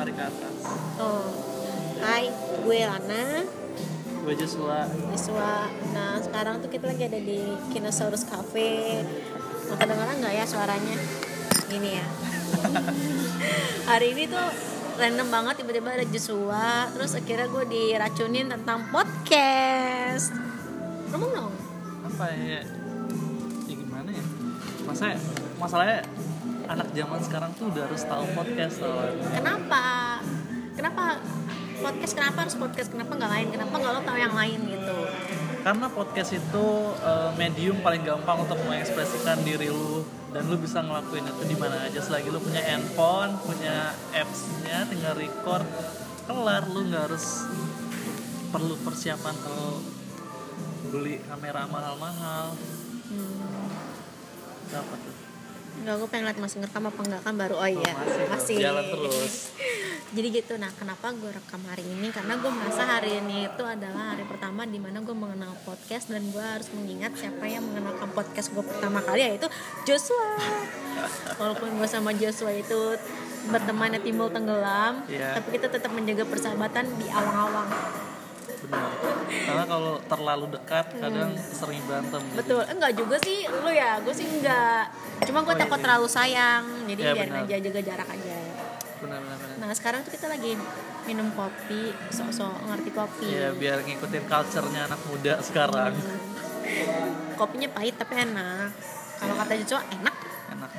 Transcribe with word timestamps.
hari 0.00 0.16
ke 0.16 0.22
atas 0.24 0.54
Oh, 0.96 1.28
hai, 2.00 2.28
gue 2.64 2.78
Lana, 2.84 3.44
gue 4.24 4.34
Joshua 4.36 4.88
Iswa. 5.12 5.68
Nah, 5.92 6.20
sekarang 6.20 6.60
tuh 6.60 6.68
kita 6.68 6.88
lagi 6.88 7.08
ada 7.08 7.16
di 7.16 7.40
Kinosaurus 7.72 8.24
Cafe. 8.24 9.00
Mau 9.68 9.76
kedengeran 9.76 10.20
nggak 10.20 10.34
ya 10.36 10.44
suaranya? 10.44 10.96
Ini 11.72 11.90
ya. 12.00 12.06
Hari 13.92 14.12
ini 14.12 14.28
tuh 14.28 14.44
random 14.96 15.28
banget 15.28 15.64
tiba-tiba 15.64 15.88
ada 15.96 16.04
Joshua, 16.04 16.88
terus 16.92 17.16
akhirnya 17.16 17.48
gue 17.48 17.64
diracunin 17.68 18.48
tentang 18.52 18.88
podcast. 18.92 20.32
Ngomong 21.12 21.30
dong. 21.32 21.54
apa 22.00 22.24
ya 22.36 22.60
ya 23.64 23.74
gimana 23.80 24.12
ya 24.12 24.24
masa 24.84 25.16
masalahnya 25.56 26.04
anak 26.70 26.88
zaman 26.94 27.20
sekarang 27.20 27.50
tuh 27.58 27.66
udah 27.68 27.82
harus 27.82 28.02
tahu 28.06 28.24
podcast 28.30 28.78
tau 28.78 28.94
Kenapa? 29.34 29.82
Kenapa 30.78 31.18
podcast? 31.82 32.12
Kenapa 32.14 32.38
harus 32.46 32.56
podcast? 32.56 32.88
Kenapa 32.94 33.12
nggak 33.18 33.30
lain? 33.30 33.46
Kenapa 33.50 33.74
nggak 33.74 33.92
lo 33.92 34.00
tahu 34.06 34.18
yang 34.18 34.34
lain 34.34 34.60
gitu? 34.70 34.96
karena 35.60 35.92
podcast 35.92 36.32
itu 36.32 36.66
eh, 37.04 37.30
medium 37.36 37.84
paling 37.84 38.00
gampang 38.00 38.48
untuk 38.48 38.56
mengekspresikan 38.64 39.44
diri 39.44 39.68
lu 39.68 40.08
dan 40.32 40.48
lu 40.48 40.56
bisa 40.56 40.80
ngelakuin 40.80 41.28
itu 41.28 41.42
di 41.44 41.56
mana 41.60 41.84
aja 41.84 42.00
selagi 42.00 42.32
lu 42.32 42.40
punya 42.40 42.64
handphone 42.64 43.36
punya 43.44 43.92
apps-nya 44.16 44.88
tinggal 44.88 45.12
record 45.20 45.68
kelar 46.24 46.64
lu 46.64 46.88
nggak 46.88 47.12
harus 47.12 47.44
perlu 48.48 48.72
persiapan 48.80 49.36
kalau 49.36 49.84
beli 50.88 51.20
kamera 51.28 51.68
mahal-mahal 51.68 52.56
Hmm. 53.10 53.68
dapat 54.70 54.98
tuh 55.02 55.16
Enggak, 55.80 55.94
gue 56.02 56.08
pengen 56.10 56.24
liat 56.26 56.38
masih 56.42 56.56
ngerekam 56.60 56.84
apa 56.90 57.00
enggak 57.06 57.22
kan 57.22 57.34
baru 57.38 57.54
oh 57.56 57.70
iya 57.70 57.92
masih, 58.28 58.56
jalan 58.58 58.84
terus. 58.90 59.34
Jadi 60.16 60.26
gitu, 60.42 60.58
nah 60.58 60.74
kenapa 60.74 61.14
gue 61.14 61.30
rekam 61.30 61.62
hari 61.70 61.86
ini? 61.86 62.10
Karena 62.10 62.34
gue 62.34 62.50
merasa 62.50 62.82
hari 62.82 63.22
ini 63.22 63.46
itu 63.46 63.62
adalah 63.62 64.18
hari 64.18 64.26
pertama 64.26 64.66
di 64.66 64.82
mana 64.82 64.98
gue 65.06 65.14
mengenal 65.14 65.54
podcast 65.62 66.10
dan 66.10 66.26
gue 66.34 66.42
harus 66.42 66.66
mengingat 66.74 67.14
siapa 67.14 67.46
yang 67.46 67.62
mengenalkan 67.62 68.10
podcast 68.10 68.50
gue 68.50 68.64
pertama 68.66 68.98
kali 69.06 69.22
yaitu 69.22 69.46
Joshua. 69.86 70.34
Walaupun 71.40 71.78
gue 71.78 71.86
sama 71.86 72.10
Joshua 72.18 72.50
itu 72.50 72.98
bertemannya 73.48 74.02
timbul 74.02 74.28
tenggelam, 74.28 75.06
Iya. 75.08 75.38
tapi 75.38 75.56
kita 75.56 75.70
tetap 75.70 75.94
menjaga 75.94 76.26
persahabatan 76.26 76.84
di 76.98 77.06
awang-awang. 77.08 77.70
Benar 78.60 78.88
karena 79.40 79.64
kalau 79.64 79.92
terlalu 80.02 80.46
dekat 80.50 80.86
kadang 80.94 81.30
sering 81.36 81.80
berantem 81.84 82.20
Hmm. 82.20 82.36
Betul, 82.36 82.60
enggak 82.64 82.92
juga 82.94 83.16
sih 83.18 83.38
lu 83.44 83.70
ya, 83.70 83.98
gue 83.98 84.10
sih 84.10 84.26
enggak. 84.26 84.84
Cuma 85.22 85.40
gue 85.40 85.48
Oh, 85.48 85.54
iya, 85.54 85.62
takut 85.62 85.76
iya. 85.76 85.84
terlalu 85.84 86.08
sayang, 86.08 86.64
jadi 86.86 87.00
Iya, 87.00 87.12
biarin 87.14 87.32
benar. 87.32 87.44
aja 87.44 87.56
jaga 87.60 87.80
jarak 87.82 88.08
aja. 88.10 88.36
benar 89.00 89.18
benar 89.18 89.36
benar 89.38 89.56
Nah 89.58 89.70
sekarang 89.72 90.00
tuh 90.02 90.12
kita 90.12 90.26
lagi 90.26 90.52
minum 91.02 91.32
kopi, 91.32 91.82
sok-sok 92.10 92.52
ngerti 92.66 92.90
kopi. 92.90 93.28
ya 93.28 93.48
biar 93.50 93.80
ngikutin 93.80 94.24
culture-nya 94.24 94.80
anak 94.86 95.00
muda 95.06 95.34
sekarang 95.40 95.92
Kopinya 97.32 97.68
pahit 97.70 97.96
tapi 97.96 98.14
enak. 98.18 98.68
Kalau 99.16 99.34
kata 99.34 99.52
Jojo 99.58 99.78
enak. 99.90 100.16
enak 100.50 100.70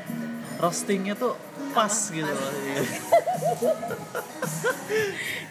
roastingnya 0.61 1.13
tuh 1.13 1.37
pas 1.71 1.91
gitu 2.07 2.23
loh 2.23 2.51
Iya. 2.53 2.83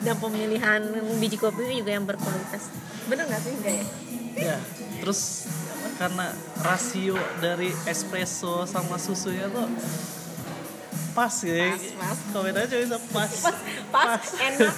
Dan 0.00 0.14
pemilihan 0.16 0.80
biji 1.18 1.36
kopi 1.36 1.66
juga 1.74 1.90
yang 1.90 2.04
berkualitas. 2.04 2.70
Bener 3.04 3.24
nggak 3.26 3.40
sih 3.40 3.52
enggak 3.52 3.74
ya? 3.74 3.84
ya 4.32 4.56
terus 5.00 5.44
karena 5.96 6.32
rasio 6.60 7.16
dari 7.38 7.68
espresso 7.84 8.64
sama 8.64 8.94
susunya 8.94 9.48
tuh 9.48 9.66
pas 11.10 11.32
ya 11.42 11.74
Pas, 11.74 11.82
pas. 11.98 12.18
komentarnya 12.30 12.68
cuma 12.70 12.86
bisa 12.86 13.10
pas 13.10 13.32
Pas, 13.90 14.22
enak. 14.40 14.76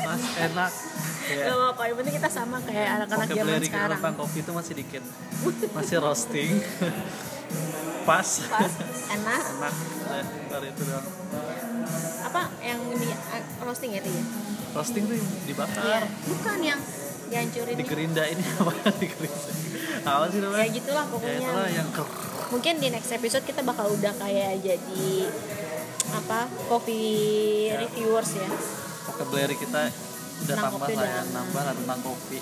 pas 0.00 0.22
enak 0.40 0.72
ya 1.28 1.44
Gak 1.44 1.52
apa-apa, 1.52 1.82
yang 1.84 1.96
penting 2.00 2.14
kita 2.16 2.28
sama 2.32 2.56
kayak 2.64 2.88
anak-anak 2.96 3.26
zaman 3.26 3.36
vocabulary 3.36 3.66
sekarang. 3.68 3.98
tentang 4.00 4.14
kopi 4.16 4.38
itu 4.40 4.50
masih 4.56 4.74
dikit 4.74 5.02
masih 5.76 5.96
roasting 6.00 6.50
pas. 8.04 8.28
Pas, 8.42 8.72
enak. 9.14 9.42
enak. 9.42 9.74
Ya, 10.08 10.20
ntar 10.46 10.62
itu 10.64 10.82
doang. 10.82 11.06
Apa 12.24 12.42
yang 12.60 12.80
di 12.92 13.08
uh, 13.08 13.42
roasting 13.62 13.92
ya 13.92 14.02
dia? 14.02 14.22
roasting 14.68 15.04
tuh 15.04 15.16
yang 15.16 15.24
Iya. 15.24 15.44
dibakar 15.48 16.02
Bukan 16.28 16.58
yang 16.60 16.80
dihancurin. 17.28 17.74
di 17.74 17.84
gerinda 17.84 18.24
ini 18.24 18.44
apa 18.60 18.72
di 18.94 19.06
gerinda 19.06 19.50
apa 20.04 20.24
sih 20.28 20.38
namanya? 20.38 20.60
Ya 20.60 20.68
gitulah 20.70 21.04
ya 21.04 21.10
pokoknya. 21.10 21.40
itulah 21.40 21.68
yang 21.68 21.88
mungkin 22.48 22.74
di 22.78 22.88
next 22.88 23.10
episode 23.10 23.44
kita 23.44 23.60
bakal 23.60 23.88
udah 23.88 24.12
kayak 24.14 24.60
jadi 24.60 25.08
apa 26.10 26.48
coffee 26.68 27.72
reviewers 27.74 28.30
ya. 28.34 28.48
Vocabulary 29.06 29.56
kita 29.56 29.88
udah 30.38 30.56
tambah 30.56 30.86
lah 30.86 31.08
ya 31.08 31.22
nambah 31.32 31.62
lah 31.64 31.74
tentang 31.74 32.00
kopi 32.00 32.38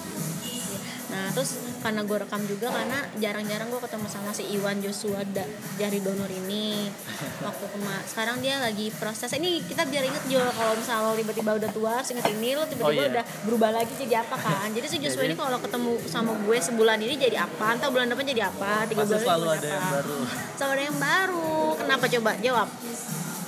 nah 1.06 1.30
terus 1.30 1.54
karena 1.78 2.02
gue 2.02 2.18
rekam 2.18 2.42
juga 2.42 2.66
karena 2.66 2.98
jarang-jarang 3.16 3.70
gue 3.70 3.78
ketemu 3.78 4.06
sama 4.10 4.34
si 4.34 4.42
Iwan 4.50 4.82
Joshua 4.82 5.22
da, 5.22 5.46
dari 5.78 6.02
donor 6.02 6.26
ini. 6.26 6.90
Waktu 7.38 7.64
kema 7.70 8.02
sekarang 8.04 8.42
dia 8.42 8.58
lagi 8.58 8.90
proses. 8.90 9.30
Ini 9.30 9.62
kita 9.62 9.86
biar 9.86 10.02
inget 10.02 10.24
Jo 10.26 10.42
kalau 10.50 10.74
misalnya 10.74 11.06
lo 11.06 11.14
tiba-tiba 11.14 11.50
udah 11.54 11.70
tua 11.70 11.94
inget 12.02 12.26
ini 12.28 12.50
lo 12.52 12.66
tiba-tiba 12.66 12.84
Oh, 12.86 13.06
iya. 13.06 13.12
udah 13.14 13.24
berubah 13.46 13.70
lagi 13.72 13.94
jadi 13.94 14.20
apa 14.20 14.34
kan? 14.34 14.66
Jadi 14.74 14.86
si 14.86 14.96
Joshua 14.98 15.22
Jadi- 15.22 15.30
ini 15.30 15.36
kalau 15.38 15.58
ketemu 15.58 15.92
sama 16.04 16.34
gue 16.34 16.58
sebulan 16.58 16.98
ini 16.98 17.14
jadi 17.14 17.36
apa? 17.40 17.78
Entah 17.78 17.86
bulan 17.86 18.10
depan 18.10 18.26
jadi 18.26 18.42
apa? 18.50 18.84
Tiga 18.84 19.06
bulan 19.06 19.22
selalu 19.22 19.46
ada 19.52 19.68
yang 19.68 19.78
apa. 19.80 19.94
baru? 20.02 20.18
Selalu 20.58 20.72
ada 20.72 20.82
yang 20.82 20.98
baru. 20.98 21.50
Kenapa? 21.78 22.04
Coba 22.08 22.30
jawab. 22.40 22.68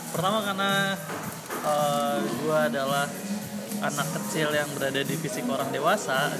Pertama 0.09 0.39
karena 0.41 0.73
eh, 1.59 2.17
gua 2.41 2.59
adalah 2.65 3.07
anak 3.79 4.09
kecil 4.11 4.51
yang 4.51 4.67
berada 4.75 5.01
di 5.01 5.15
fisik 5.15 5.47
orang 5.47 5.71
dewasa 5.71 6.35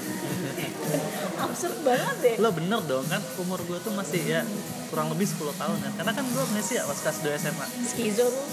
absurd 1.43 1.77
banget 1.81 2.15
deh 2.19 2.35
lo 2.37 2.49
bener 2.51 2.81
dong 2.83 3.05
kan 3.05 3.21
umur 3.37 3.59
gue 3.61 3.77
tuh 3.79 3.93
masih 3.93 4.21
ya 4.21 4.41
kurang 4.89 5.07
lebih 5.09 5.25
10 5.25 5.37
tahun 5.53 5.77
kan 5.79 5.91
karena 5.95 6.11
kan 6.11 6.25
gue 6.25 6.43
amnesia 6.43 6.81
pas 6.83 6.97
kelas 6.97 7.17
2 7.21 7.41
SMA 7.41 7.65
skizo 7.85 8.25
lu 8.25 8.43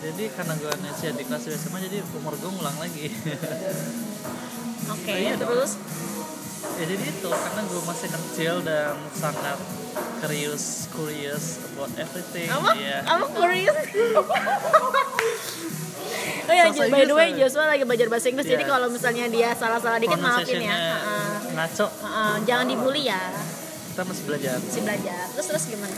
jadi 0.00 0.24
karena 0.30 0.52
gue 0.54 0.70
amnesia 0.70 1.10
di 1.10 1.22
kelas 1.22 1.42
2 1.44 1.56
SMA 1.58 1.78
jadi 1.82 1.98
umur 2.14 2.34
gue 2.34 2.50
ngulang 2.50 2.76
lagi 2.76 3.08
Oke, 4.94 5.12
iya 5.14 5.32
dong. 5.34 5.48
terus 5.50 5.80
ya 6.74 6.84
jadi 6.84 7.04
itu 7.04 7.28
karena 7.28 7.60
gue 7.62 7.80
masih 7.82 8.08
kecil 8.10 8.54
dan 8.60 8.92
sangat 9.12 9.56
curious 10.18 10.88
curious 10.90 11.44
about 11.66 11.92
everything 11.94 12.48
apa? 12.48 12.72
ya 12.74 13.00
Apa 13.02 13.26
curious? 13.30 13.72
oh 16.44 16.52
ya, 16.52 16.64
by 16.88 17.04
the 17.04 17.14
way. 17.14 17.28
Joshua 17.32 17.64
lagi 17.66 17.84
belajar 17.84 18.08
bahasa 18.08 18.28
Inggris, 18.28 18.44
jadi 18.46 18.60
Iya. 18.60 18.70
kalau 18.70 18.88
misalnya 18.88 19.24
dia 19.28 19.52
salah-salah 19.52 19.98
dikit 19.98 20.18
maafin 20.18 20.60
ya. 20.60 20.76
Ngaco 21.54 21.86
Heeh, 21.86 22.34
jangan 22.44 22.66
dibully 22.66 23.02
ya, 23.04 23.20
kita 23.88 24.02
masih 24.02 24.24
belajar 24.24 24.56
si 24.60 24.78
belajar. 24.80 25.22
Terus 25.32 25.46
terus 25.48 25.64
gimana? 25.68 25.96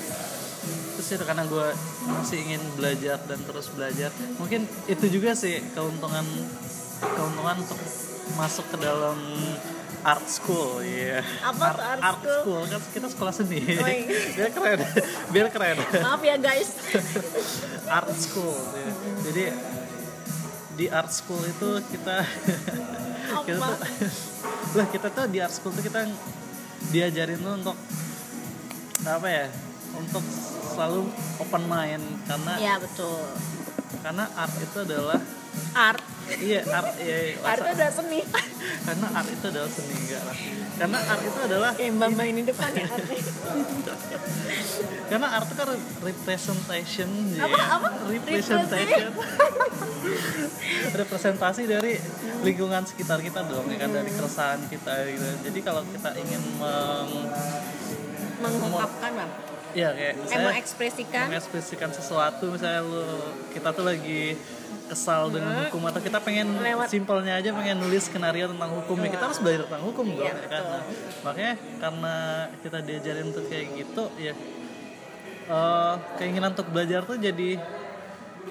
terus 0.97 1.13
itu 1.13 1.25
karena 1.25 1.45
gue 1.45 1.67
masih 2.09 2.39
ingin 2.41 2.63
belajar 2.73 3.21
dan 3.23 3.37
terus 3.39 3.69
belajar 3.69 4.09
mungkin 4.35 4.65
itu 4.87 5.07
juga 5.11 5.37
sih 5.37 5.61
keuntungan 5.71 6.25
keuntungan 6.99 7.57
untuk 7.59 7.77
masuk 8.35 8.65
ke 8.67 8.81
dalam 8.81 9.21
art 10.01 10.25
school 10.25 10.81
ya 10.81 11.21
Apa 11.45 11.65
tuh 11.71 11.85
art 12.01 12.23
school? 12.25 12.63
kan 12.65 12.81
kita 12.91 13.07
sekolah 13.09 13.29
seni 13.31 13.61
Oh, 13.77 13.85
iya. 13.85 14.09
biar 14.41 14.51
keren 14.51 14.79
biar 15.31 15.47
keren 15.53 15.77
Maaf 16.01 16.23
ya 16.23 16.37
guys. 16.39 16.69
art 18.01 18.17
school 18.17 18.57
ya. 18.73 18.89
jadi 19.23 19.45
di 20.75 20.87
art 20.89 21.13
school 21.13 21.41
itu 21.41 21.69
kita 21.93 22.25
kita 23.27 23.59
Apa? 23.59 23.69
tuh 23.75 23.79
lah 24.77 24.87
kita 24.93 25.09
tuh 25.11 25.25
di 25.31 25.39
art 25.43 25.53
school 25.55 25.73
tuh 25.75 25.85
kita 25.85 26.07
diajarin 26.93 27.41
tuh 27.41 27.55
untuk 27.59 27.77
apa 29.07 29.29
ya 29.31 29.47
untuk 29.97 30.25
selalu 30.75 31.09
open 31.41 31.63
mind 31.67 32.05
karena 32.29 32.53
ya 32.59 32.75
betul. 32.77 33.23
karena 34.03 34.25
art 34.37 34.55
itu 34.61 34.79
adalah 34.83 35.21
Art, 35.73 36.03
iya 36.37 36.61
art 36.65 36.93
iya, 36.99 37.17
iya, 37.25 37.33
art 37.41 37.61
itu 37.61 37.71
udah 37.73 37.91
seni. 37.93 38.21
karena 38.87 39.07
art 39.13 39.29
itu 39.29 39.47
adalah 39.47 39.69
seni 39.69 39.95
enggak 39.97 40.23
lah 40.23 40.37
karena 40.77 40.99
art 41.01 41.23
itu 41.23 41.39
adalah 41.41 41.71
Kayak 41.73 41.93
mbak 41.93 42.09
mbak 42.13 42.27
ini 42.27 42.41
depan 42.45 42.71
ya. 42.73 42.87
art. 42.87 43.07
karena 45.07 45.27
art 45.31 45.47
itu 45.47 45.55
kan 45.55 45.69
representation 46.01 47.09
Apa? 47.37 47.49
ya. 47.49 47.65
Apa? 47.73 47.89
representation 48.07 49.11
representasi 50.97 51.63
dari 51.65 51.93
lingkungan 52.43 52.83
sekitar 52.85 53.21
kita 53.21 53.45
dong 53.45 53.69
ya 53.69 53.77
kan 53.79 53.91
dari 53.93 54.09
keresahan 54.09 54.61
kita 54.67 54.93
gitu 55.09 55.27
jadi 55.45 55.59
kalau 55.63 55.83
kita 55.87 56.11
ingin 56.17 56.43
meng, 56.57 57.11
Mengungkapkan 58.37 59.11
bang. 59.15 59.31
ya 59.73 59.89
kayak 59.93 60.09
Eh, 60.09 60.13
misalnya 60.19 60.47
mengekspresikan. 60.51 61.25
mengekspresikan 61.27 61.91
sesuatu 61.91 62.45
misalnya 62.49 62.81
lu 62.83 63.03
kita 63.51 63.69
tuh 63.71 63.83
lagi 63.83 64.35
kesal 64.87 65.29
dengan 65.35 65.67
hukum 65.67 65.83
atau 65.91 66.01
kita 66.01 66.19
pengen 66.23 66.57
Lewat. 66.63 66.87
simpelnya 66.87 67.39
aja 67.43 67.51
pengen 67.51 67.83
nulis 67.83 68.07
skenario 68.07 68.47
tentang 68.51 68.71
hukum 68.83 68.97
ya. 69.03 69.11
Kita 69.13 69.25
harus 69.27 69.41
belajar 69.43 69.63
tentang 69.67 69.85
hukum 69.85 70.07
dong 70.15 70.27
Iya, 70.27 70.35
ya 70.39 70.49
kan. 70.49 70.63
Nah, 70.63 70.83
makanya 71.27 71.55
karena 71.83 72.15
kita 72.63 72.79
diajarin 72.87 73.27
untuk 73.35 73.45
kayak 73.51 73.67
gitu 73.75 74.05
ya 74.19 74.35
eh, 75.47 75.95
keinginan 76.19 76.55
untuk 76.55 76.69
belajar 76.71 77.03
tuh 77.03 77.19
jadi 77.19 77.59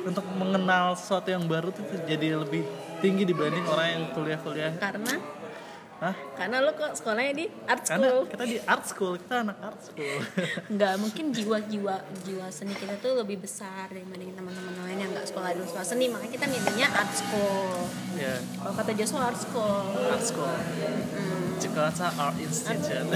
untuk 0.06 0.26
mengenal 0.36 0.94
sesuatu 1.00 1.32
yang 1.32 1.48
baru 1.48 1.72
tuh 1.72 1.84
jadi 2.06 2.36
lebih 2.36 2.68
tinggi 3.00 3.24
dibanding 3.24 3.66
orang 3.68 3.88
yang 3.92 4.04
kuliah-kuliah. 4.12 4.76
Karena 4.78 5.14
Hah? 5.96 6.12
karena 6.36 6.60
lo 6.60 6.76
kok 6.76 6.92
sekolahnya 6.92 7.34
di 7.40 7.46
art 7.72 7.88
Karena 7.88 8.12
school 8.12 8.28
kita 8.28 8.44
di 8.44 8.58
art 8.68 8.84
school, 8.84 9.14
kita 9.16 9.36
anak 9.48 9.58
art 9.64 9.80
school. 9.80 10.20
nggak 10.76 10.94
mungkin 11.00 11.26
jiwa-jiwa 11.32 11.96
jiwa 12.28 12.46
seni 12.52 12.76
kita 12.76 13.00
tuh 13.00 13.16
lebih 13.24 13.40
besar 13.40 13.88
dibanding 13.88 14.36
teman-teman 14.36 14.76
lain 14.84 14.98
yang 15.08 15.12
nggak 15.16 15.24
sekolah 15.32 15.56
di 15.56 15.64
sekolah 15.64 15.88
seni 15.88 16.12
makanya 16.12 16.34
kita 16.36 16.46
milihnya 16.52 16.88
art 16.92 17.14
school 17.16 17.88
ya, 18.20 18.36
kalau 18.60 18.74
kata 18.76 18.92
Joshua 18.92 19.32
art 19.32 19.40
school 19.40 19.88
art 20.12 20.24
school. 20.24 20.52
Hmm. 20.52 21.46
Jakarta 21.56 22.12
Art 22.20 22.36
Institute. 22.36 23.08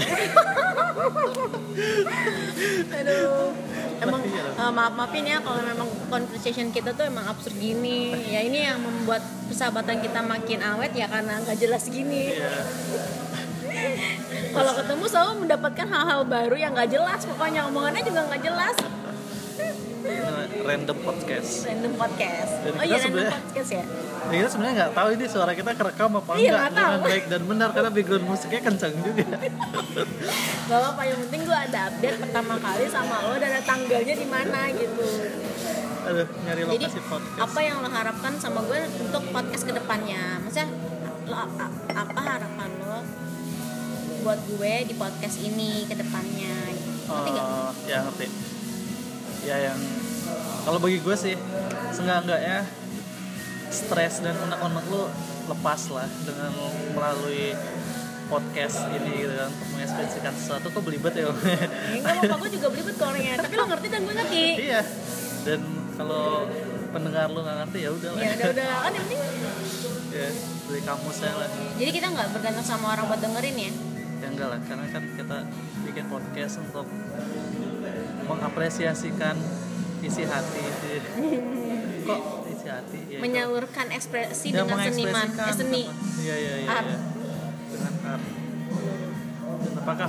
aduh 2.90 3.52
emang 4.00 4.22
eh, 4.24 4.72
maaf 4.72 4.92
maafin 4.96 5.28
ya 5.28 5.38
kalau 5.44 5.60
memang 5.60 5.88
conversation 6.08 6.72
kita 6.72 6.96
tuh 6.96 7.04
emang 7.08 7.28
absurd 7.28 7.56
gini 7.56 8.16
ya 8.32 8.40
ini 8.40 8.64
yang 8.64 8.80
membuat 8.80 9.20
persahabatan 9.48 10.00
kita 10.00 10.24
makin 10.24 10.60
awet 10.64 10.92
ya 10.96 11.06
karena 11.08 11.36
nggak 11.44 11.58
jelas 11.60 11.84
gini 11.88 12.32
Iya. 12.32 12.52
Kalau 14.50 14.72
ketemu 14.74 15.04
selalu 15.06 15.32
mendapatkan 15.40 15.86
hal-hal 15.86 16.20
baru 16.24 16.56
yang 16.58 16.72
nggak 16.74 16.90
jelas. 16.90 17.20
Pokoknya 17.22 17.60
omongannya 17.66 18.02
juga 18.02 18.20
nggak 18.26 18.42
jelas. 18.42 18.76
Random 20.60 20.96
podcast. 21.00 21.50
random 21.66 21.92
podcast. 21.94 22.52
Dan 22.62 22.72
oh 22.74 22.84
iya 22.84 22.96
random 22.98 23.26
podcast 23.28 23.70
ya? 23.70 23.84
Kita 24.20 24.48
sebenarnya 24.48 24.74
nggak 24.76 24.92
tahu 24.92 25.08
ini 25.12 25.24
suara 25.26 25.52
kita 25.52 25.70
kerekam 25.72 26.10
apa 26.14 26.30
Iya, 26.34 26.52
enggak. 26.52 26.70
dengan 26.70 27.00
baik 27.00 27.24
dan 27.26 27.42
benar 27.44 27.68
karena 27.70 27.90
background 27.90 28.24
musiknya 28.24 28.60
kencang 28.60 28.94
juga. 29.00 29.26
gak 30.70 30.78
apa-apa 30.78 31.02
yang 31.02 31.18
penting 31.26 31.40
gue 31.42 31.58
ada 31.58 31.78
update 31.90 32.18
pertama 32.18 32.54
kali 32.56 32.84
sama 32.86 33.16
lo 33.20 33.34
dan 33.36 33.50
ada 33.50 33.62
tanggalnya 33.62 34.14
di 34.14 34.26
mana 34.26 34.60
gitu. 34.70 35.06
Aduh, 36.00 36.26
nyari 36.42 36.60
jadi 36.64 36.86
lokasi 36.86 37.00
podcast. 37.04 37.38
apa 37.38 37.60
yang 37.60 37.76
lo 37.78 37.88
harapkan 37.90 38.32
sama 38.38 38.60
gue 38.64 38.78
untuk 39.04 39.22
podcast 39.30 39.62
ke 39.62 39.72
depannya 39.74 40.22
maksudnya 40.40 40.68
lo 41.30 41.38
apa 41.94 42.20
harapan 42.26 42.70
lo 42.82 42.98
buat 44.26 44.40
gue 44.50 44.72
di 44.90 44.94
podcast 44.98 45.36
ini 45.40 45.86
ngerti 45.86 47.30
nggak? 47.30 47.46
Oh, 47.46 47.70
ya 47.86 48.02
ngerti. 48.04 48.26
Ya 49.46 49.56
yang 49.70 49.78
kalau 50.66 50.82
bagi 50.82 50.98
gue 51.00 51.16
sih 51.16 51.34
seenggak-enggaknya 51.94 52.66
stres 53.70 54.20
dan 54.26 54.34
unek-unek 54.42 54.84
lu 54.90 55.06
lepas 55.48 55.80
lah 55.94 56.10
dengan 56.26 56.52
melalui 56.92 57.54
podcast 58.30 58.86
ini 58.94 59.26
gitu 59.26 59.34
kan 59.34 59.48
untuk 59.50 59.68
mengekspresikan 59.78 60.34
sesuatu. 60.34 60.66
Kok 60.74 60.82
belibet 60.82 61.14
ya? 61.14 61.30
Ya 61.30 61.32
nggak 62.04 62.26
apa-apa 62.26 62.44
gue 62.46 62.50
juga 62.58 62.66
belibet 62.74 62.94
kok 62.98 63.06
orangnya. 63.06 63.34
Tapi 63.38 63.54
lo 63.54 63.64
ngerti 63.70 63.86
dan 63.86 64.00
gue 64.02 64.14
ngerti. 64.18 64.44
Iya. 64.66 64.82
Dan 65.46 65.60
kalau 65.94 66.44
pendengar 66.90 67.30
lu 67.30 67.40
nggak 67.40 67.56
ngerti 67.64 67.78
ya 67.86 67.90
udah 67.94 68.10
lah. 68.12 68.20
Ya 68.20 68.30
udah 68.36 68.48
udah. 68.52 68.70
Kan 68.82 68.92
yang 68.92 69.06
penting 69.06 69.22
ya 70.10 70.26
beli 70.66 70.80
kamusnya 70.82 71.32
lah. 71.34 71.48
Jadi 71.78 71.90
kita 71.90 72.06
nggak 72.10 72.28
bergantung 72.34 72.66
sama 72.66 72.94
orang 72.94 73.06
buat 73.06 73.20
dengerin 73.22 73.56
ya? 73.56 73.70
Ya 74.20 74.26
enggak 74.28 74.48
lah 74.52 74.60
karena 74.66 74.86
kan 74.90 75.02
kita 75.16 75.38
bikin 75.86 76.04
podcast 76.06 76.54
untuk 76.60 76.86
mengapresiasikan 78.26 79.36
isi 80.00 80.22
hati. 80.26 80.64
Kok 82.08 82.22
isi 82.48 82.66
hati 82.68 82.98
ya, 83.06 83.18
menyalurkan 83.20 83.86
ekspresi 83.92 84.50
Ya, 84.50 84.64
dengan 84.64 84.80
seniman 84.82 85.28
eh, 85.30 85.54
seni. 85.54 85.82
iya 86.20 86.36
iya 86.36 86.54
iya 86.64 86.74
iya. 86.80 86.98
dengan 87.70 87.94
art. 88.08 88.24
Dan 89.60 89.72
apakah 89.76 90.08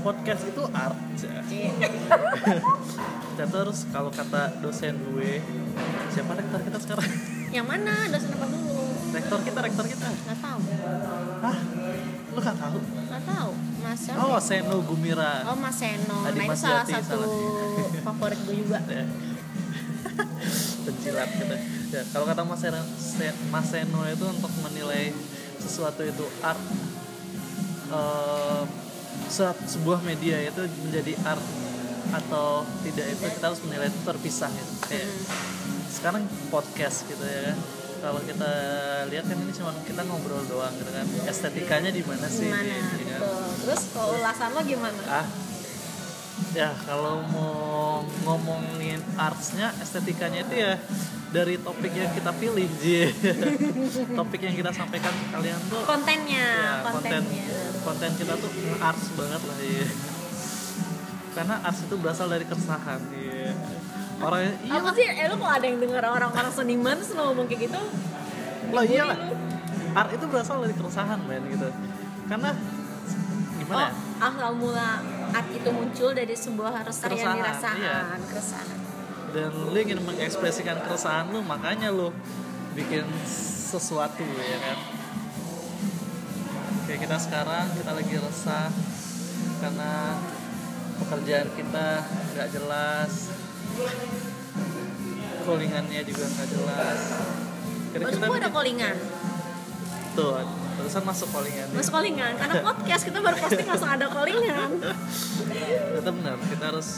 podcast 0.00 0.42
itu 0.46 0.62
art? 0.70 0.98
Iya. 1.50 1.72
kita 3.34 3.44
terus 3.54 3.86
kalau 3.90 4.10
kata 4.14 4.62
dosen 4.62 4.94
gue 5.10 5.42
siapa 6.10 6.32
rektor 6.38 6.60
kita 6.62 6.78
sekarang? 6.80 7.10
Yang 7.50 7.66
mana? 7.66 7.94
Dosen 8.10 8.30
apa 8.30 8.46
dulu 8.46 8.63
rektor 9.14 9.38
kita 9.40 9.58
rektor 9.60 9.84
kita. 9.86 10.06
Nggak 10.06 10.38
tahu. 10.38 10.60
Hah? 11.40 11.56
Lu 12.34 12.38
gak 12.40 12.56
tahu? 12.56 12.78
Nggak 12.82 13.22
tahu. 13.24 13.50
Mas 13.84 14.00
oh 14.10 14.38
Seno 14.38 14.76
Gumira. 14.82 15.32
Oh 15.46 15.54
mas 15.54 15.76
Seno. 15.76 16.16
Adi 16.24 16.34
nah 16.34 16.42
itu 16.42 16.50
Mas 16.50 16.58
salah 16.58 16.82
Jati, 16.82 16.92
satu 16.98 17.18
salah. 17.20 17.28
favorit 18.02 18.38
gue 18.42 18.54
juga. 18.58 18.78
Penjilat 20.84 21.28
gitu 21.32 21.54
ya 21.94 22.02
kalau 22.10 22.24
kata 22.26 22.42
Mas 22.42 22.58
Seno, 22.58 22.80
Se- 22.94 23.38
Mas 23.48 23.64
Seno 23.68 24.00
itu 24.04 24.24
untuk 24.24 24.50
menilai 24.62 25.12
sesuatu 25.56 26.02
itu 26.02 26.24
art 26.42 26.58
se- 29.28 29.60
sebuah 29.68 30.00
media 30.02 30.40
itu 30.42 30.60
menjadi 30.82 31.12
art 31.24 31.44
atau 32.12 32.62
tidak 32.82 33.06
itu 33.10 33.22
kita 33.28 33.44
harus 33.46 33.60
menilai 33.62 33.86
itu 33.86 33.98
terpisah 34.02 34.50
gitu. 34.50 34.72
Kayak 34.86 35.08
Hmm. 35.08 35.78
sekarang 35.88 36.22
podcast 36.48 37.04
gitu 37.06 37.22
ya 37.22 37.52
kan 37.52 37.58
kalau 38.04 38.20
kita 38.20 38.50
lihat 39.08 39.24
kan 39.24 39.36
ini 39.40 39.52
cuma 39.56 39.72
kita 39.88 40.04
ngobrol 40.04 40.44
doang 40.44 40.76
gitu 40.76 40.92
kan. 40.92 41.06
Estetikanya 41.24 41.88
di 41.88 42.04
mana 42.04 42.28
sih? 42.28 42.52
Gimana? 42.52 42.68
Di- 42.68 43.00
di- 43.00 43.08
betul. 43.08 43.48
Terus 43.64 43.82
kalau 43.96 44.08
ulasan 44.20 44.50
lo 44.52 44.60
gimana? 44.60 45.00
Ah. 45.08 45.26
Ya 46.52 46.70
kalau 46.84 47.24
mau 47.32 48.04
ngomongin 48.26 49.00
artsnya 49.16 49.72
estetikanya 49.80 50.44
itu 50.44 50.54
ya 50.60 50.72
dari 51.32 51.58
topik 51.58 51.90
yang 51.94 52.10
kita 52.12 52.30
pilih 52.36 52.68
Ji. 52.78 53.10
topik 54.18 54.40
yang 54.42 54.54
kita 54.54 54.70
sampaikan 54.70 55.10
ke 55.10 55.26
kalian 55.34 55.58
tuh 55.66 55.82
kontennya 55.82 56.46
ya, 56.46 56.70
konten 56.86 57.22
kontennya. 57.22 57.46
konten 57.82 58.10
kita 58.14 58.34
tuh 58.38 58.50
arts 58.78 59.06
banget 59.18 59.42
lah 59.42 59.58
ya 59.58 59.86
karena 61.34 61.54
arts 61.66 61.80
itu 61.82 61.94
berasal 61.98 62.26
dari 62.30 62.46
keresahan 62.46 63.02
ya. 63.10 63.53
Orang 64.22 64.54
iya 64.62 64.78
apa 64.78 64.90
sih? 64.94 65.06
Eh 65.06 65.26
lo 65.26 65.34
kok 65.40 65.50
ada 65.50 65.66
yang 65.66 65.78
denger 65.82 66.04
orang-orang 66.04 66.50
seniman 66.54 66.94
terus 67.00 67.10
lo 67.16 67.22
ngomong 67.32 67.46
kayak 67.50 67.60
gitu? 67.66 67.80
Lah 68.70 68.84
iyalah 68.84 69.16
lu. 69.18 69.34
art 69.94 70.10
itu 70.10 70.24
berasal 70.26 70.56
dari 70.62 70.74
keresahan 70.74 71.18
men 71.26 71.42
gitu. 71.50 71.68
Karena 72.30 72.50
gimana 73.58 73.78
oh 73.78 73.88
ya? 73.88 73.90
asal 74.28 74.52
mula 74.58 74.88
art 75.34 75.48
itu 75.50 75.68
muncul 75.70 76.10
dari 76.14 76.34
sebuah 76.34 76.70
yang 76.82 76.86
Keresahan, 76.86 77.36
dirasakan 77.38 77.76
iya. 77.80 77.98
keresahan. 78.30 78.78
Dan 79.34 79.50
lu 79.50 79.78
ingin 79.78 79.98
mengekspresikan 80.02 80.78
keresahan 80.86 81.26
lu 81.34 81.42
makanya 81.42 81.90
lu 81.90 82.14
bikin 82.78 83.06
sesuatu 83.70 84.22
ya 84.22 84.58
kan? 84.62 84.78
Kayak 86.84 87.00
kita 87.08 87.16
sekarang 87.16 87.66
kita 87.74 87.90
lagi 87.96 88.14
resah 88.20 88.68
karena 89.58 90.20
pekerjaan 91.00 91.48
kita 91.56 91.86
nggak 92.34 92.48
jelas 92.54 93.12
callingannya 95.44 96.00
juga 96.08 96.24
nggak 96.24 96.48
jelas. 96.48 97.00
Kira 97.92 98.02
Maksud 98.08 98.20
gue 98.24 98.38
ada 98.40 98.50
callingan? 98.50 98.96
Tuh 100.16 100.42
terusan 100.74 101.02
masuk 101.06 101.28
callingan. 101.30 101.68
Mas 101.76 101.88
callingan? 101.92 102.32
Karena 102.34 102.54
podcast 102.64 103.02
kita 103.06 103.18
baru 103.22 103.36
posting 103.38 103.68
langsung 103.68 103.90
ada 103.92 104.06
callingan. 104.10 104.70
Ternyata 105.94 106.10
benar 106.10 106.36
kita 106.48 106.64
harus 106.74 106.88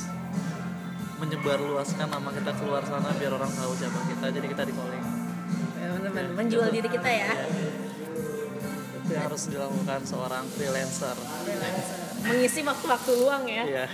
menyebar 1.17 1.59
luaskan 1.61 2.09
nama 2.13 2.29
kita 2.29 2.51
keluar 2.61 2.85
sana 2.85 3.13
biar 3.17 3.33
orang 3.35 3.53
tahu 3.53 3.73
siapa 3.77 4.01
kita. 4.09 4.27
Jadi 4.31 4.47
kita 4.47 4.63
di 4.65 4.73
calling. 4.73 5.05
Ya, 5.77 5.89
bener-bener 6.01 6.33
menjual 6.33 6.69
diri 6.73 6.89
kita 6.89 7.11
ya. 7.11 7.33
Itu 9.05 9.11
yang 9.13 9.25
harus 9.29 9.43
dilakukan 9.53 10.01
seorang 10.07 10.45
freelancer. 10.55 11.17
Mengisi 12.27 12.61
waktu-waktu 12.65 13.11
luang 13.21 13.45
ya. 13.47 13.65
Iya 13.65 13.87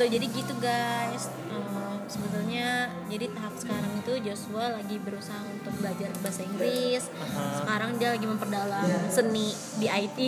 Tuh 0.00 0.08
jadi 0.08 0.32
gitu 0.32 0.56
guys. 0.64 1.28
Eh, 1.28 1.96
sebetulnya 2.08 2.88
jadi 3.12 3.28
tahap 3.36 3.52
sekarang 3.60 3.92
itu 4.00 4.12
Joshua 4.24 4.80
lagi 4.80 4.96
berusaha 4.96 5.44
untuk 5.44 5.76
belajar 5.76 6.08
bahasa 6.24 6.40
Inggris. 6.40 7.04
Sekarang 7.60 8.00
dia 8.00 8.16
lagi 8.16 8.24
memperdalam 8.24 8.88
seni 9.12 9.52
di 9.76 9.92
IT 9.92 10.18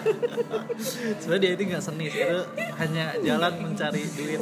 sebenarnya 1.20 1.42
dia 1.44 1.52
itu 1.60 1.62
nggak 1.68 1.84
seni 1.84 2.08
itu 2.08 2.40
hanya 2.80 3.12
jalan 3.20 3.52
mencari 3.68 4.00
duit. 4.16 4.40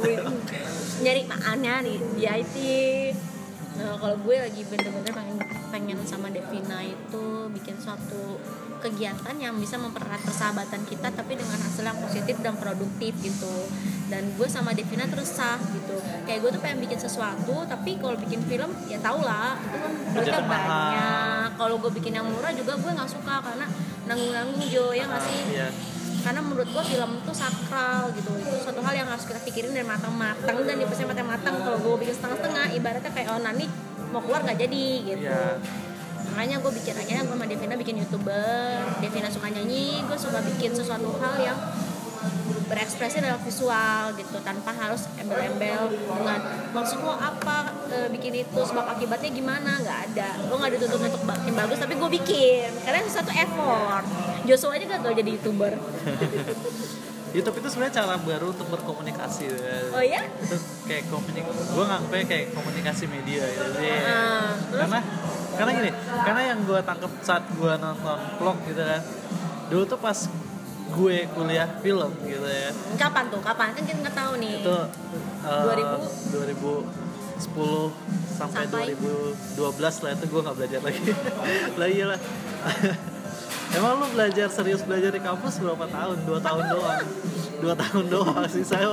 Nyari 1.03 1.21
makannya 1.27 1.75
di, 1.83 1.93
di 2.15 2.23
IT 2.23 2.55
nah 3.79 3.95
kalau 3.95 4.19
gue 4.27 4.35
lagi 4.35 4.61
bener-bener 4.67 5.13
pengen, 5.15 5.37
pengen 5.71 5.99
sama 6.03 6.27
Devina 6.27 6.83
itu 6.83 7.47
bikin 7.55 7.79
suatu 7.79 8.35
kegiatan 8.79 9.35
yang 9.35 9.55
bisa 9.59 9.75
mempererat 9.75 10.23
persahabatan 10.23 10.81
kita 10.87 11.11
tapi 11.11 11.35
dengan 11.35 11.59
hasil 11.59 11.83
yang 11.83 11.99
positif 11.99 12.35
dan 12.39 12.55
produktif 12.55 13.13
gitu. 13.19 13.55
Dan 14.09 14.33
gue 14.33 14.47
sama 14.49 14.73
Devina 14.73 15.05
terus 15.05 15.35
sah 15.35 15.59
gitu. 15.59 15.99
Kayak 16.25 16.39
gue 16.41 16.49
tuh 16.57 16.61
pengen 16.63 16.79
bikin 16.81 16.99
sesuatu 16.99 17.67
tapi 17.67 17.99
kalau 17.99 18.17
bikin 18.17 18.41
film 18.47 18.71
ya 18.89 18.97
tau 19.03 19.21
lah 19.21 19.59
itu 19.61 19.77
kan 19.77 19.93
duitnya 20.15 20.43
banyak. 20.47 21.47
Kalau 21.59 21.75
gue 21.77 21.91
bikin 21.99 22.17
yang 22.17 22.25
murah 22.25 22.55
juga 22.55 22.73
gue 22.79 22.91
nggak 22.91 23.11
suka 23.11 23.35
karena 23.43 23.67
nanggung-nanggung 24.09 24.65
Jo 24.71 24.95
ya 24.95 25.05
nggak 25.05 25.23
sih? 25.23 25.39
Iya. 25.53 25.69
Karena 26.19 26.43
menurut 26.43 26.67
gua 26.75 26.83
film 26.83 27.15
itu 27.15 27.31
sakral 27.31 28.11
gitu. 28.11 28.31
Itu 28.35 28.55
suatu 28.59 28.83
hal 28.83 28.91
yang 28.91 29.07
harus 29.07 29.23
kita 29.23 29.39
pikirin 29.39 29.71
dari 29.71 29.87
matang-matang 29.87 30.67
dan 30.67 30.75
dipersiapkan 30.75 31.15
matang-matang 31.15 31.55
kalau 31.63 31.77
gua 31.79 31.95
bikin 31.95 32.11
setengah-setengah 32.11 32.75
ibaratnya 32.75 33.11
kayak 33.15 33.27
oh 33.31 33.39
nanti 33.39 33.71
mau 34.11 34.19
keluar 34.19 34.43
nggak 34.43 34.59
jadi? 34.59 34.87
Gitu. 35.07 35.31
Iya 35.31 35.87
makanya 36.31 36.57
gue 36.59 36.71
bikin 36.73 36.95
akhirnya 36.95 37.23
gue 37.23 37.35
sama 37.35 37.45
Devina 37.45 37.75
bikin 37.75 37.95
youtuber. 37.99 38.79
Devina 38.99 39.29
suka 39.29 39.47
nyanyi 39.47 40.03
gue 40.03 40.17
suka 40.17 40.39
bikin 40.45 40.71
sesuatu 40.71 41.09
hal 41.17 41.35
yang 41.39 41.57
berekspresi 42.69 43.17
dalam 43.17 43.41
visual 43.41 44.13
gitu 44.13 44.37
tanpa 44.45 44.69
harus 44.69 45.09
embel-embel 45.17 45.89
dengan 45.89 46.39
maksud 46.69 47.01
lo 47.01 47.17
apa 47.17 47.65
eh, 47.89 48.07
bikin 48.13 48.45
itu 48.45 48.59
sebab 48.61 48.85
akibatnya 48.85 49.33
gimana 49.33 49.81
nggak 49.81 49.99
ada. 50.13 50.29
Lo 50.45 50.61
nggak 50.61 50.77
dituntut 50.77 51.01
untuk 51.01 51.21
bikin 51.25 51.53
bagus 51.57 51.77
tapi 51.81 51.97
gue 51.97 52.09
bikin. 52.21 52.69
Karena 52.85 53.01
sesuatu 53.01 53.33
effort. 53.33 54.05
Joshua 54.45 54.77
aja 54.77 54.85
gak 54.85 55.01
tau 55.01 55.13
jadi 55.13 55.29
youtuber. 55.33 55.73
YouTube 57.29 57.61
itu 57.61 57.67
sebenarnya 57.69 57.93
cara 58.01 58.17
baru 58.17 58.49
untuk 58.49 58.67
berkomunikasi. 58.73 59.45
Oh 59.93 60.01
ya 60.01 60.21
itu 60.41 60.57
kayak 60.89 61.05
komunik 61.13 61.45
gue 61.45 61.83
nganggapnya 61.85 62.25
kayak 62.25 62.45
komunikasi 62.57 63.05
media 63.05 63.45
gitu 63.45 63.69
Jadi, 63.77 63.89
Ah, 64.01 64.57
terus? 64.57 64.89
Karena 65.59 65.71
gini 65.75 65.91
karena 66.23 66.41
yang 66.55 66.59
gue 66.63 66.79
tangkep 66.79 67.11
saat 67.19 67.43
gue 67.51 67.71
nonton 67.75 68.19
vlog 68.39 68.57
gitu 68.63 68.79
kan 68.79 69.01
dulu 69.69 69.83
tuh 69.85 69.99
pas 69.99 70.17
gue 70.89 71.17
kuliah 71.37 71.69
film 71.85 72.11
gitu 72.25 72.47
ya. 72.49 72.73
Kapan 72.97 73.29
tuh? 73.29 73.41
Kapan? 73.45 73.77
Kan 73.77 73.83
kita 73.85 73.99
nggak 74.01 74.15
tahu 74.17 74.33
nih. 74.41 74.57
Itu 74.57 74.77
uh, 75.45 75.63
2000? 76.33 76.89
2010 77.37 77.45
sampai, 78.33 78.65
Sampai? 78.65 78.83
2012 78.97 80.03
lah 80.03 80.11
itu 80.17 80.25
gue 80.25 80.41
nggak 80.41 80.57
belajar 80.57 80.79
lagi. 80.81 81.01
Lah 81.79 81.87
iyalah 81.87 82.19
emang 83.77 84.01
lu 84.01 84.07
belajar 84.17 84.47
serius 84.49 84.81
belajar 84.81 85.13
di 85.13 85.21
kampus 85.21 85.61
berapa 85.61 85.85
tahun? 85.87 86.17
Dua 86.25 86.39
tahun 86.41 86.63
doang. 86.73 87.05
Dua 87.59 87.73
tahun 87.77 88.05
doang 88.09 88.43
sih 88.49 88.65
saya 88.65 88.89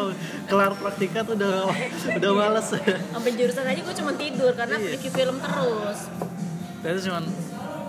kelar 0.51 0.77
praktika 0.77 1.25
tuh 1.25 1.35
udah 1.41 1.73
udah 2.21 2.31
males. 2.37 2.69
Sampai 2.77 3.33
jurusan 3.35 3.65
aja 3.65 3.81
gue 3.81 3.97
cuma 4.05 4.13
tidur 4.21 4.53
karena 4.53 4.77
Iya. 4.77 5.01
film 5.01 5.41
terus 5.41 6.13
saya 6.87 6.95
tuh 6.95 7.05
cuman 7.05 7.25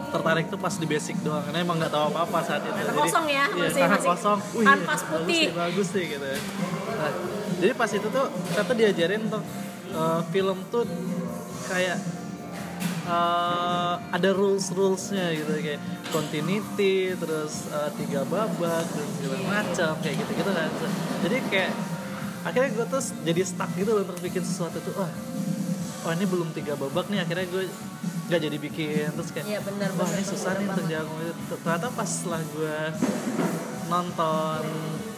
tertarik 0.08 0.46
tuh 0.48 0.58
pas 0.58 0.74
di 0.74 0.88
basic 0.88 1.22
doang 1.22 1.44
karena 1.44 1.62
emang 1.62 1.78
nggak 1.78 1.94
tahu 1.94 2.10
apa 2.10 2.20
apa 2.26 2.38
saat 2.42 2.64
itu. 2.64 2.74
Tanah 2.74 2.96
kosong 2.96 3.26
ya, 3.28 3.46
iya, 3.46 3.46
masih- 3.62 3.78
tanah 3.78 3.94
masih 3.94 4.10
kosong. 4.10 4.40
Wih, 4.56 4.66
kanvas 4.66 5.02
bagus 5.04 5.04
putih. 5.14 5.38
nih, 5.38 5.54
bagus 5.54 5.88
nih 5.92 6.06
gitu 6.10 6.28
nah, 6.98 7.12
jadi 7.58 7.74
pas 7.76 7.92
itu 7.92 8.08
tuh 8.08 8.26
kita 8.48 8.62
tuh 8.64 8.76
diajarin 8.76 9.22
untuk 9.24 9.44
eh, 9.92 10.22
film 10.28 10.58
tuh 10.68 10.84
kayak 11.68 11.98
eh, 13.06 13.94
ada 14.10 14.30
rules 14.32 14.66
rulesnya 14.72 15.30
gitu 15.32 15.52
kayak 15.58 15.78
continuity 16.10 17.14
terus 17.14 17.70
eh, 17.70 17.90
tiga 17.96 18.26
babak 18.26 18.82
dan 18.88 19.08
segala 19.14 19.38
macam 19.46 19.94
kayak 20.02 20.16
gitu 20.18 20.32
gitu 20.34 20.52
kan. 20.52 20.70
Jadi 21.22 21.38
kayak 21.50 21.72
akhirnya 22.42 22.70
gue 22.74 22.86
tuh 22.88 23.02
jadi 23.22 23.42
stuck 23.44 23.72
gitu 23.76 23.92
loh 23.92 24.02
untuk 24.02 24.18
bikin 24.24 24.40
sesuatu 24.40 24.80
tuh 24.80 24.94
wah 24.96 25.06
oh 25.06 25.12
ini 26.14 26.26
belum 26.26 26.50
tiga 26.52 26.74
babak 26.76 27.08
nih 27.08 27.20
akhirnya 27.20 27.48
gue 27.48 27.64
nggak 28.28 28.42
jadi 28.42 28.58
bikin. 28.58 29.08
Terus 29.14 29.30
kayak 29.32 29.46
Iya, 29.48 29.60
benar, 29.62 29.90
wah 29.94 30.04
benar, 30.04 30.16
ini 30.16 30.24
susah 30.24 30.52
nih 30.56 30.66
untuk 30.66 30.86
jago. 30.86 31.16
Ternyata 31.58 31.88
pas 31.90 32.06
setelah 32.06 32.42
gue 32.46 32.78
nonton 33.88 34.62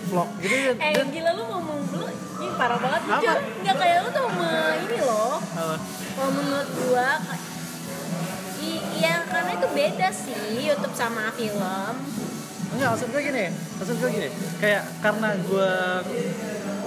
vlog 0.05 0.29
gitu 0.39 0.55
ya 0.55 0.73
eh 0.75 0.93
dan 0.95 1.07
gila 1.09 1.31
lu 1.33 1.43
ngomong 1.43 1.79
lu 1.91 2.05
ini 2.09 2.47
parah 2.55 2.77
banget 2.77 3.01
Apa? 3.03 3.13
jujur. 3.15 3.37
Nggak 3.61 3.75
kayak 3.77 3.97
lu 3.99 4.09
tuh 4.09 4.25
me, 4.31 4.53
ini 4.79 4.99
loh. 5.01 5.37
Apa? 5.37 5.75
kalau 6.13 6.31
menurut 6.33 6.69
gua 6.81 7.09
i- 8.59 8.85
iya 8.95 9.23
karena 9.23 9.51
itu 9.53 9.67
beda 9.69 10.09
sih 10.11 10.37
YouTube 10.59 10.93
sama 10.93 11.29
film. 11.31 11.93
Enggak, 12.69 12.89
maksud 12.91 13.09
gue 13.09 13.21
gini, 13.23 13.45
maksud 13.49 13.95
gue 13.97 14.09
gini, 14.11 14.29
kayak 14.59 14.83
karena 15.01 15.29
gue 15.39 15.71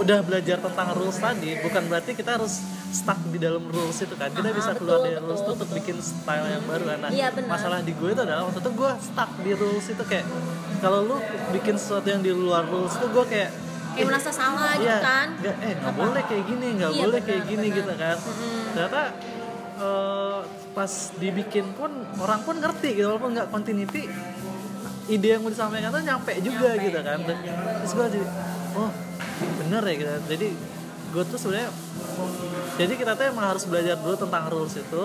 udah 0.02 0.18
belajar 0.20 0.58
tentang 0.58 0.88
rules 0.92 1.16
tadi, 1.16 1.50
bukan 1.58 1.82
berarti 1.86 2.10
kita 2.12 2.30
harus 2.34 2.58
stuck 2.90 3.16
di 3.26 3.38
dalam 3.38 3.62
rules 3.64 3.96
itu 3.96 4.12
kan. 4.12 4.28
Kita 4.28 4.44
Ah, 4.44 4.52
bisa 4.52 4.70
betul, 4.70 4.80
keluar 4.82 4.98
dari 5.00 5.16
rules 5.16 5.32
itu 5.36 5.44
betul, 5.44 5.56
untuk 5.56 5.68
bikin 5.72 5.96
style 5.98 6.46
yang 6.48 6.64
baru 6.64 6.84
kan. 6.84 6.98
Nah, 7.00 7.10
Iya, 7.10 7.28
benar. 7.30 7.48
masalah 7.50 7.78
di 7.80 7.92
gue 7.92 8.08
itu 8.08 8.20
adalah 8.20 8.42
waktu 8.44 8.60
itu 8.60 8.70
gue 8.72 8.90
stuck 9.00 9.30
di 9.38 9.52
rules 9.52 9.86
itu 9.88 10.04
kayak 10.04 10.26
kalau 10.78 10.98
lu 11.02 11.16
bikin 11.50 11.74
sesuatu 11.74 12.06
yang 12.06 12.20
di 12.20 12.30
luar 12.30 12.64
rules 12.64 12.92
itu 12.92 13.06
gue 13.06 13.24
kayak 13.26 13.50
kayak 13.92 14.06
merasa 14.08 14.30
salah 14.30 14.72
gitu 14.74 14.88
Iya, 14.88 14.98
kan 15.00 15.26
nggak, 15.36 15.56
eh 15.60 15.72
nggak 15.76 15.94
boleh 15.94 16.22
kayak 16.24 16.44
gini, 16.46 16.66
nggak 16.74 16.90
Iya, 16.90 17.00
boleh 17.00 17.12
benar, 17.14 17.28
kayak 17.28 17.42
gini 17.46 17.66
benar. 17.66 17.78
gitu 17.78 17.92
kan. 17.94 18.16
Mm-mm. 18.18 18.60
Ternyata 18.72 19.02
eh, 19.78 20.38
pas 20.72 20.92
dibikin 21.14 21.66
pun 21.72 21.90
orang 22.16 22.40
pun 22.40 22.56
ngerti 22.56 22.88
gitu 22.94 23.06
walaupun 23.06 23.30
nggak 23.32 23.48
continuity 23.48 24.08
ide 25.04 25.28
yang 25.28 25.40
mau 25.40 25.50
disampaikan 25.50 25.90
tuh 25.90 26.00
nyampe 26.00 26.32
juga 26.40 26.68
Nyampe, 26.70 26.84
gitu 26.84 27.00
kan. 27.00 27.18
iya. 27.20 27.34
Terus 27.80 27.92
gue 27.92 28.06
jadi 28.12 28.26
oh 28.72 28.90
bener 29.72 29.88
ya 29.88 29.94
gitu. 29.96 30.12
Jadi 30.28 30.48
gue 31.12 31.24
tuh 31.24 31.38
sebenarnya 31.40 31.70
jadi 32.74 32.92
kita 32.92 33.12
tuh 33.14 33.24
emang 33.26 33.46
harus 33.48 33.64
belajar 33.64 33.96
dulu 33.96 34.14
tentang 34.14 34.44
rules 34.46 34.76
itu. 34.76 35.02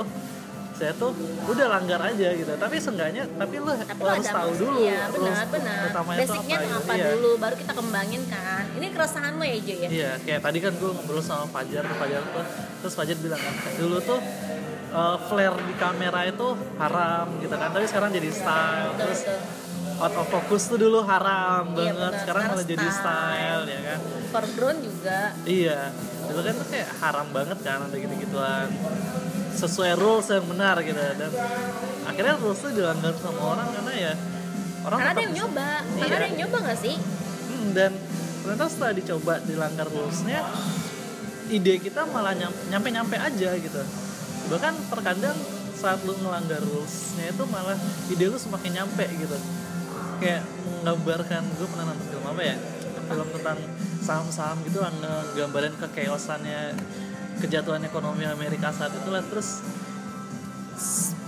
Saya 0.78 0.94
tuh 0.94 1.10
udah 1.48 1.68
langgar 1.72 1.98
aja 2.04 2.28
gitu. 2.30 2.52
Tapi 2.54 2.76
seenggaknya 2.78 3.26
tapi 3.34 3.58
lu 3.58 3.72
tapi 3.72 3.98
harus 4.04 4.28
tahu 4.28 4.52
maksud- 4.52 4.60
dulu 4.62 4.78
iya 4.78 5.08
benar 5.10 5.44
benar. 5.50 5.80
utamanya 5.90 6.20
tuh 6.20 6.28
basicnya 6.30 6.56
tuh 6.60 6.72
apa 6.76 6.92
Iya. 6.94 7.06
dulu 7.10 7.30
baru 7.40 7.56
kita 7.56 7.74
kembangin 7.74 8.22
kan. 8.28 8.64
Ini 8.76 8.88
keresahan 8.92 9.34
lo 9.34 9.46
ya 9.48 9.58
Jo 9.58 9.74
ya? 9.74 9.90
Iya, 9.90 10.12
kayak 10.22 10.42
tadi 10.44 10.58
kan 10.60 10.72
gue 10.76 10.90
ngobrol 10.92 11.24
sama 11.24 11.48
Fajar, 11.48 11.82
Fajar 11.88 12.22
tuh, 12.28 12.46
terus 12.78 12.94
Fajar 12.94 13.18
bilang 13.18 13.40
kan, 13.40 13.56
dulu 13.74 13.98
tuh 13.98 14.20
uh, 14.92 15.18
flare 15.18 15.58
di 15.58 15.74
kamera 15.74 16.22
itu 16.24 16.48
haram 16.78 17.26
gitu 17.40 17.56
kan, 17.56 17.70
tapi 17.72 17.86
sekarang 17.88 18.10
jadi 18.12 18.30
style, 18.30 18.92
Betul, 18.92 19.00
terus 19.02 19.20
betul. 19.24 19.40
Out 19.98 20.14
of 20.14 20.28
focus 20.28 20.70
tuh 20.70 20.78
dulu 20.78 21.02
haram 21.02 21.66
Iya, 21.68 21.76
banget, 21.76 21.96
benar. 21.96 22.12
sekarang 22.14 22.22
Sekarang 22.22 22.44
malah 22.54 22.66
jadi 22.68 22.88
style. 22.92 23.64
ya 23.66 23.80
kan. 23.84 24.00
foreground 24.28 24.80
juga. 24.82 25.20
Iya, 25.44 25.80
dulu 26.24 26.40
kan 26.42 26.54
tuh 26.54 26.68
kayak 26.68 26.90
haram 27.00 27.28
banget 27.32 27.58
kan 27.62 27.80
ada 27.82 27.96
gitu-gituan. 27.96 28.68
Sesuai 29.54 29.92
rules 29.96 30.28
yang 30.28 30.46
benar 30.46 30.76
gitu. 30.80 31.00
Dan 31.00 31.32
akhirnya 32.04 32.36
rules 32.38 32.60
tuh 32.60 32.72
dilanggar 32.72 33.14
sama 33.18 33.42
orang 33.48 33.68
karena 33.72 33.94
ya 33.96 34.14
orang 34.84 35.00
karena 35.02 35.12
ada 35.12 35.22
yang 35.22 35.34
nyoba. 35.36 35.70
karena 35.82 36.06
Iya. 36.06 36.16
ada 36.16 36.26
yang 36.26 36.38
nyoba 36.38 36.58
gak 36.64 36.80
sih? 36.80 36.96
Hmm, 37.48 37.66
dan 37.74 37.92
ternyata 38.38 38.66
setelah 38.68 38.94
dicoba 38.94 39.34
dilanggar 39.42 39.88
rulesnya 39.88 40.40
ide 41.48 41.74
kita 41.80 42.04
malah 42.06 42.36
nyampe 42.36 42.88
nyampe 42.88 43.16
aja 43.16 43.50
gitu. 43.56 43.82
Bahkan 44.48 44.74
terkadang 44.88 45.38
saat 45.74 46.00
lu 46.04 46.14
ngelanggar 46.16 46.60
rulesnya 46.60 47.28
itu 47.28 47.44
malah 47.46 47.78
ide 48.08 48.26
lu 48.26 48.36
semakin 48.36 48.72
nyampe 48.78 49.06
gitu 49.10 49.38
kayak 50.18 50.42
menggambarkan 50.82 51.44
gue 51.54 51.68
pernah 51.68 51.86
nonton 51.88 52.06
film 52.08 52.26
apa 52.26 52.42
ya 52.44 52.56
film 53.08 53.28
tentang 53.32 53.58
saham-saham 54.00 54.58
gitu 54.64 54.80
lah 54.80 54.92
ngegambarin 54.94 55.74
kekeosannya 55.78 56.62
kejatuhan 57.38 57.82
ekonomi 57.82 58.24
Amerika 58.24 58.72
saat 58.72 58.92
itu 58.92 59.08
lah 59.08 59.22
terus 59.24 59.62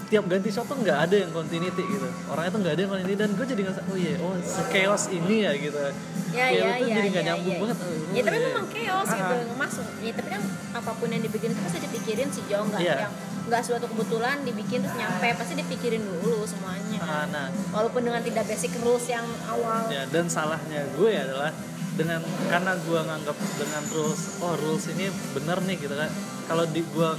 tiap 0.10 0.25
ganti 0.25 0.50
shot 0.50 0.65
tuh 0.65 0.74
nggak 0.75 1.05
ada 1.05 1.15
yang 1.19 1.29
continuity 1.29 1.86
gitu 1.86 2.08
orangnya 2.25 2.50
tuh 2.50 2.60
nggak 2.60 2.74
ada 2.74 2.81
yang 2.81 2.91
continuity 2.91 3.17
dan 3.19 3.29
gue 3.29 3.46
jadi 3.46 3.62
ngerasa 3.62 3.81
oh 3.86 3.93
iya 3.96 4.13
oh 4.17 4.34
chaos 4.67 5.03
ini 5.08 5.36
ya 5.46 5.51
gitu 5.55 5.77
ya 5.77 5.91
Kayak 6.29 6.50
ya 6.50 6.62
tuh 6.62 6.65
ya 6.81 6.96
jadi 6.96 7.08
nggak 7.10 7.24
ya, 7.24 7.29
nyambung 7.29 7.53
ya. 7.53 7.60
banget 7.60 7.77
Oh, 7.79 7.93
ya 8.10 8.22
tapi 8.22 8.38
iya. 8.38 8.48
memang 8.48 8.65
chaos 8.67 9.10
gitu 9.12 9.34
Ah. 9.38 9.55
masuk 9.55 9.86
ya 10.01 10.12
tapi 10.12 10.29
kan 10.29 10.41
apa 10.72 10.91
pun 10.93 11.08
yang 11.08 11.22
dibikin 11.22 11.50
itu 11.51 11.62
pasti 11.62 11.79
dipikirin 11.79 12.27
sih 12.29 12.41
Jo 12.43 12.58
nggak 12.63 12.81
Iya. 12.81 12.96
yang 13.00 13.13
nggak 13.50 13.65
suatu 13.65 13.89
kebetulan 13.89 14.46
dibikin 14.46 14.86
terus 14.86 14.96
nyampe 14.96 15.34
pasti 15.34 15.58
dipikirin 15.58 16.06
dulu 16.06 16.46
semuanya. 16.46 17.01
Ah, 17.01 17.25
nah. 17.27 17.50
Walaupun 17.74 18.06
dengan 18.06 18.22
tidak 18.22 18.46
basic 18.46 18.72
rules 18.86 19.10
yang 19.10 19.25
awal. 19.50 19.89
Ya 19.89 20.06
dan 20.13 20.29
salahnya 20.29 20.86
gue 20.94 21.10
adalah 21.10 21.50
dengan 21.98 22.22
karena 22.48 22.77
gue 22.79 23.00
nganggap 23.01 23.38
dengan 23.60 23.84
rules 23.91 24.22
oh 24.39 24.53
rules 24.62 24.86
ini 24.94 25.10
bener 25.34 25.58
nih 25.65 25.75
gitu 25.82 25.96
kan. 25.98 26.10
Kalau 26.46 26.63
di 26.70 26.86
gue 26.86 27.10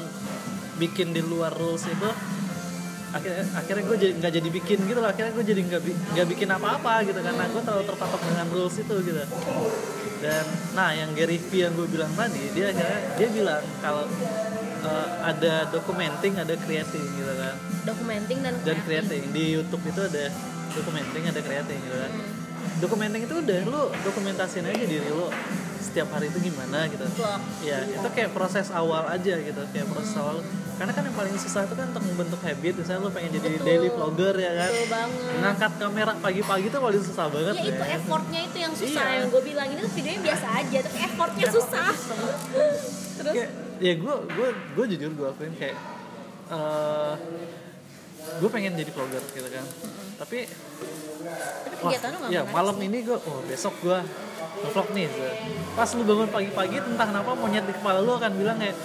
bikin 0.79 1.13
di 1.13 1.21
luar 1.21 1.53
rules 1.53 1.85
itu 1.85 2.11
akhirnya 3.11 3.43
akhirnya 3.59 3.85
gue 3.91 3.97
jadi 3.99 4.13
nggak 4.23 4.33
jadi 4.39 4.49
bikin 4.55 4.79
gitu 4.87 4.99
loh. 5.03 5.11
Akhirnya 5.11 5.35
gue 5.35 5.45
jadi 5.45 5.61
nggak 5.67 5.83
nggak 6.15 6.27
bikin 6.31 6.49
apa-apa 6.55 7.11
gitu 7.11 7.19
karena 7.19 7.45
gue 7.51 7.63
terlalu 7.67 7.85
terpatok 7.91 8.23
dengan 8.23 8.47
rules 8.55 8.77
itu 8.79 8.95
gitu. 9.03 9.23
Dan 10.21 10.45
nah 10.77 10.93
yang 10.93 11.11
Gary 11.17 11.41
V 11.41 11.51
yang 11.65 11.73
gue 11.75 11.89
bilang 11.91 12.13
tadi 12.15 12.45
dia 12.55 12.71
akhirnya 12.71 13.01
dia 13.19 13.29
bilang 13.33 13.65
kalau 13.83 14.05
eh, 14.83 15.09
ada 15.23 15.53
documenting 15.69 16.33
ada 16.35 16.55
creating 16.57 17.05
gitu 17.15 17.33
kan 17.33 17.55
documenting 17.85 18.39
dan 18.41 18.55
dan 18.59 18.77
creating. 18.79 18.85
creating 18.87 19.23
di 19.31 19.45
YouTube 19.55 19.85
itu 19.85 20.01
ada 20.03 20.25
documenting 20.71 21.23
ada 21.27 21.41
creating 21.41 21.79
gitu 21.81 21.99
kan 21.99 22.13
Hmm. 22.13 22.77
documenting 22.79 23.23
itu 23.25 23.35
udah 23.35 23.61
lu 23.65 23.83
dokumentasin 24.03 24.65
aja 24.65 24.85
diri 24.85 25.05
lu 25.07 25.33
setiap 25.81 26.13
hari 26.13 26.29
itu 26.29 26.39
gimana 26.43 26.85
gitu 26.87 27.05
Vlog. 27.11 27.41
ya 27.61 27.81
itu 27.83 28.09
kayak 28.11 28.31
proses 28.31 28.69
awal 28.71 29.05
aja 29.07 29.35
gitu 29.35 29.63
kayak 29.67 29.87
proses 29.87 30.13
awal 30.15 30.45
karena 30.77 30.93
kan 30.93 31.03
yang 31.03 31.13
paling 31.15 31.33
susah 31.35 31.65
itu 31.65 31.73
kan 31.73 31.89
untuk 31.89 32.05
membentuk 32.05 32.41
habit 32.41 32.75
misalnya 32.75 33.01
lu 33.01 33.11
pengen 33.11 33.33
jadi 33.35 33.49
Betul. 33.51 33.65
daily 33.65 33.89
vlogger 33.91 34.35
ya 34.35 34.53
kan 34.55 34.71
betul 34.71 34.87
banget 34.89 35.37
ngangkat 35.41 35.73
kamera 35.77 36.13
pagi-pagi 36.19 36.67
tuh 36.69 36.81
paling 36.81 37.03
susah 37.03 37.27
banget 37.29 37.55
ya 37.55 37.65
itu 37.67 37.83
ya. 37.83 37.89
effortnya 37.97 38.41
itu 38.43 38.57
yang 38.59 38.73
susah 38.75 39.03
Iya. 39.03 39.15
yang 39.15 39.27
gue 39.27 39.43
bilang 39.43 39.67
ini 39.67 39.81
tuh 39.81 39.93
videonya 39.95 40.21
biasa 40.23 40.47
aja 40.55 40.79
tapi 40.81 40.99
effortnya 41.03 41.47
susah 41.51 41.89
terus 43.19 43.35
kayak 43.35 43.51
ya 43.81 43.93
gue 43.97 44.15
gue 44.29 44.49
gue 44.77 44.85
jujur 44.97 45.11
gue 45.17 45.27
akuin 45.33 45.55
kayak 45.57 45.77
eh 46.51 47.15
gue 48.21 48.51
pengen 48.53 48.77
jadi 48.77 48.91
vlogger 48.93 49.23
gitu 49.33 49.49
kan 49.49 49.65
tapi 50.21 50.45
tapi 51.65 51.75
Wah, 51.81 51.93
lu 51.97 52.19
ya 52.29 52.43
malam 52.49 52.77
sih. 52.77 52.87
ini 52.93 52.99
gue, 53.05 53.17
oh 53.17 53.41
besok 53.49 53.73
gue 53.81 53.99
ngevlog 54.61 54.89
nih. 54.93 55.09
gitu. 55.09 55.21
Pas 55.73 55.89
lu 55.97 56.03
bangun 56.05 56.29
pagi-pagi, 56.29 56.77
entah 56.81 57.07
kenapa 57.09 57.33
monyet 57.33 57.65
di 57.65 57.73
kepala 57.73 58.05
lu 58.05 58.13
akan 58.21 58.33
bilang 58.37 58.61
kayak, 58.61 58.77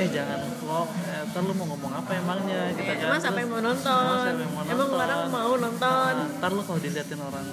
eh 0.00 0.08
jangan 0.08 0.40
vlog, 0.60 0.88
eh, 1.08 1.20
ntar 1.28 1.42
lu 1.44 1.52
mau 1.52 1.66
ngomong 1.72 1.92
apa 2.00 2.10
emangnya, 2.16 2.72
gitu 2.72 2.84
kan. 2.84 2.96
emang 2.96 3.20
siapa 3.20 3.38
yang 3.44 3.50
mau 3.52 3.60
nonton 3.60 4.32
Emang 4.64 4.88
orang 4.88 5.20
mau 5.28 5.52
nonton 5.56 6.12
Nah, 6.16 6.28
ntar 6.40 6.50
lu 6.52 6.62
kalau 6.64 6.80
diliatin 6.80 7.20
orang 7.20 7.46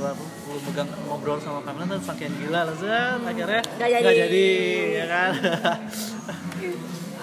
luar 0.00 0.16
lu 0.16 0.56
megang 0.64 0.88
ngobrol 1.04 1.36
sama 1.36 1.60
kamera 1.60 1.84
ntar 1.86 2.00
saking 2.02 2.32
gila 2.38 2.60
lah 2.64 2.74
Zat. 2.74 3.20
akhirnya 3.22 3.62
Nggak 3.70 3.88
jadi. 3.88 4.00
nggak 4.00 4.16
jadi 4.18 4.48
ya 4.90 5.06
kan? 5.06 5.30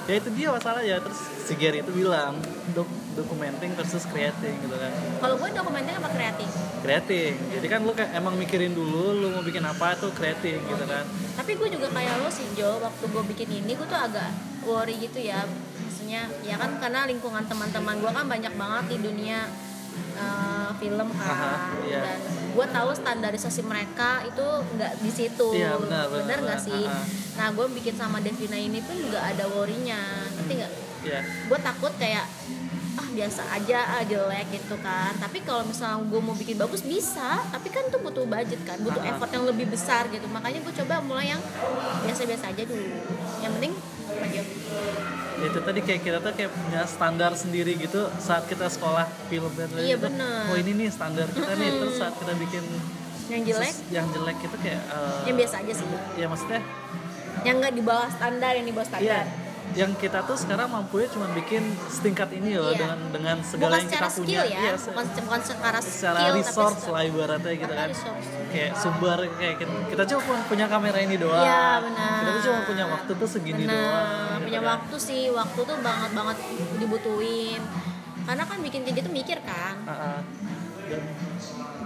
Ya 0.08 0.24
itu 0.24 0.30
dia 0.32 0.48
masalahnya. 0.48 1.04
Terus 1.04 1.20
si 1.44 1.54
Gary 1.54 1.84
itu 1.84 1.92
bilang 1.92 2.40
dok 2.72 2.88
documenting 3.12 3.76
versus 3.76 4.08
creating 4.08 4.56
gitu 4.56 4.72
kan. 4.72 4.88
Kalau 5.20 5.36
gue 5.36 5.50
dokumenting 5.52 6.00
apa 6.00 6.08
kreatif 6.08 6.48
creating. 6.80 7.36
Jadi 7.52 7.68
kan 7.68 7.84
lu 7.84 7.92
kayak 7.92 8.16
emang 8.16 8.40
mikirin 8.40 8.72
dulu 8.72 9.12
lu 9.14 9.36
mau 9.36 9.44
bikin 9.44 9.60
apa 9.60 10.00
tuh 10.00 10.16
creating 10.16 10.64
gitu 10.64 10.86
kan. 10.88 11.04
Tapi 11.36 11.60
gue 11.60 11.68
juga 11.68 11.92
kayak 11.92 12.24
lo 12.24 12.32
sih 12.32 12.48
Jo 12.56 12.80
waktu 12.80 13.04
gue 13.04 13.24
bikin 13.28 13.50
ini 13.52 13.76
gue 13.76 13.84
tuh 13.84 14.00
agak 14.00 14.32
worry 14.64 14.96
gitu 14.96 15.20
ya. 15.20 15.44
Maksudnya 15.84 16.24
ya 16.40 16.56
kan 16.56 16.80
karena 16.80 17.04
lingkungan 17.04 17.44
teman-teman 17.44 18.00
gue 18.00 18.12
kan 18.14 18.26
banyak 18.26 18.54
banget 18.56 18.84
di 18.88 18.98
dunia 19.04 19.44
uh, 20.16 20.70
film 20.77 21.08
kan. 21.12 21.27
Aha, 21.27 21.54
iya. 21.86 22.00
dan 22.01 22.20
gue 22.58 22.66
tahu 22.68 22.89
standarisasi 22.92 23.62
mereka 23.62 24.25
itu 24.25 24.46
nggak 24.74 24.94
di 25.00 25.12
situ. 25.13 25.48
Iya, 25.54 25.77
benar, 25.77 26.06
benar, 26.10 26.38
nggak 26.42 26.62
sih? 26.62 26.84
Aha. 26.86 27.04
nah 27.38 27.48
gue 27.54 27.66
bikin 27.70 27.94
sama 27.94 28.18
Devina 28.18 28.58
ini 28.58 28.82
pun 28.82 28.98
juga 28.98 29.22
ada 29.22 29.46
worrynya. 29.46 30.01
Ngerti 30.38 30.54
nggak? 30.58 30.72
Ya 31.06 31.20
gue 31.22 31.60
takut 31.62 31.94
kayak 31.96 32.25
ah 32.98 33.10
biasa 33.13 33.46
aja 33.54 33.77
ah 33.94 34.01
jelek 34.01 34.50
gitu 34.50 34.74
kan. 34.82 35.13
Tapi 35.22 35.46
kalau 35.46 35.62
misalnya 35.63 36.01
gue 36.01 36.18
mau 36.18 36.34
bikin 36.34 36.58
bagus 36.58 36.82
bisa. 36.82 37.46
Tapi 37.54 37.70
kan 37.70 37.86
itu 37.86 37.98
butuh 38.01 38.25
budget 38.25 38.58
kan. 38.66 38.82
Butuh 38.82 39.06
Ah. 39.06 39.13
effort 39.13 39.30
yang 39.30 39.46
lebih 39.46 39.70
besar 39.70 40.10
gitu. 40.10 40.25
Makanya 40.25 40.66
gue 40.66 40.74
coba 40.82 40.98
mulai 41.06 41.30
yang 41.30 41.42
biasa-biasa 42.01 42.50
aja 42.50 42.63
dulu. 42.66 42.86
Yang 43.46 43.51
penting 43.62 43.74
aja 44.18 44.42
itu 45.39 45.60
tadi 45.60 45.79
kayak 45.79 46.01
kita 46.01 46.17
tuh 46.17 46.32
kayak 46.32 46.50
punya 46.50 46.82
standar 46.84 47.32
sendiri 47.34 47.75
gitu 47.75 48.10
saat 48.17 48.46
kita 48.46 48.65
sekolah 48.67 49.06
film 49.27 49.53
dan 49.53 49.70
lain-lain 49.70 49.86
Iya, 49.86 49.96
itu, 49.96 50.06
bener. 50.08 50.41
oh 50.48 50.58
ini 50.58 50.72
nih 50.75 50.89
standar 50.89 51.27
kita 51.27 51.51
nih. 51.53 51.70
Terus 51.77 51.96
saat 51.96 52.13
kita 52.15 52.34
bikin 52.36 52.63
yang 53.27 53.41
jelek? 53.44 53.70
ses- 53.70 53.84
yang 53.89 54.06
jelek 54.08 54.38
itu 54.39 54.58
kayak 54.58 54.82
eh, 54.82 55.20
yang 55.25 55.36
biasa 55.36 55.56
aja 55.60 55.74
sih. 55.75 55.88
ya 56.15 56.25
maksudnya 56.25 56.62
yang 57.44 57.56
nggak 57.60 57.70
di 57.72 57.84
bawah 57.84 58.10
standar 58.10 58.51
yang 58.51 58.65
di 58.65 58.74
bawah 58.74 58.88
Iya, 58.88 58.98
standar 58.98 59.25
yang 59.78 59.94
kita 59.94 60.20
tuh 60.22 60.34
sekarang 60.34 60.68
mampu 60.68 61.00
ya 61.00 61.08
cuma 61.08 61.30
bikin 61.32 61.62
setingkat 61.86 62.34
ini 62.34 62.58
loh 62.58 62.70
Iya. 62.70 62.82
dengan 62.82 63.00
dengan 63.10 63.38
segala 63.42 63.78
bukan 63.78 63.80
yang 63.80 63.92
kita 63.94 64.08
punya. 64.10 64.42
ya 64.42 64.74
se- 64.74 64.90
bukan, 64.90 65.06
bukan 65.22 65.42
secara 65.44 65.78
secara 65.80 66.18
skill 66.20 66.36
resource 66.36 66.80
tapi 66.80 66.92
lah 66.92 67.04
ibaratnya 67.06 67.54
gitu 67.56 67.72
kan. 67.72 67.88
resource. 67.88 68.28
Kayak 68.48 68.72
sumber 68.76 69.18
kayak 69.32 69.56
kita, 69.56 69.74
kita 69.88 70.04
cuma 70.08 70.22
pu- 70.24 70.46
punya 70.48 70.66
kamera 70.66 70.98
ini 71.00 71.16
doang. 71.16 71.40
Iya, 71.40 71.66
benar. 71.80 72.18
Kita 72.18 72.30
tuh 72.32 72.42
cuma 72.44 72.60
punya 72.66 72.86
waktu 72.88 73.12
tuh 73.14 73.30
segini 73.30 73.64
Benar, 73.64 73.78
doang. 73.78 74.08
gitu 74.34 74.44
punya 74.44 74.60
kan. 74.60 74.70
waktu 74.74 74.96
sih 74.98 75.22
waktu 75.30 75.60
tuh 75.62 75.78
banget 75.80 76.12
banget 76.12 76.38
dibutuhin 76.78 77.62
karena 78.24 78.44
kan 78.44 78.58
bikin 78.60 78.82
kayak 78.82 78.96
gitu 78.98 79.10
mikir 79.10 79.40
kan 79.42 79.76
Ah, 79.84 79.92
ah. 79.92 80.20
Dan 80.84 81.04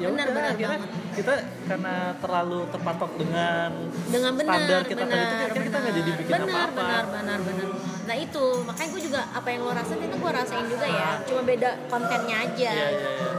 ya 0.01 0.07
Benar, 0.09 0.25
udah, 0.25 0.33
benar 0.33 0.51
akhirnya 0.51 0.77
banget. 0.81 0.91
kita 1.13 1.33
karena 1.65 1.95
terlalu 2.17 2.59
terpatok 2.67 3.11
dengan 3.15 3.69
dengan 4.09 4.31
benar 4.33 4.53
standar 4.57 4.81
kita 4.83 5.01
benar, 5.01 5.13
tadi 5.13 5.21
itu 5.21 5.35
akhirnya 5.37 5.63
kita 5.63 5.77
nggak 5.77 5.93
jadi 5.93 6.11
bikin 6.17 6.31
benar, 6.33 6.47
apa-apa. 6.49 6.73
benar 6.81 7.03
benar 7.07 7.39
benar. 7.45 7.67
Nah 8.01 8.15
itu 8.17 8.43
makanya 8.65 8.89
gue 8.89 9.01
juga 9.05 9.21
apa 9.29 9.47
yang 9.47 9.61
lo 9.61 9.71
rasain 9.71 10.01
itu 10.01 10.15
gue 10.17 10.31
rasain 10.33 10.65
juga 10.65 10.87
ya. 10.89 11.09
Cuma 11.23 11.41
beda 11.41 11.69
kontennya 11.87 12.35
aja. 12.41 12.71
Iya, 12.73 12.87
iya, 12.91 13.11
iya. 13.13 13.31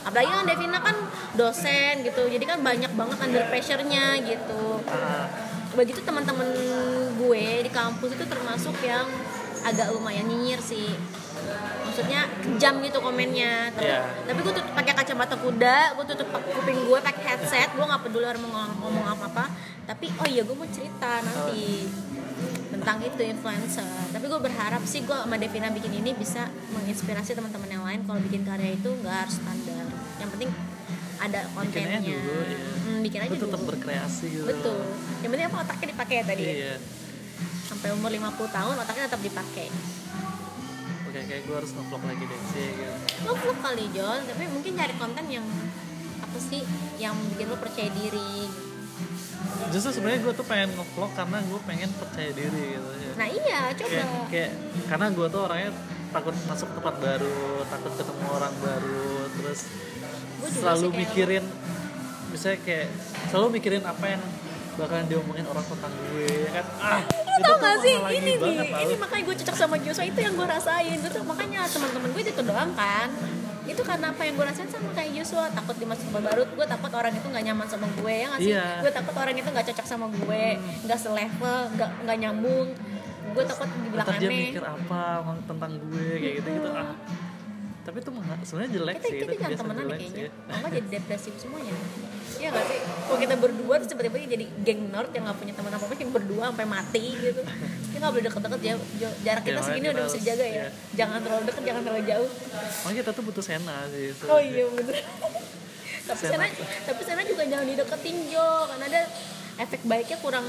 apalagi 0.00 0.30
kan 0.32 0.44
Devina 0.44 0.78
kan 0.80 0.96
dosen 1.36 1.94
gitu 2.00 2.22
jadi 2.24 2.44
kan 2.46 2.58
banyak 2.60 2.92
banget 2.96 3.18
under 3.20 3.44
pressure-nya 3.46 4.04
gitu. 4.24 4.80
Ah, 4.88 5.28
begitu 5.70 6.00
teman-teman 6.02 6.48
gue 7.14 7.44
di 7.62 7.70
kampus 7.70 8.10
itu 8.12 8.24
termasuk 8.24 8.74
yang 8.82 9.06
agak 9.60 9.92
lumayan 9.92 10.24
nyinyir 10.24 10.58
sih 10.58 10.96
maksudnya 11.82 12.20
kejam 12.40 12.74
gitu 12.80 12.98
komennya 12.98 13.74
tapi, 13.74 13.88
Iya. 13.88 14.02
tapi 14.24 14.38
gue 14.40 14.54
tutup 14.54 14.72
pakai 14.72 14.92
kacamata 14.94 15.34
kuda 15.34 15.78
gue 15.94 16.04
tutup 16.06 16.28
kuping 16.30 16.78
gue 16.80 16.98
pakai 17.00 17.22
headset 17.26 17.68
gue 17.70 17.82
nggak 17.82 18.02
peduli 18.02 18.24
orang 18.24 18.40
mau 18.40 18.50
ngomong, 18.52 18.78
ngomong 18.80 19.06
apa 19.08 19.24
apa 19.26 19.44
tapi 19.84 20.06
oh 20.14 20.26
iya 20.26 20.42
gue 20.42 20.54
mau 20.54 20.66
cerita 20.66 21.18
nanti 21.20 21.90
tentang 22.70 23.02
itu 23.02 23.20
influencer 23.20 23.84
tapi 24.08 24.24
gue 24.24 24.40
berharap 24.40 24.82
sih 24.84 25.02
gue 25.02 25.12
sama 25.12 25.36
Devina 25.36 25.68
bikin 25.68 25.92
ini 25.92 26.14
bisa 26.14 26.46
menginspirasi 26.70 27.34
teman-teman 27.34 27.68
yang 27.68 27.84
lain 27.84 28.00
kalau 28.04 28.22
bikin 28.22 28.42
karya 28.42 28.72
itu 28.72 28.88
nggak 28.94 29.16
harus 29.20 29.34
standar 29.36 29.84
yang 30.16 30.30
penting 30.30 30.48
ada 31.20 31.44
kontennya 31.52 32.00
Bikin 32.00 32.16
aja 32.16 32.16
dulu, 32.16 32.40
iya. 32.40 32.58
Hmm, 32.80 32.98
bikin 33.04 33.20
aja 33.20 33.30
Lu 33.30 33.36
tetap 33.36 33.60
dulu 33.60 33.68
berkreasi 33.68 34.26
gitu. 34.30 34.44
betul 34.46 34.78
yang 35.20 35.30
penting 35.30 35.46
apa 35.46 35.56
otaknya 35.60 35.86
dipakai 35.92 36.14
ya 36.14 36.24
tadi 36.24 36.42
ya? 36.42 36.52
Iya. 36.54 36.74
sampai 37.66 37.88
umur 37.92 38.08
50 38.08 38.24
tahun 38.48 38.74
otaknya 38.78 39.04
tetap 39.04 39.20
dipakai 39.20 39.66
Oke, 41.10 41.26
kayak 41.26 41.42
gue 41.42 41.56
harus 41.58 41.74
nge-vlog 41.74 42.02
lagi 42.06 42.22
deh 42.22 42.42
sih 42.54 42.68
gitu. 42.70 42.94
lo 43.26 43.34
vlog 43.34 43.58
kali 43.58 43.84
John 43.90 44.22
tapi 44.30 44.46
mungkin 44.46 44.72
cari 44.78 44.94
konten 44.94 45.24
yang 45.26 45.42
apa 46.22 46.38
sih 46.38 46.62
yang 47.02 47.18
bikin 47.34 47.50
lo 47.50 47.58
percaya 47.58 47.90
diri 47.90 48.46
Justru 49.74 49.90
sebenarnya 49.98 50.22
gue 50.22 50.34
tuh 50.38 50.46
pengen 50.46 50.70
nge-vlog 50.78 51.10
karena 51.18 51.42
gue 51.42 51.60
pengen 51.66 51.90
percaya 51.98 52.30
diri 52.30 52.78
gitu 52.78 52.90
ya. 52.94 53.12
nah 53.18 53.26
iya 53.26 53.60
coba 53.74 53.90
kayak, 53.90 54.10
kayak 54.30 54.52
karena 54.86 55.06
gue 55.10 55.26
tuh 55.26 55.40
orangnya 55.50 55.70
takut 56.14 56.34
masuk 56.46 56.68
tempat 56.78 56.94
baru 57.02 57.42
takut 57.66 57.92
ketemu 57.98 58.26
orang 58.30 58.54
baru 58.62 59.10
terus 59.34 59.60
selalu 60.62 60.86
kayak 60.94 61.00
mikirin 61.02 61.44
misalnya 62.30 62.58
kayak 62.62 62.88
selalu 63.34 63.58
mikirin 63.58 63.82
apa 63.82 64.06
yang 64.14 64.22
bakalan 64.80 65.06
diomongin 65.06 65.46
orang 65.46 65.64
tentang 65.68 65.92
gue 65.92 66.26
ya 66.26 66.50
kan? 66.56 66.66
Ah 66.80 67.02
Lo 67.40 67.46
tau 67.46 67.56
gak 67.62 67.76
sih? 67.80 67.96
ini 67.96 68.20
nih 68.20 68.36
banget, 68.36 68.66
ini 68.84 68.94
makanya 69.00 69.22
gue 69.24 69.36
cocok 69.40 69.56
sama 69.56 69.76
Joshua 69.80 70.04
itu 70.04 70.20
yang 70.20 70.34
gue 70.36 70.46
rasain. 70.48 70.96
Tuh 71.00 71.24
makanya 71.24 71.60
teman-teman 71.68 72.08
gue 72.12 72.22
itu 72.24 72.42
doang 72.44 72.70
kan. 72.76 73.08
Itu 73.64 73.82
karena 73.86 74.06
apa 74.12 74.22
yang 74.26 74.34
gue 74.36 74.46
rasain 74.48 74.68
sama 74.68 74.88
kayak 74.92 75.10
Joshua 75.20 75.48
takut 75.52 75.76
dimasukin 75.78 76.20
baru 76.20 76.42
gue 76.44 76.66
takut 76.66 76.92
orang 76.92 77.12
itu 77.12 77.26
nggak 77.28 77.44
nyaman 77.48 77.66
sama 77.68 77.86
gue 77.96 78.12
ya 78.12 78.26
nggak 78.28 78.40
sih? 78.40 78.52
Iya. 78.52 78.66
gue 78.84 78.92
takut 78.92 79.14
orang 79.16 79.34
itu 79.36 79.48
nggak 79.48 79.66
cocok 79.72 79.86
sama 79.86 80.06
gue 80.10 80.44
nggak 80.84 80.98
selevel 81.00 81.60
nggak 81.76 81.90
nggak 82.04 82.16
nyambung. 82.20 82.68
Gue 83.30 83.44
takut 83.46 83.68
dibilang 83.70 84.06
ntar 84.08 84.16
dia 84.18 84.28
aneh 84.28 84.40
mikir 84.50 84.64
apa 84.64 85.02
tentang 85.46 85.70
gue 85.76 86.08
kayak 86.18 86.34
gitu 86.42 86.48
gitu 86.60 86.70
ah 86.74 86.92
tapi 87.90 87.98
itu 87.98 88.10
sebenarnya 88.46 88.70
jelek 88.70 88.94
kita 88.94 89.02
sih 89.02 89.18
kita 89.18 89.24
itu 89.26 89.42
jangan 89.42 89.58
temenan 89.58 89.82
deh 89.82 89.88
jelek 89.90 90.00
kayaknya. 90.06 90.30
nggak 90.54 90.70
jadi 90.70 90.88
depresif 90.92 91.32
semuanya. 91.36 91.74
Iya 92.30 92.48
gak 92.48 92.64
sih? 92.64 92.78
Kalau 92.80 93.18
kita 93.18 93.34
berdua 93.36 93.74
terus 93.76 93.90
tiba-tiba 93.90 94.16
jadi 94.22 94.46
geng 94.62 94.80
nerd 94.88 95.10
yang 95.10 95.26
gak 95.26 95.36
punya 95.36 95.52
teman 95.52 95.72
apa-apa 95.74 95.92
yang 95.92 96.08
berdua 96.08 96.44
sampai 96.48 96.64
mati 96.64 97.04
gitu. 97.12 97.42
Kita 97.90 98.00
gak 98.00 98.12
boleh 98.14 98.24
deket-deket 98.24 98.60
jauh- 98.62 98.86
jarak 99.20 99.42
kita 99.42 99.50
Ya, 99.52 99.60
segini 99.60 99.76
makanya 99.82 99.90
udah 99.90 99.98
kita 99.98 100.06
bisa 100.06 100.14
harus- 100.14 100.28
jaga 100.30 100.44
ya. 100.46 100.54
iya. 100.54 100.66
Jangan 100.94 101.18
terlalu 101.20 101.42
deket, 101.44 101.62
jangan 101.66 101.82
terlalu 101.82 102.04
jauh. 102.06 102.28
Makanya 102.80 102.96
kita 102.96 103.10
tuh 103.10 103.24
butuh 103.26 103.44
sena 103.44 103.76
sih 103.88 104.06
Oh 104.06 104.14
sebenarnya. 104.14 104.46
iya 104.46 104.64
bener. 104.70 104.96
Tapi 106.08 106.22
sana, 106.24 106.42
tapi 106.82 107.02
sana 107.04 107.22
juga 107.22 107.42
jangan 107.44 107.66
dideketin 107.66 108.16
Jo. 108.26 108.48
Karena 108.66 108.84
ada 108.88 109.02
efek 109.60 109.80
baiknya 109.84 110.16
kurang 110.18 110.46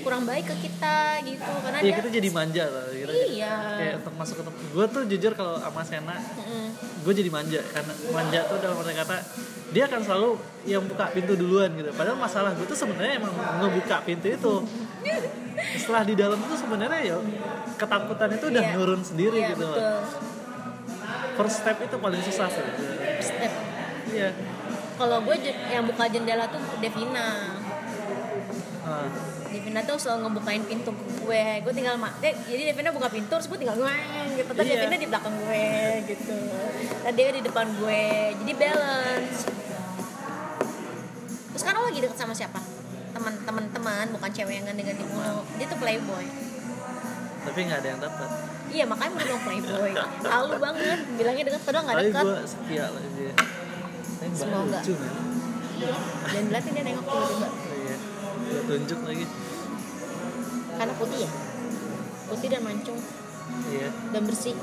kurang 0.00 0.22
baik 0.22 0.46
ke 0.46 0.56
kita 0.60 0.96
gitu 1.20 1.44
Karena 1.60 1.78
Iya 1.78 1.84
dia 1.84 1.98
kita 1.98 2.08
jadi 2.10 2.28
manja 2.30 2.64
lah 2.64 2.86
kita 2.88 3.12
Iya. 3.12 3.54
kayak 3.76 3.94
untuk 4.00 4.14
masuk 4.16 4.34
ke 4.36 4.44
tempat 4.44 4.62
gue 4.64 4.84
tuh 4.88 5.02
jujur 5.06 5.32
kalau 5.34 5.54
sama 5.58 5.82
Sena 5.82 6.16
Mm-mm. 6.16 6.66
gue 7.00 7.12
jadi 7.12 7.28
manja 7.28 7.60
karena 7.66 7.92
manja 8.08 8.40
tuh 8.46 8.56
dalam 8.58 8.76
arti 8.76 8.94
kata 8.94 9.16
dia 9.70 9.84
akan 9.86 10.00
selalu 10.00 10.28
yang 10.64 10.82
buka 10.82 11.04
pintu 11.10 11.32
duluan 11.34 11.70
gitu 11.72 11.90
padahal 11.92 12.16
masalah 12.16 12.50
gue 12.52 12.64
tuh 12.64 12.74
sebenarnya 12.74 13.18
emang 13.18 13.30
ngebuka 13.60 13.96
pintu 14.02 14.26
itu 14.28 14.54
setelah 15.76 16.02
di 16.02 16.14
dalam 16.14 16.38
tuh 16.40 16.56
sebenarnya 16.56 17.00
ya 17.04 17.16
ketakutan 17.76 18.30
itu 18.32 18.44
udah 18.46 18.62
Iya. 18.62 18.72
nurun 18.74 19.00
sendiri 19.00 19.36
Iya, 19.38 19.48
gitu 19.52 19.68
betul. 19.68 19.98
first 21.36 21.56
step 21.58 21.76
itu 21.78 21.96
paling 21.96 22.20
susah 22.20 22.48
sih 22.48 22.64
Step. 23.20 23.52
iya 24.08 24.30
Kalau 24.96 25.16
gue 25.22 25.36
yang 25.66 25.84
buka 25.86 26.04
jendela 26.06 26.44
tuh 26.46 26.60
Devina 26.78 27.56
Ah, 28.90 29.06
Devina 29.46 29.86
tuh 29.86 29.94
selalu 29.94 30.18
ngebukain 30.26 30.62
pintu 30.66 30.90
gue. 30.90 31.46
Gue 31.62 31.72
tinggal 31.74 31.94
ma 31.94 32.10
eh, 32.26 32.34
jadi 32.34 32.74
Devina 32.74 32.90
buka 32.90 33.06
pintu 33.06 33.30
terus 33.38 33.46
gue 33.46 33.58
tinggal 33.62 33.78
ngeng 33.78 34.28
gitu. 34.34 34.50
Terus. 34.50 34.66
Devina 34.66 34.96
di 34.98 35.06
belakang 35.06 35.34
gue 35.46 35.66
gitu. 36.10 36.38
Dan 37.06 37.12
dia 37.14 37.30
di 37.30 37.42
depan 37.46 37.66
gue. 37.78 38.04
Jadi 38.42 38.52
balance. 38.58 39.38
Terus 41.54 41.60
sekarang 41.62 41.80
lo 41.82 41.86
lagi 41.86 42.00
deket 42.02 42.18
sama 42.18 42.34
siapa? 42.34 42.58
Teman-teman 43.14 43.64
teman 43.70 44.06
bukan 44.10 44.30
cewek 44.34 44.54
yang 44.58 44.66
ganti-ganti 44.66 45.06
mulu. 45.06 45.46
Dia 45.54 45.66
tuh 45.70 45.78
playboy. 45.78 46.26
Tapi 47.46 47.58
nggak 47.70 47.78
ada 47.80 47.88
yang 47.88 48.02
dapat 48.02 48.30
iya 48.70 48.86
makanya 48.86 49.10
mau 49.18 49.24
dong 49.26 49.42
playboy. 49.42 49.90
Halu 50.22 50.54
banget. 50.62 50.98
Bilangnya 51.18 51.44
deket 51.50 51.62
padahal 51.66 51.84
nggak 51.86 51.96
tapi 51.98 52.10
deket. 52.10 52.24
gue 52.26 52.38
setia 52.46 52.84
lah 52.86 53.02
dia. 53.18 53.32
Tapi 54.20 54.34
Semoga. 54.34 54.78
lucu 54.78 54.94
dan 56.30 56.42
berarti 56.52 56.68
dia 56.76 56.82
nengok 56.84 57.04
tiba-tiba 57.08 57.48
iya 58.50 58.60
gue 58.60 58.62
tunjuk 58.66 59.00
lagi. 59.06 59.26
Karena 60.74 60.94
putih 60.98 61.18
ya? 61.22 61.30
Putih 62.26 62.48
dan 62.50 62.62
mancung. 62.66 62.98
Iya. 63.70 63.88
Dan 64.10 64.22
bersih. 64.26 64.56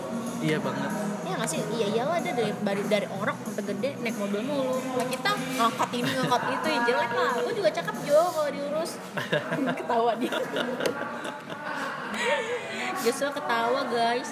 Iya 0.44 0.58
banget. 0.62 0.92
Ya 1.28 1.34
nggak 1.40 1.50
sih? 1.50 1.62
Iya 1.76 1.88
iyalah 1.96 2.16
ada 2.20 2.32
dari 2.36 2.52
dari, 2.62 2.82
dari 2.88 3.08
orang 3.10 3.36
sampai 3.48 3.64
gede 3.74 3.90
naik 4.04 4.16
mobil 4.20 4.42
mulu. 4.44 4.76
Kalau 4.80 5.08
kita 5.08 5.32
ngangkat 5.34 5.90
ini 5.96 6.10
ngangkat 6.14 6.44
itu 6.52 6.68
ya 6.68 6.80
jelek 6.84 7.12
lah. 7.16 7.32
Aku 7.40 7.52
juga 7.56 7.70
cakep 7.72 7.96
jo 8.04 8.20
kalau 8.32 8.50
diurus. 8.52 8.92
Ketawa 9.80 10.12
dia. 10.20 10.36
Joshua 13.08 13.32
ketawa 13.32 13.82
guys. 13.88 14.32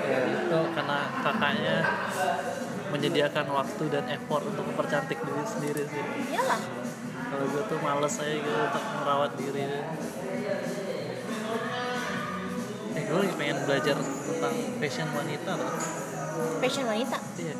Ya 0.00 0.18
itu 0.32 0.60
karena 0.72 0.98
kakaknya 1.20 1.76
menyediakan 2.88 3.46
waktu 3.52 3.84
dan 3.92 4.04
effort 4.08 4.48
untuk 4.48 4.64
mempercantik 4.64 5.20
diri 5.20 5.44
sendiri 5.44 5.82
sih. 5.92 6.04
Iyalah 6.32 6.60
kalau 7.28 7.44
gue 7.44 7.62
tuh 7.68 7.78
males 7.84 8.14
aja 8.20 8.34
gitu 8.40 8.58
untuk 8.58 8.84
merawat 9.00 9.32
diri. 9.36 9.62
Gue 13.08 13.18
lagi 13.24 13.34
pengen 13.40 13.58
belajar 13.64 13.96
tentang 13.96 14.54
fashion 14.80 15.08
wanita 15.16 15.50
loh. 15.56 15.72
Fashion 16.60 16.84
wanita? 16.84 17.18
Iya. 17.40 17.56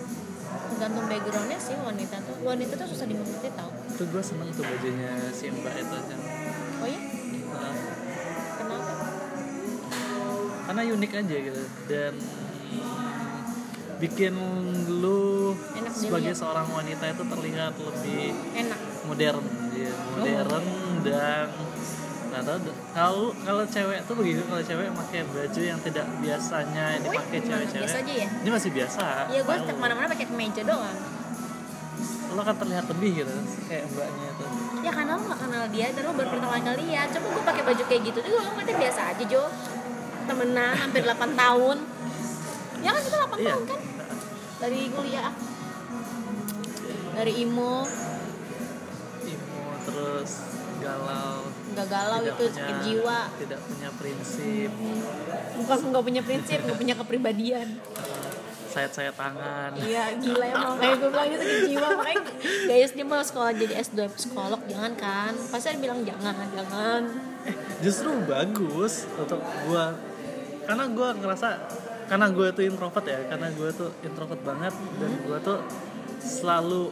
Tergantung 0.69 1.05
backgroundnya 1.09 1.59
sih 1.61 1.77
wanita 1.81 2.17
tuh. 2.21 2.37
Wanita 2.45 2.73
tuh 2.77 2.89
susah 2.93 3.07
dimengerti 3.09 3.49
tau. 3.57 3.71
Itu 3.73 4.05
gue 4.09 4.23
seneng 4.23 4.53
tuh 4.53 4.65
bajunya 4.65 5.13
si 5.33 5.49
mbak 5.49 5.75
itu 5.75 5.97
kan 5.97 6.21
oh 6.79 6.87
ya 6.87 7.01
Nah, 7.49 7.75
kenapa? 8.61 8.93
Karena 10.69 10.83
unik 10.85 11.13
aja 11.17 11.37
gitu. 11.43 11.63
Dan 11.89 12.13
bikin 13.99 14.35
lu 15.03 15.59
Enak 15.75 15.91
sebagai 15.91 16.31
dilihat. 16.31 16.39
seorang 16.39 16.69
wanita 16.71 17.05
itu 17.11 17.23
terlihat 17.27 17.75
lebih 17.83 18.31
enak 18.55 18.81
modern. 19.07 19.45
Ya 19.77 19.93
modern 20.19 20.65
dan 21.07 21.47
nggak 22.29 22.45
tahu 22.45 22.71
kalau 22.93 23.33
kalau 23.41 23.65
cewek 23.65 24.05
tuh 24.05 24.15
begitu 24.15 24.45
kalau 24.45 24.61
cewek 24.61 24.87
pakai 24.93 25.21
baju 25.25 25.61
yang 25.65 25.81
tidak 25.81 26.07
biasanya 26.21 26.85
dipakai 27.01 27.39
cewek-cewek. 27.41 27.89
Biasa 27.89 27.99
aja 28.05 28.15
ya? 28.15 28.29
Ini 28.29 28.51
masih 28.53 28.71
biasa 28.71 29.05
ya 29.33 29.41
gue 29.43 29.57
ke 29.65 29.73
mana-mana 29.81 30.07
pakai 30.13 30.27
kemeja 30.29 30.63
doang. 30.63 30.99
Lo 32.37 32.43
kan 32.45 32.55
terlihat 32.61 32.85
lebih 32.93 33.25
gitu 33.25 33.33
kayak 33.67 33.89
mbaknya 33.91 34.27
itu. 34.29 34.45
Ya 34.85 34.91
karena 34.93 35.13
lo 35.17 35.23
gak 35.25 35.41
kenal 35.41 35.65
dia 35.73 35.87
dan 35.91 36.03
lo 36.05 36.13
baru 36.13 36.29
pertama 36.37 36.57
kali 36.61 36.83
lihat. 36.93 37.09
Coba 37.17 37.27
gue 37.33 37.45
pakai 37.49 37.63
baju 37.65 37.83
kayak 37.89 38.03
gitu 38.13 38.19
juga 38.21 38.39
lo 38.45 38.51
ngeliatnya 38.55 38.77
biasa 38.77 39.01
aja 39.17 39.25
Jo. 39.25 39.43
Temenan 40.29 40.73
hampir 40.77 41.03
8 41.09 41.17
tahun. 41.43 41.77
Ya 42.85 42.91
kan 42.93 43.01
kita 43.03 43.17
8 43.25 43.41
iya. 43.41 43.53
tahun 43.57 43.63
kan? 43.65 43.81
Dari 44.61 44.81
kuliah. 44.93 45.33
Dari 47.17 47.33
imo 47.43 47.83
terus 49.99 50.33
galau. 50.79 51.43
Nggak 51.69 51.87
galau 51.89 52.21
itu 52.23 52.35
punya- 52.39 52.55
sakit 52.55 52.77
jiwa. 52.85 53.19
tidak 53.37 53.61
punya 53.61 53.89
prinsip. 53.93 54.71
Bukan 55.57 55.77
nggak 55.85 56.05
punya 56.05 56.23
prinsip 56.23 56.59
nggak 56.61 56.79
punya 56.79 56.95
kepribadian. 56.95 57.69
Sayat 58.69 58.93
sayat 58.93 59.17
tangan. 59.17 59.75
Iya 59.75 60.15
gila 60.17 60.45
emang. 60.47 60.75
Kayak 60.81 60.97
gue 60.97 61.09
bilang 61.09 61.27
itu 61.27 61.37
sakit 61.41 61.63
jiwa. 61.67 61.89
Makanya 61.95 62.23
guys 62.69 62.91
dia 62.93 63.05
mau 63.05 63.19
sekolah 63.21 63.53
jadi 63.53 63.75
S2 63.81 63.99
psikolog 64.13 64.61
jangan 64.65 64.93
kan? 64.95 65.33
Pasti 65.49 65.67
dia 65.69 65.81
bilang 65.81 66.01
jangan 66.03 66.35
jangan. 66.49 67.03
Eh, 67.43 67.55
justru 67.81 68.13
bagus 68.23 69.09
untuk 69.13 69.41
gua. 69.65 69.97
Karena 70.63 70.85
gua 70.87 71.09
ngerasa 71.13 71.49
karena 72.07 72.29
gue 72.29 72.49
tuh 72.51 72.65
introvert 72.65 73.05
ya 73.05 73.21
karena 73.27 73.49
gue 73.51 73.69
tuh 73.71 73.93
introvert 74.01 74.41
banget 74.41 74.73
dan 74.95 75.11
Hmm. 75.11 75.25
gue 75.25 75.39
tuh 75.43 75.59
selalu 76.19 76.89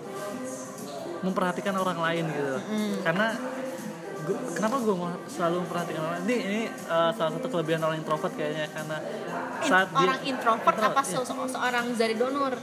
memperhatikan 1.25 1.75
orang 1.77 1.99
lain 2.01 2.25
gitu. 2.29 2.57
Hmm. 2.61 2.95
karena 3.05 3.27
gua, 4.27 4.39
kenapa 4.53 4.77
gue 4.83 4.95
selalu 5.31 5.57
memperhatikan 5.65 6.01
orang 6.03 6.15
lain? 6.19 6.25
Ini, 6.27 6.37
ini 6.43 6.63
uh, 6.91 7.11
salah 7.15 7.33
satu 7.39 7.47
kelebihan 7.47 7.81
orang 7.87 7.99
introvert 8.03 8.33
kayaknya 8.35 8.67
karena 8.75 8.97
In- 8.99 9.69
saat 9.71 9.89
dia 9.95 10.03
orang 10.03 10.21
introvert 10.27 10.77
apa 10.83 11.01
iya. 11.01 11.11
se- 11.15 11.27
se- 11.27 11.51
seorang 11.55 11.85
Zari 11.95 12.17
Donor? 12.19 12.55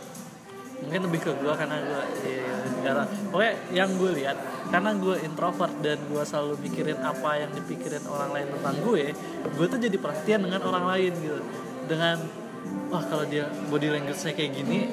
Mungkin 0.83 1.01
lebih 1.07 1.19
ke 1.23 1.31
gue 1.39 1.53
karena 1.55 1.79
gue 1.79 2.01
iya, 2.27 2.51
karena 2.83 3.03
pokoknya 3.31 3.53
yang 3.71 3.89
gue 3.95 4.11
lihat 4.19 4.37
karena 4.67 4.91
gue 4.99 5.15
introvert 5.23 5.73
dan 5.79 5.97
gue 6.11 6.23
selalu 6.27 6.53
mikirin 6.59 6.99
apa 6.99 7.29
yang 7.39 7.51
dipikirin 7.55 8.03
orang 8.03 8.35
lain 8.35 8.47
tentang 8.59 8.75
gue 8.83 9.03
gue 9.47 9.65
tuh 9.71 9.79
jadi 9.79 9.97
perhatian 10.01 10.43
dengan 10.43 10.61
orang 10.67 10.85
lain 10.91 11.11
gitu. 11.15 11.39
Dengan 11.87 12.17
wah 12.91 13.03
kalau 13.07 13.23
dia 13.23 13.47
body 13.71 13.87
language-nya 13.95 14.35
kayak 14.35 14.51
gini 14.59 14.91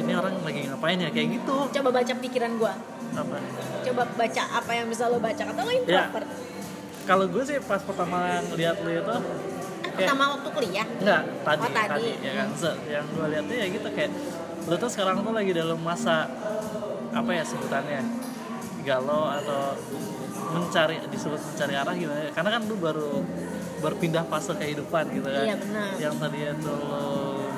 ini 0.00 0.12
orang 0.12 0.34
lagi 0.40 0.60
ngapain 0.66 0.98
ya 0.98 1.08
kayak 1.08 1.28
gitu 1.34 1.56
coba 1.70 1.88
baca 1.92 2.12
pikiran 2.14 2.52
gue 2.56 2.72
apa 3.12 3.36
coba 3.82 4.02
baca 4.08 4.42
apa 4.54 4.70
yang 4.72 4.86
bisa 4.86 5.04
lo 5.06 5.18
baca 5.18 5.42
kata 5.42 5.60
lo 5.60 5.70
introvert 5.70 6.28
kalau 7.02 7.24
gue 7.26 7.42
sih 7.42 7.58
pas 7.60 7.80
pertama 7.80 8.18
ngeliat 8.44 8.76
lu 8.78 8.90
itu 8.92 9.16
kayak 9.82 9.96
pertama 10.06 10.24
waktu 10.32 10.48
kuliah 10.50 10.86
Enggak, 10.96 11.22
tadi, 11.42 11.62
Oh, 11.62 11.72
tadi. 11.74 12.10
ya 12.20 12.32
kan. 12.34 12.48
Se- 12.54 12.80
Yang 12.86 13.06
gue 13.10 13.26
lihat 13.26 13.44
tuh 13.44 13.56
ya 13.56 13.66
gitu 13.68 13.88
kayak 13.90 14.10
lu 14.62 14.74
tuh 14.76 14.88
sekarang 14.88 15.16
tuh 15.18 15.32
lagi 15.32 15.50
dalam 15.50 15.78
masa 15.80 16.30
apa 17.10 17.30
ya 17.30 17.42
sebutannya 17.42 18.00
galau 18.80 19.26
atau 19.28 19.74
mencari 20.50 20.96
disebut 21.04 21.36
mencari 21.38 21.74
arah 21.74 21.92
gimana 21.92 22.20
ya? 22.22 22.30
karena 22.30 22.50
kan 22.50 22.62
lu 22.64 22.76
baru 22.76 23.10
berpindah 23.80 24.24
fase 24.24 24.52
kehidupan 24.54 25.10
gitu 25.10 25.26
kan 25.26 25.42
Iya, 25.42 25.56
benar. 25.58 25.88
yang 25.98 26.14
tadinya 26.14 26.52
tuh 26.60 26.76
lu 26.76 27.04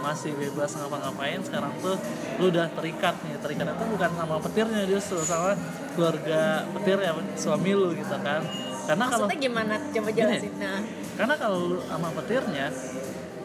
masih 0.03 0.35
bebas 0.35 0.75
ngapa-ngapain 0.75 1.38
sekarang 1.47 1.73
tuh 1.79 1.97
lu 2.43 2.51
udah 2.51 2.67
terikat 2.75 3.15
nih. 3.23 3.38
Terikat 3.38 3.67
itu 3.73 3.85
bukan 3.87 4.11
sama 4.19 4.37
petirnya 4.43 4.83
justru 4.91 5.19
sama 5.23 5.55
keluarga 5.95 6.67
petir 6.75 6.99
ya 6.99 7.12
suami 7.38 7.73
lu 7.73 7.95
gitu 7.95 8.17
kan. 8.19 8.43
Karena 8.83 9.05
kalau 9.07 9.27
gimana? 9.31 9.75
Coba 9.95 10.11
jelasin. 10.11 10.53
Nah. 10.59 10.83
karena 11.12 11.35
kalau 11.37 11.59
lu 11.77 11.79
sama 11.87 12.09
petirnya 12.19 12.67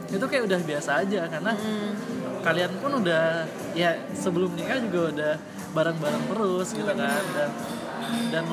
itu 0.09 0.25
kayak 0.25 0.43
udah 0.49 0.59
biasa 0.65 0.89
aja. 1.05 1.21
Karena 1.29 1.53
hmm, 1.53 1.91
kalian 2.41 2.71
pun 2.81 2.91
udah 3.05 3.45
ya 3.77 3.93
sebelum 4.17 4.57
nikah 4.57 4.81
juga 4.89 5.01
udah 5.13 5.33
bareng-bareng 5.77 6.23
terus 6.33 6.67
gitu 6.73 6.93
kan. 6.97 7.23
Dan 7.37 7.49
dan 8.27 8.43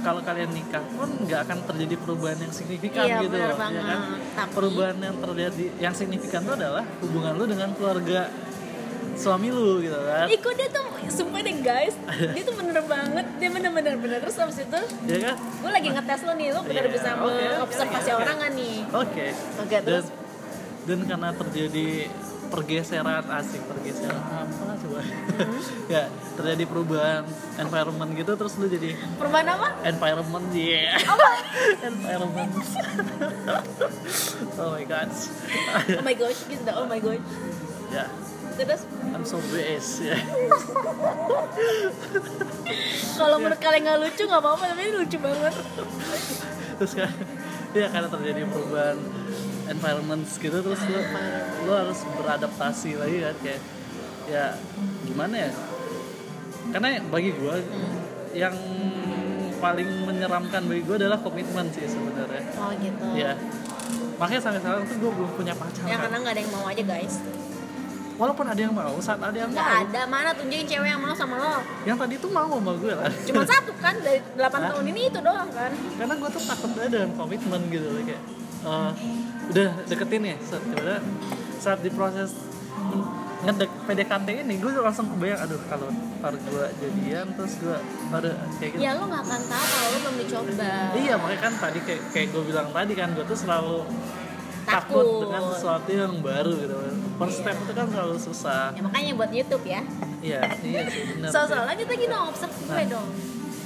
kalau 0.00 0.20
kalian 0.20 0.50
nikah 0.50 0.84
pun 0.90 1.08
nggak 1.20 1.40
akan 1.44 1.58
terjadi 1.66 1.94
perubahan 1.96 2.38
yang 2.38 2.50
signifikan 2.50 3.04
Iya, 3.04 3.16
gitu 3.22 3.34
loh, 3.34 3.44
ya 3.44 3.54
kan? 3.54 3.70
Tapi- 4.34 4.52
perubahan 4.52 4.96
yang 4.96 5.16
terjadi 5.18 5.64
yang 5.78 5.94
signifikan 5.94 6.40
itu 6.42 6.52
adalah 6.54 6.84
hubungan 7.00 7.32
lu 7.34 7.44
dengan 7.44 7.70
keluarga 7.72 8.30
suami 9.12 9.48
lu 9.48 9.80
gitu 9.80 9.98
kan? 9.98 10.26
Kok 10.26 10.54
dia 10.54 10.68
tuh 10.70 10.86
sumpah 11.10 11.40
deh 11.40 11.56
guys. 11.60 11.94
Dia 12.08 12.42
tuh 12.42 12.54
bener 12.56 12.80
banget. 12.82 13.26
Dia 13.36 13.48
bener-bener 13.50 13.94
bener. 13.98 14.18
Terus 14.18 14.36
habis 14.38 14.58
itu 14.58 14.80
ya 15.06 15.18
kan? 15.22 15.36
gue 15.36 15.70
lagi 15.70 15.88
ngetes 15.90 16.20
lo 16.22 16.32
nih 16.32 16.48
lo 16.50 16.60
bener 16.62 16.84
Iya, 16.84 16.92
bisa 16.92 17.10
oke, 17.14 17.28
mengobservasi 17.28 18.10
oke. 18.10 18.18
orang 18.18 18.36
kan 18.38 18.52
nih? 18.54 18.76
Oke. 18.96 19.26
Oke, 19.60 19.76
dan 19.76 19.84
terus? 19.84 20.06
dan 20.80 20.98
karena 21.04 21.28
terjadi 21.34 21.88
pergeseran 22.50 23.24
asik 23.30 23.62
pergeseran 23.64 24.18
apa 24.20 24.74
coba? 24.76 25.00
Ya 25.94 26.06
terjadi 26.38 26.64
perubahan 26.66 27.22
environment 27.58 28.10
gitu 28.14 28.32
terus 28.34 28.54
lu 28.58 28.66
jadi 28.66 28.94
perubahan 29.18 29.54
apa? 29.54 29.74
Environment 29.86 30.46
yeah 30.54 30.98
environment. 31.88 32.50
Oh 34.58 34.70
my 34.74 34.84
god. 34.84 35.08
Oh 35.94 36.04
my 36.04 36.14
gosh 36.18 36.40
gitu 36.50 36.70
oh 36.74 36.86
my 36.90 36.98
gosh. 36.98 37.22
Ya. 37.90 38.06
Terus? 38.60 38.84
I'm 39.16 39.24
so 39.24 39.40
base 39.50 40.04
ya. 40.04 40.20
Kalau 43.18 43.36
menurut 43.40 43.56
kalian 43.56 43.82
nggak 43.88 43.98
lucu 44.04 44.22
nggak 44.28 44.42
apa-apa 44.42 44.64
tapi 44.74 44.80
ini 44.84 44.92
lucu 45.00 45.16
banget. 45.16 45.54
Terus 46.76 46.92
kan 46.92 47.10
ya 47.70 47.86
karena 47.88 48.08
terjadi 48.10 48.40
perubahan 48.50 48.98
environment 49.70 50.26
gitu 50.26 50.58
terus 50.58 50.80
lu 50.90 51.00
lu 51.64 51.72
harus 51.72 51.98
beradaptasi 52.18 52.98
lagi 52.98 53.18
kan 53.22 53.36
kayak 53.40 53.60
ya 54.26 54.46
gimana 55.06 55.34
ya? 55.48 55.50
Karena 56.70 56.88
bagi 57.10 57.30
gue 57.34 57.56
yang 58.34 58.54
paling 59.58 59.88
menyeramkan 60.06 60.62
bagi 60.66 60.82
gue 60.86 60.96
adalah 60.96 61.18
komitmen 61.18 61.66
sih 61.70 61.86
sebenarnya. 61.86 62.42
Oh 62.58 62.70
gitu. 62.78 63.06
Ya 63.14 63.34
makanya 64.20 64.42
sampai 64.44 64.60
sekarang 64.60 64.84
tuh 64.84 64.96
gue 65.00 65.10
belum 65.16 65.30
punya 65.32 65.56
pacar 65.56 65.88
ya 65.88 65.96
kan. 65.96 66.00
karena 66.04 66.16
nggak 66.20 66.34
ada 66.36 66.42
yang 66.44 66.52
mau 66.52 66.64
aja 66.68 66.84
guys. 66.84 67.14
Walaupun 68.20 68.46
ada 68.52 68.60
yang 68.60 68.74
mau 68.76 68.92
saat 69.00 69.16
ada 69.16 69.32
yang 69.32 69.48
nggak 69.48 69.64
mau. 69.64 69.80
ada 69.80 70.00
mana 70.04 70.30
tunjukin 70.36 70.66
cewek 70.68 70.88
yang 70.92 71.00
mau 71.00 71.16
sama 71.16 71.40
lo. 71.40 71.56
Yang 71.88 71.96
tadi 72.04 72.14
tuh 72.20 72.30
mau 72.30 72.52
sama 72.52 72.72
gue 72.76 72.92
lah. 72.92 73.08
Cuma 73.24 73.42
satu 73.50 73.72
kan 73.80 73.96
dari 74.04 74.20
8 74.36 74.44
Hah? 74.44 74.60
tahun 74.76 74.84
ini 74.92 75.00
itu 75.08 75.18
doang 75.24 75.48
kan. 75.48 75.72
Karena 75.72 76.14
gue 76.20 76.28
tuh 76.36 76.42
takut 76.44 76.70
aja 76.76 76.88
dengan 76.92 77.10
komitmen 77.16 77.60
gitu 77.72 77.86
loh 77.88 78.02
kayak 78.04 78.22
eh, 78.60 78.90
udah 79.50 79.70
deketin 79.86 80.22
ya? 80.24 80.36
Tiba-tiba 80.38 80.96
saat 81.58 81.78
di 81.82 81.90
proses 81.90 82.30
ngedek 83.40 83.72
PDKT 83.88 84.44
ini 84.44 84.60
gue 84.60 84.68
langsung 84.76 85.08
kebayang 85.08 85.40
aduh 85.40 85.56
kalau 85.64 85.88
ntar 86.20 86.36
gue 86.36 86.64
jadian 86.76 87.26
terus 87.32 87.56
gue 87.56 87.76
ada 88.12 88.30
kayak 88.56 88.70
gitu. 88.76 88.80
Ya 88.84 88.90
lo 88.94 89.08
nggak 89.08 89.22
akan 89.24 89.40
tahu 89.48 89.64
kalau 89.64 89.88
lo 89.88 89.98
belum 89.98 90.16
dicoba. 90.20 90.72
Iya 90.92 91.14
makanya 91.16 91.40
kan 91.40 91.52
tadi 91.56 91.78
kayak 91.80 92.02
kayak 92.12 92.28
gue 92.30 92.42
bilang 92.44 92.68
tadi 92.68 92.92
kan 92.92 93.08
gue 93.16 93.24
tuh 93.24 93.38
selalu 93.38 93.76
takut, 94.60 95.02
Takut. 95.02 95.20
dengan 95.24 95.42
sesuatu 95.50 95.88
yang 95.88 96.14
baru 96.20 96.52
gitu. 96.52 96.74
First 97.16 97.36
step 97.40 97.56
itu 97.58 97.72
kan 97.72 97.86
selalu 97.88 98.16
susah. 98.20 98.64
Ya 98.76 98.82
makanya 98.84 99.12
buat 99.16 99.30
YouTube 99.32 99.64
ya. 99.64 99.80
Iya 100.20 100.40
iya 100.60 100.80
sih 100.92 101.02
benar 101.16 101.28
so 101.32 101.40
sih. 101.40 101.48
so 101.48 101.64
lanjut 101.64 101.88
lagi 101.88 102.04
dong 102.06 102.24
observe 102.28 102.54
gue 102.60 102.76
Nah. 102.76 102.86
dong. 102.92 103.08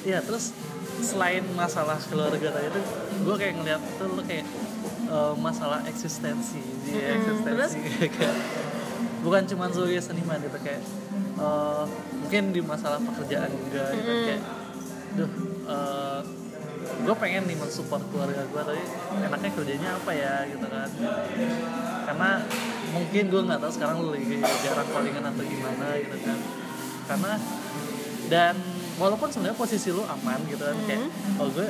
Iya 0.07 0.19
terus 0.23 0.45
selain 1.03 1.43
masalah 1.59 1.99
keluarga 1.99 2.49
tadi 2.55 2.71
itu 2.71 2.81
gue 3.27 3.35
kayak 3.35 3.55
ngeliat 3.59 3.83
tuh 3.99 4.07
lo 4.07 4.23
kayak 4.23 4.47
eh, 5.07 5.35
masalah 5.39 5.81
eksistensi 5.85 6.61
dia 6.85 7.13
Mm-mm, 7.13 7.17
eksistensi. 7.21 7.79
kayak 8.17 8.37
bukan 9.25 9.43
cuma 9.49 9.73
sebagai 9.73 10.01
seniman 10.01 10.39
gitu 10.41 10.59
kayak 10.61 10.83
eh, 11.39 11.85
mungkin 12.21 12.43
di 12.53 12.61
masalah 12.61 12.99
pekerjaan 13.01 13.51
juga 13.53 13.85
gitu 13.93 14.11
Mm-mm. 14.11 14.27
kayak 14.29 14.43
duh 15.15 15.31
gue 17.05 17.15
pengen 17.21 17.45
nih 17.45 17.57
mensupport 17.57 18.01
keluarga 18.09 18.45
gue 18.49 18.63
tapi 18.65 18.83
enaknya 19.21 19.51
kerjanya 19.53 19.91
apa 19.97 20.11
ya 20.13 20.35
gitu 20.49 20.67
kan. 20.69 20.89
Karena 22.09 22.31
mungkin 22.93 23.25
gue 23.29 23.41
nggak 23.45 23.61
tahu 23.61 23.73
sekarang 23.73 23.97
lu 24.01 24.09
lagi 24.13 24.41
jarang 24.65 24.89
callingan 24.89 25.25
atau 25.29 25.45
gimana 25.45 25.87
gitu 26.01 26.17
kan. 26.25 26.39
Karena 27.05 27.33
dan 28.33 28.57
walaupun 28.97 29.29
sebenarnya 29.29 29.59
posisi 29.59 29.93
lu 29.93 30.01
aman 30.05 30.41
gitu 30.49 30.65
kan 30.65 30.77
kayak 30.89 31.05
oh 31.41 31.49
gue 31.53 31.69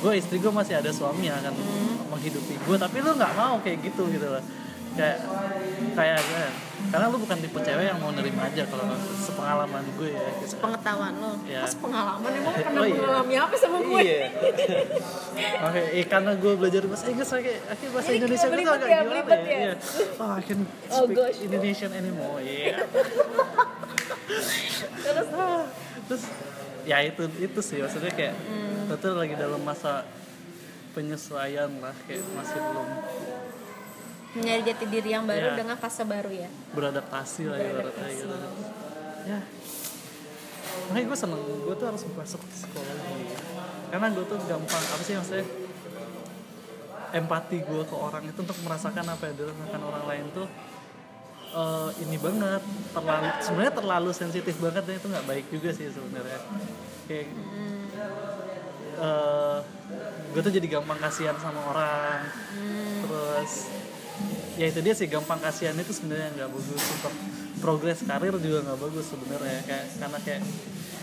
gue 0.00 0.12
istri 0.14 0.36
gue 0.36 0.48
masih 0.50 0.74
ada 0.74 0.90
suami 0.90 1.24
yang 1.24 1.36
akan 1.38 1.54
menghidupi 2.08 2.56
gue 2.56 2.76
tapi 2.76 2.96
lu 2.98 3.12
nggak 3.12 3.32
mau 3.34 3.60
kayak 3.60 3.78
gitu 3.82 4.08
gitu 4.08 4.26
loh 4.26 4.42
kayak 4.90 5.22
kayak 5.94 6.18
gue 6.18 6.44
karena 6.90 7.06
lu 7.06 7.16
bukan 7.16 7.38
tipe 7.38 7.54
cewek 7.56 7.84
yang 7.84 7.96
mau 7.96 8.10
nerima 8.10 8.42
aja 8.42 8.64
kalau 8.64 8.82
sepengalaman 9.14 9.84
gue 9.94 10.10
ya 10.10 10.26
gitu. 10.40 10.58
pengetahuan 10.58 11.14
lo 11.14 11.32
Ya. 11.46 11.62
pas 11.62 11.74
pengalaman 11.76 12.30
emang 12.32 12.54
pernah 12.56 12.80
Oh, 12.80 12.84
iya. 12.84 12.96
mengalami 12.96 13.34
apa 13.36 13.54
sama 13.54 13.78
gue 13.78 14.00
Iya. 14.00 14.26
Oke, 15.66 15.80
eh, 15.94 16.04
karena 16.04 16.32
gue 16.34 16.52
belajar 16.54 16.82
bahasa 16.84 17.06
Inggris 17.06 17.30
akhirnya 17.30 17.60
akhirnya 17.64 17.92
bahasa 17.94 18.10
Indonesia 18.10 18.46
gue 18.46 18.56
agak 18.58 18.88
ya, 18.88 19.00
gimana 19.00 19.14
ya? 19.14 19.22
ya? 19.30 19.38
Iya. 19.46 19.72
Oh, 20.18 20.30
I 20.32 20.42
can 20.42 20.60
Oh, 20.90 21.04
speak 21.04 21.14
gosh. 21.14 21.38
Indonesian 21.40 21.90
anymore. 21.94 22.38
Iya. 22.42 22.76
terus 25.00 25.28
Ah, 25.32 25.62
Terus 26.02 26.22
ya 26.84 26.98
itu 27.00 27.22
itu 27.38 27.60
sih 27.60 27.78
maksudnya 27.78 28.10
kayak 28.10 28.34
Hmm. 28.36 28.96
tuh 28.96 29.14
lagi 29.14 29.34
dalam 29.34 29.62
masa 29.62 30.02
penyesuaian 30.90 31.70
lah 31.78 31.94
kayak 32.04 32.24
masih 32.34 32.58
belum 32.58 32.88
mencari 34.30 34.62
jati 34.62 34.84
diri 34.86 35.10
yang 35.10 35.24
baru 35.26 35.54
Iya. 35.54 35.58
dengan 35.58 35.76
fase 35.76 36.02
baru 36.02 36.30
ya 36.30 36.50
beradaptasi 36.70 37.42
lah 37.46 37.58
ibaratnya 37.58 38.08
gitu. 38.10 38.36
Ya. 39.20 39.40
Makanya 40.90 41.06
gue 41.06 41.18
seneng, 41.18 41.42
gue 41.42 41.74
tuh 41.74 41.86
harus 41.86 42.02
masuk 42.08 42.40
psikologi 42.46 43.26
Karena 43.90 44.06
gue 44.10 44.22
tuh 44.22 44.38
gampang, 44.46 44.84
apa 44.86 45.02
sih 45.02 45.14
maksudnya 45.14 45.46
Empati 47.10 47.58
gue 47.58 47.82
ke 47.82 47.96
orang 47.96 48.22
itu 48.22 48.38
untuk 48.38 48.54
merasakan 48.62 49.02
apa 49.02 49.22
yang 49.26 49.36
dirasakan 49.36 49.80
orang 49.82 50.04
lain 50.06 50.24
tuh 50.30 50.46
eh, 51.50 51.88
Ini 52.06 52.16
banget, 52.18 52.62
terlalu 52.94 53.28
sebenarnya 53.42 53.74
terlalu 53.74 54.10
sensitif 54.14 54.54
banget 54.58 54.82
dan 54.86 54.94
itu 54.98 55.06
nggak 55.10 55.26
baik 55.26 55.46
juga 55.50 55.70
sih 55.74 55.86
sebenarnya. 55.90 56.40
Kayak 57.10 57.26
eh, 59.00 59.58
gue 60.30 60.40
tuh 60.40 60.52
jadi 60.54 60.66
gampang 60.78 60.98
kasihan 61.02 61.36
sama 61.42 61.60
orang. 61.74 62.22
Terus 63.06 63.52
ya 64.60 64.66
itu 64.68 64.80
dia 64.84 64.94
sih 64.94 65.08
gampang 65.08 65.40
kasihan 65.40 65.74
itu 65.74 65.90
sebenarnya 65.90 66.28
nggak 66.38 66.50
bagus. 66.54 66.82
Untuk 67.00 67.14
progres 67.60 68.00
karir 68.06 68.34
juga 68.38 68.58
nggak 68.70 68.78
bagus 68.78 69.06
sebenarnya. 69.10 69.58
Kayak 69.66 69.86
karena 69.98 70.18
kayak 70.22 70.42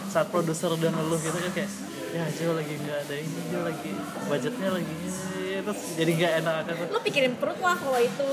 saat 0.08 0.28
produser 0.32 0.72
udah 0.72 0.90
ngeluh 0.90 1.20
gitu 1.20 1.36
kan 1.36 1.52
kayak 1.52 1.72
ya 2.08 2.24
Jo 2.40 2.56
lagi 2.56 2.74
nggak 2.80 2.98
ada 3.04 3.16
ini 3.20 3.40
Jo 3.52 3.60
lagi 3.68 3.92
budgetnya 4.32 4.70
lagi 4.72 4.94
ini. 4.96 5.12
Terus 5.60 5.80
jadi 6.00 6.12
nggak 6.16 6.34
enak. 6.46 6.62
Kan 6.72 6.88
lo 6.88 7.00
pikirin 7.04 7.34
perut 7.36 7.60
lah 7.60 7.76
kalau 7.76 8.00
itu 8.00 8.32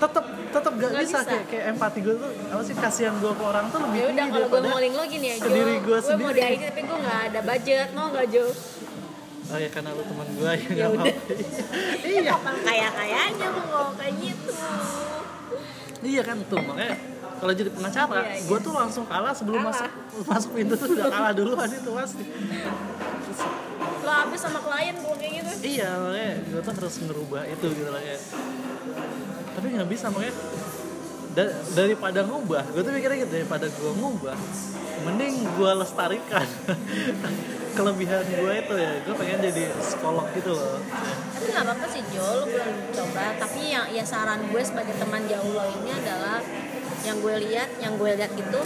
tetap 0.00 0.24
tetap 0.50 0.72
nggak 0.72 0.90
Nggak 0.90 1.02
bisa, 1.04 1.18
bisa. 1.20 1.28
Kayak, 1.28 1.44
kayak 1.46 1.64
empati 1.70 1.98
gue 2.00 2.14
tuh 2.16 2.30
apa 2.48 2.62
sih 2.64 2.74
kasihan 2.74 3.14
gue 3.14 3.32
ke 3.32 3.44
orang 3.44 3.64
tuh 3.68 3.78
lebih 3.80 3.98
ya 4.00 4.06
udah 4.06 4.16
tinggi 4.16 4.32
kalau 4.32 4.48
gue 4.50 4.60
ngoling 4.66 4.92
lo 4.92 5.04
gini 5.04 5.28
aja 5.30 5.40
ke 5.40 5.48
diri 5.50 5.74
gue 5.76 5.84
gue 5.84 5.96
mau 6.16 6.30
sendiri. 6.32 6.40
di 6.40 6.42
IT 6.50 6.62
tapi 6.66 6.80
gue 6.82 6.98
nggak 6.98 7.20
ada 7.28 7.40
budget 7.42 7.88
mau 7.92 8.06
nggak 8.08 8.26
Jo 8.28 8.46
oh 9.50 9.58
ya 9.58 9.68
karena 9.68 9.90
lu 9.90 10.02
teman 10.02 10.28
gue 10.30 10.50
ya 10.50 10.66
nggak 10.70 10.88
mau 10.90 11.04
iya 12.08 12.20
kapan 12.26 12.54
kaya 12.60 12.88
kayanya 12.90 13.46
lo 13.46 13.60
ngomong 13.62 13.94
kayak 13.94 14.14
gitu 14.18 14.52
Iya 16.00 16.22
kan 16.24 16.40
tuh 16.48 16.56
makanya 16.58 16.96
kalau 17.36 17.52
jadi 17.52 17.68
pengacara, 17.68 18.20
Iya, 18.20 18.32
iya. 18.32 18.48
gue 18.48 18.58
tuh 18.58 18.72
langsung 18.72 19.04
kalah 19.04 19.32
sebelum 19.32 19.60
Kalah. 19.60 19.84
masuk 19.84 19.90
masuk 20.32 20.50
pintu 20.52 20.74
tuh 20.76 20.88
udah 20.90 21.08
kalah 21.08 21.32
duluan 21.32 21.68
itu 21.68 21.90
pasti. 21.90 22.24
Lo 24.00 24.08
habis 24.10 24.40
sama 24.40 24.60
klien 24.60 24.96
gue 24.96 25.14
kayak 25.14 25.32
gitu 25.40 25.50
iya 25.60 25.88
makanya 25.94 26.32
gue 26.42 26.60
tuh 26.62 26.72
harus 26.74 26.94
ngerubah 27.00 27.42
itu 27.46 27.66
gitu 27.70 27.90
lah 27.90 28.00
ya. 28.00 28.16
Tapi 29.60 29.76
nggak 29.76 29.90
bisa 29.92 30.08
makanya 30.08 30.32
da- 31.36 31.56
daripada 31.76 32.24
ngubah, 32.24 32.64
gue 32.72 32.80
tuh 32.80 32.92
mikirnya 32.96 33.28
gitu 33.28 33.32
daripada 33.36 33.68
gue 33.68 33.92
ngubah, 33.92 34.38
mending 35.04 35.44
gue 35.52 35.70
lestarikan 35.76 36.48
kelebihan 37.76 38.24
gue 38.24 38.52
itu 38.56 38.74
ya. 38.74 38.92
Gue 39.04 39.14
pengen 39.14 39.38
jadi 39.44 39.68
psikolog 39.76 40.26
gitu 40.32 40.56
loh. 40.56 40.80
tapi 41.36 41.46
nggak 41.52 41.64
apa-apa 41.68 41.86
sih 41.88 42.02
Jo 42.08 42.24
lo 42.24 42.44
belum 42.44 42.68
coba 42.92 43.24
tapi 43.36 43.60
yang 43.68 43.84
ya 43.88 44.04
saran 44.04 44.48
gue 44.48 44.60
sebagai 44.60 44.92
teman 44.96 45.24
jauh 45.24 45.52
lo 45.52 45.64
ini 45.72 45.88
adalah 45.88 46.40
yang 47.00 47.16
gue 47.16 47.36
lihat 47.48 47.68
yang 47.80 47.96
gue 47.96 48.12
lihat 48.12 48.32
itu 48.36 48.60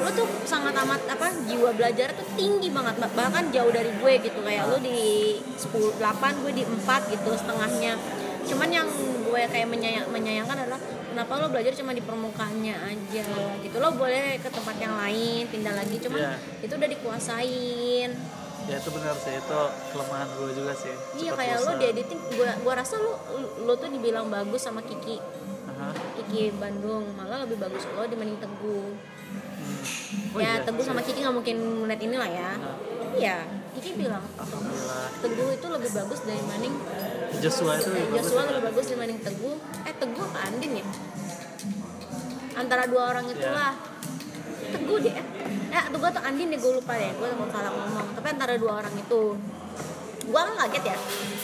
lo 0.00 0.08
tuh 0.12 0.28
sangat 0.48 0.72
amat 0.72 1.00
apa 1.08 1.28
jiwa 1.44 1.76
belajar 1.76 2.08
tuh 2.16 2.24
tinggi 2.36 2.72
banget 2.72 2.96
bah- 2.96 3.12
bahkan 3.12 3.52
jauh 3.52 3.68
dari 3.68 3.92
gue 3.92 4.12
gitu 4.20 4.40
kayak 4.40 4.64
lo 4.64 4.80
di 4.80 5.36
10 5.60 6.00
8 6.00 6.40
gue 6.40 6.52
di 6.56 6.64
4 6.64 7.12
gitu 7.12 7.30
setengahnya 7.36 8.00
cuman 8.42 8.68
yang 8.68 8.88
gue 9.22 9.42
kayak 9.48 9.68
menyayang, 9.70 10.06
menyayangkan 10.10 10.56
adalah 10.66 10.80
kenapa 10.82 11.32
lo 11.38 11.46
belajar 11.48 11.72
cuma 11.76 11.92
di 11.92 12.02
permukaannya 12.02 12.74
aja 12.74 13.24
gitu 13.62 13.76
lo 13.78 13.94
boleh 13.94 14.40
ke 14.40 14.48
tempat 14.50 14.76
yang 14.80 14.94
lain 14.98 15.44
pindah 15.48 15.74
lagi 15.76 15.96
cuman 16.02 16.18
Iya. 16.20 16.32
itu 16.64 16.72
udah 16.74 16.90
dikuasain 16.90 18.10
Ya 18.62 18.78
itu 18.78 18.94
benar 18.94 19.10
sih 19.18 19.34
itu 19.34 19.60
kelemahan 19.90 20.28
gue 20.38 20.54
juga 20.54 20.70
sih. 20.70 20.94
Iya 21.18 21.34
kayak 21.34 21.66
lo 21.66 21.82
di 21.82 21.86
editing, 21.90 22.20
gue 22.30 22.46
gua 22.62 22.78
rasa 22.78 22.94
lo 22.94 23.18
lo 23.66 23.74
tuh 23.74 23.90
dibilang 23.90 24.30
bagus 24.30 24.62
sama 24.62 24.78
Kiki 24.86 25.18
Aha. 25.66 25.90
Kiki 26.14 26.54
Bandung 26.62 27.10
malah 27.18 27.42
lebih 27.42 27.58
bagus 27.58 27.82
lo 27.90 28.06
dibanding 28.06 28.38
Teguh. 28.38 28.94
Hmm. 28.94 29.82
Oh 30.30 30.38
ya 30.38 30.62
iya, 30.62 30.62
Teguh 30.62 30.78
iya. 30.78 30.90
sama 30.94 31.02
Kiki 31.02 31.26
nggak 31.26 31.34
mungkin 31.34 31.56
ngeliat 31.58 32.00
ini 32.06 32.14
lah 32.14 32.30
ya. 32.30 32.50
Nah, 32.54 32.76
Iya 33.18 33.36
Kiki 33.74 33.98
bilang. 33.98 34.22
Teguh 35.18 35.48
itu 35.58 35.66
lebih 35.66 35.90
bagus 35.90 36.22
dibanding 36.22 36.74
Joshua 37.40 37.78
itu 37.78 37.88
eh, 37.88 37.94
lebih 37.96 38.08
bagus. 38.10 38.20
Joshua 38.28 38.42
lebih 38.50 38.62
bagus 38.68 38.84
dibanding 38.90 39.20
Teguh. 39.22 39.56
Eh 39.88 39.94
Teguh 39.96 40.24
apa 40.26 40.38
Andin 40.50 40.72
ya? 40.76 40.86
Antara 42.58 42.84
dua 42.84 43.02
orang 43.14 43.24
itulah. 43.30 43.72
Teguh 44.72 44.98
deh. 45.00 45.16
Eh 45.72 45.84
Teguh 45.88 46.08
atau 46.12 46.22
Andin 46.26 46.46
deh 46.52 46.58
gue 46.60 46.72
lupa 46.74 46.92
deh. 46.98 47.12
Gue 47.16 47.28
mau 47.38 47.48
salah 47.48 47.72
ngomong. 47.72 48.06
Tapi 48.18 48.26
antara 48.28 48.54
dua 48.60 48.72
orang 48.84 48.94
itu. 48.98 49.22
Gue 50.22 50.38
kan 50.38 50.54
kaget 50.66 50.84
ya. 50.94 50.96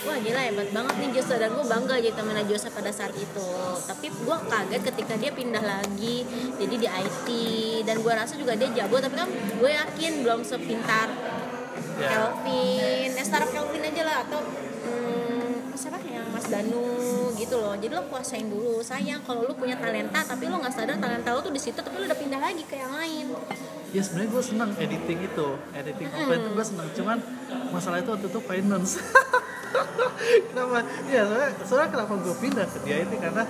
Wah 0.07 0.17
gila 0.23 0.41
hebat 0.41 0.69
banget 0.71 0.95
nih 1.03 1.09
Joshua 1.19 1.37
dan 1.43 1.51
gue 1.51 1.65
bangga 1.67 1.95
jadi 1.99 2.15
temennya 2.15 2.45
Joshua 2.47 2.71
pada 2.71 2.91
saat 2.93 3.15
itu. 3.17 3.51
Tapi 3.89 4.07
gue 4.13 4.37
kaget 4.51 4.83
ketika 4.93 5.15
dia 5.17 5.31
pindah 5.33 5.65
lagi 5.65 6.27
jadi 6.61 6.75
di 6.79 6.89
IT 6.89 7.29
dan 7.89 8.03
gue 8.05 8.13
rasa 8.13 8.37
juga 8.37 8.55
dia 8.55 8.69
jago. 8.75 9.01
Tapi 9.01 9.15
kan 9.17 9.29
gue 9.31 9.71
yakin 9.71 10.13
belum 10.27 10.41
sepintar 10.45 11.09
Ya. 11.99 12.11
Kelvin, 12.15 13.11
ya 13.11 13.25
startup 13.27 13.51
Kelvin 13.51 13.83
aja 13.83 14.03
lah 14.07 14.17
atau 14.23 14.39
siapa 15.79 16.03
yang 16.03 16.27
Mas 16.35 16.51
Danu 16.51 16.83
gitu 17.39 17.55
loh. 17.63 17.79
Jadi 17.79 17.95
lo 17.95 18.03
kuasain 18.11 18.51
dulu. 18.51 18.83
Sayang 18.83 19.23
kalau 19.23 19.47
lo 19.47 19.55
punya 19.55 19.79
talenta 19.79 20.27
tapi 20.27 20.51
lo 20.51 20.59
nggak 20.59 20.75
sadar 20.75 20.99
talenta 20.99 21.31
lo 21.31 21.39
tuh 21.39 21.55
di 21.55 21.63
situ 21.63 21.79
tapi 21.79 22.03
lo 22.03 22.05
udah 22.11 22.19
pindah 22.19 22.41
lagi 22.43 22.67
ke 22.67 22.75
yang 22.75 22.91
lain. 22.91 23.31
Ya 23.95 24.03
sebenarnya 24.03 24.31
gue 24.35 24.43
seneng 24.43 24.71
editing 24.77 25.19
itu, 25.25 25.49
editing 25.73 26.09
offline 26.11 26.41
itu 26.43 26.51
gue 26.51 26.67
seneng. 26.67 26.89
Cuman 26.99 27.19
masalah 27.71 28.03
itu 28.03 28.11
waktu 28.11 28.27
itu 28.27 28.41
finance. 28.43 28.93
kenapa? 30.51 30.83
Ya 31.07 31.23
soalnya, 31.25 31.51
soalnya 31.63 31.89
kenapa 31.95 32.13
gue 32.19 32.35
pindah 32.43 32.67
ke 32.67 32.79
dia 32.83 32.97
itu 33.07 33.15
karena 33.17 33.47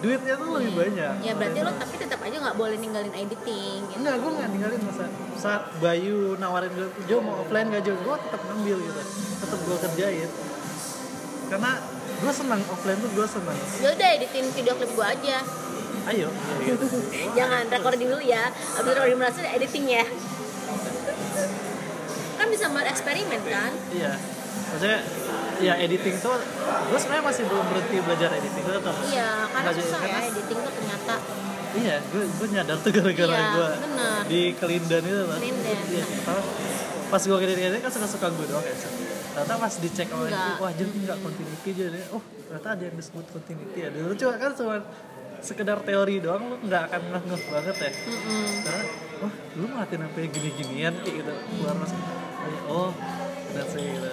duitnya 0.00 0.34
tuh 0.40 0.48
lebih 0.56 0.72
banyak. 0.72 1.12
Ya 1.20 1.32
berarti 1.36 1.58
lo 1.60 1.70
tapi 1.76 1.94
tetap 2.00 2.20
aja 2.24 2.36
nggak 2.40 2.56
boleh 2.56 2.76
ninggalin 2.80 3.12
editing. 3.12 3.78
Gitu. 3.92 3.98
Enggak, 4.00 4.16
gue 4.24 4.30
nggak 4.40 4.48
ninggalin 4.56 4.80
masa 4.88 5.04
saat 5.36 5.62
Bayu 5.78 6.40
nawarin 6.40 6.72
gue, 6.72 6.88
Jo 7.04 7.20
mau 7.20 7.44
offline 7.44 7.68
gak 7.68 7.84
Jo? 7.84 7.92
Gue 8.00 8.16
tetap 8.16 8.40
ngambil 8.48 8.76
gitu, 8.80 9.00
tetap 9.44 9.58
gue 9.60 9.76
kerjain. 9.76 10.30
Karena 11.46 11.70
gue 12.14 12.32
senang 12.32 12.60
offline 12.66 12.98
tuh 12.98 13.10
gue 13.10 13.26
senang. 13.26 13.58
Ya 13.78 13.88
udah 13.90 14.08
editin 14.12 14.44
video 14.50 14.72
klip 14.74 14.90
gua 14.92 15.10
aja. 15.10 15.38
Ayo. 16.04 16.28
Jangan 17.38 17.64
recording 17.68 18.06
dulu 18.06 18.20
ya. 18.20 18.48
Abis 18.50 18.92
recording 18.92 19.18
merasa 19.18 19.40
editing 19.46 19.84
ya. 19.86 20.04
Kan 22.34 22.46
bisa 22.50 22.68
buat 22.68 22.84
eksperimen 22.84 23.40
kan? 23.40 23.72
Iya, 23.88 24.12
maksudnya 24.68 24.98
ya 25.62 25.74
editing 25.78 26.18
tuh 26.18 26.34
gue 26.90 26.98
sebenarnya 26.98 27.24
masih 27.24 27.42
belum 27.46 27.64
berhenti 27.70 27.96
belajar 28.02 28.28
editing 28.34 28.62
gue 28.64 28.74
tetap 28.74 28.94
Iya, 29.06 29.28
karena 29.48 29.70
susah 29.70 30.00
ya 30.02 30.18
editing 30.26 30.58
tuh 30.58 30.72
ternyata. 30.74 31.16
iya 31.74 31.96
gue 32.04 32.22
gue 32.26 32.46
nyadar 32.50 32.78
tuh 32.82 32.90
gara-gara 32.90 33.34
Iya, 33.34 33.46
gue 33.50 33.68
di 34.26 34.42
kelindan 34.54 35.02
itu 35.02 35.22
lah 35.26 35.38
Kelindan. 35.38 35.78
iya 35.90 36.04
pas 37.06 37.22
gue 37.22 37.36
editing 37.38 37.64
kan 37.78 37.90
suka 37.90 38.06
suka 38.10 38.26
gue 38.30 38.46
doang 38.50 38.66
ya 38.66 38.74
ternyata 39.34 39.54
pas 39.58 39.74
dicek 39.74 40.06
sama 40.06 40.24
itu 40.24 40.52
wah 40.56 40.72
jadi 40.72 40.90
nggak 40.94 41.18
continuity 41.20 41.70
jadi 41.74 42.00
oh 42.10 42.22
ternyata 42.46 42.68
ada 42.70 42.82
yang 42.84 42.96
disebut 42.96 43.24
continuity 43.28 43.78
ya 43.80 43.88
dulu 43.90 44.12
cuma 44.14 44.32
kan 44.36 44.50
cuma 44.54 44.76
sekedar 45.40 45.78
teori 45.82 46.16
doang 46.18 46.42
lu 46.46 46.56
nggak 46.62 46.82
akan 46.88 47.00
ngeh 47.20 47.42
banget 47.50 47.76
ya 47.76 47.90
Mm-mm. 47.90 48.46
karena 48.62 48.84
wah 49.20 49.32
lu 49.52 49.64
ngeliatin 49.66 50.00
sampai 50.00 50.22
gini-ginian 50.30 50.94
kayak 51.02 51.14
gitu 51.18 51.32
keluar 51.34 51.74
masuk 51.76 52.00
oh 52.66 52.90
dan 53.50 53.66
gitu 53.68 54.10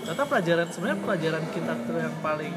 ternyata 0.00 0.24
pelajaran 0.24 0.66
sebenarnya 0.68 0.98
pelajaran 1.00 1.44
kita 1.50 1.72
tuh 1.84 1.96
yang 1.96 2.16
paling 2.20 2.54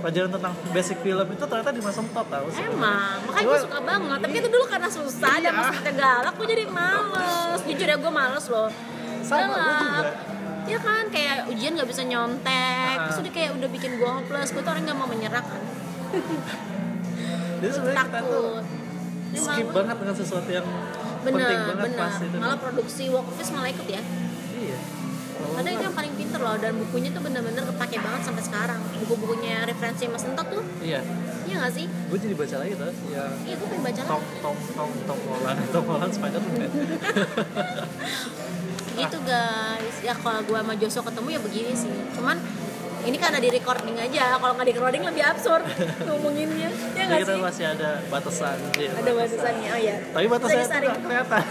pelajaran 0.00 0.30
tentang 0.32 0.54
basic 0.72 0.96
film 0.98 1.26
itu 1.28 1.44
ternyata 1.44 1.70
di 1.70 1.82
masa 1.84 2.00
tot 2.00 2.24
tau. 2.24 2.48
Emang, 2.48 3.20
makanya 3.20 3.44
gue 3.44 3.58
suka 3.60 3.78
banget 3.84 4.18
Tapi 4.24 4.34
itu 4.34 4.48
dulu 4.48 4.64
karena 4.64 4.88
susah 4.88 5.34
dan 5.36 5.44
Iya. 5.44 5.52
masa 5.52 5.72
kita 5.76 5.92
galak 5.92 6.34
Gue 6.40 6.46
jadi 6.48 6.64
males 6.72 7.60
Jujur 7.68 7.84
ya 7.84 7.96
gue 8.00 8.08
males 8.10 8.44
loh 8.48 8.68
Sama, 9.20 9.44
Galak. 9.52 9.76
juga. 9.76 10.10
Ya 10.70 10.78
kan, 10.78 11.04
kayak 11.08 11.36
ujian 11.46 11.74
gak 11.74 11.84
bisa 11.84 12.02
nyontek 12.02 12.94
Ah. 12.94 13.04
Terus 13.04 13.18
udah 13.20 13.32
kayak 13.32 13.50
udah 13.52 13.68
bikin 13.68 13.90
gue 13.96 14.06
hopeless 14.08 14.50
Gue 14.50 14.62
tuh 14.62 14.70
orang 14.70 14.82
gak 14.84 14.94
mau 14.94 15.06
menyerah 15.06 15.42
kan 15.42 15.62
jadi 17.60 17.70
sebenarnya 17.70 18.02
kita 18.04 18.20
tuh 18.24 18.50
skip 19.32 19.44
malah- 19.62 19.76
banget 19.76 19.96
dengan 19.98 20.16
sesuatu 20.16 20.48
yang 20.48 20.66
Bener, 21.20 21.36
penting 21.36 21.58
banget 21.60 21.76
bener 21.84 22.00
pas 22.00 22.14
itu 22.18 22.36
Malah 22.36 22.58
produksi 22.58 23.04
Walk 23.08 23.26
Office 23.28 23.50
malah 23.50 23.68
ikut 23.68 23.84
ya 23.86 24.02
iya 24.56 24.78
Karena 25.40 25.68
itu 25.70 25.82
yang 25.82 25.92
paling 25.92 26.14
pinter 26.14 26.36
loh 26.38 26.52
dan 26.54 26.72
bukunya 26.74 27.10
tuh 27.10 27.20
bener-bener 27.20 27.64
kepake 27.64 27.96
banget 27.96 28.22
sampai 28.22 28.42
sekarang. 28.42 28.76
Buku-bukunya 28.98 29.64
referensi 29.64 30.04
Mas 30.04 30.20
Entot 30.22 30.44
tuh, 30.46 30.60
iya 30.80 31.00
iya 31.42 31.56
gak 31.58 31.72
sih? 31.72 31.88
gue 31.88 32.18
jadi 32.18 32.34
baca 32.34 32.56
lagi 32.58 32.72
tuh 32.74 32.92
yang 33.08 33.32
Iya, 33.40 33.54
gue 33.56 33.66
pengen 33.66 33.82
baca 33.82 34.00
Tom 34.04 34.20
lagi. 34.20 34.36
Tom 34.38 34.56
Tom 34.70 34.90
Tom 35.04 35.18
Holland 35.26 35.58
Tom 35.70 35.84
Holland 35.86 36.12
Spider-Man 36.12 36.70
Gitu 38.92 39.18
guys. 39.22 39.96
Ya 40.00 40.14
kalau 40.14 40.40
gue 40.40 40.56
sama 40.56 40.74
Joshua 40.74 41.02
ketemu 41.04 41.28
ya 41.30 41.40
begini 41.40 41.72
sih. 41.72 41.92
Cuman 42.12 42.36
ini 43.00 43.16
karena 43.16 43.38
di 43.38 43.48
recording 43.48 43.96
aja. 43.96 44.36
Kalau 44.36 44.52
nggak 44.52 44.66
di 44.66 44.74
recording 44.74 45.02
lebih 45.04 45.22
absurd 45.22 45.64
ngomonginnya. 46.06 46.68
Ya 46.92 47.02
nggak 47.06 47.20
kita 47.22 47.34
sih? 47.34 47.42
masih 47.42 47.64
ada 47.68 47.90
batasan 48.06 48.56
iya, 48.74 48.90
Ada 48.92 49.10
batasannya. 49.10 49.68
Oh 49.68 49.80
ya. 49.80 49.96
tapi 50.10 50.26
batasannya 50.26 50.62
disaring. 50.62 50.90
nggak 50.90 51.02
kelihatan 51.02 51.42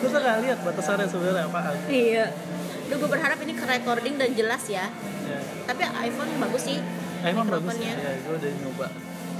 tuh 0.00 0.18
nggak 0.18 0.38
lihat 0.40 0.58
batasannya 0.60 1.06
sebenarnya 1.06 1.44
apaan 1.46 1.76
Iya. 1.86 2.24
Duh, 2.88 2.96
gue 2.96 3.06
berharap 3.08 3.38
ini 3.38 3.52
ke 3.52 3.64
recording 3.64 4.14
dan 4.16 4.30
jelas 4.32 4.66
ya. 4.66 4.90
ya. 5.22 5.40
Tapi 5.64 5.82
iPhone 5.84 6.30
bagus 6.40 6.62
sih. 6.64 6.78
emang 7.20 7.44
bagus 7.46 7.76
mikrofonnya. 7.76 7.92
ya 7.94 8.12
gue 8.18 8.34
udah 8.34 8.50
nyoba 8.58 8.86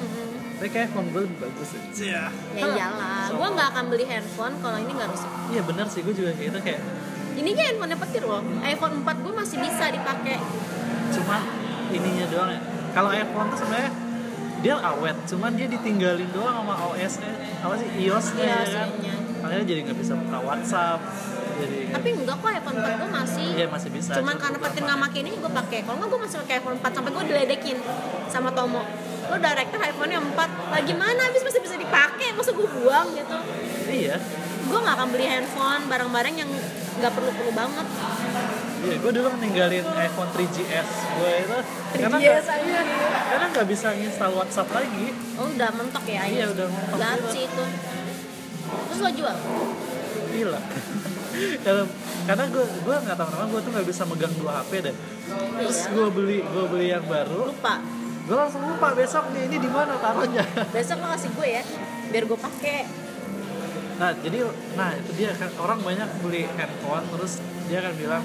Mhm. 0.00 0.29
Tapi 0.60 0.68
kayak 0.68 0.92
phone 0.92 1.08
gue 1.08 1.24
lebih 1.24 1.38
bagus 1.40 1.72
sih 1.72 1.80
iya 2.04 2.28
Ya 2.52 2.68
iyalah. 2.68 3.32
Gue 3.32 3.48
nggak 3.48 3.68
akan 3.72 3.84
beli 3.88 4.04
handphone 4.04 4.54
kalau 4.60 4.76
ini 4.76 4.92
nggak 4.92 5.08
rusak. 5.08 5.30
iya 5.48 5.62
bener 5.64 5.86
sih 5.88 6.04
gue 6.04 6.12
juga 6.12 6.36
kayak 6.36 6.52
gitu 6.52 6.60
kayak 6.60 6.80
Ini 7.32 7.48
aja 7.48 7.62
handphone 7.64 7.96
petir 7.96 8.22
loh. 8.22 8.42
iPhone 8.60 8.94
4 9.00 9.24
gue 9.24 9.32
masih 9.32 9.56
bisa 9.56 9.84
dipakai. 9.88 10.36
cuman 11.10 11.40
ininya 11.88 12.26
doang 12.28 12.50
ya 12.52 12.60
kalau 12.90 13.08
iPhone 13.08 13.48
tuh 13.48 13.58
sebenarnya 13.58 13.92
dia 14.60 14.74
awet 14.76 15.16
cuman 15.24 15.50
dia 15.56 15.66
ditinggalin 15.66 16.28
doang 16.30 16.60
sama 16.60 16.74
OS 16.86 17.14
nya 17.18 17.32
apa 17.58 17.74
sih 17.74 17.88
iOS 17.98 18.26
nya 18.30 18.44
Iya, 18.44 18.58
ya 18.60 18.68
kan 18.76 18.88
makanya 19.40 19.64
jadi 19.64 19.80
nggak 19.82 19.98
bisa 19.98 20.12
buka 20.14 20.38
WhatsApp 20.38 21.00
jadi 21.56 21.78
Tapi 21.90 22.08
enggak 22.14 22.36
kok 22.36 22.48
iPhone 22.52 22.76
4 22.78 23.00
gue 23.00 23.08
masih. 23.10 23.46
iya 23.54 23.66
masih 23.66 23.90
bisa 23.90 24.12
Cuman 24.14 24.36
karena 24.36 24.58
petir 24.60 24.80
nggak 24.80 25.00
makin 25.00 25.22
ini 25.24 25.36
gue 25.36 25.52
pakai. 25.54 25.78
Kalau 25.82 25.96
nggak 25.96 26.08
gue 26.08 26.20
masih 26.20 26.36
pakai 26.38 26.54
iPhone 26.56 26.76
4 26.78 26.88
sampai 26.92 27.10
gue 27.10 27.24
diledekin 27.26 27.76
sama 28.28 28.48
Tomo. 28.50 28.80
Lo 29.30 29.36
director 29.36 29.78
iPhone-nya 29.80 30.18
4 30.20 30.34
Lagi 30.70 30.92
mana 30.92 31.20
habis 31.22 31.40
masih 31.40 31.60
bisa 31.60 31.76
dipakai 31.76 32.34
Masa 32.34 32.50
gue 32.50 32.66
buang 32.68 33.06
gitu? 33.12 33.36
Iya. 33.86 34.18
Gue 34.62 34.78
gak 34.78 34.94
akan 34.96 35.08
beli 35.08 35.26
handphone 35.26 35.82
Barang-barang 35.86 36.34
yang 36.36 36.50
nggak 37.00 37.16
perlu-perlu 37.16 37.52
banget. 37.54 37.86
Iya 38.80 38.96
gue 38.98 39.12
dulu 39.14 39.28
ninggalin 39.36 39.84
iPhone 39.86 40.30
3GS 40.30 40.88
gue 41.14 41.30
itu. 41.38 41.58
Karena 41.96 42.16
3GS 42.18 42.20
nggak- 42.20 42.44
aja. 42.50 42.60
iya, 42.60 42.82
karena 43.26 43.46
nggak 43.48 43.66
bisa 43.66 43.88
install 43.94 44.32
WhatsApp 44.34 44.68
lagi. 44.68 45.06
Oh 45.36 45.48
udah 45.48 45.70
mentok 45.70 46.04
ya 46.04 46.22
iya 46.24 46.44
udah 46.46 46.66
mentok 46.68 47.00
sih 47.30 47.44
itu. 47.44 47.64
Terus 48.84 48.98
lo 49.00 49.10
jual? 49.10 49.36
gila. 50.30 50.60
Kalau- 51.60 51.90
karena 52.28 52.44
gue 52.46 52.64
gue 52.84 52.96
nggak 53.00 53.16
tahu 53.16 53.28
kenapa 53.28 53.46
gue 53.48 53.60
tuh 53.60 53.70
nggak 53.72 53.86
bisa 53.88 54.02
megang 54.04 54.34
dua 54.36 54.52
HP 54.60 54.70
deh. 54.82 54.96
Terus 55.56 55.78
Iya. 55.78 55.88
gue 55.90 56.06
beli 56.10 56.38
gue 56.42 56.64
beli 56.68 56.86
yang 56.90 57.04
baru. 57.04 57.40
Lupa 57.48 57.74
gue 58.20 58.36
langsung 58.36 58.62
lupa 58.62 58.92
besok 58.92 59.24
nih 59.30 59.42
ini 59.44 59.56
di 59.58 59.68
mana 59.68 59.96
taruhnya. 59.96 60.44
Besok 60.74 60.96
lo 60.98 61.08
kasih 61.10 61.30
gue 61.30 61.48
ya 61.50 61.62
Biar 62.08 62.24
gue 62.24 62.38
pakai 62.38 62.80
nah 63.96 64.16
jadi 64.16 64.48
nah 64.74 64.96
itu 64.96 65.10
dia 65.14 65.28
kan 65.34 65.52
orang 65.56 65.76
banyak 65.78 66.08
beli 66.20 66.48
handphone 66.50 67.04
terus 67.06 67.36
dia 67.66 67.78
akan 67.78 67.92
bilang 67.94 68.24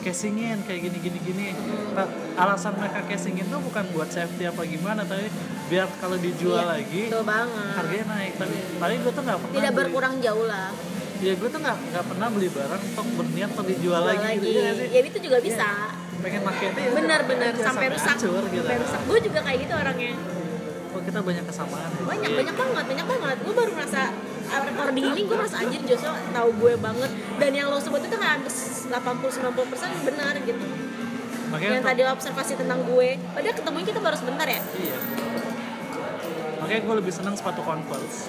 casingin 0.00 0.64
kayak 0.64 0.80
gini 0.82 0.96
gini 0.98 1.18
gini. 1.20 1.46
Nah, 1.92 2.08
alasan 2.34 2.72
mereka 2.74 3.04
casingin 3.04 3.44
tuh 3.44 3.60
bukan 3.60 3.84
buat 3.90 4.08
safety 4.08 4.48
apa 4.48 4.64
gimana 4.64 5.04
tapi 5.04 5.28
biar 5.66 5.84
kalau 5.94 6.16
dijual 6.16 6.56
Iya, 6.58 6.72
lagi 6.72 7.02
Betul 7.06 7.24
banget. 7.28 7.72
harganya 7.76 8.06
naik. 8.08 8.32
Tapi 8.34 8.54
tapi 8.74 8.94
gue 8.96 9.12
tuh 9.12 9.22
nggak 9.22 9.38
pernah 9.38 9.54
Tidak 9.54 9.70
beli- 9.70 9.84
berkurang 9.84 10.14
jauh 10.18 10.46
lah. 10.46 10.68
Ya 11.20 11.32
gue 11.36 11.48
tuh 11.48 11.60
nggak 11.60 11.76
nggak 11.86 12.04
pernah 12.06 12.26
beli 12.30 12.48
barang 12.48 12.82
untuk 12.88 13.06
berniat 13.14 13.48
untuk 13.52 13.66
dijual 13.68 13.92
Jual 13.92 14.08
lagi, 14.08 14.24
lagi. 14.24 14.36
gitu, 14.40 14.48
iya 14.48 14.70
sih? 14.72 14.88
Ya 14.88 15.00
itu 15.04 15.18
juga 15.20 15.38
bisa 15.38 15.68
pengen 16.20 16.40
pakai 16.44 16.66
itu 16.70 16.80
ya 16.80 16.90
Bener-bener 16.92 17.50
udah, 17.52 17.64
Sampai 17.64 17.86
rusak. 17.90 18.14
hancur 18.16 18.42
gitu. 18.48 18.62
Sampai 18.62 18.78
rusak. 18.80 19.00
Gue 19.08 19.18
juga 19.24 19.38
kayak 19.44 19.58
gitu 19.64 19.74
orangnya. 19.74 20.12
Oh 20.90 21.00
kita 21.00 21.18
banyak 21.22 21.44
kesamaan 21.46 21.90
ya. 21.94 22.02
banyak 22.02 22.30
banyak 22.34 22.56
banget 22.56 22.84
banyak 22.86 23.06
banget. 23.06 23.36
Gue 23.46 23.54
baru 23.54 23.70
merasa 23.74 24.02
recording 24.50 25.06
ini 25.14 25.20
gue 25.22 25.36
merasa 25.38 25.56
anjir 25.62 25.82
Joshua 25.86 26.14
tahu 26.30 26.48
gue 26.58 26.72
banget. 26.76 27.10
Dan 27.38 27.50
yang 27.54 27.66
lo 27.70 27.78
sebut 27.78 28.02
itu 28.02 28.16
hampir 28.18 28.52
80 28.52 28.90
90 28.90 29.70
persen 29.70 29.90
benar 30.02 30.34
gitu. 30.42 30.64
Makanya 31.50 31.72
yang 31.78 31.86
tadi 31.86 32.00
lo 32.02 32.10
observasi 32.14 32.52
tentang 32.58 32.82
gue. 32.86 33.08
Padahal 33.32 33.54
ketemunya 33.54 33.86
kita 33.86 34.00
baru 34.02 34.16
sebentar 34.18 34.46
ya? 34.46 34.60
Iya. 34.74 34.96
Makanya 36.60 36.80
gue 36.84 36.94
lebih 37.00 37.12
senang 37.14 37.34
sepatu 37.34 37.62
converse 37.62 38.28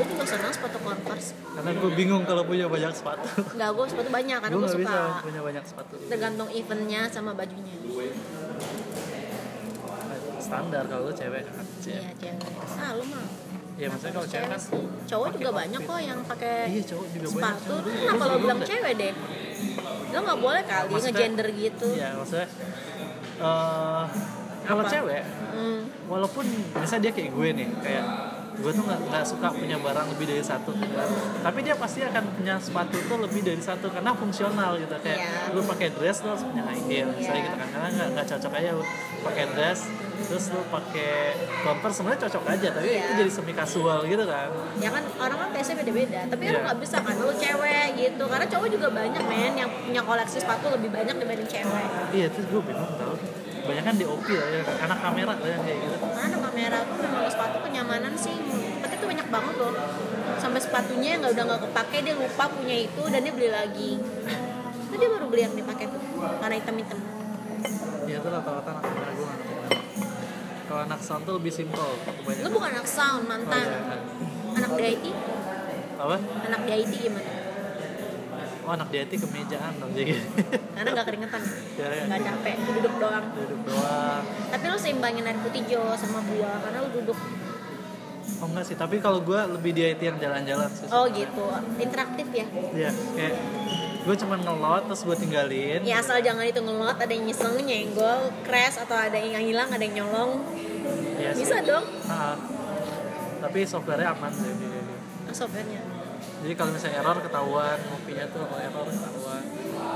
gue 0.00 0.16
juga 0.16 0.24
senang 0.24 0.48
sepatu 0.48 0.78
converse. 0.80 1.36
Karena 1.36 1.70
gue 1.76 1.90
bingung 1.92 2.22
kalau 2.24 2.42
punya 2.48 2.66
banyak 2.72 2.92
sepatu. 2.96 3.28
Nggak 3.52 3.70
gue 3.76 3.86
sepatu 3.92 4.08
banyak 4.08 4.38
karena 4.40 4.54
gue 4.56 4.60
gue 4.60 4.68
nggak 4.72 4.80
bisa 4.80 4.96
suka 4.96 5.20
punya 5.20 5.40
banyak 5.44 5.64
sepatu. 5.68 5.94
Tergantung 6.08 6.48
eventnya 6.48 7.00
sama 7.12 7.30
bajunya. 7.36 7.74
Standar 10.40 10.82
kalau 10.88 11.02
lu 11.06 11.12
cewek 11.12 11.44
kan 11.44 11.66
iya 11.84 12.00
cewek. 12.16 12.48
Ah 12.80 12.90
lu 12.96 13.04
mah. 13.12 13.24
Iya, 13.80 13.86
maksudnya 13.88 14.12
kalau 14.16 14.28
cewek 14.28 14.48
kan 14.48 14.60
sih. 14.60 14.82
Cowok 15.08 15.28
juga 15.36 15.50
banyak 15.52 15.80
kok 15.84 16.00
yang 16.00 16.18
pakai 16.24 16.56
iya 16.72 16.82
cowok 16.88 17.06
juga 17.12 17.28
banyak. 17.28 17.36
sepatu. 17.36 17.74
Lu 17.76 17.80
gue 17.84 17.94
kenapa 18.00 18.24
lo 18.24 18.36
bilang 18.40 18.60
cewek 18.64 18.92
deh? 18.96 19.12
Lo 20.10 20.18
nggak 20.24 20.40
boleh 20.40 20.62
kali 20.64 20.88
Maksudnya- 20.88 21.12
ngegender 21.12 21.48
gitu. 21.52 21.88
Iya 21.92 22.08
maksudnya 22.16 22.48
eh 23.40 24.04
kalau 24.60 24.84
cewek 24.84 25.24
hmm. 25.56 25.80
walaupun 26.12 26.44
misalnya 26.76 27.08
dia 27.08 27.12
kayak 27.16 27.30
gue 27.32 27.48
nih 27.56 27.68
kayak 27.80 28.04
gue 28.60 28.70
tuh 28.70 28.84
nggak 28.84 29.24
suka 29.24 29.48
punya 29.50 29.76
barang 29.76 30.06
lebih 30.10 30.26
dari 30.28 30.42
satu 30.42 30.70
gitu 30.70 30.92
kan. 30.92 31.08
tapi 31.40 31.58
dia 31.60 31.74
pasti 31.74 32.00
akan 32.00 32.24
punya 32.30 32.54
sepatu 32.56 32.96
tuh 33.02 33.18
lebih 33.18 33.40
dari 33.40 33.58
satu 33.58 33.88
karena 33.88 34.12
fungsional 34.12 34.76
gitu 34.76 34.92
kayak 34.98 35.18
Iya. 35.18 35.52
lu 35.52 35.64
pakai 35.64 35.88
dress 35.90 36.20
lu 36.20 36.28
harus 36.30 36.44
punya 36.44 36.62
high 36.62 36.84
heel 36.84 37.08
misalnya 37.10 37.34
Iya. 37.34 37.46
gitu 37.46 37.56
kan 37.56 37.68
karena 37.70 37.88
nggak 38.10 38.26
cocok 38.28 38.52
aja 38.54 38.68
lu 38.72 38.84
pakai 39.20 39.44
dress 39.50 39.80
terus 40.20 40.44
lu 40.48 40.60
pakai 40.68 41.32
converse 41.58 41.96
sebenarnya 41.96 42.20
cocok 42.22 42.44
aja 42.46 42.68
tapi 42.70 42.86
Iya. 42.86 43.00
itu 43.02 43.12
jadi 43.18 43.30
semi 43.30 43.52
kasual 43.54 43.98
gitu 44.04 44.24
kan 44.24 44.48
ya 44.76 44.88
kan 44.88 45.02
orang 45.18 45.38
kan 45.38 45.48
taste 45.50 45.72
beda-beda 45.74 46.20
tapi 46.26 46.42
Iya. 46.42 46.52
lu 46.52 46.58
nggak 46.60 46.78
bisa 46.78 46.96
kan 47.00 47.14
lu 47.16 47.32
cewek 47.34 47.88
gitu 47.96 48.24
karena 48.28 48.46
cowok 48.46 48.68
juga 48.68 48.86
banyak 48.90 49.22
men 49.24 49.52
yang 49.56 49.70
punya 49.72 50.02
koleksi 50.02 50.36
sepatu 50.38 50.68
lebih 50.70 50.90
banyak 50.90 51.16
dibanding 51.16 51.48
cewek 51.48 51.86
iya 52.12 52.26
terus 52.28 52.44
gue 52.46 52.60
bingung 52.60 52.92
tau 52.94 53.16
banyak 53.64 53.84
kan 53.84 53.94
DOP 53.96 54.26
lah 54.32 54.48
ya 54.48 54.62
anak 54.88 54.98
kamera 55.00 55.32
lah 55.36 55.48
yang 55.48 55.62
kayak 55.64 55.78
gitu. 55.84 55.96
Karena 56.00 56.36
kamera 56.40 56.78
tuh 56.84 56.96
memang 57.00 57.30
sepatu 57.30 57.56
kenyamanan 57.64 58.12
sih 58.16 58.36
tapi 58.80 58.94
itu 58.96 59.06
banyak 59.06 59.28
banget 59.28 59.54
loh. 59.60 59.72
Sampai 60.40 60.60
sepatunya 60.62 61.08
yang 61.16 61.20
nggak 61.24 61.32
udah 61.36 61.44
nggak 61.50 61.60
kepake 61.68 61.96
dia 62.04 62.14
lupa 62.16 62.44
punya 62.48 62.76
itu 62.76 63.02
dan 63.08 63.20
dia 63.24 63.32
beli 63.34 63.50
lagi. 63.52 63.90
Itu 64.90 64.94
dia 64.96 65.08
baru 65.12 65.26
beli 65.28 65.42
yang 65.46 65.54
dipakai 65.54 65.86
tuh 65.88 66.00
karena 66.40 66.54
hitam-hitam. 66.56 66.98
Iya 68.08 68.16
itu 68.18 68.28
rata-rata 68.28 68.68
anak 68.72 68.82
kamera 68.88 69.10
gue 69.14 69.26
kenapa. 69.28 69.76
kalau 70.70 70.80
anak 70.86 71.00
sound 71.02 71.22
tuh 71.26 71.34
lebih 71.34 71.50
kebanyakan. 71.50 72.46
Lu 72.46 72.48
bukan 72.54 72.70
anak 72.78 72.86
sound 72.86 73.22
Oh, 73.22 73.28
mantan. 73.28 73.66
Iya. 73.66 73.96
anak 74.50 74.70
di 74.74 74.82
IT 74.82 75.04
apa? 76.00 76.16
Anak 76.48 76.60
di 76.64 76.72
IT 76.72 76.92
gimana 77.06 77.39
oh 78.70 78.78
anak 78.78 78.88
di 78.94 79.02
IT 79.02 79.12
kemejaan 79.18 79.82
dong 79.82 79.90
jadi. 79.98 80.14
Karena 80.78 80.88
nggak 80.94 81.06
keringetan. 81.10 81.42
Ya, 81.74 81.86
ya. 81.90 82.02
nggak 82.06 82.22
capek 82.22 82.54
duduk 82.70 82.94
doang. 83.02 83.24
Duduk 83.34 83.60
doang. 83.66 84.22
Tapi 84.54 84.64
lu 84.70 84.78
seimbangin 84.78 85.26
air 85.26 85.38
putih 85.42 85.62
Jo 85.66 85.82
sama 85.98 86.22
buah 86.22 86.62
karena 86.62 86.78
lu 86.86 86.90
duduk. 87.02 87.18
Oh 88.38 88.46
enggak 88.46 88.64
sih 88.70 88.78
tapi 88.78 89.02
kalau 89.02 89.26
gue 89.26 89.40
lebih 89.58 89.74
di 89.74 89.82
IT 89.90 90.00
yang 90.06 90.18
jalan-jalan 90.22 90.70
sih 90.70 90.86
oh 90.86 91.10
gitu. 91.10 91.44
Interaktif 91.82 92.26
ya? 92.30 92.46
Iya, 92.70 92.90
kayak 92.94 93.34
gue 94.06 94.14
cuma 94.22 94.38
ngelot 94.38 94.86
terus 94.86 95.02
gue 95.02 95.16
tinggalin. 95.18 95.82
Ya 95.82 95.98
asal 95.98 96.22
jangan 96.22 96.46
itu 96.46 96.62
ngelot 96.62 96.94
ada 96.94 97.10
yang 97.10 97.26
nyeseng 97.26 97.58
nyenggol 97.58 98.30
crash 98.46 98.78
atau 98.78 98.94
ada 98.94 99.18
yang 99.18 99.42
hilang 99.42 99.66
ada 99.74 99.82
yang 99.82 100.06
nyolong. 100.06 100.46
Sih. 101.20 101.42
bisa 101.42 101.58
dong. 101.66 101.84
Ah, 102.06 102.38
tapi 103.42 103.66
softwarenya 103.66 104.14
aman 104.14 104.30
sih 104.32 104.54
Ah, 105.26 105.34
softwarenya 105.34 105.89
jadi 106.40 106.54
kalau 106.56 106.70
misalnya 106.72 106.96
error 107.04 107.18
ketahuan. 107.20 107.76
Kopinya 107.84 108.24
tuh 108.32 108.40
kalau 108.48 108.60
error 108.60 108.86
ketahuan. 108.88 109.42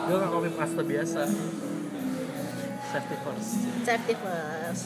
Gue 0.04 0.16
nggak 0.20 0.30
copy 0.30 0.48
paste 0.52 0.82
biasa. 0.84 1.20
Safety 2.94 3.16
first. 3.26 3.50
Safety 3.82 4.14
first. 4.14 4.84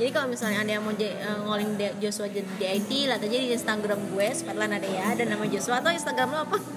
Jadi 0.00 0.10
kalau 0.16 0.28
misalnya 0.32 0.64
ada 0.64 0.72
yang 0.78 0.84
mau 0.86 0.94
eh, 0.96 1.12
ngoling 1.44 1.76
Joshua 2.00 2.24
jadi 2.30 2.46
di 2.56 2.64
IT 2.64 2.90
lihat 3.10 3.20
aja 3.20 3.36
di 3.36 3.52
Instagram 3.52 4.00
gue 4.16 4.26
Sperlan 4.32 4.72
ada 4.72 4.88
ya 4.88 5.12
dan 5.12 5.28
nama 5.28 5.44
Joshua. 5.44 5.82
Atau 5.82 5.92
Instagram 5.92 6.28
lo 6.30 6.38
apa? 6.48 6.58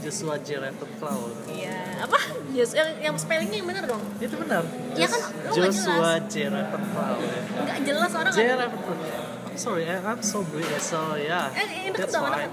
Joshua 0.00 0.40
J. 0.40 0.62
Raven 0.62 0.90
Cloud. 0.96 1.34
Iya. 1.48 2.06
Apa? 2.06 2.16
Joshua 2.56 2.76
yang, 2.80 2.90
yang 3.12 3.14
spellingnya 3.20 3.60
yang 3.60 3.68
bener 3.68 3.84
dong? 3.84 4.00
Itu 4.16 4.36
benar. 4.40 4.64
Iya 4.96 5.06
kan, 5.08 5.20
nggak 5.28 5.52
Joshua 5.52 6.10
J. 6.24 6.34
Raven 6.48 6.82
Cloud. 6.92 7.20
Nggak 7.66 7.78
jelas 7.84 8.10
orang 8.16 8.32
J. 8.32 8.38
nggak- 8.40 8.58
Raven 8.64 8.80
Cloud. 8.80 9.00
I'm 9.00 9.39
sorry 9.60 9.84
I'm 9.84 10.24
so 10.24 10.40
British 10.48 10.88
so 10.88 11.20
yeah. 11.20 11.52
Eh, 11.52 11.92
that's 11.92 12.16
why. 12.16 12.48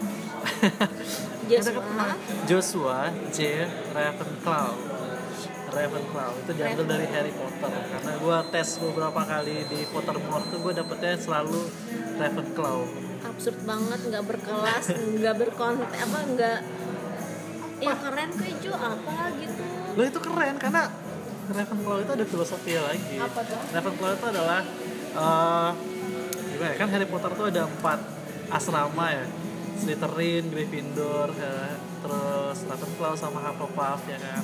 Joshua 1.49 1.79
Joshua 2.43 2.99
J. 3.31 3.63
Ravenclaw 3.95 4.75
Ravenclaw 5.71 6.31
itu 6.43 6.51
diambil 6.51 6.83
dari 6.83 7.07
Harry 7.15 7.31
Potter. 7.31 7.71
Karena 7.71 8.11
gue 8.19 8.37
tes 8.51 8.67
beberapa 8.83 9.21
kali 9.23 9.55
di 9.71 9.79
Pottermore 9.87 10.43
tuh 10.51 10.59
gue 10.59 10.73
dapetnya 10.75 11.15
selalu 11.15 11.71
Ravenclaw 12.19 13.07
absurd 13.17 13.59
banget 13.67 13.99
nggak 14.07 14.23
berkelas 14.23 14.85
nggak 15.19 15.35
berkonten 15.35 15.89
apa 15.89 16.19
nggak 16.31 16.59
ya 17.77 17.93
keren 17.93 18.29
Jo 18.63 18.73
apa 18.73 19.15
gitu? 19.37 19.63
Lo 19.93 20.01
itu 20.03 20.19
keren 20.19 20.55
karena 20.59 20.83
Ravenclaw 21.47 21.97
itu 22.03 22.11
ada 22.11 22.25
filosofi 22.27 22.75
lagi. 22.75 23.15
Apa 23.21 23.39
tuh? 23.47 23.59
Ravenclaw 23.71 24.11
itu 24.19 24.25
adalah 24.27 24.61
eh, 25.15 25.71
gimana 26.57 26.73
ya, 26.73 26.77
kan 26.77 26.87
Harry 26.89 27.05
Potter 27.05 27.31
tuh 27.31 27.45
ada 27.47 27.61
empat 27.63 27.99
asrama 28.49 29.05
ya 29.13 29.25
Slytherin, 29.77 30.49
Gryffindor, 30.49 31.29
eh, 31.37 31.77
terus 32.01 32.57
Ravenclaw 32.65 33.13
sama 33.13 33.45
Hufflepuff 33.45 34.09
ya 34.09 34.17
kan. 34.17 34.41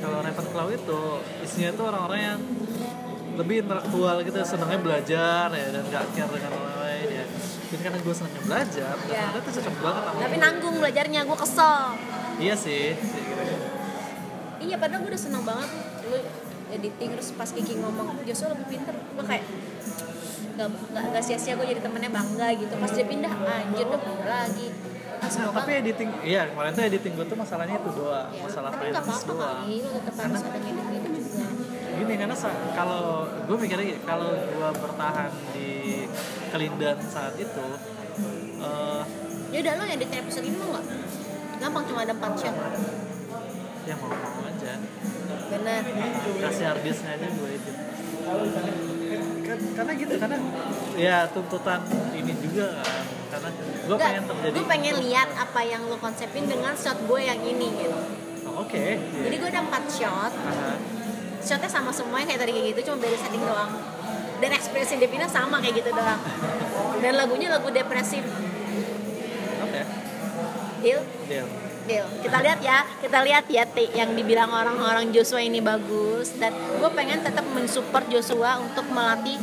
Kalau 0.00 0.24
Ravenclaw 0.24 0.68
itu 0.72 1.00
isinya 1.44 1.68
itu 1.68 1.82
orang-orang 1.84 2.20
yang 2.24 2.40
lebih 3.36 3.60
intelektual 3.60 4.24
gitu, 4.24 4.40
senangnya 4.40 4.80
belajar 4.80 5.52
ya 5.52 5.66
dan 5.68 5.84
gak 5.92 6.04
care 6.16 6.32
dengan 6.32 6.50
orang 6.54 6.76
lain 6.80 7.08
ya. 7.12 7.24
Jadi 7.68 7.82
karena 7.82 7.98
gue 8.00 8.14
senangnya 8.14 8.42
belajar, 8.42 8.94
dan 8.96 9.04
Ya. 9.04 9.20
ternyata 9.20 9.38
itu 9.42 9.50
cocok 9.52 9.76
banget 9.82 10.02
sama 10.02 10.18
tapi 10.24 10.36
nanggung 10.38 10.74
belajarnya 10.80 11.20
gue 11.24 11.38
kesel 11.38 11.82
Iya 12.34 12.54
sih, 12.56 12.86
sih 12.94 13.20
gitu. 13.20 13.44
iya 14.64 14.76
padahal 14.80 15.00
gue 15.02 15.10
udah 15.12 15.20
seneng 15.20 15.44
banget 15.44 15.70
lu 16.08 16.18
editing 16.70 17.10
terus 17.12 17.28
pas 17.30 17.46
Kiki 17.46 17.74
ngomong 17.78 18.16
Joshua 18.24 18.48
lebih 18.50 18.66
pinter 18.70 18.94
gue 18.96 19.24
kayak 19.24 19.44
gak, 20.54 20.68
gak, 20.92 21.04
gak 21.10 21.22
sia-sia 21.22 21.52
gue 21.54 21.66
jadi 21.66 21.80
temennya 21.80 22.10
bangga 22.10 22.48
gitu. 22.54 22.74
Pas 22.76 22.90
dia 22.90 23.06
pindah 23.06 23.32
anjir 23.32 23.86
udah 23.86 24.00
pindah 24.00 24.28
lagi. 24.28 24.68
Nah, 25.24 25.56
tapi 25.56 25.72
editing, 25.80 26.10
iya 26.20 26.52
kemarin 26.52 26.70
tuh 26.76 26.84
editing 26.84 27.12
gue 27.16 27.24
tuh 27.24 27.38
masalahnya 27.38 27.80
itu 27.80 27.90
doang, 27.96 28.28
ya, 28.28 28.44
masalah 28.44 28.70
tapi 28.76 28.92
finance 28.92 29.08
apa-apa 29.08 29.32
doang. 29.32 29.56
kali 29.56 29.76
lu 29.80 29.88
tetap 29.88 30.14
harus 30.20 30.42
ada 30.44 30.58
ngedit-ngedit 30.60 31.12
juga. 31.16 31.46
Gini 31.94 32.14
karena 32.20 32.36
sa- 32.36 32.60
kalau 32.76 33.04
gue 33.24 33.56
mikirnya 33.56 33.96
kalau 34.04 34.30
gue 34.36 34.68
bertahan 34.76 35.30
di 35.56 35.70
kelindan 36.52 36.96
saat 37.08 37.34
itu, 37.40 37.66
eh 38.60 39.02
ya 39.48 39.58
udah 39.64 39.72
lo 39.80 39.84
edit 39.88 40.10
episode 40.12 40.44
ini 40.44 40.56
mau 40.60 40.76
gak? 40.76 40.84
gampang 41.54 41.84
cuma 41.88 42.00
ada 42.04 42.12
4 42.12 42.34
shot 42.36 42.56
ya 43.84 43.94
mau 43.96 44.08
mau 44.10 44.42
aja, 44.44 44.72
bener. 45.48 45.82
Kasih 46.40 46.64
harddisknya 46.68 47.10
aja 47.16 47.26
gue 47.28 47.48
edit. 47.48 47.76
Kan- 49.44 49.72
karena 49.76 49.92
gitu, 49.94 50.14
karena 50.16 50.36
ya 50.96 51.16
tuntutan 51.28 51.80
ini 52.12 52.32
juga 52.40 52.80
kan, 52.80 53.04
karena 53.30 53.48
gue 53.84 53.96
pengen 53.98 54.22
terjadi. 54.24 54.54
gue 54.54 54.64
pengen 54.66 54.94
lihat 55.02 55.28
apa 55.34 55.60
yang 55.62 55.82
lo 55.84 55.96
konsepin 55.96 56.44
dengan 56.44 56.72
shot 56.72 56.96
gue 56.98 57.20
yang 57.20 57.36
ini 57.38 57.68
gitu 57.76 57.98
Oh, 58.44 58.62
Oke. 58.62 59.00
jadi 59.00 59.34
gue 59.34 59.48
ada 59.50 59.62
4 59.62 59.84
shot 59.90 60.32
Aha. 60.32 60.76
shotnya 61.40 61.66
sama 61.66 61.90
semuanya 61.90 62.28
kayak 62.28 62.40
tadi 62.40 62.52
kayak 62.52 62.66
gitu 62.72 62.80
cuma 62.86 62.96
beda 63.00 63.16
setting 63.16 63.42
doang 63.42 63.72
dan 64.38 64.50
ekspresi 64.52 64.94
Devina 64.96 65.26
sama 65.26 65.58
kayak 65.58 65.80
gitu 65.80 65.90
doang 65.90 66.20
dan 66.98 67.12
lagunya 67.14 67.48
lagu 67.50 67.68
depresif 67.68 68.24
Oke. 69.60 69.80
deal 70.80 71.00
Deal. 71.26 71.48
Deal 71.84 72.06
kita 72.20 72.38
lihat 72.40 72.60
ya 72.60 72.78
kita 73.00 73.18
lihat 73.24 73.44
ya 73.48 73.64
T 73.68 73.78
yang 73.92 74.10
dibilang 74.16 74.50
orang-orang 74.50 75.12
Joshua 75.12 75.40
ini 75.44 75.60
bagus 75.60 76.34
dan 76.40 76.52
gue 76.52 76.90
pengen 76.92 77.20
tetap 77.20 77.44
mensupport 77.52 78.04
Joshua 78.10 78.60
untuk 78.60 78.88
melatih 78.90 79.36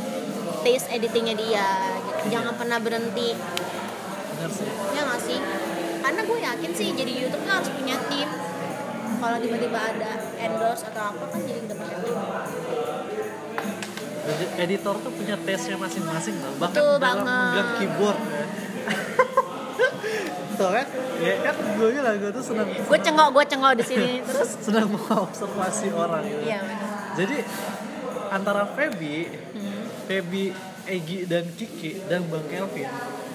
taste 0.62 0.90
editingnya 0.90 1.34
dia 1.34 1.68
gitu. 2.06 2.38
jangan 2.38 2.54
pernah 2.54 2.78
berhenti 2.78 3.34
sih. 4.50 4.68
ya 4.94 5.00
nggak 5.06 5.20
sih 5.22 5.38
karena 6.02 6.20
gue 6.26 6.38
yakin 6.42 6.70
sih 6.74 6.88
jadi 6.94 7.12
YouTube 7.26 7.42
tuh 7.46 7.54
harus 7.54 7.70
punya 7.70 7.96
tim 8.10 8.28
kalau 9.22 9.38
tiba-tiba 9.38 9.78
ada 9.78 10.10
endorse 10.34 10.82
atau 10.90 11.14
apa 11.14 11.24
kan 11.30 11.40
jadi 11.46 11.58
udah 11.62 11.76
punya 11.78 11.96
tim 12.02 12.18
editor 14.58 14.94
tuh 15.02 15.12
punya 15.14 15.34
taste-nya 15.42 15.76
masing-masing 15.78 16.36
loh 16.38 16.54
bahkan 16.58 16.78
Betul 16.78 16.94
dalam 17.02 17.26
banget. 17.26 17.66
keyboard 17.82 18.18
ya. 18.18 18.44
tuh 20.54 20.70
kan? 20.70 20.86
Ya 21.18 21.34
kan 21.40 21.54
gue 21.54 21.88
bilang 21.90 22.16
gue 22.16 22.30
tuh 22.30 22.44
senang. 22.44 22.68
Gue 22.68 22.98
cengok 22.98 23.28
gue 23.30 23.44
cengok 23.46 23.72
di 23.76 23.84
sini. 23.84 24.10
Terus? 24.28 24.50
Senang 24.60 24.88
mengobservasi 24.88 25.86
orang 25.92 26.22
gitu. 26.24 26.42
Iya 26.44 26.58
bener. 26.60 26.88
jadi 27.12 27.36
antara 28.28 28.64
Feby 28.66 29.16
Hmm. 29.52 29.84
Feby 30.08 30.44
Egi 30.82 31.28
dan 31.28 31.44
Kiki 31.52 32.02
dan 32.08 32.26
Bang 32.26 32.42
Kelvin 32.48 32.88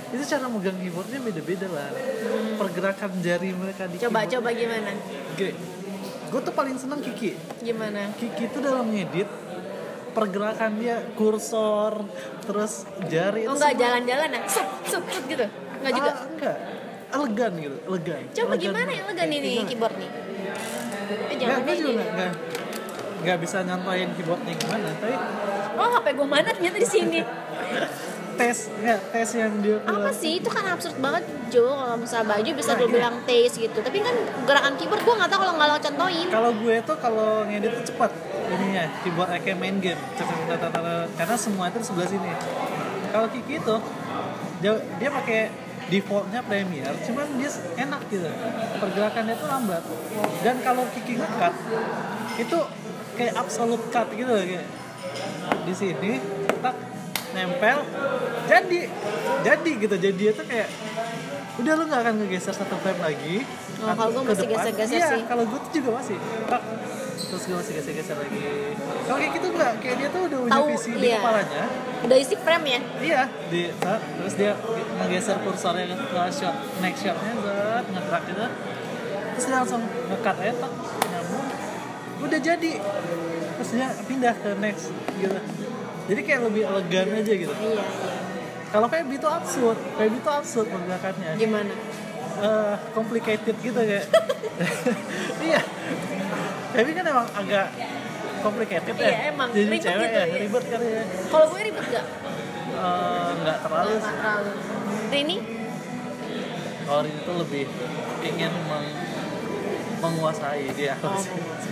itu 0.08 0.24
cara 0.24 0.48
megang 0.48 0.76
keyboardnya 0.76 1.20
beda-beda 1.20 1.68
lah. 1.68 1.92
Pergerakan 2.56 3.12
jari 3.20 3.52
mereka 3.52 3.86
di 3.86 4.00
coba 4.00 4.24
keyboard. 4.24 4.32
coba 4.34 4.50
gimana? 4.52 4.92
Gini, 5.36 5.54
gue 6.28 6.42
tuh 6.42 6.54
paling 6.54 6.76
seneng 6.76 7.00
Kiki. 7.00 7.36
Gimana? 7.60 8.12
Kiki 8.16 8.48
itu 8.48 8.60
dalam 8.60 8.88
ngedit 8.88 9.28
pergerakan 10.12 10.82
dia 10.82 10.98
kursor 11.14 12.02
terus 12.42 12.90
jari 13.06 13.46
oh 13.46 13.54
enggak 13.54 13.78
jalan-jalan 13.78 14.30
ya? 14.34 14.42
Sup 14.50 14.68
sup 14.90 15.06
sup 15.06 15.24
gitu? 15.30 15.46
Enggak 15.78 15.94
juga? 15.94 16.10
Ah, 16.10 16.26
enggak 16.26 16.58
elegan 17.10 17.52
gitu 17.56 17.78
elegan. 17.86 18.22
Coba 18.30 18.48
Elegan 18.50 18.64
gimana 18.64 18.90
ya 18.90 19.02
elegan 19.06 19.30
ini 19.30 19.50
Gimana? 19.54 19.68
keyboard 19.68 19.96
nih 19.96 20.10
eh 21.08 21.36
jangan 21.38 21.60
gue 21.62 21.76
juga 21.76 21.92
nggak- 21.94 22.12
nggak. 22.14 22.34
Nggak 23.18 23.38
bisa 23.40 23.58
nyontohin 23.64 24.10
keyboardnya 24.14 24.54
gimana 24.56 24.88
tapi 24.94 25.16
oh 25.74 25.88
hp 25.90 26.06
gue 26.10 26.28
mana 26.28 26.48
ternyata 26.48 26.78
di 26.78 26.88
sini? 26.88 27.20
Tes 28.38 28.70
nggak 28.70 29.00
tes 29.10 29.30
yang 29.34 29.54
dia 29.62 29.82
apa 29.82 30.14
sih? 30.14 30.38
Itu 30.38 30.48
kan 30.48 30.62
absurd 30.68 31.00
banget 31.00 31.26
Jo 31.48 31.66
kalau 31.66 31.98
misal 31.98 32.22
baju 32.22 32.50
bisa 32.54 32.76
gue 32.76 32.86
bilang 32.86 33.18
taste 33.24 33.58
gitu. 33.58 33.78
Tapi 33.78 33.98
kan 33.98 34.14
gerakan 34.44 34.78
keyboard 34.78 35.02
gue 35.02 35.16
nggak 35.16 35.26
tahu 35.28 35.40
kalau 35.42 35.54
nggak 35.58 35.68
lo 35.68 35.78
contohin. 35.82 36.28
Kalau 36.30 36.52
gue 36.54 36.76
tuh 36.84 36.98
kalau 37.00 37.30
ngedit 37.44 37.72
tuh 37.74 37.84
cepat 37.88 38.12
ininya 38.48 38.84
keyboard 39.02 39.30
kayak 39.42 39.58
main 39.58 39.78
game. 39.80 39.98
Karena 41.18 41.36
semua 41.36 41.66
itu 41.68 41.82
di 41.82 41.88
sebelah 41.88 42.08
sini. 42.08 42.30
Kalau 43.08 43.28
Kiki 43.28 43.54
itu 43.58 43.76
dia, 44.60 44.72
dia 44.98 45.10
pakai 45.10 45.42
defaultnya 45.88 46.42
Premiere 46.44 46.96
cuman 47.04 47.28
dia 47.36 47.50
enak 47.80 48.02
gitu 48.08 48.30
pergerakannya 48.78 49.36
tuh 49.36 49.48
lambat 49.48 49.84
dan 50.42 50.56
kalau 50.60 50.84
Kiki 50.92 51.16
ngekat 51.16 51.54
itu 52.38 52.60
kayak 53.16 53.34
absolute 53.36 53.86
cut 53.90 54.08
gitu 54.12 54.30
kayak 54.30 54.68
di 55.64 55.74
sini 55.74 56.12
tak 56.60 56.76
nempel 57.32 57.84
jadi 58.46 58.80
jadi 59.42 59.72
gitu 59.80 59.96
jadi 59.96 60.24
itu 60.32 60.44
kayak 60.44 60.70
udah 61.58 61.74
lu 61.74 61.84
nggak 61.86 62.02
akan 62.06 62.14
ngegeser 62.22 62.54
satu 62.54 62.76
frame 62.78 63.02
lagi 63.02 63.38
Oh, 63.78 63.94
kalau 63.94 64.10
gue 64.10 64.24
masih 64.26 64.50
depan. 64.50 64.58
geser-geser 64.74 64.98
iya, 64.98 65.10
sih. 65.14 65.22
kalau 65.30 65.46
gue 65.46 65.60
tuh 65.62 65.72
juga 65.78 66.02
masih 66.02 66.18
tak 66.50 66.62
terus 67.38 67.54
gue 67.54 67.58
masih 67.62 67.74
geser-geser 67.78 68.18
lagi? 68.18 68.42
Kalau 69.06 69.18
kayak 69.22 69.34
gitu 69.38 69.48
nggak 69.54 69.74
kayak 69.78 69.96
dia 70.02 70.10
tuh 70.10 70.22
udah 70.26 70.40
punya 70.42 70.54
Tahu, 70.58 70.66
visi 70.74 70.90
di 70.90 71.06
iya. 71.06 71.18
kepalanya. 71.22 71.64
Udah 72.02 72.18
isi 72.18 72.36
frame 72.42 72.66
ya? 72.66 72.80
Iya. 72.98 73.22
Di 73.54 73.62
saat 73.78 74.02
terus 74.02 74.34
dia 74.34 74.52
ngegeser 74.98 75.38
kursornya 75.46 75.86
ke 75.94 76.22
shot 76.34 76.56
next 76.82 77.00
shotnya 77.06 77.32
zat 77.46 77.86
ngegerak 77.94 78.24
gitu 78.26 78.46
terus 79.38 79.46
dia 79.46 79.56
langsung 79.62 79.82
ngekat 79.86 80.36
aja 80.42 80.54
tak 80.66 80.72
nyambung. 81.14 81.48
Udah 82.26 82.40
jadi. 82.42 82.72
Terus 83.58 83.70
dia 83.70 83.88
pindah 84.10 84.34
ke 84.34 84.50
next 84.58 84.90
gitu. 85.22 85.38
Jadi 86.10 86.22
kayak 86.26 86.42
lebih 86.42 86.64
elegan 86.66 87.08
aja 87.22 87.34
gitu. 87.38 87.54
Iya 87.54 87.86
iya. 87.86 87.86
Kalau 88.74 88.90
Feby 88.90 89.14
itu 89.14 89.30
absurd 89.30 89.78
Feby 89.94 90.18
itu 90.18 90.30
absurd 90.34 90.68
pergerakannya. 90.74 91.38
Gimana? 91.38 91.74
Eh, 92.42 92.76
complicated 92.98 93.56
gitu 93.62 93.78
kayak. 93.78 94.10
Iya 95.38 95.62
Feby 96.70 96.92
kan 96.94 97.06
emang 97.06 97.28
agak 97.32 97.68
complicated 98.40 98.96
ya. 98.96 99.08
Iya, 99.08 99.20
emang. 99.30 99.50
jadi 99.50 99.66
Ribet 99.66 99.82
cewek 99.82 99.98
gitu, 100.04 100.14
ya. 100.14 100.26
iya. 100.26 100.38
ribet 100.40 100.66
kan 100.66 100.80
ya. 100.80 101.04
Kalau 101.28 101.46
gue 101.48 101.62
ribet 101.64 101.86
gak 101.90 102.06
Eh, 102.70 103.30
nggak 103.38 103.58
terlalu 103.60 103.90
nggak 103.92 104.04
sih. 104.04 104.16
terlalu. 104.16 104.52
Rini? 105.10 105.38
Kalau 106.84 107.02
ini 107.02 107.20
tuh 107.20 107.36
lebih 107.38 107.64
ingin 108.22 108.52
meng- 108.64 108.96
menguasai 109.98 110.66
dia. 110.72 110.94
Oh, 111.00 111.18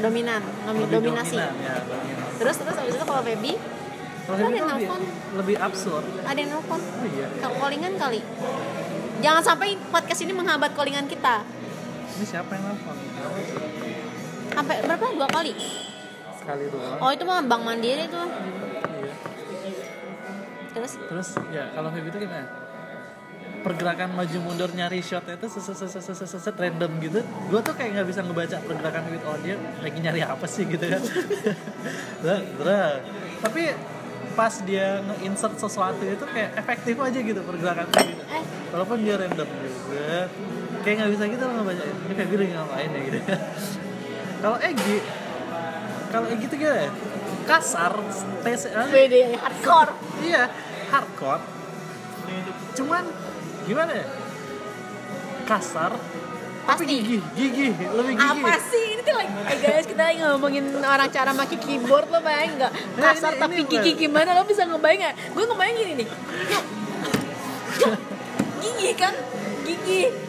dominan. 0.01 0.41
Lebih 0.67 0.85
dominasi. 0.91 1.35
dominan 1.35 1.55
ya 1.61 1.75
dominan. 1.79 2.27
Terus 2.35 2.55
terus 2.57 2.75
abis 2.75 2.93
itu 2.95 3.05
kalau 3.05 3.21
baby 3.21 3.53
kalau 4.25 4.35
Ada 4.35 4.43
Feby 4.43 4.57
tuh 4.57 4.67
lebih, 4.67 4.89
lebih 5.37 5.55
absurd. 5.61 6.05
Ada 6.25 6.33
yang 6.35 6.51
nelfon? 6.51 6.81
Oh 6.81 7.05
iya. 7.07 7.27
Callingan 7.37 7.93
kali. 7.95 8.21
Jangan 9.15 9.43
sampai 9.45 9.77
podcast 9.85 10.19
ini 10.19 10.33
menghambat 10.33 10.73
callingan 10.73 11.05
kita. 11.05 11.45
Ini 12.11 12.25
siapa 12.25 12.49
yang 12.51 12.65
nelfon 12.67 12.94
sampai 14.55 14.75
berapa? 14.81 15.05
Dua 15.11 15.27
kali? 15.27 15.51
Sekali 16.39 16.63
doang. 16.71 16.97
Oh 17.03 17.09
itu 17.11 17.23
mah 17.27 17.43
bank 17.43 17.61
mandiri 17.65 18.05
tuh 18.07 18.27
iya. 19.01 19.13
Terus? 20.71 20.91
Terus 21.09 21.27
ya 21.49 21.63
kalau 21.73 21.89
Feby 21.89 22.09
itu 22.13 22.19
gimana? 22.23 22.47
Pergerakan 23.65 24.13
maju 24.13 24.37
mundur 24.45 24.69
nyari 24.77 25.01
shotnya 25.01 25.41
itu 25.41 25.49
set, 25.49 25.73
set, 25.73 25.73
set, 25.73 25.89
set, 25.89 26.13
set, 26.13 26.29
set, 26.29 26.37
set, 26.37 26.53
random 26.53 27.01
gitu. 27.01 27.19
Gue 27.49 27.59
tuh 27.65 27.73
kayak 27.73 27.97
nggak 27.97 28.07
bisa 28.13 28.21
ngebaca 28.21 28.57
pergerakan 28.61 29.01
Feby 29.09 29.19
oh 29.25 29.37
dia 29.41 29.55
lagi 29.81 29.97
nyari 29.99 30.21
apa 30.21 30.45
sih 30.45 30.63
gitu 30.69 30.85
kan. 30.85 31.01
Tapi 33.45 33.63
pas 34.35 34.53
dia 34.67 34.99
nge-insert 34.99 35.55
sesuatu 35.55 36.03
itu 36.03 36.25
kayak 36.27 36.59
efektif 36.59 36.95
aja 36.99 37.19
gitu 37.23 37.41
pergerakan 37.41 37.87
Feby 37.89 38.13
eh. 38.21 38.43
Walaupun 38.69 38.97
dia 39.01 39.15
random 39.17 39.49
juga. 39.49 40.29
Kayak 40.85 40.95
nggak 41.01 41.11
bisa 41.17 41.23
gitu 41.25 41.43
loh 41.49 41.53
ngebaca 41.57 41.83
ini 41.89 42.13
Feby 42.13 42.35
lagi 42.37 42.53
ngapain 42.53 42.89
ya? 42.93 43.01
gitu 43.01 43.19
kalau 44.45 44.61
Egi 44.61 44.97
kalau 46.13 46.29
Egi 46.29 46.45
tuh 46.45 46.57
gimana 46.61 46.85
ya? 46.85 46.91
kasar 47.49 47.93
tes 48.45 48.61
beda 48.69 49.17
hardcore 49.41 49.91
iya 50.21 50.43
hardcore 50.93 51.41
cuman 52.77 53.09
gimana 53.65 53.89
ya 53.89 54.07
kasar 55.49 55.97
tapi 56.65 56.81
Pasti. 56.81 56.93
gigi 56.93 57.17
gigi 57.33 57.67
lebih 57.73 58.13
gigi 58.17 58.41
Apa 58.41 58.57
sih? 58.57 58.85
Ini 58.97 59.01
tuh 59.05 59.13
lagi, 59.13 59.29
eh 59.29 59.57
guys, 59.61 59.85
kita 59.85 60.01
lagi 60.01 60.17
ngomongin 60.17 60.65
orang 60.81 61.09
cara 61.13 61.29
pakai 61.29 61.61
keyboard 61.61 62.09
lo 62.09 62.17
bayang 62.25 62.57
nggak? 62.57 62.73
Nah, 62.97 63.13
Kasar 63.13 63.37
ini- 63.37 63.41
tapi 63.41 63.53
ini 63.61 63.69
gigi 63.69 63.91
gimana 63.93 64.33
lo 64.33 64.41
bisa 64.49 64.65
ngebayang 64.65 64.97
nggak? 64.97 65.15
Gue 65.29 65.43
ngebayang 65.45 65.75
gini 65.77 65.93
nih. 66.01 66.07
Gigi 68.65 68.89
kan? 68.97 69.13
Gigi. 69.61 70.24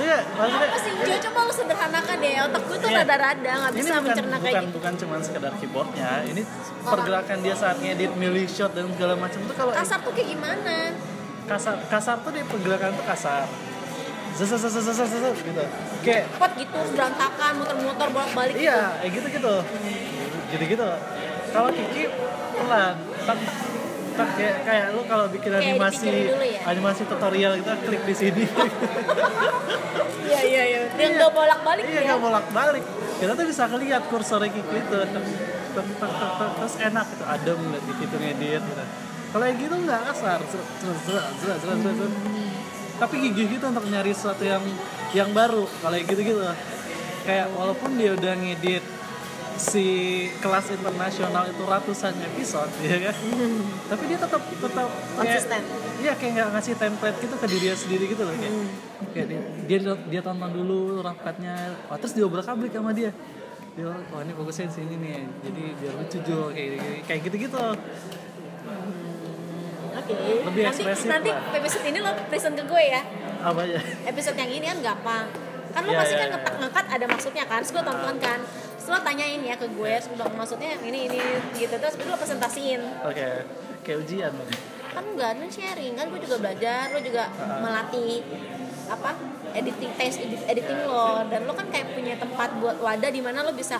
Iya 0.00 0.18
maksudnya 0.30 0.66
Apa 0.66 0.78
sih? 0.78 0.92
Coba, 0.92 1.16
coba 1.20 1.38
lo 1.40 1.52
sederhanakan 1.52 2.16
deh. 2.18 2.34
Otak 2.40 2.62
gue 2.62 2.76
tuh 2.76 2.88
Iya. 2.88 2.98
rada-rada 3.00 3.50
nggak 3.54 3.72
bisa 3.72 3.88
bukan 3.90 4.02
mencerna 4.02 4.36
kayak 4.36 4.44
bukan 4.50 4.62
gitu. 4.62 4.74
bukan 4.74 4.92
cuma 4.96 5.14
sekedar 5.20 5.52
keyboardnya 5.56 6.10
ini 6.24 6.42
pergerakan 6.82 7.36
dia 7.40 7.54
saat 7.54 7.76
ngedit 7.78 8.12
milih 8.14 8.46
shot 8.46 8.72
dan 8.72 8.88
segala 8.88 9.14
macam 9.14 9.40
tuh 9.42 9.54
kalau 9.54 9.72
Kasar 9.72 9.98
tuh 10.00 10.12
kayak 10.12 10.28
gimana? 10.30 10.76
kasar 11.42 11.74
kasar 11.84 12.16
tuh 12.22 12.30
dia 12.30 12.44
pergerakan 12.44 12.94
tuh 12.94 13.02
kasar 13.04 13.42
zes 14.32 14.46
zes 14.48 14.70
zes 14.70 14.86
zes 14.86 15.38
gitu 15.40 15.64
kayak 16.00 16.24
Cepet 16.30 16.52
gitu, 16.58 16.78
berantakan, 16.94 17.52
muter-muter, 17.58 18.08
bolak-balik 18.08 18.54
gitu. 18.54 18.64
iya 18.64 18.94
kayak 18.96 19.12
gitu 19.12 19.28
gitu 19.32 19.54
gitu 20.48 20.64
gitu 20.68 20.88
kalau 21.50 21.68
Kiki 21.68 22.06
pelan 22.54 22.94
tak 23.20 23.38
tak 24.20 24.28
kayak 24.36 24.56
kayak 24.62 24.86
lu 24.92 25.02
kalau 25.04 25.26
bikin 25.28 25.50
Kayak 25.50 25.64
animasi 25.66 26.06
ya? 26.06 26.60
animasi 26.68 27.02
tutorial 27.08 27.52
kita 27.56 27.72
klik 27.80 28.02
di 28.04 28.14
sini 28.14 28.44
Iya, 30.20 30.40
iya, 30.46 30.62
iya. 30.62 30.80
Dia 30.94 31.08
nggak 31.16 31.32
bolak-balik 31.32 31.84
iya 31.84 31.96
ya. 31.96 32.06
nggak 32.12 32.20
bolak 32.20 32.46
balik 32.52 32.84
kita 33.18 33.32
tuh 33.34 33.44
bisa 33.44 33.62
ngeliat 33.66 34.02
kursor 34.08 34.40
Kiki 34.44 34.60
itu 34.70 34.96
terus 36.56 36.74
enak 36.78 37.06
gitu 37.12 37.24
adem 37.24 37.58
liat 37.68 37.84
di 37.84 37.94
situ 37.96 38.16
ngedit 38.16 38.62
gitu 38.62 38.82
kalau 39.30 39.44
yang 39.46 39.58
gitu 39.58 39.74
nggak 39.76 40.00
kasar 40.10 40.40
tapi 43.00 43.14
gigih 43.22 43.46
gitu 43.56 43.64
untuk 43.64 43.84
nyari 43.86 44.12
sesuatu 44.12 44.44
yang 44.44 44.60
yang 45.12 45.30
baru 45.32 45.64
kalau 45.80 45.94
yang 45.96 46.08
gitu 46.08 46.22
gitu 46.26 46.40
kayak 47.22 47.46
walaupun 47.54 47.96
dia 47.96 48.12
udah 48.16 48.32
ngedit 48.34 48.84
si 49.60 49.86
kelas 50.40 50.72
internasional 50.72 51.44
itu 51.52 51.62
ratusan 51.68 52.16
episode 52.32 52.72
ya 52.80 52.96
kan 53.12 53.16
tapi 53.92 54.02
dia 54.08 54.18
tetap 54.18 54.40
tetap 54.40 54.88
Konsisten. 55.20 55.60
iya 56.00 56.12
kayak 56.16 56.32
nggak 56.32 56.48
ngasih 56.56 56.74
template 56.80 57.18
gitu 57.20 57.34
ke 57.36 57.46
diri 57.46 57.64
dia 57.68 57.76
sendiri 57.76 58.04
gitu 58.08 58.22
loh 58.24 58.32
kayak, 58.40 58.54
kayak 59.12 59.26
dia, 59.28 59.40
dia 59.68 59.78
dia 60.08 60.20
tonton 60.24 60.48
dulu 60.48 61.04
rapatnya 61.04 61.76
oh, 61.92 61.96
terus 62.00 62.16
diobrak 62.16 62.48
abrik 62.48 62.72
sama 62.72 62.96
dia 62.96 63.12
dia 63.76 63.86
oh 63.92 64.20
ini 64.24 64.32
fokusnya 64.32 64.66
di 64.72 64.74
sini 64.80 64.94
nih 64.96 65.18
jadi 65.44 65.62
biar 65.76 65.94
lucu 66.00 66.18
Jo 66.24 66.40
kayak 66.56 67.04
kayak 67.04 67.20
gitu 67.28 67.36
gitu 67.44 67.64
Oke. 69.90 70.14
Lebih 70.46 70.62
nanti, 70.70 70.82
nanti 70.86 71.30
lah. 71.34 71.58
episode 71.58 71.84
ini 71.86 71.98
lo 71.98 72.10
present 72.30 72.54
ke 72.54 72.62
gue 72.62 72.82
ya. 72.94 73.02
apa 73.42 73.62
ya 73.66 73.80
Episode 74.06 74.38
yang 74.38 74.50
ini 74.50 74.64
kan 74.70 74.78
gampang. 74.80 75.26
Kan 75.70 75.82
lo 75.82 75.90
Iya, 75.92 75.98
pasti 75.98 76.14
iya, 76.14 76.22
kan 76.22 76.28
iya. 76.30 76.34
ngetak 76.38 76.54
ngekat 76.62 76.86
ada 76.94 77.06
maksudnya 77.10 77.44
kan. 77.50 77.58
Terus 77.62 77.72
gue 77.74 77.84
tonton 77.84 78.16
kan. 78.22 78.38
Terus 78.80 78.88
lo 78.90 79.04
tanyain 79.04 79.44
ya 79.44 79.54
ke 79.54 79.68
gue, 79.68 79.92
terus 79.92 80.08
bilang 80.08 80.32
maksudnya 80.32 80.72
ini 80.80 81.04
ini 81.04 81.20
gitu. 81.52 81.68
Terus 81.70 82.00
lo 82.00 82.16
presentasiin. 82.16 82.80
oke 83.04 83.28
kayak 83.80 83.98
ujian. 84.00 84.32
Kan 84.90 85.04
enggak, 85.06 85.36
lo 85.36 85.46
sharing. 85.46 85.92
Kan 85.94 86.08
gue 86.08 86.18
juga 86.18 86.36
belajar, 86.40 86.88
lo 86.88 86.98
juga 86.98 87.28
Ah. 87.30 87.60
melatih 87.60 88.24
apa 88.88 89.10
editing 89.52 89.92
tes 89.94 90.16
edit- 90.18 90.46
editing 90.48 90.80
lo. 90.82 91.28
Dan 91.28 91.44
lo 91.44 91.52
kan 91.52 91.68
kayak 91.68 91.92
punya 91.92 92.16
tempat 92.16 92.56
buat 92.56 92.80
wadah 92.80 93.10
di 93.12 93.20
mana 93.20 93.44
lo 93.44 93.52
bisa 93.52 93.76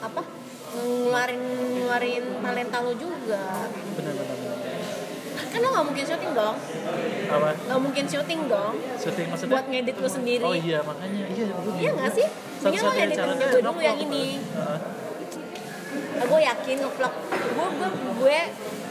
apa 0.00 0.22
ngeluarin 0.70 1.38
ngeluarin 1.78 2.24
talenta 2.42 2.78
lo 2.82 2.92
juga. 2.92 3.70
Benar 3.94 4.12
benar 4.12 4.36
benar. 4.36 4.58
kan 5.50 5.58
lo 5.58 5.68
nggak 5.68 5.86
mungkin 5.86 6.04
syuting 6.04 6.32
dong. 6.32 6.56
Apa? 7.26 7.48
Nggak 7.56 7.80
mungkin 7.80 8.04
syuting 8.06 8.40
dong. 8.46 8.74
Syuting 8.94 9.26
maksudnya? 9.30 9.54
Buat 9.54 9.66
ngedit 9.66 9.96
lo 9.96 10.08
sendiri. 10.08 10.44
Oh 10.44 10.52
iya 10.52 10.78
makanya. 10.82 11.26
Iya 11.26 11.46
iya 11.78 11.90
nggak 11.94 12.12
sih 12.12 12.26
mendingan 12.60 12.84
lo 12.84 12.92
caranya 12.92 13.46
gue 13.48 13.62
dulu 13.64 13.80
yang 13.80 13.98
ini. 13.98 14.24
Nah, 15.90 16.24
gue 16.28 16.40
yakin 16.44 16.76
ngevlog. 16.84 17.14
Gue 17.56 17.66
gue 17.80 17.90
gue 18.20 18.38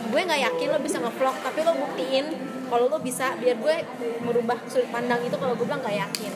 gue 0.09 0.21
nggak 0.25 0.41
yakin 0.41 0.67
lo 0.73 0.79
bisa 0.81 0.97
ngevlog 0.97 1.35
tapi 1.45 1.59
lo 1.61 1.71
buktiin 1.77 2.25
kalau 2.69 2.85
lo 2.89 2.97
bisa 2.97 3.37
biar 3.37 3.57
gue 3.61 3.75
merubah 4.25 4.57
sudut 4.65 4.89
pandang 4.89 5.21
itu 5.21 5.37
kalau 5.37 5.53
gue 5.53 5.65
bilang 5.65 5.81
nggak 5.85 5.97
yakin. 6.09 6.31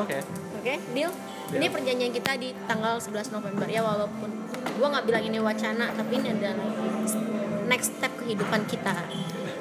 Oke. 0.00 0.18
Oke 0.60 0.74
deal? 0.96 1.12
Ini 1.46 1.70
perjanjian 1.70 2.10
kita 2.10 2.34
di 2.40 2.50
tanggal 2.66 2.98
11 2.98 3.30
November. 3.30 3.68
Ya 3.70 3.84
walaupun 3.84 4.30
gue 4.66 4.88
nggak 4.88 5.04
bilang 5.06 5.22
ini 5.22 5.38
wacana 5.38 5.92
tapi 5.94 6.18
ini 6.18 6.32
adalah 6.32 6.56
next 7.68 8.00
step 8.00 8.12
kehidupan 8.18 8.64
kita. 8.64 8.96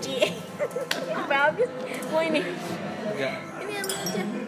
Habis. 1.46 1.70
Mau 2.10 2.24
ini. 2.24 2.42
Enggak 3.16 3.36
ini 3.66 3.74
ambil 3.82 3.98
aja 4.02 4.45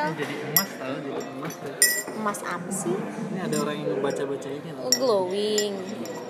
ini 0.00 0.12
jadi 0.16 0.34
emas 0.48 0.70
tau 0.74 0.96
jadi 0.96 1.20
emas 1.34 1.54
tuh 1.58 1.74
emas 2.14 2.38
apa 2.44 2.70
sih 2.70 2.96
ini 3.32 3.38
ada 3.40 3.56
orang 3.58 3.76
yang 3.78 3.98
baca 3.98 4.22
baca 4.24 4.48
ini 4.48 4.68
loh 4.72 4.82
Oh, 4.86 4.92
glowing. 4.94 5.72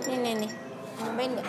Nih 0.05 0.17
nih 0.19 0.33
nih. 0.41 0.51
Cobain 0.99 1.31
nggak? 1.31 1.47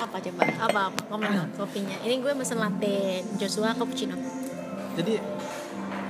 Apa 0.00 0.16
coba? 0.16 0.42
Apa 0.64 0.80
apa? 0.90 1.00
Komen 1.12 1.30
kopinya. 1.54 1.96
Ini 2.00 2.14
gue 2.24 2.32
pesen 2.32 2.58
latte 2.58 3.20
Joshua 3.36 3.76
cappuccino. 3.76 4.16
jadi 4.90 5.22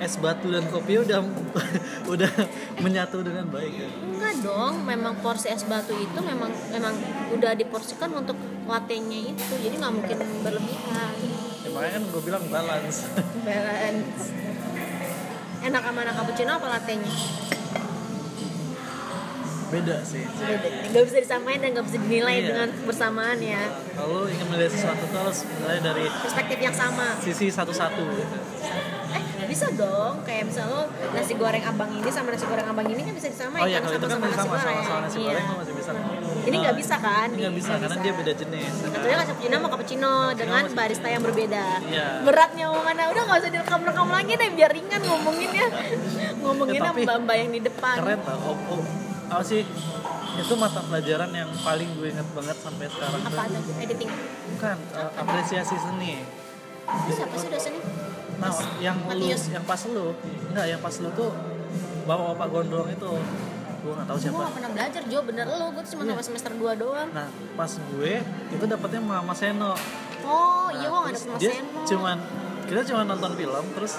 es 0.01 0.16
batu 0.16 0.48
dan 0.48 0.64
kopi 0.66 0.96
udah 0.98 1.20
udah 2.12 2.30
menyatu 2.78 3.20
dengan 3.20 3.44
baik 3.46 3.72
ya 3.74 3.88
Enggak 4.11 4.34
dong, 4.40 4.74
memang 4.82 5.14
porsi 5.18 5.48
es 5.48 5.62
batu 5.62 5.92
itu 5.92 6.18
memang 6.18 6.48
memang 6.68 6.92
udah 7.30 7.53
diporsikan 7.53 8.12
untuk 8.12 8.36
latte-nya 8.64 9.20
itu. 9.26 9.55
Jadi 9.59 9.74
nggak 9.76 9.92
mungkin 9.92 10.16
berlebihan. 10.40 11.12
ya, 11.61 11.68
makanya 11.70 11.92
kan 11.94 12.05
gue 12.07 12.22
bilang 12.22 12.44
balance 12.46 12.98
Balance. 13.48 14.22
Enak 15.61 15.82
sama 15.82 15.98
anak 16.01 16.14
cappuccino 16.14 16.53
apa 16.55 16.66
latte-nya? 16.70 17.12
beda 19.70 20.03
sih 20.03 20.26
Beda. 20.26 20.66
Gak 20.90 21.03
bisa 21.07 21.18
disamain 21.22 21.62
dan 21.62 21.70
gak 21.70 21.86
bisa 21.86 21.98
dinilai 22.01 22.36
Iya. 22.36 22.46
dengan 22.48 22.68
bersamaan 22.82 23.38
ya. 23.38 23.62
kalau 23.94 24.26
ingin 24.26 24.51
melihat 24.51 24.74
sesuatu 24.74 25.07
tuh 25.07 25.18
harus 25.20 25.46
mulai 25.55 25.78
dari 25.78 26.11
Perspektif 26.11 26.59
yang 26.59 26.74
sama. 26.74 27.14
sisi 27.22 27.46
satu-satu 27.48 28.03
gitu. 28.11 28.34
Bisa 29.51 29.66
dong 29.74 30.22
kayak 30.22 30.46
misal 30.46 30.66
lo 30.70 30.82
nasi 31.11 31.34
goreng 31.34 31.59
abang 31.61 31.90
ini 31.90 32.07
sama 32.07 32.30
nasi 32.30 32.46
goreng 32.46 32.62
abang 32.64 32.86
ini 32.86 33.03
kan 33.03 33.12
bisa 33.12 33.28
disamain 33.28 33.62
oh 33.62 33.66
iya 33.66 33.78
kalau 33.82 33.98
itu 33.98 34.07
kan 34.07 34.18
sama-sama 34.22 34.30
masih 34.30 34.38
nasi 34.38 34.38
sama 34.38 34.55
goreng. 34.55 34.62
sama 34.62 34.82
sama 34.86 35.01
nasi 35.03 35.18
Iya. 35.18 35.26
goreng 35.26 35.44
lo 35.44 35.55
masih 35.59 35.74
bisa 35.74 35.90
Ini 36.40 36.57
nggak 36.57 36.76
bisa 36.78 36.96
kan? 36.96 37.28
Ini 37.28 37.40
nggak 37.44 37.57
bisa 37.59 37.72
karena 37.76 37.96
dia 38.01 38.12
beda 38.14 38.32
jenis 38.32 38.72
Katanya 38.80 39.16
kan 39.20 39.26
cappuccino 39.28 39.55
sama 39.59 39.68
cappuccino 39.68 40.12
dengan 40.32 40.62
barista 40.72 41.09
yang 41.11 41.22
berbeda. 41.22 41.66
Iya. 41.84 42.07
Beratnya 42.24 42.64
omongannya 42.70 43.07
udah 43.11 43.22
nggak 43.26 43.38
usah 43.42 43.51
direkam-rekam 43.51 44.09
lagi 44.09 44.32
deh 44.38 44.51
biar 44.55 44.70
ringan 44.70 45.01
ngomonginnya. 45.03 45.66
Ya, 46.70 46.80
tapi 46.82 47.05
mbak-mbak 47.05 47.36
yang 47.36 47.51
di 47.53 47.61
depan. 47.61 47.96
keren 48.01 48.20
tau 48.24 48.38
oh, 48.46 48.57
oh, 48.72 48.82
apa 49.28 49.42
sih 49.42 49.62
itu 50.32 50.55
mata 50.57 50.80
pelajaran 50.80 51.30
yang 51.30 51.51
paling 51.61 51.86
gue 51.94 52.09
inget 52.09 52.28
banget 52.32 52.57
sampai 52.57 52.86
sekarang 52.88 53.20
Apa 53.20 53.40
ada 53.44 53.59
editing? 53.76 54.11
bukan 54.57 54.76
eh, 54.94 55.11
apresiasi 55.14 55.76
seni 55.76 56.22
Terus 56.86 57.16
siapa 57.16 57.34
sih 57.36 57.48
dosennya? 57.51 57.82
Nah 58.41 58.51
yang 58.80 58.97
lu 59.05 59.26
Matius. 59.28 59.43
yang 59.49 59.62
pas 59.62 59.82
lu. 59.84 60.07
Enggak 60.49 60.66
yang 60.66 60.80
pas 60.80 60.95
lu 60.97 61.09
tuh 61.12 61.30
bawa 62.03 62.32
bapak 62.32 62.47
gondrong 62.51 62.88
itu. 62.88 63.12
Gue 63.80 63.93
nggak 63.93 64.07
tahu 64.07 64.16
Gue 64.16 64.24
siapa. 64.26 64.41
gak 64.43 64.55
pernah 64.57 64.70
belajar 64.72 65.03
Jo. 65.07 65.18
Bener 65.22 65.47
lo 65.47 65.66
gue 65.70 65.82
tuh 65.82 65.91
cuma 65.95 66.03
sampai 66.07 66.24
semester 66.26 66.53
2 66.53 66.76
doang. 66.76 67.09
nah 67.12 67.28
pas 67.55 67.68
gue 67.70 68.12
itu 68.51 68.64
dapetnya 68.64 69.01
Mama 69.01 69.32
Seno. 69.32 69.72
Oh 70.20 70.68
iya 70.70 70.86
gue 70.86 71.01
gak 71.01 71.14
dapet 71.14 71.28
mas 71.28 71.41
dia 71.41 71.53
Seno. 71.55 71.80
cuman 71.86 72.16
kita 72.64 72.80
cuma 72.86 73.03
nonton 73.03 73.32
film 73.34 73.64
terus 73.72 73.93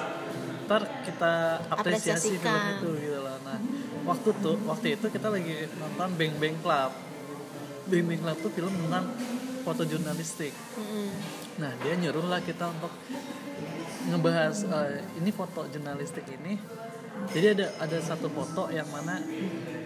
ntar 0.63 0.81
kita 1.03 1.33
apresiasi 1.67 2.39
film 2.39 2.63
itu 2.71 2.89
gitu 3.01 3.19
lah 3.19 3.35
nah 3.43 3.59
waktu 4.05 4.29
tuh 4.39 4.55
waktu 4.63 4.95
itu 4.95 5.05
kita 5.07 5.27
lagi 5.27 5.67
nonton 5.75 6.07
Bang 6.15 6.33
Bang 6.37 6.55
Club. 6.61 6.91
Bang 7.83 8.03
Bang 8.07 8.19
Club 8.21 8.37
tuh 8.39 8.51
film 8.53 8.71
tentang 8.71 9.05
foto 9.61 9.83
jurnalistik 9.83 10.53
Mm-mm. 10.73 11.09
nah 11.57 11.75
dia 11.75 11.93
nyuruh 11.93 12.23
lah 12.23 12.39
kita 12.39 12.65
untuk 12.65 12.93
ngebahas 14.03 14.55
eh, 14.63 14.99
ini 15.15 15.29
foto 15.29 15.67
jurnalistik 15.67 16.25
ini 16.31 16.57
jadi 17.29 17.53
ada 17.53 17.65
ada 17.77 17.97
satu 17.99 18.27
foto 18.27 18.67
yang 18.69 18.87
mana 18.87 19.21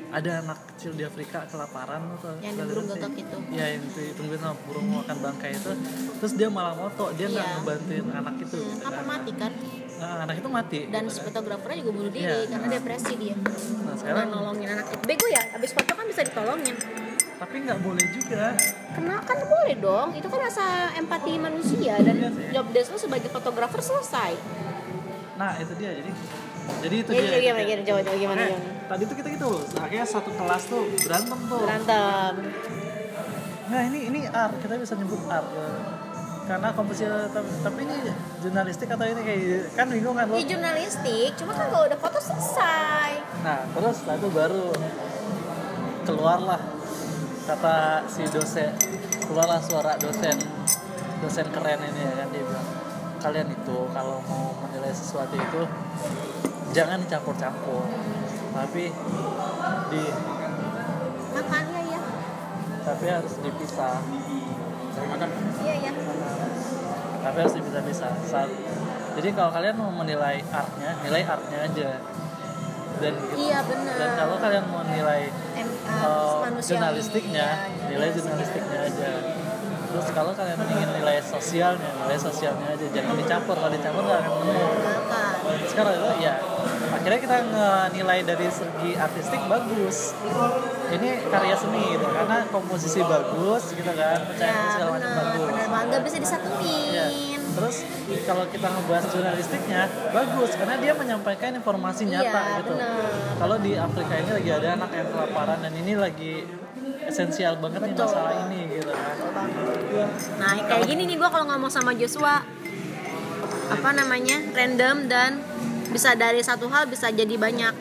ada 0.07 0.39
anak 0.39 0.55
kecil 0.72 0.95
di 0.95 1.03
Afrika 1.03 1.43
kelaparan 1.45 2.16
tuh 2.16 2.39
Yang 2.39 2.63
burung 2.63 2.88
gagak 2.88 3.11
itu. 3.13 3.38
ya 3.51 3.66
yang 3.68 3.84
ditungguin 3.89 4.39
sama 4.39 4.55
burung 4.63 4.88
makan 4.93 5.18
bangkai 5.20 5.51
itu 5.51 5.72
terus 6.16 6.34
dia 6.34 6.47
malah 6.47 6.72
foto 6.74 7.11
dia 7.11 7.28
nggak 7.28 7.43
Iya. 7.43 7.55
ngebantuin 7.59 8.05
anak 8.13 8.36
itu 8.39 8.55
Hmm, 8.55 8.72
gitu 8.72 8.86
apa 8.86 8.93
kan. 8.93 9.05
mati 9.05 9.32
kan? 9.36 9.51
Nah, 9.95 10.24
anak 10.24 10.36
itu 10.38 10.49
mati 10.49 10.80
Dan 10.88 11.03
gitu 11.07 11.20
fotografernya 11.24 11.78
juga 11.80 11.91
bunuh 11.93 12.11
diri 12.13 12.24
Iya. 12.26 12.47
karena 12.47 12.68
depresi 12.70 13.13
dia. 13.18 13.36
nah 13.36 13.95
sekarang 13.97 14.28
nolongin 14.30 14.70
anak 14.70 14.86
itu. 14.89 15.03
Bego 15.03 15.28
ya, 15.28 15.43
abis 15.51 15.72
foto 15.72 15.91
kan 15.91 16.05
bisa 16.05 16.22
ditolongin. 16.22 16.76
Tapi 17.36 17.56
nggak 17.62 17.80
boleh 17.80 18.06
juga 18.10 18.56
Kenal 18.90 19.20
kan 19.22 19.38
boleh 19.42 19.76
dong, 19.78 20.08
itu 20.14 20.24
kan 20.24 20.40
rasa 20.40 20.66
empati 20.94 21.36
manusia 21.38 22.00
dan 22.00 22.16
Iya 22.16 22.30
sih. 22.32 22.48
job 22.50 22.66
desk 22.72 22.90
lo 22.90 22.98
sebagai 22.98 23.28
fotografer 23.28 23.82
selesai. 23.82 24.32
nah 25.36 25.52
itu 25.56 25.74
dia 25.76 25.92
jadi 25.94 26.12
jadi 26.78 26.96
itu 26.98 27.10
Jadi 27.12 27.28
dia 27.28 27.40
gimana, 27.44 27.62
gimana, 27.62 27.84
coba, 27.84 28.00
coba 28.02 28.18
gimana, 28.18 28.42
Eh, 28.42 28.50
gimana? 28.50 28.88
tadi 28.88 29.02
tuh 29.04 29.16
kita 29.16 29.28
gitu 29.30 29.50
akhirnya 29.76 30.06
satu 30.06 30.30
kelas 30.32 30.64
tuh 30.66 30.84
berantem 30.98 31.40
tuh 31.46 31.60
Berantem. 31.60 32.34
nah 33.66 33.82
ini 33.84 34.00
ini 34.06 34.20
art 34.26 34.56
kita 34.58 34.74
bisa 34.78 34.94
nyebut 34.94 35.20
art 35.28 35.44
ya. 35.46 35.68
karena 36.46 36.68
komposisi 36.72 37.04
tapi, 37.28 37.50
tapi 37.60 37.80
ini 37.84 37.96
jurnalistik 38.40 38.88
atau 38.88 39.02
ini 39.04 39.18
kayak 39.20 39.42
kan 39.74 39.90
bingung 39.90 40.14
kan 40.14 40.26
lo 40.26 40.38
Ini 40.38 40.46
jurnalistik, 40.48 41.30
cuma 41.36 41.52
kan 41.52 41.68
kalau 41.68 41.84
udah 41.84 42.00
foto 42.00 42.20
selesai. 42.22 43.12
nah 43.42 43.60
terus 43.68 43.96
setelah 43.98 44.16
itu 44.16 44.30
baru 44.32 44.66
keluarlah 46.06 46.62
kata 47.46 48.02
si 48.10 48.26
dosen 48.26 48.74
keluarlah 49.26 49.62
suara 49.62 49.93
dosen. 50.02 50.38
Dosen 51.22 51.48
keren 51.54 51.80
ini 51.82 52.02
ya 52.02 52.14
kan 52.26 52.28
dia 52.34 52.43
bilang. 52.46 52.68
Kalian 53.22 53.48
itu 53.50 53.78
kalau 53.89 54.22
mau 54.30 54.54
menilai 54.66 54.93
sesuatu 54.93 55.34
itu 55.34 55.62
jangan 56.76 57.02
dicampur-campur 57.02 57.88
tapi 58.56 58.91
di 59.89 60.04
Makanya 61.36 61.82
ya. 61.89 62.00
tapi 62.86 63.06
harus 63.12 63.34
dipisah. 63.43 64.00
Makan. 64.96 65.30
Iya 65.60 65.76
ya. 65.89 65.91
tapi 67.26 67.38
harus 67.41 67.56
dipisah-pisah. 67.58 68.12
Saat 68.30 68.50
jadi 69.16 69.30
kalau 69.32 69.52
kalian 69.56 69.76
mau 69.80 69.91
menilai 69.91 70.43
artnya 70.52 70.91
nilai 71.08 71.24
artnya 71.24 71.58
aja 71.64 71.89
dan 73.02 73.14
Iya 73.36 73.60
benar. 73.68 73.96
dan 74.00 74.10
kalau 74.16 74.36
kalian 74.39 74.66
mau 74.72 74.82
nilai 74.88 75.22
uh, 76.02 76.43
uh, 76.43 76.62
jurnalistiknya 76.62 77.48
iya, 77.68 77.88
nilai 77.91 78.10
jurnalistiknya 78.16 78.80
aja. 78.88 79.10
Terus 79.96 80.12
kalau 80.12 80.36
kalian 80.36 80.60
ingin 80.60 80.89
nilai 81.00 81.24
sosialnya 81.24 81.89
nilai 82.04 82.20
sosialnya 82.20 82.68
aja 82.76 82.86
jangan 82.91 83.16
dicampur. 83.16 83.56
Kalau 83.56 83.72
dicampur 83.72 84.04
nggak 84.04 84.20
akan 84.24 84.34
nemu 84.43 84.68
sekarang 85.66 85.93
itu 85.96 86.08
ya 86.24 86.34
akhirnya 86.96 87.20
kita 87.20 87.38
nilai 87.91 88.20
dari 88.24 88.48
segi 88.48 88.91
artistik 88.96 89.41
bagus. 89.48 90.16
Ini 90.86 91.10
karya 91.28 91.56
seni 91.58 91.98
gitu 91.98 92.08
karena 92.08 92.38
komposisi 92.54 93.02
bagus 93.04 93.64
gitu 93.74 93.91
kan 93.91 94.16
Ya 94.16 94.28
pencahayaan 94.30 94.70
segala 94.72 94.89
macam 94.96 95.12
bagus. 95.12 95.41
benar 95.50 95.68
banget. 95.68 95.91
Gak 95.91 96.04
bisa 96.06 96.18
disatuin. 96.22 96.93
Ya. 96.93 97.08
Terus 97.56 97.76
kalau 98.28 98.43
kita 98.51 98.68
ngebahas 98.68 99.06
jurnalistiknya 99.08 99.82
bagus 100.12 100.51
karena 100.60 100.76
dia 100.76 100.91
menyampaikan 100.91 101.56
informasi 101.56 102.03
Iya, 102.06 102.28
nyata 102.28 102.41
gitu. 102.60 102.74
benar. 102.76 103.10
Kalau 103.39 103.56
di 103.64 103.72
Afrika 103.80 104.14
ini 104.20 104.32
lagi 104.36 104.49
ada 104.51 104.68
anak 104.76 104.91
yang 104.91 105.08
kelaparan 105.08 105.60
dan 105.64 105.74
ini 105.74 105.93
lagi 105.95 106.34
esensial 107.08 107.56
banget 107.64 107.80
nih 107.86 107.93
Betul. 107.95 108.12
masalah 108.12 108.34
ini 108.49 108.60
gitu 108.76 108.91
kan. 108.91 109.16
Nah 110.41 110.51
kayak 110.68 110.84
gini 110.84 111.01
nih 111.08 111.16
gue 111.16 111.30
kalau 111.32 111.45
ngomong 111.47 111.72
sama 111.72 111.95
Joshua 111.95 112.43
apa 113.66 113.89
namanya 113.95 114.38
random 114.53 115.10
dan 115.10 115.39
bisa 115.89 116.12
dari 116.14 116.43
satu 116.43 116.68
hal 116.68 116.91
bisa 116.91 117.08
jadi 117.08 117.39
banyak. 117.39 117.74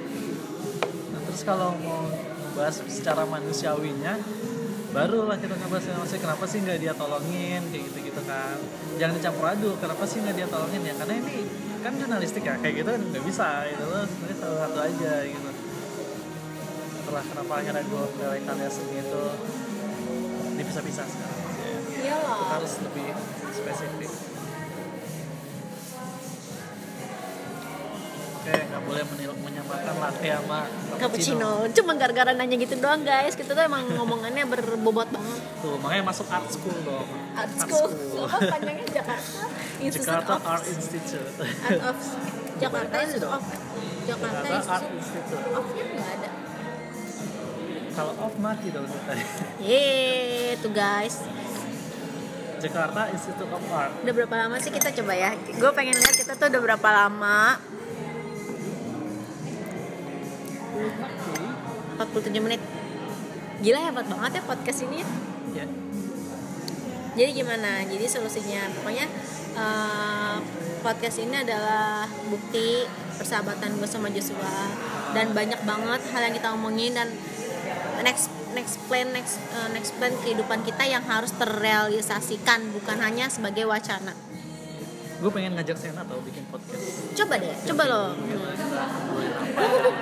Nah, 1.10 1.20
terus 1.26 1.42
kalau 1.42 1.74
mau 1.82 2.06
ngebahas 2.54 2.76
secara 2.86 3.26
manusiawinya 3.26 4.14
barulah 4.94 5.34
kita 5.34 5.58
ngebahas 5.58 5.90
maksudnya 5.98 6.22
kenapa 6.22 6.44
sih 6.46 6.62
nggak 6.62 6.78
dia 6.78 6.94
tolongin 6.94 7.66
kayak 7.74 7.82
gitu 7.90 7.98
gitu 8.14 8.22
kan 8.30 8.54
jangan 8.96 9.14
dicampur 9.18 9.46
aduk 9.50 9.76
kenapa 9.82 10.02
sih 10.06 10.18
nggak 10.22 10.34
dia 10.38 10.46
tolongin 10.48 10.82
ya 10.86 10.94
karena 10.96 11.14
ini 11.18 11.34
kan 11.82 11.92
jurnalistik 11.98 12.42
ya 12.46 12.54
kayak 12.62 12.74
gitu 12.80 12.90
nggak 12.90 13.24
bisa 13.26 13.48
gitu 13.68 13.84
loh 13.84 14.04
sebenarnya 14.06 14.36
salah 14.40 14.58
satu 14.64 14.78
aja 14.80 15.14
gitu 15.28 15.50
setelah 17.04 17.24
kenapa 17.28 17.52
akhirnya 17.60 17.84
gue 17.84 18.02
menilai 18.16 18.40
karya 18.48 18.68
seni 18.72 18.96
itu 19.04 19.22
dipisah-pisah 20.54 21.06
sekarang 21.06 21.38
ya. 21.42 21.78
Iyalah. 22.04 22.38
Harus 22.56 22.72
lebih 22.80 23.06
spesifik 23.52 24.10
oke 28.44 28.52
nggak 28.52 28.82
boleh 28.84 29.02
menil- 29.08 29.40
menyamakan 29.40 29.94
latte 29.96 30.28
sama 30.28 30.60
Cappuccino. 30.94 31.52
Cuma 31.72 31.92
gara-gara 31.96 32.30
nanya 32.30 32.54
gitu 32.54 32.76
doang 32.76 33.00
guys. 33.02 33.32
Kita 33.32 33.50
tuh 33.50 33.64
emang 33.64 33.88
ngomongannya 33.88 34.44
berbobot 34.44 35.08
banget. 35.08 35.40
tuh 35.58 35.80
makanya 35.80 36.04
masuk 36.06 36.28
art 36.28 36.44
school 36.46 36.76
dong 36.84 37.08
Art 37.32 37.52
school. 37.56 37.88
Apa 38.22 38.36
panjangnya 38.52 38.86
Jakarta? 38.94 39.40
Institute 39.80 40.06
Jakarta 40.06 40.32
of 40.34 40.44
Art 40.44 40.64
Institute 40.66 41.32
Art 41.40 41.82
of 41.82 41.96
Jakarta 42.62 42.94
Institute 43.02 43.26
of 43.26 43.42
Jakarta 44.04 44.46
Art 44.68 44.84
Institute 44.86 45.44
of-nya 45.50 45.84
nggak 45.90 46.08
ada. 46.14 46.30
kalau 47.94 48.12
off 48.18 48.34
mati 48.36 48.68
dong 48.68 48.84
kita 48.84 49.12
Yeay, 49.58 50.58
tuh 50.58 50.70
guys. 50.70 51.24
Jakarta 52.56 53.06
Institute 53.08 53.46
of 53.46 53.64
Art 53.68 53.92
Udah 54.00 54.12
berapa 54.14 54.34
lama 54.38 54.56
sih 54.58 54.68
kita 54.68 54.88
coba 54.94 55.12
ya? 55.12 55.30
Gue 55.34 55.70
pengen 55.72 55.94
lihat 55.94 56.12
kita 56.12 56.32
tuh 56.32 56.46
udah 56.46 56.60
berapa 56.62 56.88
lama. 56.90 57.58
47 60.74 62.44
menit. 62.44 62.60
Gila 63.62 63.80
hebat 63.80 64.06
banget 64.10 64.30
ya 64.38 64.42
podcast 64.44 64.80
ini 64.84 65.00
ya. 65.00 65.08
ya 65.62 65.66
Jadi 67.14 67.30
gimana? 67.30 67.86
Jadi 67.86 68.06
solusinya 68.10 68.66
pokoknya 68.74 69.06
eh, 69.54 70.36
podcast 70.82 71.22
ini 71.22 71.40
adalah 71.40 72.04
bukti 72.28 72.84
persahabatan 73.14 73.78
gue 73.78 73.88
sama 73.88 74.10
Joshua 74.10 74.74
dan 75.14 75.30
banyak 75.30 75.62
banget 75.62 76.00
hal 76.10 76.20
yang 76.26 76.34
kita 76.34 76.48
omongin 76.50 76.98
dan 76.98 77.08
next 78.02 78.28
next 78.58 78.82
plan 78.90 79.14
next 79.14 79.38
eh, 79.54 79.68
next 79.70 79.94
plan 79.96 80.10
kehidupan 80.26 80.66
kita 80.66 80.82
yang 80.84 81.06
harus 81.06 81.30
terrealisasikan 81.38 82.74
bukan 82.74 82.98
hanya 82.98 83.30
sebagai 83.30 83.64
wacana. 83.70 84.33
Gue 85.24 85.32
pengen 85.32 85.56
ngajak 85.56 85.76
Sena 85.80 86.04
tau 86.04 86.20
bikin 86.20 86.44
podcast. 86.52 87.16
Coba 87.16 87.40
deh, 87.40 87.56
coba 87.64 87.82
lo. 87.88 88.02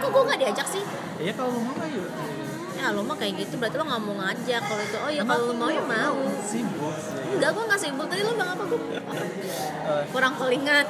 Kok, 0.02 0.08
gue 0.10 0.22
gak 0.34 0.40
diajak 0.42 0.66
sih? 0.66 0.82
ya 1.22 1.30
kalau 1.38 1.62
mau 1.62 1.78
ayo. 1.86 2.02
Ya 2.74 2.90
lo 2.90 3.06
mah 3.06 3.14
kayak 3.14 3.46
gitu. 3.46 3.54
Berarti 3.62 3.78
lo 3.78 3.86
gak 3.86 4.02
mau 4.02 4.18
ngajak 4.18 4.62
kalau 4.66 4.82
itu. 4.82 4.98
Oh 4.98 5.10
ya 5.14 5.22
kalau 5.22 5.42
lo 5.46 5.54
mau 5.54 5.70
ya 5.70 5.78
mau. 5.86 6.18
sibuk 6.42 6.90
Enggak 7.38 7.54
gue 7.54 7.64
gak 7.70 7.78
sibuk. 7.78 8.06
Tadi 8.10 8.26
lo 8.26 8.34
bilang 8.34 8.50
apa 8.58 8.64
gue 8.66 8.80
Eh, 9.82 10.02
kurang 10.10 10.34
callingan 10.38 10.86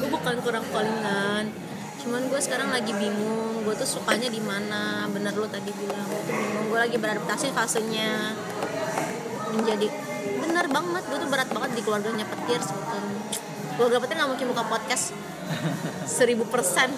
gue 0.00 0.08
bukan 0.08 0.34
kurang 0.40 0.64
callingan 0.72 1.44
cuman 2.00 2.32
gue 2.32 2.40
sekarang 2.40 2.72
lagi 2.72 2.96
bingung. 2.96 3.60
Gue 3.60 3.76
tuh 3.76 3.84
sukanya 3.84 4.32
di 4.32 4.40
mana? 4.40 5.04
Bener 5.12 5.36
lo 5.36 5.44
tadi 5.44 5.68
bilang. 5.68 6.08
Gue 6.08 6.24
tuh 6.24 6.32
bingung. 6.32 6.64
Gue 6.72 6.78
lagi 6.80 6.96
beradaptasi 6.96 7.52
fasenya. 7.52 8.32
Menjadi 9.52 9.84
bener 10.50 10.66
banget 10.66 11.02
gue 11.06 11.18
tuh 11.22 11.30
berat 11.30 11.48
banget 11.54 11.70
di 11.78 11.82
keluarganya 11.86 12.26
petir 12.26 12.58
sebetulnya 12.58 13.18
keluarga 13.78 13.98
petir 14.02 14.14
nggak 14.18 14.30
mungkin 14.34 14.46
buka 14.50 14.64
podcast 14.66 15.14
seribu 16.18 16.44
persen. 16.50 16.90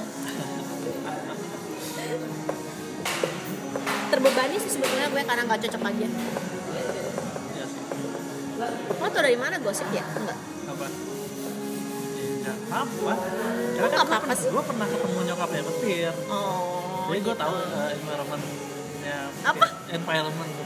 Terbebani 4.13 4.57
sih 4.61 4.71
sebetulnya 4.77 5.09
gue 5.09 5.23
karena 5.25 5.43
nggak 5.49 5.61
cocok 5.69 5.83
aja. 5.89 6.09
Lo 9.01 9.07
tau 9.09 9.23
dari 9.25 9.39
mana 9.41 9.57
gosip 9.61 9.89
ya 9.93 10.05
enggak. 10.05 10.39
Apa? 10.69 10.87
Ya 12.43 12.53
apa? 12.73 13.13
Kok 13.79 13.89
nggak 13.89 14.07
apa-apa 14.09 14.33
sih? 14.37 14.49
gue 14.53 14.65
pernah 14.65 14.87
ketemu 14.89 15.21
nyokapnya 15.33 15.63
petir. 15.65 16.13
Oh 16.29 16.83
jadi 17.13 17.29
gue 17.29 17.37
tahu 17.37 17.53
uh, 17.53 17.91
environmentnya 17.93 19.19
Apa? 19.45 19.67
environment 19.93 20.49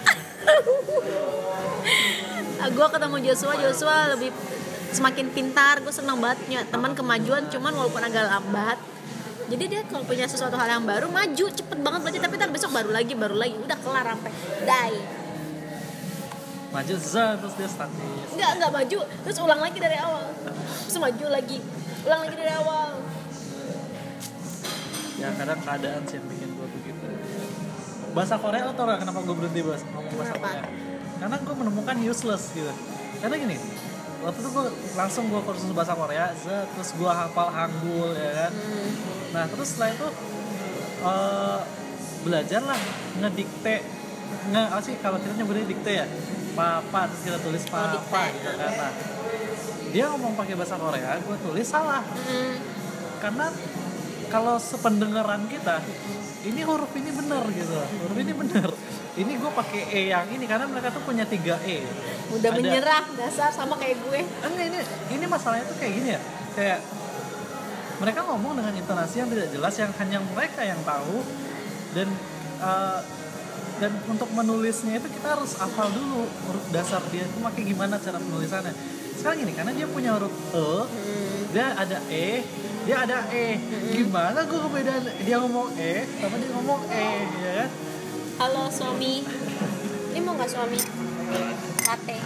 gue 2.57 2.87
ketemu 2.89 3.17
Joshua 3.31 3.55
Joshua 3.61 3.97
lebih 4.17 4.31
semakin 4.95 5.27
pintar 5.33 5.85
gue 5.85 5.93
senang 5.93 6.17
banget 6.17 6.41
punya 6.47 6.61
teman 6.65 6.93
kemajuan 6.97 7.43
cuman 7.53 7.73
walaupun 7.77 8.01
agak 8.01 8.25
lambat 8.33 8.79
jadi 9.47 9.65
dia 9.71 9.81
kalau 9.87 10.03
punya 10.03 10.27
sesuatu 10.27 10.59
hal 10.59 10.67
yang 10.67 10.83
baru 10.83 11.07
maju 11.07 11.47
cepet 11.55 11.79
banget 11.79 12.01
berarti 12.03 12.19
tapi 12.19 12.35
ntar 12.35 12.51
besok 12.51 12.75
baru 12.75 12.91
lagi 12.91 13.15
baru 13.15 13.37
lagi 13.39 13.55
udah 13.55 13.79
kelar 13.79 14.07
sampai 14.11 14.33
die. 14.67 14.99
Maju 16.75 16.95
zah 16.99 17.39
terus 17.39 17.55
dia 17.55 17.69
statis 17.71 18.29
nggak 18.35 18.51
nggak 18.59 18.71
maju 18.75 18.99
terus 19.23 19.39
ulang 19.39 19.61
lagi 19.63 19.79
dari 19.79 19.97
awal. 20.03 20.27
Terus 20.91 20.99
maju 20.99 21.25
lagi 21.31 21.59
ulang 22.03 22.21
lagi 22.27 22.35
dari 22.35 22.53
awal. 22.59 22.91
Ya 25.17 25.29
kadang 25.39 25.61
keadaan 25.63 26.03
sih 26.11 26.19
yang 26.19 26.27
bikin 26.27 26.49
gue 26.51 26.67
begitu. 26.83 27.07
Bahasa 28.19 28.35
Korea 28.43 28.67
lo 28.67 28.73
tau 28.75 28.89
gak 28.89 29.01
kenapa 29.05 29.21
gue 29.23 29.37
berhenti 29.37 29.61
bahas 29.63 29.83
ngomong 29.95 30.15
bahasa? 30.19 30.35
Korea 30.43 30.86
karena 31.17 31.37
gue 31.39 31.55
menemukan 31.55 31.97
useless 32.01 32.53
gitu 32.53 32.73
karena 33.19 33.35
gini 33.37 33.57
waktu 34.21 34.39
itu 34.41 34.51
gue 34.51 34.65
langsung 34.95 35.25
gue 35.29 35.39
kursus 35.39 35.71
bahasa 35.71 35.93
Korea 35.93 36.33
zet, 36.35 36.67
terus 36.73 36.91
gue 36.93 37.07
hafal 37.07 37.49
Hangul 37.49 38.11
ya 38.13 38.47
kan 38.47 38.53
hmm. 38.53 38.91
nah 39.33 39.45
terus 39.47 39.69
setelah 39.73 39.91
itu 39.93 40.09
eh 41.07 41.59
belajar 42.21 42.61
lah 42.61 42.81
ngedikte 43.23 43.77
nge 44.51 44.63
apa 44.67 44.83
sih 44.83 44.95
kalau 44.99 45.19
kita 45.23 45.33
nyebutnya 45.39 45.65
dikte 45.65 45.93
ya 45.95 46.07
papa 46.53 47.07
terus 47.07 47.23
kita 47.23 47.39
tulis 47.39 47.63
Oh, 47.63 47.71
papa 47.71 47.95
dikte. 47.95 48.35
gitu 48.35 48.51
kan 48.57 48.73
nah, 48.75 48.93
dia 49.87 50.05
ngomong 50.11 50.35
pakai 50.35 50.55
bahasa 50.59 50.75
Korea 50.75 51.17
gue 51.17 51.37
tulis 51.41 51.67
salah 51.67 52.03
Hmm. 52.03 52.55
karena 53.23 53.47
kalau 54.27 54.59
sependengaran 54.59 55.47
kita 55.47 55.79
ini 56.47 56.61
huruf 56.63 56.93
ini 56.95 57.11
benar 57.11 57.43
gitu. 57.51 57.75
Huruf 57.75 58.17
ini 58.17 58.33
benar. 58.33 58.71
Ini 59.17 59.33
gue 59.35 59.51
pakai 59.51 59.83
e 59.91 60.01
yang 60.13 60.29
ini 60.29 60.45
karena 60.45 60.69
mereka 60.69 60.93
tuh 60.93 61.03
punya 61.03 61.25
tiga 61.27 61.57
e. 61.65 61.83
Udah 62.31 62.51
Ada- 62.53 62.59
menyerah 62.61 63.03
dasar 63.17 63.51
sama 63.51 63.75
kayak 63.77 63.99
gue. 64.05 64.21
Enggak 64.45 64.65
ini 64.71 64.79
ini 65.11 65.25
masalahnya 65.27 65.65
tuh 65.67 65.77
kayak 65.77 65.93
gini 65.97 66.09
ya. 66.15 66.21
Kayak 66.55 66.81
mereka 67.97 68.21
ngomong 68.29 68.61
dengan 68.61 68.77
intonasi 68.77 69.25
yang 69.25 69.29
tidak 69.33 69.49
jelas 69.51 69.75
yang 69.75 69.91
hanya 69.97 70.19
mereka 70.21 70.61
yang 70.63 70.81
tahu. 70.85 71.25
Dan 71.97 72.09
eh, 72.61 73.01
dan 73.77 73.93
untuk 74.09 74.29
menulisnya 74.33 74.97
itu 74.97 75.09
kita 75.13 75.37
harus 75.37 75.53
hafal 75.61 75.93
dulu 75.93 76.25
huruf 76.49 76.65
dasar 76.73 77.01
dia 77.13 77.25
itu 77.25 77.37
pakai 77.41 77.63
gimana 77.65 77.97
cara 77.97 78.17
penulisannya. 78.17 78.73
Sekarang 79.17 79.41
gini 79.41 79.53
karena 79.57 79.73
dia 79.73 79.89
punya 79.89 80.17
huruf 80.17 80.33
e 80.53 80.61
Hmm. 80.61 81.43
dia 81.53 81.73
ada 81.73 81.99
e 82.13 82.45
dia 82.87 83.03
ada 83.03 83.19
e 83.29 83.59
gimana 83.91 84.39
gue 84.41 84.59
kebedaan 84.61 85.03
dia 85.19 85.37
ngomong 85.37 85.75
e 85.75 86.07
sama 86.17 86.37
dia 86.39 86.51
ngomong 86.53 86.81
e 86.87 87.07
ya 87.37 87.53
kan 87.59 87.71
Halo 88.37 88.69
suami. 88.69 89.25
Ini 90.13 90.21
mau 90.21 90.37
nggak 90.37 90.53
suami? 90.53 90.77
Kate. 91.81 92.21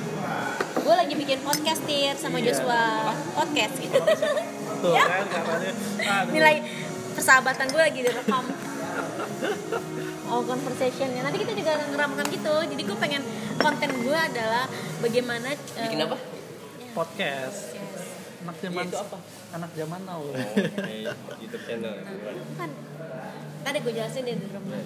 Gue 0.77 0.91
lagi 0.91 1.15
bikin 1.15 1.39
podcast 1.41 1.87
tir 1.87 2.19
sama 2.19 2.43
Iya. 2.43 2.51
Joshua. 2.51 3.15
Podcast 3.33 3.79
gitu. 3.79 3.95
tuh 3.95 4.91
Ya. 4.91 5.07
kan 5.07 5.23
katanya 5.25 5.71
aduh. 5.71 6.33
Nilai 6.35 6.57
persahabatan 7.15 7.67
gue 7.71 7.79
lagi 7.81 8.01
direkam. 8.03 8.43
Oh 10.27 10.43
conversationnya 10.43 11.23
nanti 11.23 11.39
kita 11.39 11.55
juga 11.55 11.79
ngeramkan 11.79 12.27
gitu 12.27 12.55
jadi 12.67 12.83
gue 12.83 12.99
pengen 12.99 13.23
konten 13.57 13.91
gue 14.03 14.19
adalah 14.19 14.67
bagaimana 14.99 15.55
Bikin 15.79 16.05
apa? 16.05 16.19
podcast 16.91 17.79
anak 18.41 18.57
zaman 18.57 18.83
Iya, 18.83 18.89
itu 18.89 18.99
apa? 18.99 19.19
anak 19.53 19.71
zaman 19.77 20.01
now. 20.09 20.21
Kayak 20.81 21.15
YouTube 21.41 21.65
channel. 21.69 21.93
Ya, 21.93 22.03
bukan? 22.09 22.37
kan 22.57 22.71
tadi 23.61 23.79
gue 23.85 23.93
jelasin 23.93 24.23
deh 24.25 24.37
di 24.41 24.47
rumah. 24.49 24.81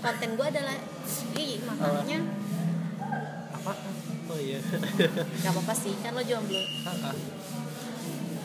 Konten 0.00 0.30
gue 0.36 0.46
adalah 0.46 0.76
ih 1.36 1.52
makanya 1.64 2.18
apa? 3.50 3.72
Oh 4.30 4.38
iya. 4.38 4.58
Nggak 5.40 5.52
apa-apa 5.52 5.74
sih 5.74 5.94
kan 6.00 6.12
lo 6.12 6.22
jomblo. 6.22 6.60
Ah. 6.86 7.14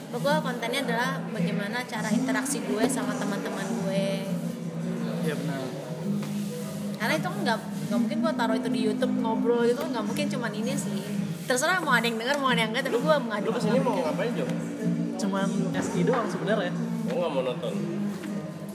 pokoknya 0.06 0.40
kontennya 0.40 0.80
adalah 0.88 1.20
bagaimana 1.28 1.84
cara 1.84 2.08
interaksi 2.08 2.64
gue 2.64 2.84
sama 2.88 3.12
teman-teman 3.20 3.68
gue. 3.84 4.08
Iya 5.28 5.36
benar. 5.36 5.60
Karena 6.96 7.14
itu 7.20 7.28
kan 7.28 7.40
nggak 7.44 7.60
nggak 7.86 8.00
mungkin 8.00 8.18
gue 8.24 8.34
taruh 8.40 8.56
itu 8.56 8.70
di 8.72 8.82
YouTube 8.88 9.14
ngobrol 9.20 9.68
itu 9.68 9.78
nggak 9.84 10.06
mungkin 10.08 10.26
cuman 10.32 10.52
ini 10.56 10.74
sih 10.74 11.04
terserah 11.46 11.78
mau 11.80 11.94
ada 11.94 12.06
yang 12.06 12.18
denger 12.18 12.38
mau 12.38 12.50
ada 12.50 12.62
yang 12.62 12.72
enggak 12.74 12.84
tapi 12.86 12.98
gue 12.98 13.16
mengadu 13.22 13.48
Lu 13.48 13.54
ke 13.54 13.62
sini 13.62 13.80
mau 13.80 13.96
ngapain 13.96 14.32
Jo? 14.34 14.46
cuman 15.16 15.48
SI 15.74 16.02
doang 16.04 16.28
sebenarnya. 16.28 16.72
Gue 17.08 17.16
nggak 17.16 17.32
mau 17.32 17.42
nonton. 17.42 17.74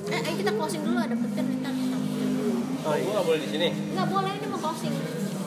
eh 0.09 0.19
ayo 0.19 0.35
kita 0.35 0.51
closing 0.57 0.83
dulu 0.83 0.99
ada 0.99 1.13
petir 1.13 1.45
ntar 1.61 1.71
oh 1.71 2.01
Gue 2.81 2.97
iya 2.97 3.11
nggak 3.13 3.25
boleh 3.29 3.39
di 3.39 3.49
sini. 3.51 3.69
nggak 3.93 4.09
boleh 4.09 4.33
ini 4.33 4.47
mau 4.49 4.61
closing. 4.61 4.95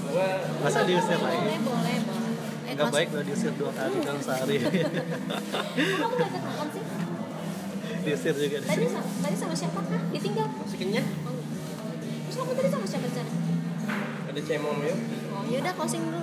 Gue 0.05 0.27
masa 0.61 0.79
diusir 0.85 1.17
lagi 1.17 1.37
boleh 1.41 1.57
boleh 1.59 1.95
boleh. 2.05 2.31
Eh, 2.63 2.75
baik 2.77 3.07
lo 3.09 3.21
diusir 3.21 3.51
dua 3.53 3.71
kali 3.71 3.95
dalam 4.01 4.21
sehari. 4.21 4.55
Kok 4.61 4.77
kamu 5.73 6.13
gak 6.13 6.29
ikut 6.29 6.43
makan 6.43 6.67
sih? 6.69 6.83
Diusir 8.03 8.33
juga 8.35 8.57
di 8.59 8.67
tadi 8.67 8.85
sama, 8.85 9.07
tadi 9.23 9.35
sama 9.39 9.55
siapa 9.55 9.79
kah? 9.79 10.01
Ditinggal? 10.11 10.47
Masukinnya? 10.59 11.03
Oh. 11.23 11.37
terus 12.23 12.35
kamu 12.35 12.51
tadi 12.53 12.69
sama 12.69 12.85
siapa 12.85 13.05
di 13.07 13.15
sana? 13.15 13.31
Ada 14.29 14.41
cemong 14.43 14.77
ya. 14.81 14.93
oh 15.33 15.43
yaudah 15.45 15.73
closing 15.73 16.03
dulu 16.03 16.21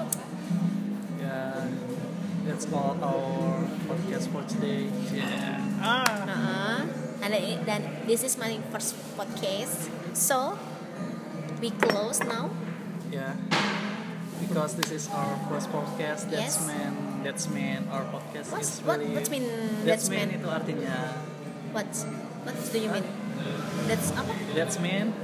that's 2.50 2.66
all 2.74 2.98
our 2.98 3.62
podcast 3.86 4.26
for 4.34 4.42
today 4.50 4.90
yeah 5.14 5.62
ah 5.78 6.02
Nah, 6.26 6.82
ada 7.22 7.38
dan 7.62 7.80
this 8.10 8.26
is 8.26 8.34
my 8.34 8.58
first 8.74 8.96
podcast. 9.14 9.86
So 10.16 10.58
we 11.62 11.70
close 11.70 12.18
now. 12.26 12.50
yeah 13.12 13.38
because 14.40 14.74
this 14.74 14.90
is 14.90 15.04
our 15.12 15.36
first 15.46 15.68
podcast 15.70 16.26
that's 16.32 16.58
Yes. 16.58 16.66
mean 16.66 16.92
that's 17.22 17.44
mean 17.46 17.86
our 17.92 18.02
podcast 18.08 18.50
What's- 18.50 18.80
is 18.80 18.82
what- 18.82 18.98
really 18.98 19.12
what's 19.14 19.28
mean 19.30 19.46
that's 19.86 19.86
that's 19.86 20.06
mean 20.10 20.28
mean? 20.32 20.40
itu 20.42 20.48
artinya 20.50 20.96
What? 21.70 21.86
What 22.42 22.56
do 22.56 22.78
you 22.80 22.90
mean? 22.90 23.06
That's 23.86 24.10
apa? 24.16 24.32
that's 24.58 24.76
mean 24.82 25.14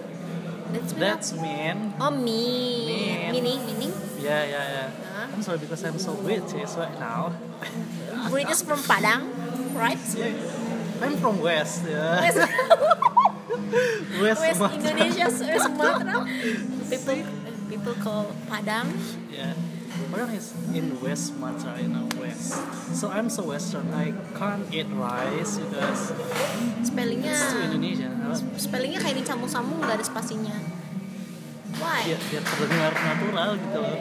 That's 0.71 0.93
mean 0.95 1.01
that's 1.03 1.31
mean 1.35 1.77
Oh 1.99 2.13
me. 2.13 2.43
Mean. 2.87 3.31
Meaning 3.35 3.61
meaning. 3.67 3.93
yeah 4.21 4.43
yeah 4.45 4.65
yeah? 4.69 4.89
I'm 5.37 5.45
sorry 5.45 5.61
because 5.61 5.85
I'm 5.85 5.99
so 6.01 6.17
British 6.17 6.73
right 6.81 6.97
now 6.97 7.37
British 8.33 8.65
from 8.65 8.81
Padang, 8.81 9.29
right? 9.77 10.01
yeah. 10.17 10.33
I'm 11.05 11.21
from 11.21 11.45
West 11.45 11.85
yeah 11.85 12.25
West, 12.25 12.41
West, 14.25 14.61
West. 14.61 14.75
Indonesia, 14.81 15.29
West 15.29 15.65
Sumatera. 15.69 16.25
People 16.91 17.17
people 17.69 17.95
call 18.01 18.33
Padang. 18.49 18.89
Yeah. 19.29 19.53
Padang 20.09 20.33
is 20.33 20.53
in 20.73 20.97
West 21.01 21.33
Sumatra, 21.33 21.77
you 21.81 21.89
know, 21.89 22.05
West. 22.21 22.57
So 22.93 23.09
I'm 23.09 23.29
so 23.29 23.45
Western. 23.49 23.93
I 23.93 24.13
can't 24.37 24.65
eat 24.73 24.89
rice 24.93 25.57
because 25.61 26.13
Spellingnya 26.85 27.33
it's 27.33 27.53
Indonesian. 27.57 28.13
spellingnya 28.57 29.01
kayak 29.01 29.25
dicampur-sambung 29.25 29.81
nggak 29.81 30.01
ada 30.01 30.05
spasinya. 30.05 30.57
Why? 31.77 32.01
Biar, 32.09 32.21
biar 32.33 32.43
terdengar 32.43 32.93
natural 32.97 33.51
gitu 33.61 33.79
loh. 33.79 33.97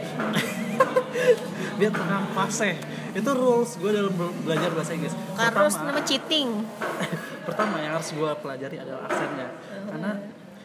biar 1.79 1.91
terdengar 1.91 2.23
fase. 2.31 2.71
Itu 3.15 3.29
rules 3.35 3.71
gue 3.79 3.91
dalam 3.91 4.13
be- 4.15 4.37
belajar 4.43 4.69
bahasa 4.71 4.91
Inggris. 4.95 5.15
Harus 5.35 5.75
nama 5.79 6.01
cheating. 6.03 6.49
pertama 7.47 7.77
yang 7.77 7.93
harus 7.99 8.09
gue 8.15 8.31
pelajari 8.41 8.75
adalah 8.81 9.05
aksennya. 9.05 9.49
Karena 9.91 10.11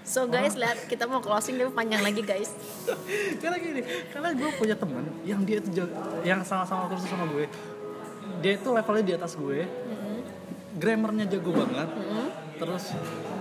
So 0.00 0.26
guys, 0.26 0.58
lihat 0.58 0.90
kita 0.90 1.06
mau 1.06 1.22
closing 1.22 1.54
tapi 1.60 1.70
panjang 1.70 2.02
lagi 2.02 2.24
guys. 2.24 2.50
karena 3.44 3.56
gini 3.62 3.82
karena 4.10 4.28
gue 4.34 4.50
punya 4.58 4.74
teman 4.74 5.06
yang 5.22 5.44
dia 5.46 5.62
itu 5.62 5.70
yang 6.26 6.40
sama-sama 6.42 6.90
kursus 6.90 7.06
sama 7.06 7.30
gue 7.30 7.46
dia 8.40 8.56
itu 8.56 8.68
levelnya 8.72 9.04
di 9.04 9.14
atas 9.14 9.36
gue 9.36 9.68
grammarnya 10.80 11.28
jago 11.28 11.52
banget 11.52 11.88
terus 12.56 12.84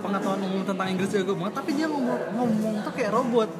pengetahuan 0.00 0.40
umum 0.42 0.62
tentang 0.62 0.86
Inggris 0.88 1.10
jago 1.10 1.32
banget 1.34 1.54
tapi 1.54 1.70
dia 1.72 1.86
ngomong 1.86 2.20
ngomong 2.32 2.74
tuh 2.82 2.92
kayak 2.92 3.10
robot 3.10 3.50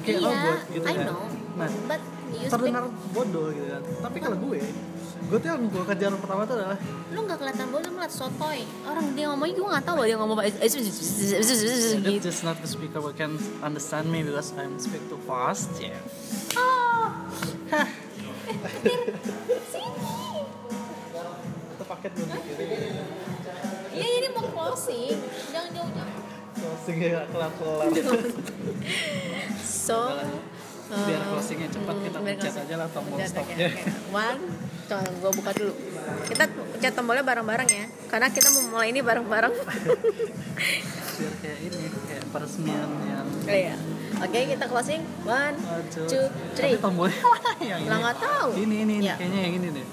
kayak 0.00 0.16
Iya, 0.16 0.26
robot 0.26 0.58
gitu 0.70 0.84
I 0.84 0.90
kan 0.90 1.06
know. 1.06 1.24
nah 1.54 1.68
But 1.86 2.00
you 2.30 2.38
speak, 2.40 2.50
terdengar 2.50 2.82
bodoh 3.10 3.46
gitu 3.50 3.68
kan 3.68 3.82
tapi 4.00 4.16
kalau 4.18 4.36
gue 4.38 4.60
gue 5.20 5.38
tuh 5.38 5.46
yang 5.46 5.62
gue 5.62 5.84
kejar 5.84 6.10
pertama 6.16 6.42
tuh 6.42 6.54
adalah 6.56 6.78
lu 7.10 7.20
nggak 7.20 7.38
kelihatan 7.38 7.68
bodoh 7.68 7.90
ngeliat 7.92 8.10
sotoy. 8.10 8.60
Orang 8.82 9.12
dia 9.12 9.28
ngomongnya 9.28 9.54
gue 9.54 9.68
nggak 9.68 9.84
tahu 9.84 9.96
loh 9.96 10.06
dia 10.08 10.16
ngomong 10.16 10.36
apa. 10.36 10.48
gitu. 10.48 12.18
just 12.20 12.42
not 12.42 12.56
the 12.58 12.66
speaker 12.66 12.98
who 12.98 13.12
can 13.12 13.36
understand 13.60 14.08
me 14.08 14.22
because 14.22 14.50
I'm 14.54 14.74
speak 14.76 15.04
too 15.06 15.20
fast 15.22 15.70
yeah 15.76 15.94
Oh, 16.56 17.06
sini. 19.70 20.18
itu 21.70 21.84
paket 21.86 22.10
belum 22.10 22.28
ini 22.30 22.76
mau 22.90 23.09
closing. 24.70 25.18
Jangan 25.50 25.70
jauh-jauh. 25.74 26.14
closingnya 26.50 27.08
gak 27.14 27.26
kelar-kelar 27.30 27.86
So, 29.64 29.98
biar 30.90 31.20
uh, 31.20 31.26
closingnya 31.30 31.68
cepat 31.70 31.96
kita 32.00 32.18
biar 32.18 32.26
pencet 32.36 32.50
closing. 32.50 32.66
aja 32.66 32.74
lah 32.76 32.88
tombol 32.90 33.16
stopnya 33.22 33.54
oke. 33.56 33.82
One, 34.12 34.40
coba 34.86 35.06
gue 35.08 35.30
buka 35.32 35.50
dulu. 35.54 35.72
Kita 36.26 36.44
pencet 36.46 36.92
tombolnya 36.92 37.22
bareng-bareng 37.22 37.68
ya, 37.68 37.86
karena 38.06 38.26
kita 38.28 38.48
mau 38.50 38.62
mulai 38.68 38.88
ini 38.90 39.00
bareng-bareng. 39.00 39.54
biar 41.20 41.34
kayak 41.38 41.58
ini 41.60 41.76
kayak 42.06 42.24
peresmian 42.28 42.90
yang 43.04 43.26
Oh, 43.40 43.48
Iya. 43.50 43.74
Oke, 44.20 44.38
kita 44.46 44.64
closing. 44.66 45.00
One, 45.24 45.56
two, 45.90 46.26
three. 46.52 46.76
Tapi 46.76 46.82
tombolnya 46.82 47.18
mana 47.32 47.50
yang 47.72 47.80
ini? 47.80 47.88
Lah 47.88 47.98
nggak 48.00 48.18
tahu. 48.20 48.48
Ini 48.52 48.76
ini, 48.84 48.94
ini. 49.00 49.06
Ya. 49.06 49.16
kayaknya 49.16 49.40
yang 49.42 49.54
ini 49.56 49.66
deh. 49.72 49.86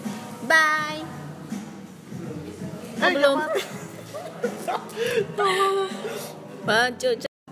Bye. 0.45 1.01
Oh, 2.97 3.05
Eh, 3.05 3.11
belum. 3.13 3.37
Three. 4.37 5.89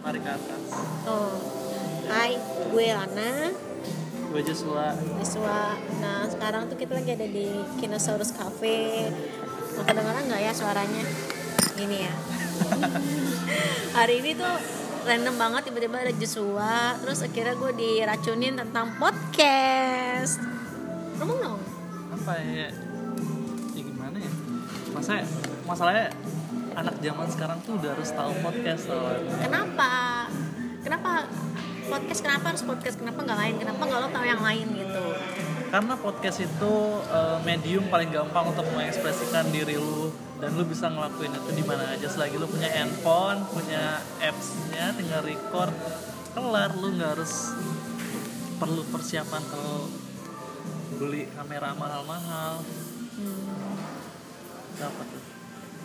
Mari 0.06 0.22
ke 0.22 0.30
atas. 0.30 0.70
Oh. 1.10 1.34
Hai, 2.06 2.38
gue 2.70 2.86
Lana. 2.94 3.50
Gue 4.30 4.42
Joshua. 4.46 4.94
Iswa. 5.18 5.82
Nah, 5.98 6.30
sekarang 6.30 6.70
tuh 6.70 6.78
kita 6.78 6.94
lagi 6.94 7.18
ada 7.18 7.26
di 7.26 7.50
Kinosaurus 7.82 8.38
Cafe. 8.38 9.10
Mau 9.74 9.82
kedengeran 9.82 10.30
nggak 10.30 10.42
ya 10.46 10.54
suaranya? 10.54 11.02
Ini 11.82 11.98
ya. 12.06 12.14
Hari 13.98 14.22
ini 14.22 14.38
tuh 14.38 14.54
random 15.10 15.36
banget 15.42 15.74
tiba-tiba 15.74 16.06
ada 16.06 16.14
Joshua. 16.14 16.94
Terus 17.02 17.26
akhirnya 17.26 17.58
gue 17.58 17.72
diracunin 17.74 18.62
tentang 18.62 18.94
podcast. 19.02 20.38
Ngomong 21.18 21.38
dong. 21.42 21.62
Apa 22.14 22.38
ya? 22.46 22.70
Ya 23.74 23.82
gimana 23.82 24.22
ya? 24.22 24.30
Masa 24.94 25.26
masalahnya 25.66 26.14
anak 26.76 26.96
zaman 27.00 27.28
sekarang 27.32 27.58
tuh 27.64 27.80
udah 27.80 27.90
harus 27.96 28.10
tahu 28.12 28.32
podcast 28.44 28.84
tau. 28.92 29.08
Kenapa? 29.40 29.92
Kenapa 30.84 31.12
podcast? 31.88 32.22
Kenapa 32.22 32.46
harus 32.52 32.64
podcast? 32.68 32.96
Kenapa 33.00 33.20
nggak 33.24 33.40
lain? 33.40 33.56
Kenapa 33.64 33.82
nggak 33.88 34.00
lo 34.04 34.08
tahu 34.12 34.26
yang 34.28 34.42
lain 34.44 34.68
gitu? 34.76 35.06
Karena 35.72 35.94
podcast 35.98 36.38
itu 36.44 36.74
eh, 37.10 37.38
medium 37.48 37.88
paling 37.88 38.12
gampang 38.12 38.52
untuk 38.52 38.68
mengekspresikan 38.76 39.50
diri 39.50 39.80
lu 39.80 40.12
dan 40.44 40.52
lu 40.54 40.68
bisa 40.68 40.92
ngelakuin 40.92 41.32
itu 41.32 41.50
di 41.56 41.64
mana 41.64 41.96
aja 41.96 42.08
selagi 42.12 42.36
lu 42.36 42.48
punya 42.48 42.68
handphone, 42.68 43.40
punya 43.50 44.04
apps-nya, 44.20 44.92
tinggal 45.00 45.24
record, 45.24 45.74
kelar 46.36 46.76
lu 46.76 46.92
nggak 47.00 47.12
harus 47.16 47.56
perlu 48.60 48.84
persiapan 48.92 49.44
kalau 49.48 49.88
beli 51.00 51.28
kamera 51.32 51.72
mahal-mahal. 51.76 52.64
Hmm. 53.16 53.76
Dapat 54.76 55.08
tuh. 55.08 55.35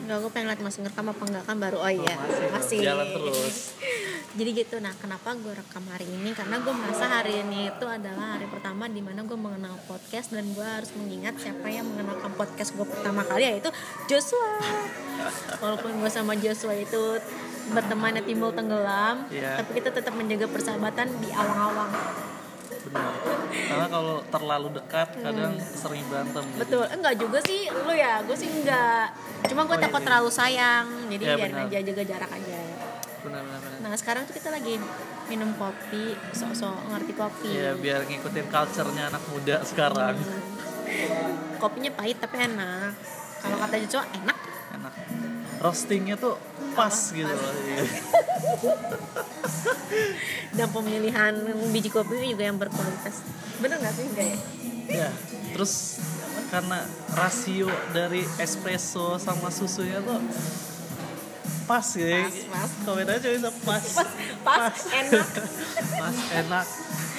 Enggak, 0.01 0.17
gue 0.25 0.31
pengen 0.33 0.47
liat 0.51 0.63
masih 0.63 0.79
ngerekam 0.83 1.07
apa 1.13 1.23
enggak 1.29 1.45
kan 1.45 1.57
baru 1.61 1.79
oh 1.81 1.93
iya 1.93 2.15
masih, 2.51 2.79
Jalan 2.83 3.09
terus. 3.13 3.57
Jadi 4.39 4.51
gitu, 4.55 4.79
nah 4.79 4.95
kenapa 4.95 5.35
gue 5.35 5.51
rekam 5.51 5.83
hari 5.91 6.07
ini? 6.07 6.31
Karena 6.31 6.63
gue 6.63 6.71
merasa 6.71 7.11
hari 7.11 7.43
ini 7.43 7.67
itu 7.67 7.83
adalah 7.83 8.39
hari 8.39 8.47
pertama 8.47 8.87
di 8.87 9.03
mana 9.03 9.27
gue 9.27 9.35
mengenal 9.35 9.75
podcast 9.91 10.31
dan 10.31 10.47
gue 10.55 10.63
harus 10.63 10.95
mengingat 10.95 11.35
siapa 11.43 11.67
yang 11.67 11.83
mengenalkan 11.83 12.31
podcast 12.39 12.79
gue 12.79 12.87
pertama 12.87 13.27
kali 13.27 13.43
yaitu 13.43 13.75
Joshua. 14.07 14.63
Walaupun 15.63 15.99
gue 15.99 16.11
sama 16.11 16.39
Joshua 16.39 16.79
itu 16.79 17.19
bertemannya 17.75 18.23
timbul 18.23 18.55
tenggelam, 18.55 19.27
Iya. 19.31 19.59
tapi 19.63 19.83
kita 19.83 19.91
tetap 19.91 20.15
menjaga 20.15 20.47
persahabatan 20.47 21.11
di 21.19 21.31
awang-awang. 21.35 21.91
Benar. 22.81 23.13
Karena 23.51 23.87
kalau 23.87 24.17
terlalu 24.25 24.69
dekat 24.73 25.09
kadang 25.21 25.53
sering 25.61 26.05
berantem. 26.09 26.45
Hmm. 26.45 26.61
Betul, 26.61 26.85
enggak 26.89 27.15
juga 27.21 27.39
sih 27.45 27.69
lu 27.69 27.93
ya, 27.93 28.25
gue 28.25 28.37
sih 28.37 28.49
enggak. 28.49 29.13
Cuma 29.51 29.69
gue 29.69 29.77
Oh, 29.77 29.83
takut 29.83 30.01
iya. 30.01 30.07
terlalu 30.09 30.31
sayang, 30.33 30.87
jadi 31.13 31.25
Ya, 31.25 31.35
biarin 31.37 31.59
aja 31.69 31.79
jaga 31.85 32.03
jarak 32.05 32.31
aja. 32.33 32.59
Benar 33.21 33.41
benar 33.45 33.61
benar. 33.61 33.79
Nah 33.85 33.93
sekarang 34.01 34.23
tuh 34.25 34.33
kita 34.33 34.49
lagi 34.49 34.81
minum 35.29 35.53
kopi, 35.55 36.17
sok-sok 36.33 36.89
ngerti 36.89 37.13
kopi. 37.13 37.51
Ya 37.53 37.77
biar 37.77 38.09
ngikutin 38.09 38.47
culture-nya 38.49 39.13
anak 39.13 39.23
muda 39.29 39.57
sekarang. 39.63 40.17
Kopinya 41.61 41.91
pahit 41.93 42.17
tapi 42.17 42.37
enak. 42.41 42.97
Kalau 43.41 43.57
kata 43.61 43.77
Jojo 43.85 44.01
enak. 44.17 44.39
Enak. 44.73 44.93
Roastingnya 45.61 46.17
tuh 46.17 46.41
pas 46.81 46.97
gitu 47.13 47.29
loh. 47.29 47.53
Dan 50.57 50.69
pemilihan 50.73 51.37
biji 51.69 51.93
kopi 51.93 52.33
juga 52.33 52.49
yang 52.49 52.57
berkualitas. 52.57 53.21
Bener 53.61 53.77
nggak 53.77 53.93
sih 53.93 54.09
enggak 54.09 54.27
ya? 54.33 54.39
Ya, 54.91 55.09
terus 55.53 56.01
karena 56.49 56.81
rasio 57.13 57.69
dari 57.93 58.25
espresso 58.41 59.21
sama 59.21 59.53
susunya 59.53 60.01
tuh 60.01 60.17
pas 61.71 61.87
gitu. 61.87 62.11
Pas, 62.11 62.35
pas. 62.51 62.71
Komen 62.83 63.07
aja 63.07 63.29
bisa 63.31 63.51
pas. 63.63 63.85
Pas, 64.43 64.75
enak. 64.91 65.29
pas 66.03 66.17
enak. 66.43 66.67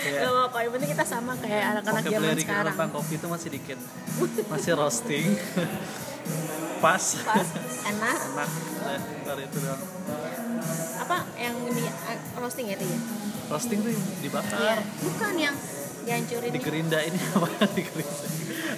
Ya. 0.02 0.20
Gak 0.26 0.32
apa-apa, 0.34 0.58
yang 0.66 0.72
penting 0.76 0.90
kita 0.98 1.06
sama 1.08 1.32
kayak 1.40 1.78
anak-anak 1.78 2.04
zaman 2.04 2.36
sekarang. 2.36 2.74
tentang 2.76 2.92
kopi 2.92 3.14
itu 3.16 3.28
masih 3.32 3.50
dikit. 3.56 3.80
Masih 4.52 4.74
roasting. 4.76 5.28
pas. 6.84 7.04
Pas, 7.24 7.48
enak. 7.88 8.20
enak. 8.20 8.50
Eh, 8.92 9.00
ntar 9.24 9.38
itu 9.40 9.58
dong. 9.64 9.82
Apa 11.00 11.18
yang 11.40 11.56
di 11.72 11.86
uh, 11.88 12.20
roasting 12.44 12.66
ya 12.68 12.76
itu 12.76 12.86
ya? 12.92 13.00
Roasting 13.48 13.80
tuh 13.80 13.92
yang 13.94 14.04
dibakar. 14.20 14.78
Bukan 15.00 15.34
yang 15.40 15.56
dihancurin. 16.04 16.52
Di 16.52 16.60
gerinda 16.60 17.00
ini 17.00 17.20
apa? 17.40 17.48
Di 17.72 17.84
gerinda. 17.88 18.16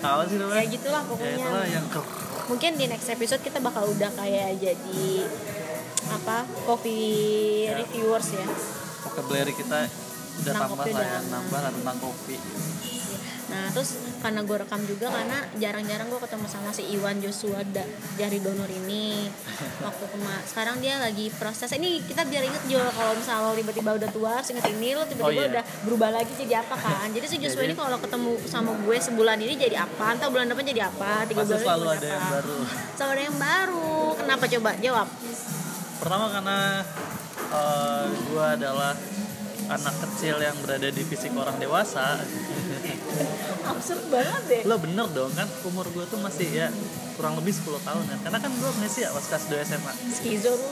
Apa 0.03 0.21
sih 0.29 0.37
namanya? 0.37 0.59
Ya 0.59 0.65
gitulah 0.69 1.01
Ya 1.01 1.09
pokoknya. 1.09 1.45
itulah 1.47 1.65
yang 1.65 1.85
mungkin 2.43 2.75
di 2.75 2.85
next 2.91 3.07
episode 3.07 3.39
kita 3.39 3.63
bakal 3.63 3.87
udah 3.87 4.11
kayak 4.19 4.59
jadi 4.59 5.23
apa 6.09 6.37
coffee 6.63 7.65
Ya. 7.65 7.79
reviewers 7.79 8.27
ya 8.31 8.45
vocabulary 9.01 9.53
kita 9.53 9.87
udah 10.33 10.43
Tentang 10.43 10.65
tambah 10.65 10.77
kopi 10.79 10.91
lah 10.91 11.05
ya, 11.05 11.19
nambah 11.27 11.59
lah 11.59 11.71
tentang 11.71 11.97
kopi. 11.99 12.35
nah 13.45 13.69
terus 13.69 13.89
karena 14.17 14.41
gue 14.41 14.57
rekam 14.57 14.81
juga 14.81 15.07
karena 15.07 15.37
jarang-jarang 15.53 16.07
gue 16.07 16.17
ketemu 16.17 16.47
sama 16.47 16.71
si 16.71 16.89
Iwan 16.89 17.19
Joshua 17.19 17.61
da, 17.67 17.85
dari 18.15 18.39
donor 18.39 18.65
ini 18.65 19.29
waktu 19.85 20.03
kema 20.07 20.41
sekarang 20.43 20.79
dia 20.79 20.97
lagi 20.97 21.29
proses 21.29 21.69
ini 21.71 22.01
kita 22.01 22.23
biar 22.23 22.41
inget 22.41 22.63
Jo 22.65 22.81
kalau 22.81 23.13
misalnya 23.13 23.43
lo 23.43 23.53
tiba-tiba 23.53 23.93
udah 23.93 24.09
tua 24.09 24.33
terus 24.39 24.49
inget 24.49 24.65
ini 24.71 24.89
lo 24.91 25.03
tiba-tiba 25.03 25.27
Oh, 25.27 25.45
iya. 25.45 25.51
udah 25.51 25.63
berubah 25.85 26.09
lagi 26.13 26.33
jadi 26.33 26.53
apa 26.57 26.75
kan 26.75 27.07
jadi 27.09 27.25
si 27.27 27.37
Joshua 27.37 27.61
Jadi- 27.61 27.69
ini 27.69 27.75
kalau 27.77 27.97
ketemu 27.99 28.31
sama 28.43 28.71
gue 28.73 28.95
sebulan 28.97 29.37
ini 29.37 29.53
jadi 29.55 29.75
apa 29.77 30.05
entah 30.09 30.29
bulan 30.29 30.47
depan 30.47 30.63
jadi 30.65 30.81
apa 30.83 31.11
tiga 31.27 31.43
bulan 31.43 31.61
selalu 31.61 31.85
ada 31.91 32.07
yang 32.07 32.17
apa. 32.19 32.33
baru. 32.33 32.57
selalu 32.95 33.11
ada 33.11 33.23
yang 33.23 33.37
baru 33.37 33.91
kenapa 34.17 34.43
coba 34.49 34.69
jawab 34.79 35.07
Pertama 36.03 36.27
karena 36.27 36.83
eh, 37.47 38.05
gua 38.27 38.59
adalah 38.59 38.91
anak 39.71 39.95
kecil 40.03 40.35
yang 40.43 40.59
berada 40.59 40.91
di 40.91 40.99
fisik 41.07 41.31
orang 41.31 41.55
dewasa. 41.55 42.19
absurd 43.71 44.11
banget 44.11 44.43
deh 44.51 44.61
Lo 44.67 44.75
bener 44.75 45.07
dong 45.15 45.31
kan 45.31 45.47
umur 45.63 45.87
gua 45.95 46.03
tuh 46.03 46.19
masih 46.19 46.51
ya 46.51 46.67
kurang 47.15 47.39
lebih 47.39 47.55
10 47.55 47.79
tahun 47.87 48.03
kan. 48.03 48.19
Karena 48.19 48.39
kan 48.43 48.51
gua 48.59 48.69
amnesia 48.75 49.07
pas 49.15 49.23
kelas 49.23 49.47
2 49.47 49.63
SMA. 49.63 49.93
skizo 50.11 50.51
lu 50.51 50.67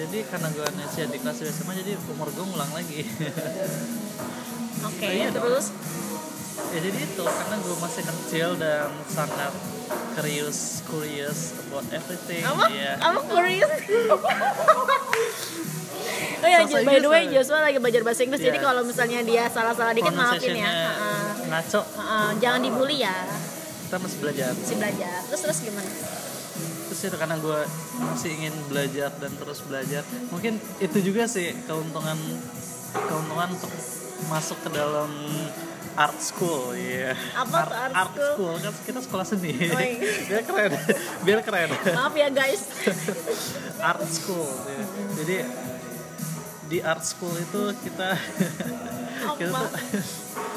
Jadi 0.00 0.18
karena 0.24 0.48
gua 0.56 0.64
amnesia 0.72 1.04
di 1.04 1.18
kelas 1.20 1.36
2 1.44 1.52
SMA 1.52 1.72
jadi 1.84 1.92
umur 2.16 2.32
gua 2.32 2.44
ngulang 2.48 2.72
lagi. 2.72 3.04
Oke, 4.88 5.08
Iya 5.08 5.36
dong. 5.36 5.44
Ya 6.56 6.78
jadi 6.80 6.98
itu 6.98 7.22
karena 7.22 7.56
gua 7.60 7.76
masih 7.78 8.02
kecil 8.02 8.48
dan 8.56 8.88
sangat 9.06 9.52
curious 10.14 10.80
curious 10.84 11.38
about 11.62 11.84
everything. 11.90 12.42
apa? 12.42 12.64
Iya. 12.68 12.92
Apa 12.98 13.20
curious? 13.24 13.70
oh 16.42 16.48
ya, 16.48 16.58
Bahasa 16.64 16.80
by 16.82 16.96
the 16.98 17.08
way 17.08 17.22
Joshua 17.28 17.60
lagi 17.60 17.78
belajar 17.78 18.02
bahasa 18.02 18.22
Inggris, 18.24 18.40
Iya. 18.40 18.48
jadi 18.52 18.58
kalau 18.60 18.82
misalnya 18.82 19.20
dia 19.22 19.44
salah-salah 19.46 19.92
dikit 19.92 20.14
maafin 20.14 20.56
ya. 20.56 20.70
Ngaco. 21.46 21.80
Heeh, 21.82 22.28
jangan 22.40 22.60
dibully 22.60 22.96
ya, 23.00 23.14
Kita 23.86 23.96
masih 24.00 24.18
belajar. 24.18 24.50
si 24.56 24.74
belajar. 24.74 25.16
Terus 25.28 25.40
terus 25.42 25.58
gimana? 25.62 25.90
terus 26.86 27.12
itu 27.12 27.18
karena 27.18 27.36
gue 27.36 27.60
masih 28.00 28.30
ingin 28.32 28.54
belajar 28.72 29.10
dan 29.20 29.28
terus 29.36 29.60
belajar 29.66 30.00
mungkin 30.32 30.56
itu 30.80 30.98
juga 31.04 31.28
sih 31.28 31.52
keuntungan 31.68 32.16
keuntungan 32.94 33.52
untuk 33.52 33.68
masuk 34.32 34.56
ke 34.64 34.70
dalam 34.72 35.10
art 35.96 36.18
school 36.18 36.72
ya 36.72 37.16
Apa 37.34 37.58
tuh 37.64 37.76
art 37.90 38.14
school? 38.14 38.54
kan 38.60 38.72
kita 38.84 39.00
sekolah 39.00 39.24
seni 39.24 39.52
Oh, 39.66 39.80
iya. 39.80 39.96
biar 40.28 40.42
keren 40.44 40.72
biar 41.24 41.40
keren 41.40 41.68
Maaf 41.72 42.14
ya 42.14 42.28
guys. 42.28 42.62
art 43.90 44.04
school 44.06 44.48
ya. 44.66 44.82
jadi 45.16 45.36
di 46.66 46.78
art 46.80 47.02
school 47.02 47.32
itu 47.32 47.62
kita 47.80 48.08
kita 49.38 49.50
tuh 49.50 49.70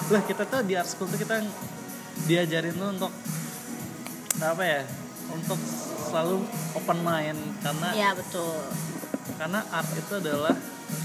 lah 0.09 0.23
kita 0.25 0.43
tuh 0.43 0.61
di 0.61 0.73
art 0.73 0.89
school 0.89 1.05
tuh 1.05 1.17
kita 1.17 1.39
diajarin 2.21 2.73
tuh 2.73 2.89
untuk 2.91 3.11
apa 4.39 4.63
ya 4.63 4.81
untuk 5.29 5.59
selalu 6.01 6.41
open 6.73 6.99
mind 6.99 7.39
karena 7.61 7.87
ya 7.93 8.09
betul. 8.11 8.57
karena 9.35 9.61
art 9.69 9.89
itu 9.93 10.13
adalah 10.15 10.55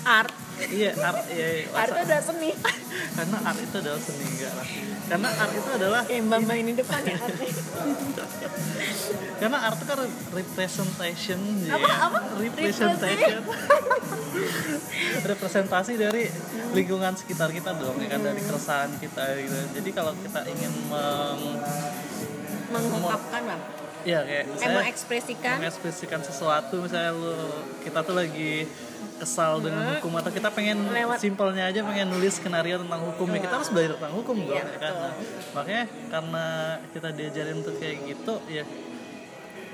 Art, 0.04 0.32
iya 0.66 0.92
art 0.94 1.24
iya, 1.28 1.64
art 1.70 1.90
itu 1.90 2.02
udah 2.04 2.20
seni. 2.20 2.50
karena 3.16 3.36
art 3.42 3.58
itu 3.58 3.74
adalah 3.74 3.96
seni 3.98 4.24
enggak 4.26 4.52
lah 4.52 4.66
karena 5.04 5.28
art 5.34 5.52
itu 5.52 5.70
adalah 5.72 6.02
Eh, 6.06 6.20
mbak 6.20 6.38
mbak 6.40 6.56
ini 6.58 6.72
depan 6.74 7.00
ya 7.02 7.16
art. 7.22 7.36
karena 9.34 9.58
art 9.62 9.76
itu 9.76 9.84
kan 9.86 9.98
representation 10.30 11.40
Apa, 11.66 11.78
ya. 11.82 11.96
apa? 12.02 12.18
representation 12.38 13.40
representasi 15.26 15.92
dari 15.96 16.24
lingkungan 16.72 17.14
sekitar 17.14 17.48
kita 17.48 17.72
dong 17.74 17.96
ya 17.98 18.08
kan 18.08 18.20
dari 18.22 18.40
keresahan 18.40 18.90
kita 18.96 19.22
gitu 19.38 19.56
jadi 19.74 19.90
kalau 19.90 20.12
kita 20.18 20.40
ingin 20.46 20.72
meng, 20.86 21.40
Mengungkapkan 22.66 23.42
bang. 23.44 23.60
ya 24.02 24.20
kayak 24.20 24.44
Eh, 24.44 24.50
misalnya 24.50 24.76
mengekspresikan. 24.82 25.54
mengekspresikan 25.58 26.20
sesuatu 26.20 26.74
misalnya 26.78 27.12
lu 27.12 27.32
kita 27.80 28.02
tuh 28.02 28.14
lagi 28.14 28.66
kesal 29.24 29.64
dengan 29.64 29.96
hukum 29.96 30.12
atau 30.20 30.28
kita 30.28 30.52
pengen. 30.52 30.84
Lewat- 30.92 31.18
simpelnya 31.18 31.72
aja 31.72 31.80
pengen 31.80 32.12
nulis 32.12 32.36
skenario 32.36 32.76
tentang 32.76 33.00
hukum 33.00 33.26
ya. 33.32 33.40
Kita 33.40 33.54
harus 33.56 33.70
belajar 33.72 33.96
tentang 33.96 34.14
hukum 34.20 34.36
dong 34.44 34.52
Iya, 34.52 34.64
ya 34.68 34.78
kan? 34.78 34.92
Nah, 34.92 35.12
makanya 35.56 35.84
karena 36.12 36.46
kita 36.92 37.08
diajarin 37.16 37.56
untuk 37.64 37.74
kayak 37.80 37.96
gitu 38.04 38.34
ya 38.52 38.64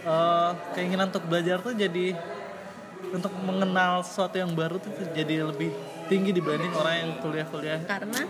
eh, 0.00 0.50
keinginan 0.72 1.12
untuk 1.12 1.28
belajar 1.28 1.60
tuh 1.60 1.76
jadi 1.76 2.16
untuk 3.10 3.32
mengenal 3.42 4.00
sesuatu 4.06 4.38
yang 4.38 4.52
baru 4.54 4.78
tuh 4.78 4.92
jadi 5.12 5.44
lebih 5.44 5.72
tinggi 6.06 6.30
dibanding 6.30 6.72
orang 6.72 6.94
yang 6.96 7.10
kuliah-kuliah. 7.20 7.80
Karena 7.84 8.22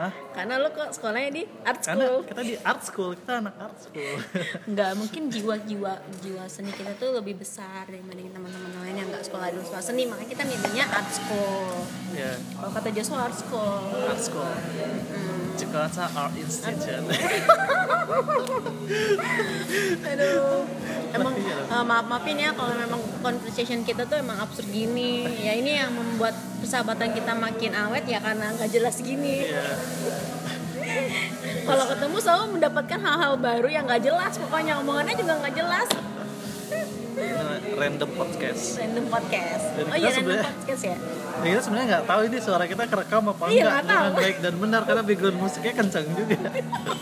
Hah? 0.00 0.08
karena 0.32 0.56
lu 0.56 0.72
kok 0.72 0.96
sekolahnya 0.96 1.28
di 1.28 1.42
art 1.60 1.84
karena 1.84 2.08
school. 2.08 2.24
kita 2.24 2.40
di 2.40 2.56
art 2.56 2.80
school 2.80 3.12
kita 3.12 3.32
anak 3.36 3.52
art 3.60 3.76
school. 3.76 4.16
Nggak 4.72 4.90
mungkin 4.96 5.22
jiwa-jiwa 5.28 5.92
jiwa 6.24 6.44
seni 6.48 6.72
kita 6.72 6.96
tuh 6.96 7.20
lebih 7.20 7.36
besar 7.36 7.84
dibanding 7.84 8.32
teman-teman 8.32 8.80
lain 8.80 8.96
yang 8.96 9.08
nggak 9.12 9.20
sekolah 9.20 9.52
di 9.52 9.60
sekolah 9.60 9.84
seni 9.84 10.08
makanya 10.08 10.32
kita 10.32 10.48
milihnya 10.48 10.88
art 10.88 11.10
school. 11.12 11.84
Ya 12.16 12.32
kalau 12.56 12.72
kata 12.72 12.88
Joshua 12.96 13.28
art 13.28 13.36
school. 13.36 13.92
Art 14.08 14.22
school. 14.24 14.48
Jakarta 15.60 16.08
Art 16.16 16.32
Institute. 16.32 17.04
Aduh. 20.08 20.64
Emang 21.10 21.34
Iya. 21.36 21.56
eh, 21.68 21.84
maaf 21.84 22.06
maafin 22.06 22.38
ya 22.38 22.54
kalau 22.54 22.72
memang 22.72 23.02
conversation 23.20 23.82
kita 23.82 24.06
tuh 24.06 24.16
emang 24.16 24.40
absurd 24.40 24.70
gini. 24.70 25.26
Ya 25.42 25.52
ini 25.52 25.76
yang 25.76 25.92
membuat 25.92 26.32
persahabatan 26.62 27.12
kita 27.12 27.34
makin 27.34 27.76
awet 27.76 28.08
ya 28.08 28.22
karena 28.22 28.56
nggak 28.56 28.70
jelas 28.72 29.02
gini. 29.02 29.52
Ya 29.52 29.74
kalau 31.68 31.84
ketemu 31.86 32.16
selalu 32.18 32.44
mendapatkan 32.58 33.00
hal-hal 33.00 33.34
baru 33.36 33.68
yang 33.70 33.84
nggak 33.86 34.02
jelas. 34.02 34.32
Pokoknya 34.36 34.80
omongannya 34.80 35.14
juga 35.14 35.32
nggak 35.38 35.54
jelas. 35.54 35.88
Random 37.70 38.10
podcast. 38.12 38.62
Random 38.76 39.06
podcast. 39.08 39.64
Dan 39.76 39.84
oh 39.86 39.96
iya 39.96 40.10
random 40.12 40.40
podcast 40.40 40.82
ya? 40.84 40.96
Ya, 41.40 41.50
kita 41.56 41.62
sebenarnya 41.64 41.86
nggak 41.88 42.04
tahu 42.04 42.20
ini 42.28 42.36
suara 42.36 42.64
kita 42.64 42.84
kerekam 42.84 43.22
apa 43.32 43.44
Iya, 43.48 43.64
enggak. 43.64 43.80
nggak 43.80 43.84
dengan 43.88 44.12
baik 44.12 44.36
dan 44.44 44.54
benar 44.60 44.80
karena 44.84 45.02
background 45.02 45.38
musiknya 45.40 45.72
kencang 45.72 46.06
juga. 46.12 46.36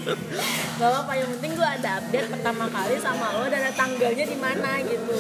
gak 0.79 0.89
apa-apa 0.89 1.13
yang 1.19 1.29
penting 1.35 1.53
gue 1.59 1.69
ada 1.69 1.91
update 1.99 2.29
pertama 2.31 2.65
kali 2.71 2.95
sama 3.03 3.27
lo 3.35 3.45
dan 3.51 3.61
ada 3.67 3.73
tanggalnya 3.75 4.25
di 4.25 4.39
mana 4.39 4.71
gitu. 4.87 5.19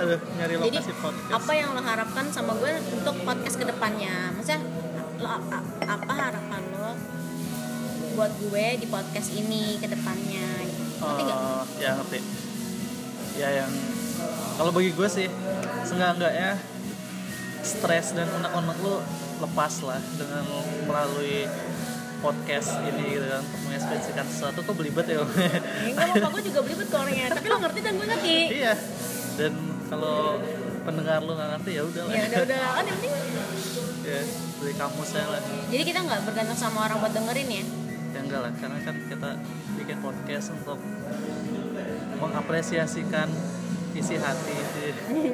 Aduh, 0.00 0.20
nyari 0.36 0.52
jadi 0.56 0.68
lokasi 0.80 0.92
podcast. 0.96 1.32
apa 1.32 1.52
yang 1.52 1.68
lo 1.72 1.80
harapkan 1.80 2.24
sama 2.28 2.52
gue 2.56 2.72
untuk 2.92 3.16
podcast 3.20 3.56
ke 3.56 3.64
depannya 3.64 4.32
maksudnya 4.32 4.60
lo 5.20 5.28
apa 5.84 6.12
harapan 6.16 6.62
lo 6.72 6.92
buat 8.16 8.32
gue 8.40 8.66
di 8.80 8.86
podcast 8.88 9.28
ini 9.36 9.76
ke 9.76 9.86
depannya 9.86 10.48
gitu. 10.66 10.82
ngerti 11.00 11.22
Oh, 11.32 11.64
ya 11.80 11.96
ngerti. 11.96 12.18
Ya 13.36 13.48
yang 13.64 13.70
kalau 14.56 14.72
bagi 14.72 14.92
gue 14.92 15.08
sih 15.08 15.28
seenggak-enggaknya 15.88 16.56
stres 17.60 18.16
dan 18.16 18.28
unek-unek 18.28 18.76
lu 18.80 18.96
lepas 19.40 19.74
lah 19.84 20.00
dengan 20.16 20.44
melalui 20.84 21.48
podcast 22.20 22.76
ini 22.84 23.16
gitu 23.16 23.24
kan 23.24 23.40
untuk 23.40 23.60
mengekspresikan 23.68 24.26
sesuatu. 24.28 24.60
Kok 24.64 24.74
belibet 24.76 25.06
ya 25.08 25.24
Ya, 25.24 25.92
nggak 25.96 26.16
apa-apa 26.16 26.28
gue 26.36 26.42
juga 26.48 26.60
belibet 26.64 26.88
ke 26.88 26.96
orangnya. 26.96 27.26
Tapi 27.32 27.46
lo 27.48 27.56
ngerti 27.60 27.80
dan 27.80 27.92
gue 27.96 28.06
ngerti. 28.08 28.36
Iya. 28.60 28.74
Dan 29.40 29.52
kalau 29.88 30.40
pendengar 30.80 31.20
lu 31.20 31.32
nggak 31.32 31.48
ngerti 31.54 31.70
ya 31.72 31.82
udah 31.84 32.02
lah. 32.04 32.12
Ya 32.12 32.22
udah 32.26 32.40
udah. 32.42 32.58
Kan 32.72 32.84
yang 32.84 32.98
penting 32.98 33.14
ya 34.10 34.20
beli 34.56 34.72
kamusnya 34.74 35.24
lah. 35.26 35.42
Jadi 35.68 35.82
kita 35.84 36.00
nggak 36.00 36.20
bergantung 36.24 36.58
sama 36.58 36.78
orang 36.84 36.98
buat 36.98 37.12
dengerin 37.12 37.48
ya? 37.48 37.64
Ya 38.10 38.20
enggak 38.20 38.40
lah 38.42 38.52
karena 38.54 38.78
kan 38.80 38.96
kita 39.06 39.30
bikin 39.76 39.98
podcast 39.98 40.46
untuk 40.52 40.78
mengapresiasikan 42.16 43.28
isi 43.92 44.16
hati. 44.16 44.56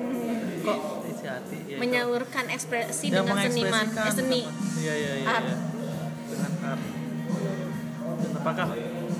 Kok 0.66 0.80
isi 1.06 1.26
hati 1.26 1.58
ya, 1.68 1.76
menyalurkan 1.78 2.50
ekspresi 2.50 3.06
Ya, 3.08 3.22
dengan 3.22 3.38
seniman. 3.38 3.86
eh, 3.86 4.12
seni. 4.12 4.40
iya 4.76 4.94
iya 4.94 5.12
iya 5.16 5.28
Art. 5.30 5.46
iya. 5.46 5.56
dengan 6.26 6.52
art. 6.64 6.82
Dan 8.16 8.30
apakah 8.34 8.66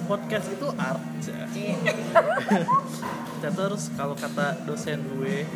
podcast 0.07 0.47
itu 0.51 0.66
art? 0.74 1.03
Cie. 1.20 1.47
kita 3.37 3.51
terus 3.53 3.95
kalau 3.95 4.16
kata 4.16 4.64
dosen 4.64 5.07
gue 5.07 5.47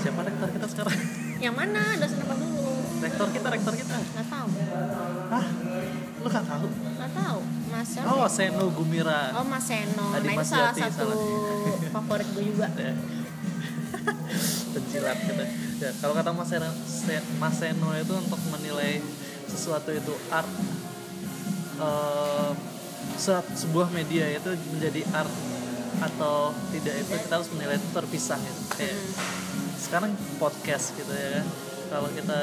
siapa 0.00 0.20
rektor 0.24 0.48
kita 0.50 0.66
sekarang? 0.66 0.96
Yang 1.40 1.54
mana? 1.56 1.82
Dosen 1.96 2.18
apa 2.20 2.34
dulu? 2.36 2.64
Rektor 3.00 3.28
kita 3.30 3.48
rektor 3.48 3.74
kita. 3.76 3.96
Nggak 3.96 4.26
tahu. 4.28 4.48
Ah 5.30 5.46
lu 6.20 6.28
gak 6.28 6.44
tahu? 6.44 6.66
Nggak 6.68 7.12
tahu. 7.16 7.40
Mas 7.70 7.90
oh 8.02 8.26
Seno 8.28 8.64
Gumira. 8.76 9.20
Oh 9.32 9.44
mas 9.46 9.64
Seno. 9.64 10.06
Adi 10.12 10.26
nah 10.26 10.34
itu 10.36 10.40
Mas 10.42 10.48
salah 10.52 10.72
Jati, 10.74 10.80
satu 10.84 11.08
favorit 11.96 12.28
gue 12.34 12.44
juga. 12.44 12.68
Ya. 12.76 12.92
penjilat 14.74 15.18
kita. 15.18 15.44
Ya 15.80 15.90
kalau 15.96 16.12
kata 16.12 16.30
Mas 16.36 16.48
Seno, 16.52 16.68
Se- 16.84 17.26
Mas 17.40 17.56
Seno 17.56 17.88
itu 17.96 18.12
untuk 18.12 18.40
menilai 18.52 19.00
sesuatu 19.48 19.90
itu 19.90 20.12
art 20.28 20.50
se- 23.16 23.50
sebuah 23.56 23.88
media 23.90 24.28
itu 24.28 24.50
menjadi 24.76 25.02
art 25.12 25.32
atau 26.00 26.52
tidak 26.72 26.94
itu 26.96 27.12
kita 27.12 27.32
harus 27.40 27.50
menilai 27.56 27.76
itu 27.76 27.88
terpisah 27.92 28.38
gitu. 28.40 28.60
Kayak 28.76 28.96
sekarang 29.80 30.12
podcast 30.36 30.92
gitu 30.94 31.08
ya. 31.08 31.40
Kan 31.40 31.46
kalau 31.90 32.08
kita 32.14 32.38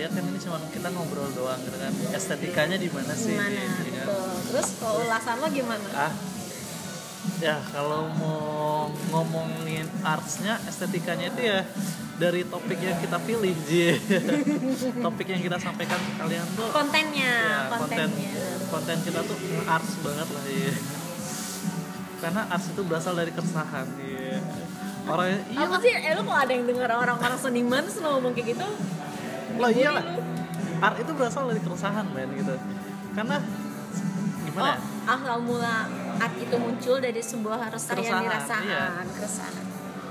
lihat 0.00 0.10
kan 0.16 0.24
ini 0.24 0.38
cuma 0.40 0.56
kita 0.72 0.88
ngobrol 0.94 1.28
doang 1.34 1.60
gitu 1.66 1.76
kan. 1.76 1.92
Estetikanya 2.14 2.78
di 2.78 2.88
mana 2.88 3.12
sih? 3.12 3.34
Gimana? 3.34 3.58
Ya 3.58 4.04
kan? 4.06 4.06
Terus 4.48 4.68
kalau 4.78 5.02
ulasan 5.04 5.36
lo 5.42 5.48
gimana? 5.50 5.88
Ah. 5.92 6.14
Ya 7.42 7.60
kalau 7.74 8.08
mau 8.16 8.88
ngomongin 9.12 9.84
artsnya 10.00 10.56
estetikanya 10.64 11.28
itu 11.28 11.40
ya 11.44 11.60
dari 12.18 12.42
topik 12.42 12.80
yang 12.82 12.98
kita 12.98 13.20
pilih 13.22 13.54
topik 15.06 15.26
yang 15.28 15.42
kita 15.44 15.58
sampaikan 15.60 16.00
ke 16.02 16.12
kalian 16.18 16.46
tuh 16.58 16.66
kontennya 16.74 17.30
ya, 17.30 17.58
konten 17.70 18.10
kontennya. 18.10 18.32
konten 18.74 18.96
kita 19.06 19.20
tuh 19.22 19.38
arts 19.70 19.92
banget 20.02 20.28
lah 20.34 20.44
ya 20.50 20.72
karena 22.18 22.42
arts 22.50 22.66
itu 22.74 22.82
berasal 22.82 23.14
dari 23.14 23.30
keresahan 23.30 23.86
ya. 24.02 24.42
Orang 25.08 25.28
iya. 25.48 25.64
apa 25.64 25.76
sih? 25.80 25.92
Eh 25.92 26.12
lo 26.14 26.22
kok 26.22 26.38
ada 26.38 26.52
yang 26.52 26.64
denger 26.68 26.90
orang-orang 26.92 27.38
seniman 27.40 27.82
terus 27.84 27.98
lo 28.04 28.08
ngomong 28.18 28.32
kayak 28.36 28.46
gitu? 28.54 28.66
Lah 29.58 29.70
iyalah 29.72 30.04
art 30.78 30.96
itu 31.02 31.12
berasal 31.16 31.50
dari 31.50 31.60
keresahan 31.64 32.06
men 32.14 32.30
gitu. 32.38 32.54
Karena 33.16 33.36
gimana 34.46 34.62
oh 34.62 34.68
ya? 34.68 34.76
asal 35.08 35.38
mula 35.42 35.76
art 36.22 36.36
itu 36.38 36.56
muncul 36.60 36.96
dari 37.02 37.22
sebuah 37.22 37.58
resah 37.72 37.96
yang 37.98 38.22
dirasakan 38.22 38.64
iya. 38.68 38.86
keresahan. 39.16 39.64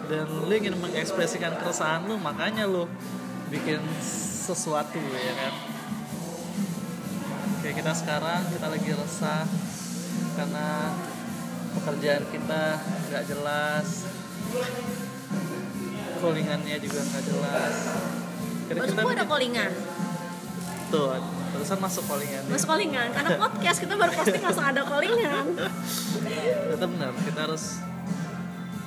Dan 0.08 0.26
lu 0.28 0.54
ingin 0.56 0.76
mengekspresikan 0.80 1.54
keresahan 1.60 2.08
lu 2.08 2.16
makanya 2.20 2.68
lu 2.68 2.88
bikin 3.54 3.80
sesuatu 4.44 5.00
ya 5.00 5.34
kan? 5.36 5.54
Kayak 7.64 7.76
kita 7.84 7.92
sekarang 7.96 8.42
kita 8.52 8.68
lagi 8.72 8.92
resah 8.96 9.44
karena 10.38 10.94
pekerjaan 11.78 12.24
kita 12.30 12.64
nggak 13.10 13.24
jelas 13.30 13.88
callingannya 16.18 16.78
juga 16.82 17.00
nggak 17.04 17.24
jelas. 17.24 17.76
Maksud 18.68 18.96
gue 19.00 19.14
ada 19.16 19.26
callingan? 19.26 19.72
Tuh 20.88 21.20
terusan 21.48 21.80
masuk 21.80 22.04
callingan 22.06 22.44
Mas 22.52 22.64
callingan 22.68 23.10
karena 23.16 23.30
podcast 23.40 23.78
kita 23.80 23.94
baru 23.96 24.12
posting 24.14 24.44
langsung 24.44 24.66
ada 24.68 24.82
callingan. 24.84 25.46
Tetap 26.76 26.90
benar 26.92 27.12
kita 27.24 27.40
harus 27.48 27.80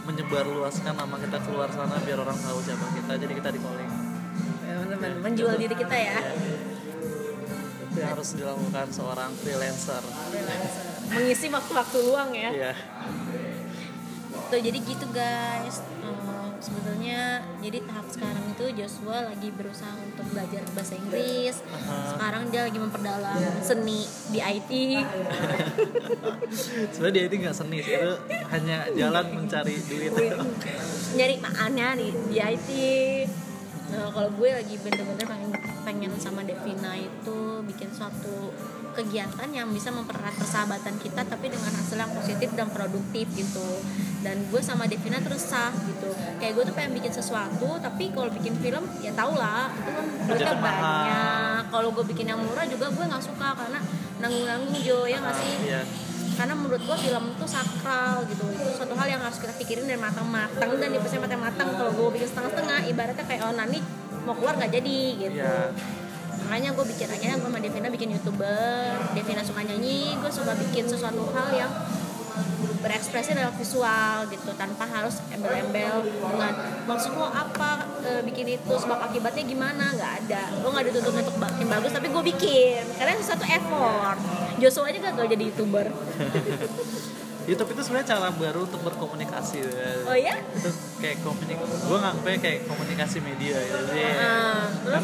menyebar 0.05 0.45
luaskan 0.49 0.95
nama 0.97 1.17
kita 1.23 1.39
keluar 1.45 1.69
sana 1.71 1.97
biar 2.03 2.19
orang 2.19 2.35
tahu 2.35 2.59
siapa 2.65 2.87
kita 2.99 3.13
jadi 3.21 3.33
kita 3.37 3.49
di 3.55 3.61
calling 3.63 3.91
ya, 4.67 4.75
bener-bener 4.83 5.19
menjual 5.23 5.55
diri 5.55 5.75
kita 5.77 5.97
ya. 5.97 6.19
Itu 7.91 7.97
yang 8.01 8.11
harus 8.15 8.29
dilakukan 8.39 8.87
seorang 8.91 9.31
freelancer. 9.39 10.03
Mengisi 11.11 11.47
waktu-waktu 11.51 11.97
luang 12.07 12.31
ya. 12.35 12.51
Iya. 12.51 12.73
Tuh 14.51 14.59
jadi 14.59 14.79
gitu 14.83 15.07
guys. 15.15 15.81
Eh, 16.03 16.49
sebetulnya 16.61 17.41
jadi 17.65 17.79
tahap 17.89 18.07
sekarang 18.13 18.45
itu 18.53 18.65
Joshua 18.77 19.33
lagi 19.33 19.49
berusaha 19.55 19.97
untuk 20.03 20.27
belajar 20.35 20.61
bahasa 20.77 20.95
Inggris. 20.99 21.57
Sekarang 22.11 22.51
dia 22.53 22.69
lagi 22.69 22.79
memperdalam 22.83 23.41
seni 23.65 24.05
di 24.35 24.39
IT 24.43 24.71
sebenarnya 26.93 27.15
dia 27.15 27.25
itu 27.27 27.37
nggak 27.41 27.57
seni 27.57 27.79
sih 27.81 27.95
itu 27.97 28.13
hanya 28.51 28.79
jalan 28.93 29.25
mencari 29.33 29.75
duit. 29.89 30.13
Nyari 31.17 31.35
makannya 31.41 31.89
di, 31.97 32.09
di 32.31 32.37
IT 32.39 32.69
nah, 33.91 34.09
kalau 34.15 34.31
gue 34.39 34.49
lagi 34.55 34.75
bener-bener 34.79 35.27
pengen, 35.27 35.51
pengen 35.83 36.13
sama 36.21 36.47
Devina 36.47 36.95
itu 36.95 37.65
bikin 37.67 37.91
suatu 37.91 38.55
kegiatan 39.01 39.49
yang 39.49 39.73
bisa 39.73 39.89
mempererat 39.89 40.37
persahabatan 40.37 41.01
kita 41.01 41.25
tapi 41.25 41.49
dengan 41.49 41.73
hasil 41.73 41.97
yang 41.97 42.13
positif 42.13 42.53
dan 42.53 42.69
produktif 42.69 43.27
gitu. 43.33 43.81
Dan 44.21 44.45
gue 44.53 44.61
sama 44.61 44.85
Devina 44.85 45.17
terus 45.25 45.49
sah 45.49 45.73
gitu. 45.73 46.13
Kayak 46.37 46.53
gue 46.61 46.65
tuh 46.69 46.75
pengen 46.77 46.93
bikin 47.01 47.13
sesuatu 47.17 47.81
tapi 47.81 48.13
kalau 48.13 48.29
bikin 48.29 48.53
film 48.61 48.85
ya 49.01 49.17
tau 49.17 49.33
lah 49.33 49.73
itu 49.73 49.89
kan 49.89 50.05
duitnya 50.29 50.57
banyak. 50.61 51.63
Kalau 51.73 51.89
gue 51.97 52.05
bikin 52.05 52.29
yang 52.29 52.41
murah 52.45 52.69
juga 52.69 52.93
gue 52.93 53.05
nggak 53.09 53.25
suka 53.25 53.57
karena 53.57 53.81
nanggung-nanggung 54.21 54.77
Jo 54.85 55.09
ya 55.09 55.17
nggak 55.25 55.37
sih? 55.41 55.55
Iya. 55.65 55.83
karena 56.41 56.57
menurut 56.57 56.81
gua 56.89 56.97
film 56.97 57.37
itu 57.37 57.45
sakral 57.45 58.25
gitu. 58.25 58.45
Itu 58.49 58.73
suatu 58.73 58.97
hal 58.97 59.13
yang 59.13 59.21
harus 59.21 59.37
kita 59.37 59.53
pikirin 59.61 59.85
dari 59.85 60.01
matang-matang 60.01 60.73
dan 60.81 60.89
dipersiapkan 60.89 61.29
matang-matang 61.29 61.69
kalau 61.77 61.93
gue 61.93 62.09
bikin 62.17 62.29
setengah-setengah 62.33 62.79
ibaratnya 62.89 63.25
kayak 63.29 63.45
oh 63.45 63.53
Nani 63.53 63.79
mau 64.25 64.33
keluar 64.33 64.57
nggak 64.57 64.73
jadi 64.73 64.99
gitu. 65.21 65.37
Iya. 65.45 65.69
Makanya 66.47 66.71
gue 66.73 66.85
bikin 66.89 67.09
akhirnya 67.09 67.37
gue 67.37 67.49
sama 67.49 67.59
Devina 67.59 67.89
bikin 67.89 68.09
youtuber. 68.13 68.95
Devina 69.13 69.43
suka 69.43 69.61
nyanyi 69.61 70.17
gue 70.17 70.31
suka 70.31 70.53
bikin 70.57 70.85
sesuatu 70.87 71.23
hal 71.33 71.49
yang 71.53 71.73
berekspresi 72.81 73.37
dalam 73.37 73.53
visual 73.53 74.25
gitu 74.33 74.51
tanpa 74.57 74.89
harus 74.89 75.21
embel-embel 75.29 76.01
dengan 76.01 76.53
maksud 76.89 77.13
lo 77.13 77.29
apa 77.29 77.85
e, 78.01 78.25
bikin 78.25 78.57
itu 78.57 78.73
sebab 78.73 78.97
akibatnya 79.05 79.45
gimana 79.45 79.93
nggak 79.93 80.13
ada. 80.25 80.43
Lo 80.65 80.73
nggak 80.73 80.89
dituntut 80.89 81.13
untuk 81.13 81.37
bikin 81.37 81.69
bagus 81.69 81.93
tapi 81.93 82.09
gue 82.09 82.23
bikin. 82.33 82.81
Karena 82.97 83.13
itu 83.13 83.25
satu 83.29 83.45
effort. 83.45 84.17
Joshua 84.57 84.89
aja 84.89 84.99
gagal 85.13 85.27
jadi 85.29 85.43
youtuber. 85.53 85.87
YouTube 87.49 87.73
itu 87.73 87.83
sebenarnya 87.83 88.09
cara 88.15 88.29
baru 88.31 88.69
untuk 88.69 88.81
berkomunikasi 88.85 89.65
ya. 89.65 89.91
oh 90.07 90.15
ya 90.15 90.37
itu 90.55 90.71
kayak 91.01 91.19
komunik 91.25 91.57
gue 91.59 91.99
nganggapnya 91.99 92.39
kayak 92.39 92.61
komunikasi 92.69 93.19
media 93.25 93.57
gitu 93.59 93.81
Jadi, 93.91 94.03
Ah, 94.21 94.69
terus? 94.85 95.03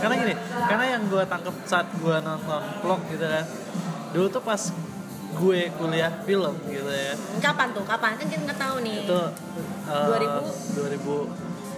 Karena 0.00 0.14
gini 0.16 0.34
karena 0.40 0.84
yang 0.96 1.02
gue 1.06 1.22
tangkep 1.22 1.54
saat 1.64 1.86
gue 1.92 2.16
nonton 2.20 2.62
vlog 2.80 3.00
gitu 3.12 3.24
kan 3.24 3.44
dulu 4.10 4.26
tuh 4.26 4.42
pas 4.42 4.62
gue 5.30 5.60
kuliah 5.78 6.10
film 6.26 6.54
gitu 6.66 6.90
ya. 6.90 7.14
Kapan 7.38 7.70
tuh? 7.70 7.86
Kapan? 7.86 8.18
Kan 8.18 8.26
kita 8.26 8.42
nggak 8.50 8.58
tahu 8.58 8.76
nih. 8.82 9.06
Itu 9.06 9.20
eh, 9.86 10.06
2000? 10.74 11.30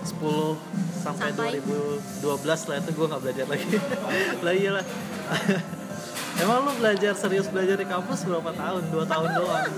2010 0.09 1.05
sampai, 1.05 1.29
Sampai? 1.37 1.61
2012 1.61 2.69
lah 2.73 2.77
itu 2.81 2.91
gue 2.97 3.07
nggak 3.13 3.23
belajar 3.23 3.47
lagi. 3.47 3.67
Lah 4.45 4.53
iyalah. 4.57 4.85
Emang 6.43 6.65
lu 6.65 6.73
belajar 6.81 7.13
serius 7.13 7.47
belajar 7.53 7.77
di 7.77 7.85
kampus 7.85 8.25
berapa 8.25 8.51
tahun? 8.57 8.83
Dua 8.89 9.05
tahun 9.05 9.29
doang. 9.37 9.69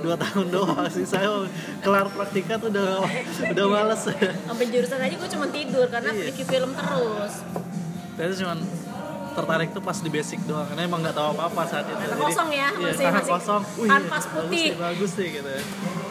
Dua 0.00 0.16
tahun 0.16 0.46
doang 0.48 0.88
sih. 0.88 1.04
Saya 1.04 1.44
kelar 1.84 2.08
praktika 2.08 2.56
tuh 2.56 2.72
udah 2.72 3.04
udah 3.44 3.66
males. 3.68 4.02
Sampai 4.08 4.66
jurusan 4.72 4.98
aja 5.04 5.14
gue 5.14 5.30
cuma 5.36 5.46
tidur 5.52 5.86
karena 5.92 6.10
Iya. 6.16 6.32
film 6.48 6.70
terus 6.72 7.34
Saya 8.18 8.26
tuh 8.28 8.38
cuman 8.40 8.58
tertarik 9.30 9.68
tuh 9.70 9.78
pas 9.80 9.94
di 9.96 10.10
basic 10.10 10.42
doang 10.42 10.66
karena 10.66 10.82
emang 10.82 10.98
nggak 10.98 11.14
tahu 11.14 11.30
apa-apa 11.32 11.62
saat 11.64 11.86
itu. 11.86 11.94
Tanah 11.96 12.18
kosong 12.18 12.50
ya, 12.50 12.68
iya, 12.68 12.90
masih- 12.90 13.06
masih 13.08 13.32
kosong. 13.32 13.62
Wih, 13.78 13.86
kanvas 13.88 14.24
bagus 14.24 14.26
putih. 14.34 14.64
nih, 14.64 14.74
bagus 14.76 15.10
nih 15.14 15.28
gitu. 15.32 15.50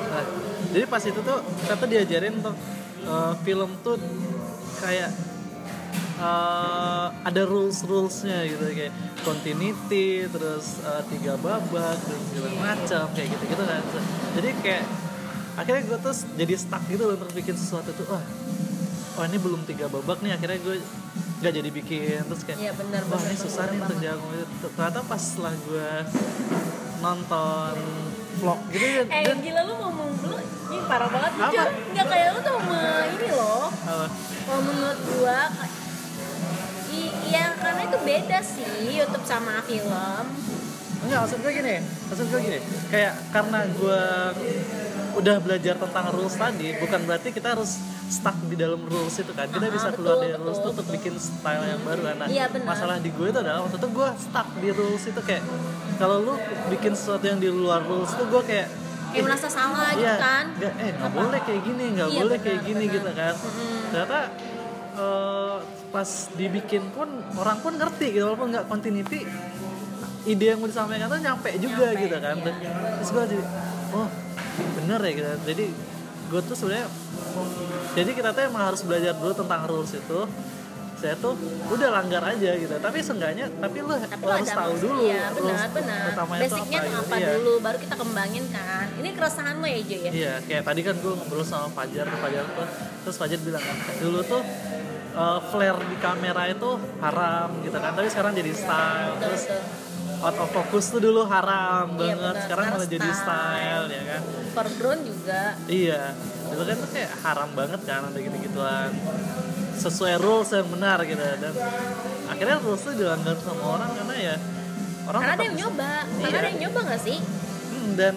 Nah, 0.08 0.24
jadi 0.70 0.86
pas 0.88 1.04
itu 1.04 1.20
tuh 1.22 1.38
kita 1.60 1.74
tuh 1.76 1.88
diajarin 1.88 2.34
untuk 2.38 2.56
eh, 3.04 3.34
film 3.42 3.70
tuh 3.82 3.96
kayak 4.78 5.12
eh, 6.18 7.08
ada 7.22 7.42
rules 7.44 7.84
rulesnya 7.84 8.44
gitu 8.46 8.64
kayak 8.66 8.94
continuity 9.22 10.08
terus 10.26 10.80
eh, 10.82 11.04
tiga 11.10 11.36
babak 11.38 12.00
dan 12.00 12.20
segala 12.26 12.50
macam 12.58 13.06
kayak 13.12 13.28
gitu 13.30 13.44
gitu 13.46 13.64
kan 13.64 13.84
jadi 14.34 14.50
kayak 14.58 14.84
akhirnya 15.58 15.82
gue 15.84 15.98
tuh 16.00 16.14
jadi 16.36 16.54
stuck 16.56 16.84
gitu 16.86 17.04
loh 17.04 17.16
untuk 17.18 17.34
bikin 17.34 17.54
sesuatu 17.54 17.90
tuh 17.92 18.06
wah 18.08 18.24
wah 19.16 19.26
ini 19.26 19.38
belum 19.38 19.66
tiga 19.66 19.88
babak 19.88 20.22
nih 20.22 20.32
akhirnya 20.32 20.60
gue 20.60 20.78
nggak 21.38 21.54
jadi 21.54 21.70
bikin 21.70 22.20
terus 22.26 22.42
kayak 22.44 22.58
Iya, 22.58 22.72
benar, 22.74 23.02
wah 23.06 23.16
benar, 23.16 23.30
ini 23.30 23.38
susah 23.38 23.64
nih 23.68 23.80
untuk 23.80 24.00
jago 24.00 24.28
ternyata 24.68 25.00
pas 25.02 25.22
setelah 25.22 25.54
gue 25.56 25.90
nonton 26.98 27.76
vlog 28.38 28.60
gitu 28.70 29.02
dan, 29.06 29.14
eh 29.14 29.22
dan 29.24 29.38
gila 29.40 29.62
lu 29.62 29.74
mau 29.74 29.82
ngomong 29.88 30.10
lu 30.24 30.34
ini 30.68 30.78
parah 30.84 31.08
banget 31.08 31.32
jujur. 31.34 31.68
Nggak 31.94 32.06
kayak 32.08 32.28
lu 32.28 32.40
tuh 32.40 32.58
mau 32.60 32.82
ini 33.08 33.30
loh. 33.32 33.66
Apa? 33.72 34.08
Kalau 34.44 34.62
menurut 34.62 35.00
gua 35.10 35.40
i- 36.90 37.16
iya 37.26 37.46
karena 37.56 37.82
itu 37.84 37.98
beda 38.00 38.40
sih 38.42 38.68
YouTube 38.92 39.24
sama 39.24 39.64
film. 39.64 40.24
Enggak, 40.98 41.20
maksud 41.24 41.40
gue 41.40 41.52
gini, 41.54 41.76
maksud 42.10 42.26
gue 42.28 42.40
gini, 42.42 42.60
kayak 42.90 43.14
karena 43.30 43.60
gue 43.70 44.02
udah 45.18 45.36
belajar 45.38 45.76
tentang 45.76 46.06
rules 46.10 46.36
tadi, 46.36 46.78
bukan 46.78 47.00
berarti 47.04 47.30
kita 47.30 47.48
harus 47.52 47.78
stuck 48.08 48.38
di 48.44 48.56
dalam 48.56 48.78
rules 48.80 49.16
itu 49.16 49.32
kan. 49.32 49.46
Kita 49.46 49.62
Ah, 49.62 49.72
bisa 49.72 49.88
betul, 49.88 49.98
keluar 50.00 50.16
dari 50.20 50.34
rules 50.36 50.56
betul, 50.56 50.62
itu 50.64 50.76
untuk 50.76 50.88
bikin 50.94 51.14
style 51.18 51.64
yang 51.66 51.82
baru 51.82 52.02
kan. 52.04 52.16
Nah, 52.18 52.28
Iya, 52.28 52.46
benar. 52.48 52.66
masalah 52.70 52.96
di 52.98 53.10
gue 53.10 53.28
itu 53.28 53.40
adalah 53.40 53.60
waktu 53.60 53.78
itu 53.78 53.90
gue 53.90 54.10
stuck 54.16 54.48
di 54.56 54.70
rules 54.70 55.04
itu 55.04 55.22
kayak 55.22 55.44
kalau 55.98 56.18
lu 56.22 56.34
bikin 56.70 56.94
sesuatu 56.94 57.26
yang 57.26 57.38
di 57.38 57.50
luar 57.50 57.82
rules 57.82 58.10
itu 58.10 58.24
gue 58.24 58.42
kayak 58.44 58.68
kayak 59.08 59.24
merasa 59.24 59.48
salah 59.48 59.90
gitu 59.92 60.04
Iya, 60.04 60.16
kan 60.18 60.46
nggak, 60.54 60.74
eh 60.78 60.92
nggak 60.94 61.12
boleh 61.12 61.40
kayak 61.42 61.62
gini, 61.64 61.86
nggak 61.92 62.08
Iya, 62.08 62.18
boleh 62.18 62.30
benar, 62.34 62.46
kayak 62.46 62.60
gini 62.64 62.84
benar. 62.84 62.96
gitu 62.96 63.12
kan. 63.12 63.34
Ternyata 63.88 64.20
eh, 64.96 65.56
pas 65.88 66.10
dibikin 66.32 66.84
pun 66.92 67.08
orang 67.34 67.58
pun 67.58 67.74
ngerti 67.74 68.08
gitu 68.12 68.24
walaupun 68.26 68.48
nggak 68.50 68.66
continuity 68.68 69.26
ide 70.26 70.46
yang 70.46 70.60
mau 70.60 70.68
disampaikan 70.68 71.08
tuh 71.08 71.18
nyampe 71.18 71.50
juga 71.58 71.88
Nyampe, 71.88 72.04
gitu 72.04 72.18
kan. 72.20 72.36
iya. 72.36 72.54
Terus 72.98 73.10
gue 73.10 73.24
jadi 73.28 73.44
oh 73.90 74.08
bener 74.76 75.00
ya 75.02 75.12
gitu. 75.14 75.30
Jadi 75.46 75.66
gue 76.28 76.42
tuh 76.44 76.56
sebenarnya 76.56 76.88
jadi 77.96 78.12
kita 78.12 78.30
tuh 78.36 78.42
emang 78.46 78.64
harus 78.68 78.82
belajar 78.84 79.16
dulu 79.16 79.32
tentang 79.32 79.62
rules 79.64 79.96
itu 79.96 80.20
saya 80.98 81.14
tuh 81.14 81.38
udah 81.70 81.94
langgar 81.94 82.26
aja 82.26 82.58
gitu 82.58 82.74
tapi 82.82 83.06
seenggaknya 83.06 83.46
tapi 83.62 83.86
lu 83.86 83.94
tapi 83.94 84.24
lo 84.26 84.34
harus 84.34 84.50
tahu 84.50 84.74
dulu 84.82 85.00
iya 85.06 85.30
benar 85.30 85.70
benar 85.70 86.10
utamanya 86.10 86.42
basicnya 86.42 86.80
tuh 86.82 86.90
gitu. 86.90 87.02
apa 87.06 87.16
Iya. 87.16 87.28
dulu 87.38 87.54
baru 87.62 87.78
kita 87.78 87.96
kembangin 87.96 88.46
kan 88.50 88.86
ini 88.98 89.10
keresahan 89.14 89.56
lo 89.62 89.68
ya 89.70 89.80
Jo 89.86 89.98
ya 90.02 90.12
Iya, 90.12 90.34
kayak 90.42 90.64
tadi 90.66 90.82
kan 90.82 90.96
gue 90.98 91.14
ngobrol 91.14 91.46
sama 91.46 91.70
Fajar, 91.70 92.10
Fajar 92.10 92.46
tuh, 92.50 92.68
terus 93.06 93.16
Fajar 93.16 93.40
bilang 93.46 93.62
kan, 93.62 93.78
dulu 94.02 94.20
tuh 94.26 94.42
uh, 95.14 95.40
flare 95.54 95.80
di 95.86 95.98
kamera 96.02 96.44
itu 96.50 96.70
haram 96.98 97.50
gitu 97.62 97.78
kan, 97.78 97.92
tapi 97.94 98.08
sekarang 98.10 98.34
jadi 98.34 98.52
style, 98.58 99.14
Betul, 99.16 99.22
terus 99.22 99.42
betul. 99.46 99.62
Out 100.18 100.34
of 100.36 100.50
focus 100.50 100.90
tuh 100.90 101.00
dulu 101.00 101.22
haram 101.24 101.94
Iya, 101.94 101.98
banget, 102.10 102.18
benar. 102.18 102.44
sekarang 102.44 102.66
malah 102.72 102.88
jadi 102.90 103.10
style. 103.12 103.86
ya 103.88 104.02
kan. 104.08 104.22
foreground 104.52 105.02
juga. 105.06 105.42
Iya, 105.68 106.02
dulu 106.48 106.64
kan 106.64 106.76
tuh 106.76 106.90
kayak 106.90 107.12
haram 107.22 107.50
banget 107.54 107.82
kan 107.84 108.02
ada 108.04 108.18
gitu-gituan. 108.18 108.90
Sesuai 109.78 110.18
rules 110.18 110.50
yang 110.50 110.68
benar 110.68 110.98
gitu. 111.04 111.22
Dan 111.22 111.54
akhirnya 112.26 112.58
rules 112.60 112.82
tuh 112.82 112.94
dilanggar 112.94 113.38
sama 113.38 113.64
orang 113.72 113.92
karena 113.94 114.16
ya 114.18 114.36
orang 115.06 115.22
karena 115.22 115.36
ada 115.36 115.44
yang 115.44 115.58
nyoba. 115.58 115.92
Karena 116.04 116.26
Iya. 116.28 116.40
ada 116.40 116.48
yang 116.48 116.60
nyoba 116.60 116.80
gak 116.88 117.02
sih? 117.04 117.18
Hmm, 117.68 117.90
dan 117.94 118.14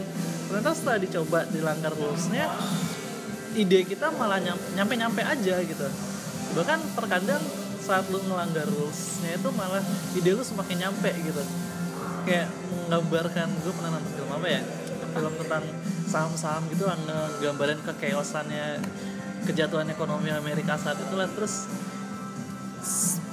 ternyata 0.49 0.71
setelah 0.73 0.99
dicoba 0.99 1.39
dilanggar 1.47 1.93
rulesnya 1.93 2.47
ide 3.53 3.81
kita 3.83 4.09
malah 4.11 4.41
nyampe 4.41 4.95
nyampe 4.95 5.21
aja 5.21 5.57
gitu. 5.61 5.87
Bahkan 6.51 6.79
terkadang 6.97 7.43
saat 7.79 8.09
lu 8.09 8.19
ngelanggar 8.23 8.65
rulesnya 8.65 9.37
itu 9.37 9.49
malah 9.53 9.85
ide 10.13 10.31
lu 10.33 10.41
semakin 10.41 10.77
nyampe 10.81 11.11
gitu 11.21 11.43
kayak 12.23 12.49
menggambarkan 12.87 13.49
gue 13.57 13.73
pernah 13.73 13.91
nonton 13.93 14.13
film 14.13 14.31
apa 14.31 14.49
ya 14.49 14.63
film 15.11 15.33
tentang 15.37 15.65
saham-saham 16.07 16.63
gitu 16.69 16.85
lah 16.85 16.97
ngegambarin 16.99 17.81
kekeosannya 17.83 18.67
kejatuhan 19.43 19.89
ekonomi 19.89 20.31
Amerika 20.31 20.75
saat 20.75 20.99
itu 20.99 21.15
lah 21.15 21.27
terus 21.27 21.67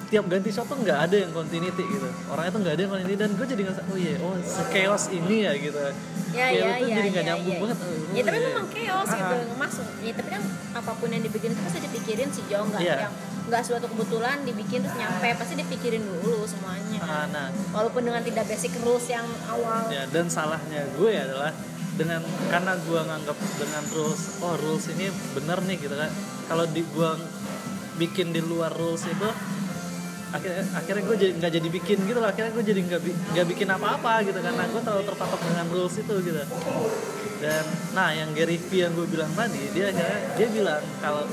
tiap 0.07 0.23
ganti 0.25 0.49
shot 0.49 0.63
tuh 0.63 0.79
nggak 0.79 0.99
ada 1.03 1.15
yang 1.19 1.31
continuity 1.35 1.83
gitu 1.83 2.07
orangnya 2.31 2.51
tuh 2.55 2.61
nggak 2.63 2.73
ada 2.73 2.81
yang 2.81 2.91
continuity 2.95 3.19
dan 3.19 3.31
gue 3.35 3.45
jadi 3.45 3.61
ngerasa 3.61 3.81
oh 3.83 3.97
iya 3.99 4.13
oh 4.23 4.33
chaos 4.71 5.03
ini 5.11 5.35
ya 5.43 5.51
gitu 5.53 5.79
ya 6.31 6.45
ya 6.47 6.63
tuh 6.79 6.87
ya 6.87 6.95
jadi 6.95 7.03
ya, 7.03 7.11
nggak 7.11 7.25
nyambung 7.27 7.51
ya. 7.51 7.59
banget 7.59 7.77
Oh, 7.77 8.15
ya 8.15 8.21
tapi 8.23 8.37
iya. 8.39 8.47
memang 8.47 8.67
chaos 8.71 9.07
Ah, 9.07 9.17
gitu 9.19 9.35
ah. 9.35 9.57
masuk 9.59 9.87
ya 9.99 10.11
tapi 10.15 10.29
kan 10.31 10.43
apa 10.73 10.91
pun 10.95 11.07
yang 11.11 11.23
dibikin 11.27 11.49
itu 11.51 11.59
pasti 11.59 11.79
dipikirin 11.83 12.29
sih 12.31 12.43
Jo 12.47 12.63
nggak 12.63 12.79
Iya. 12.79 12.95
yang 13.03 13.13
nggak 13.47 13.63
suatu 13.63 13.87
kebetulan 13.87 14.43
dibikin 14.43 14.83
terus 14.83 14.95
nyampe 14.99 15.31
pasti 15.39 15.55
dipikirin 15.55 16.03
dulu 16.03 16.43
semuanya. 16.43 16.99
Ah, 16.99 17.25
nah 17.31 17.47
walaupun 17.71 18.03
dengan 18.03 18.19
tidak 18.19 18.43
basic 18.51 18.75
rules 18.83 19.07
yang 19.07 19.23
awal. 19.47 19.87
Ya 19.87 20.03
dan 20.11 20.27
salahnya 20.27 20.83
gue 20.99 21.11
adalah 21.15 21.55
dengan 21.95 22.21
karena 22.51 22.75
gue 22.77 22.99
nganggap 22.99 23.37
dengan 23.57 23.83
rules 23.95 24.21
oh 24.43 24.53
rules 24.59 24.85
ini 24.91 25.07
bener 25.31 25.63
nih 25.63 25.77
gitu 25.79 25.95
kan. 25.95 26.11
Kalau 26.51 26.67
di 26.67 26.83
gue 26.83 27.09
bikin 27.97 28.35
di 28.35 28.43
luar 28.43 28.75
rules 28.75 29.07
itu 29.07 29.29
akhirnya 30.27 30.67
akhirnya 30.75 31.03
gue 31.07 31.15
jadi 31.15 31.31
nggak 31.39 31.51
jadi 31.55 31.69
bikin 31.71 31.97
gitu 32.03 32.19
loh. 32.19 32.27
Akhirnya 32.27 32.51
gue 32.51 32.65
jadi 32.67 32.79
nggak 32.83 33.01
bi- 33.01 33.19
nggak 33.31 33.47
bikin 33.47 33.67
apa-apa 33.71 34.27
gitu 34.27 34.39
karena 34.43 34.67
gue 34.67 34.81
terlalu 34.83 35.03
terpatok 35.07 35.39
dengan 35.39 35.65
rules 35.71 35.95
itu 35.95 36.13
gitu. 36.19 36.43
Dan 37.37 37.63
nah 37.93 38.09
yang 38.11 38.33
Gary 38.33 38.57
V 38.59 38.69
yang 38.75 38.91
gue 38.97 39.07
bilang 39.07 39.31
tadi 39.37 39.71
dia 39.71 39.93
akhirnya 39.93 40.19
dia 40.35 40.47
bilang 40.51 40.83
kalau 40.99 41.23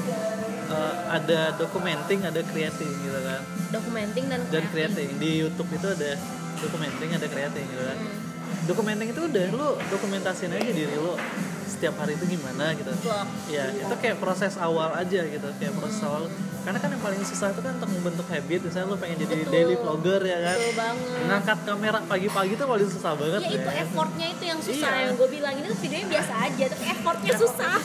eh, 0.75 0.95
ada 1.09 1.41
documenting 1.55 2.21
ada 2.23 2.41
creating 2.45 2.93
gitu 3.01 3.19
kan 3.21 3.41
documenting 3.71 4.25
dan, 4.27 4.41
dan 4.45 4.65
creating. 4.67 5.07
creating 5.07 5.09
di 5.17 5.31
YouTube 5.41 5.71
itu 5.71 5.87
ada 5.89 6.11
documenting 6.57 7.09
ada 7.13 7.27
creating 7.27 7.65
gitu 7.69 7.85
kan 7.85 7.99
Hmm. 8.45 8.67
documenting 8.67 9.09
itu 9.09 9.21
udah 9.21 9.45
lu 9.51 9.69
dokumentasin 9.89 10.51
aja 10.51 10.69
diri 10.69 10.95
lu 10.95 11.17
setiap 11.65 11.97
hari 11.97 12.13
itu 12.13 12.25
gimana 12.31 12.73
gitu 12.73 12.93
Vlog. 12.95 13.27
ya 13.47 13.73
itu 13.73 13.95
kayak 13.99 14.17
proses 14.17 14.55
awal 14.59 14.93
aja 14.93 15.21
gitu 15.23 15.49
kayak 15.55 15.73
proses 15.73 16.01
awal 16.01 16.29
karena 16.61 16.79
kan 16.79 16.89
yang 16.89 17.03
paling 17.03 17.21
susah 17.21 17.51
itu 17.51 17.61
kan 17.61 17.73
untuk 17.75 17.91
membentuk 17.91 18.27
habit 18.27 18.61
misalnya 18.63 18.87
lu 18.87 18.97
pengen 18.97 19.17
jadi 19.19 19.35
Betul. 19.39 19.51
daily 19.51 19.77
vlogger 19.77 20.21
ya 20.23 20.39
kan 20.43 20.57
Betul 20.57 20.75
banget. 20.75 21.21
ngangkat 21.25 21.59
kamera 21.63 21.99
pagi-pagi 22.05 22.53
tuh 22.55 22.67
paling 22.67 22.89
susah 22.91 23.13
banget 23.15 23.41
ya 23.43 23.51
itu 23.51 23.61
ya. 23.67 23.81
effortnya 23.81 24.27
itu 24.29 24.45
yang 24.45 24.61
susah 24.61 24.91
Iya. 24.91 25.01
yang 25.03 25.15
gue 25.15 25.29
bilang 25.31 25.55
ini 25.55 25.67
tuh 25.67 25.79
videonya 25.79 26.09
biasa 26.11 26.33
aja 26.43 26.65
tapi 26.69 26.85
effortnya 26.87 27.33
susah 27.35 27.77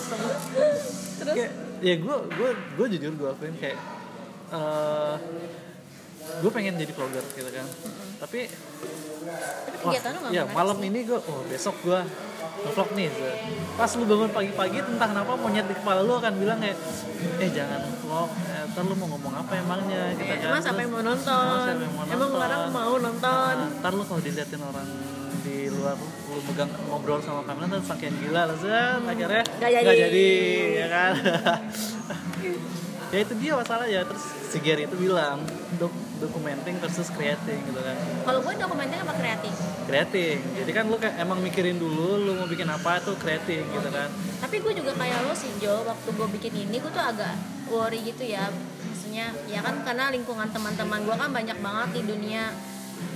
terus 1.19 1.35
kayak 1.35 1.51
ya 1.79 1.95
gue 1.95 2.15
gue 2.29 2.49
gue 2.75 2.85
jujur 2.97 3.13
gue 3.15 3.29
akuin 3.29 3.55
kayak 3.55 3.79
eh 4.49 5.15
gue 6.29 6.51
pengen 6.53 6.77
jadi 6.77 6.91
vlogger 6.93 7.25
gitu 7.33 7.49
kan 7.49 7.65
tapi 8.21 8.45
tapi 9.79 9.85
Wah, 9.87 9.93
ya 10.29 10.43
malam 10.51 10.77
sih. 10.79 10.91
ini 10.91 11.07
gue, 11.07 11.15
oh 11.15 11.41
besok 11.47 11.75
gue 11.87 11.99
vlog 12.59 12.89
nih. 12.91 13.07
gitu. 13.07 13.23
Pas 13.79 13.87
lu 13.95 14.03
bangun 14.03 14.27
pagi-pagi, 14.27 14.77
entah 14.83 15.07
kenapa 15.07 15.31
monyet 15.39 15.63
di 15.63 15.75
kepala 15.75 16.03
lu 16.03 16.19
akan 16.19 16.33
bilang 16.35 16.59
kayak, 16.59 16.75
eh 17.39 17.47
jangan 17.47 17.79
vlog, 18.03 18.27
eh, 18.51 18.63
ntar 18.75 18.83
lu 18.83 18.95
mau 18.99 19.07
ngomong 19.15 19.33
apa 19.39 19.53
emangnya, 19.55 20.11
gitu 20.19 20.23
kan. 20.27 20.37
emang 20.43 20.59
siapa 20.59 20.79
yang 20.83 20.91
mau 20.91 21.03
nonton 21.03 21.43
Emang 21.47 21.63
siapa 21.63 21.79
yang 21.79 21.93
mau 21.95 22.03
emang 22.03 22.29
nonton? 22.29 22.43
orang 22.43 22.61
mau 22.75 22.93
nonton 22.99 23.53
Nah, 23.55 23.69
ntar 23.79 23.91
lu 23.95 24.03
kalau 24.03 24.19
diliatin 24.19 24.59
orang 24.59 24.87
di 25.49 25.65
luar 25.67 25.97
lu 26.29 26.37
megang 26.45 26.69
ngobrol 26.85 27.17
sama 27.19 27.41
kamera 27.41 27.65
ntar 27.67 27.81
saking 27.89 28.13
gila 28.21 28.45
lah 28.45 28.53
Zat. 28.55 29.01
akhirnya 29.01 29.41
Nggak 29.49 29.71
jadi. 29.73 29.81
nggak 29.81 29.97
jadi 29.97 30.27
ya 30.77 30.87
kan? 30.87 31.13
Ya 33.09 33.25
itu 33.25 33.33
dia 33.41 33.57
masalahnya. 33.57 34.05
Terus 34.05 34.21
si 34.53 34.61
Gary 34.61 34.85
itu 34.85 34.93
bilang 34.93 35.41
dok 35.81 35.89
documenting 36.21 36.77
versus 36.77 37.09
creating 37.09 37.57
gitu 37.65 37.81
kan. 37.81 37.97
Kalau 37.97 38.45
gue 38.45 38.53
dokumenter 38.53 39.01
apa 39.01 39.17
kreatif 39.17 39.49
creating. 39.89 40.37
Jadi 40.53 40.69
kan 40.69 40.85
lu 40.85 40.93
kayak 40.93 41.17
emang 41.17 41.41
mikirin 41.41 41.81
dulu 41.81 42.21
lu 42.21 42.37
mau 42.37 42.45
bikin 42.45 42.69
apa 42.69 43.01
tuh 43.01 43.17
creating 43.17 43.65
gitu 43.65 43.89
kan. 43.89 44.13
Tapi 44.37 44.61
gue 44.61 44.73
juga 44.77 44.93
kayak 44.93 45.25
lo 45.25 45.33
sih 45.33 45.49
Jo 45.57 45.81
waktu 45.89 46.05
gue 46.13 46.27
bikin 46.37 46.53
ini 46.69 46.77
gue 46.77 46.91
tuh 46.93 47.01
agak 47.01 47.33
worry 47.73 47.97
gitu 48.05 48.29
ya. 48.29 48.45
Maksudnya 48.85 49.33
ya 49.49 49.65
kan 49.65 49.81
karena 49.81 50.13
lingkungan 50.13 50.45
teman-teman 50.53 51.01
gue 51.01 51.15
kan 51.17 51.33
banyak 51.33 51.57
banget 51.57 51.89
di 51.97 52.01
dunia 52.05 52.53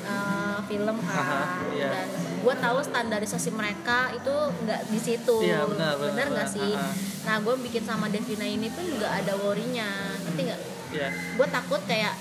eh, 0.04 0.58
film 0.68 0.96
kan. 1.04 1.18
Aha, 1.20 1.42
iya. 1.76 1.90
dan 1.92 2.08
gue 2.44 2.56
tahu 2.60 2.78
standarisasi 2.84 3.50
mereka 3.56 4.12
itu 4.12 4.36
nggak 4.68 4.82
di 4.92 5.00
situ. 5.00 5.38
Iya, 5.44 5.64
benar, 5.68 5.94
benar, 6.00 6.26
nggak 6.32 6.50
sih? 6.50 6.74
Aha. 6.76 6.92
nah 7.24 7.36
gue 7.40 7.56
bikin 7.64 7.88
sama 7.88 8.12
Devina 8.12 8.44
ini 8.44 8.68
pun 8.72 8.84
juga 8.84 9.08
ada 9.12 9.34
worrynya. 9.40 9.88
Ngerti 10.28 10.42
nggak? 10.48 10.62
Ya 10.94 11.10
gue 11.10 11.48
takut 11.50 11.82
kayak 11.90 12.14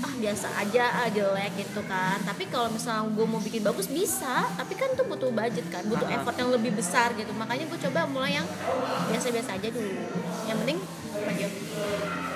ah 0.00 0.14
biasa 0.14 0.46
aja 0.56 0.84
ah 0.96 1.08
jelek 1.08 1.52
gitu 1.56 1.80
kan. 1.84 2.16
Tapi 2.22 2.46
kalau 2.46 2.68
misalnya 2.68 3.04
gue 3.06 3.26
mau 3.26 3.38
bikin 3.38 3.60
bagus 3.60 3.86
bisa. 3.86 4.48
Tapi 4.50 4.72
kan 4.74 4.88
itu 4.90 5.02
butuh 5.02 5.28
budget 5.30 5.66
kan 5.68 5.84
butuh 5.84 6.04
Ah. 6.04 6.16
effort 6.16 6.34
yang 6.34 6.50
lebih 6.50 6.72
besar 6.72 7.12
gitu. 7.14 7.30
Makanya 7.32 7.64
gue 7.66 7.78
coba 7.80 8.04
mulai 8.06 8.34
yang 8.34 8.46
biasa-biasa 9.06 9.56
aja 9.56 9.68
dulu. 9.68 9.92
Yang 10.44 10.56
penting 10.58 10.78
aja? 11.20 11.48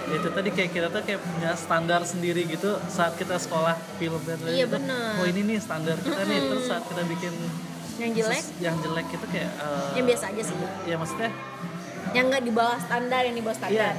Itu 0.04 0.28
tadi 0.30 0.48
kayak 0.50 0.70
kita 0.70 0.86
tuh 0.88 1.00
kayak 1.00 1.20
punya 1.20 1.50
standar 1.54 2.00
sendiri 2.04 2.44
gitu 2.44 2.76
saat 2.86 3.16
kita 3.16 3.34
sekolah 3.36 3.72
film 3.96 4.20
dan 4.22 4.36
lain-lain 4.36 4.54
Iya, 4.54 4.64
gitu. 4.64 4.74
bener. 4.76 5.12
oh 5.16 5.26
ini 5.26 5.40
nih 5.44 5.58
standar 5.58 5.96
kita 5.98 6.20
nih. 6.22 6.38
Terus 6.44 6.64
saat 6.66 6.84
kita 6.84 7.02
bikin 7.04 7.32
yang 7.94 8.10
jelek? 8.12 8.44
yang 8.58 8.74
jelek 8.76 9.06
itu 9.08 9.26
kayak 9.30 9.50
eh, 9.54 9.90
yang 9.94 10.04
biasa 10.04 10.24
aja 10.28 10.42
sih. 10.42 10.56
ya 10.84 10.98
maksudnya 10.98 11.30
yang 12.10 12.26
nggak 12.26 12.42
di 12.42 12.50
bawah 12.50 12.74
standar 12.76 13.22
yang 13.22 13.34
di 13.34 13.42
bawah 13.42 13.54
iya. 13.54 13.62
standar 13.62 13.94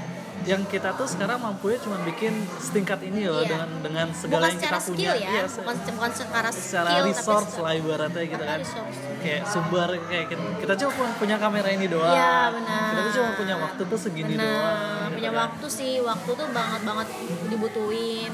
yang 0.45 0.61
kita 0.63 0.93
tuh 0.93 1.05
sekarang 1.05 1.37
mampunya 1.37 1.77
cuma 1.79 1.97
bikin 1.99 2.29
setingkat 2.55 3.01
ini 3.03 3.25
loh 3.25 3.41
Iya. 3.41 3.49
dengan 3.51 3.69
dengan 3.81 4.07
segala 4.11 4.45
bukan 4.45 4.51
yang 4.51 4.61
kita 4.63 4.79
punya 4.79 5.11
ya 5.11 5.29
Iya, 5.31 5.43
bukan, 5.51 5.75
bukan 5.91 6.11
secara 6.13 6.49
secara 6.49 6.89
skill 6.91 7.05
resource 7.07 7.49
tapi 7.49 7.61
lah 7.61 7.73
ibaratnya 7.75 8.23
gitu 8.23 8.43
kan 8.43 8.59
resource. 8.59 8.97
kayak 9.19 9.41
sumber 9.43 9.89
kayak 10.05 10.25
kita, 10.27 10.41
kita 10.61 10.73
cuma 10.79 10.91
punya 11.15 11.35
kamera 11.35 11.69
ini 11.71 11.85
doang 11.87 12.13
Iya 12.13 12.35
benar. 12.51 12.85
kita 12.85 12.99
tuh 13.01 13.13
cuma 13.15 13.29
punya 13.35 13.55
waktu 13.57 13.81
tuh 13.83 13.99
segini 13.99 14.33
benar. 14.33 14.45
doang 14.45 14.77
gitu 14.77 15.13
Punya 15.15 15.31
kan. 15.31 15.39
waktu 15.41 15.65
sih, 15.67 15.93
waktu 15.99 16.29
tuh 16.31 16.47
banget 16.51 16.81
banget 16.83 17.07
dibutuhin. 17.47 18.31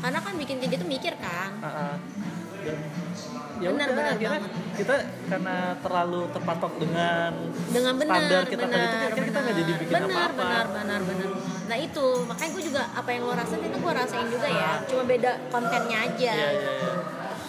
Karena 0.00 0.18
kan 0.18 0.32
bikin 0.34 0.56
kayak 0.56 0.72
gitu 0.72 0.84
mikir 0.86 1.12
kan. 1.14 1.50
Ah, 1.58 1.66
ah. 1.66 1.94
Ya 3.60 3.68
Benar, 3.70 3.76
udah 3.76 3.86
benar 3.92 4.12
akhirnya 4.16 4.40
banget. 4.40 4.52
kita 4.72 4.94
karena 5.28 5.56
terlalu 5.84 6.20
terpatok 6.32 6.72
dengan 6.80 7.30
Dengan 7.68 7.94
benar, 8.00 8.16
standar 8.16 8.42
kita 8.48 8.64
benar, 8.64 8.72
tadi 8.72 8.86
itu 8.88 8.96
akhirnya 9.04 9.26
kita 9.28 9.38
nggak 9.40 9.56
jadi 9.60 9.72
bikin 9.76 9.92
benar, 9.92 10.08
apa-apa 10.08 10.40
benar, 10.40 10.66
benar, 10.72 11.00
benar. 11.04 11.28
Nah 11.68 11.76
itu 11.78 12.06
makanya 12.24 12.50
gue 12.50 12.64
juga 12.64 12.82
apa 12.90 13.08
yang 13.12 13.22
lo 13.28 13.32
rasain 13.36 13.60
itu 13.60 13.76
gue 13.76 13.92
rasain 13.92 14.26
juga 14.26 14.48
ya. 14.48 14.70
Cuma 14.88 15.02
beda 15.04 15.30
kontennya 15.52 15.98
aja. 16.02 16.32
Iya, 16.32 16.48
iya, 16.56 16.72
iya. 16.72 16.92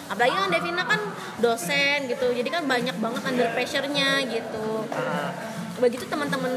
Apalagi 0.06 0.34
kan 0.36 0.50
Devina 0.52 0.84
kan 0.84 1.00
dosen 1.40 1.98
gitu, 2.04 2.26
jadi 2.28 2.48
kan 2.52 2.62
banyak 2.68 2.96
banget 3.00 3.22
under 3.24 3.48
pressure-nya 3.56 4.10
gitu. 4.28 4.84
Ah, 4.92 5.32
begitu 5.80 6.04
teman-teman 6.04 6.52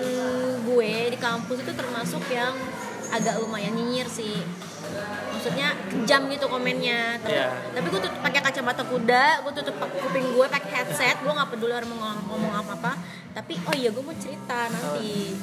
gue 0.67 0.91
di 1.09 1.17
kampus 1.17 1.63
itu 1.63 1.71
termasuk 1.71 2.19
yang 2.27 2.51
agak 3.09 3.39
lumayan 3.39 3.71
nyinyir 3.71 4.11
sih 4.11 4.43
maksudnya 5.45 5.77
kejam 5.93 6.25
gitu 6.25 6.45
komennya 6.49 7.21
tapi, 7.21 7.37
Iya. 7.37 7.53
tapi 7.77 7.85
gue 7.93 8.01
tutup 8.01 8.17
pakai 8.17 8.41
kacamata 8.41 8.81
kuda 8.81 9.25
gue 9.45 9.53
tutup 9.61 9.75
kuping 9.77 10.25
gue 10.33 10.45
pakai 10.49 10.69
headset 10.73 11.21
gue 11.21 11.29
nggak 11.29 11.49
peduli 11.53 11.69
orang 11.69 11.85
mau 11.93 12.17
ngomong, 12.33 12.65
apa 12.65 12.73
apa 12.73 12.91
tapi 13.37 13.53
oh 13.61 13.75
iya 13.77 13.93
gue 13.93 14.01
mau 14.01 14.17
cerita 14.17 14.73
nanti 14.73 15.37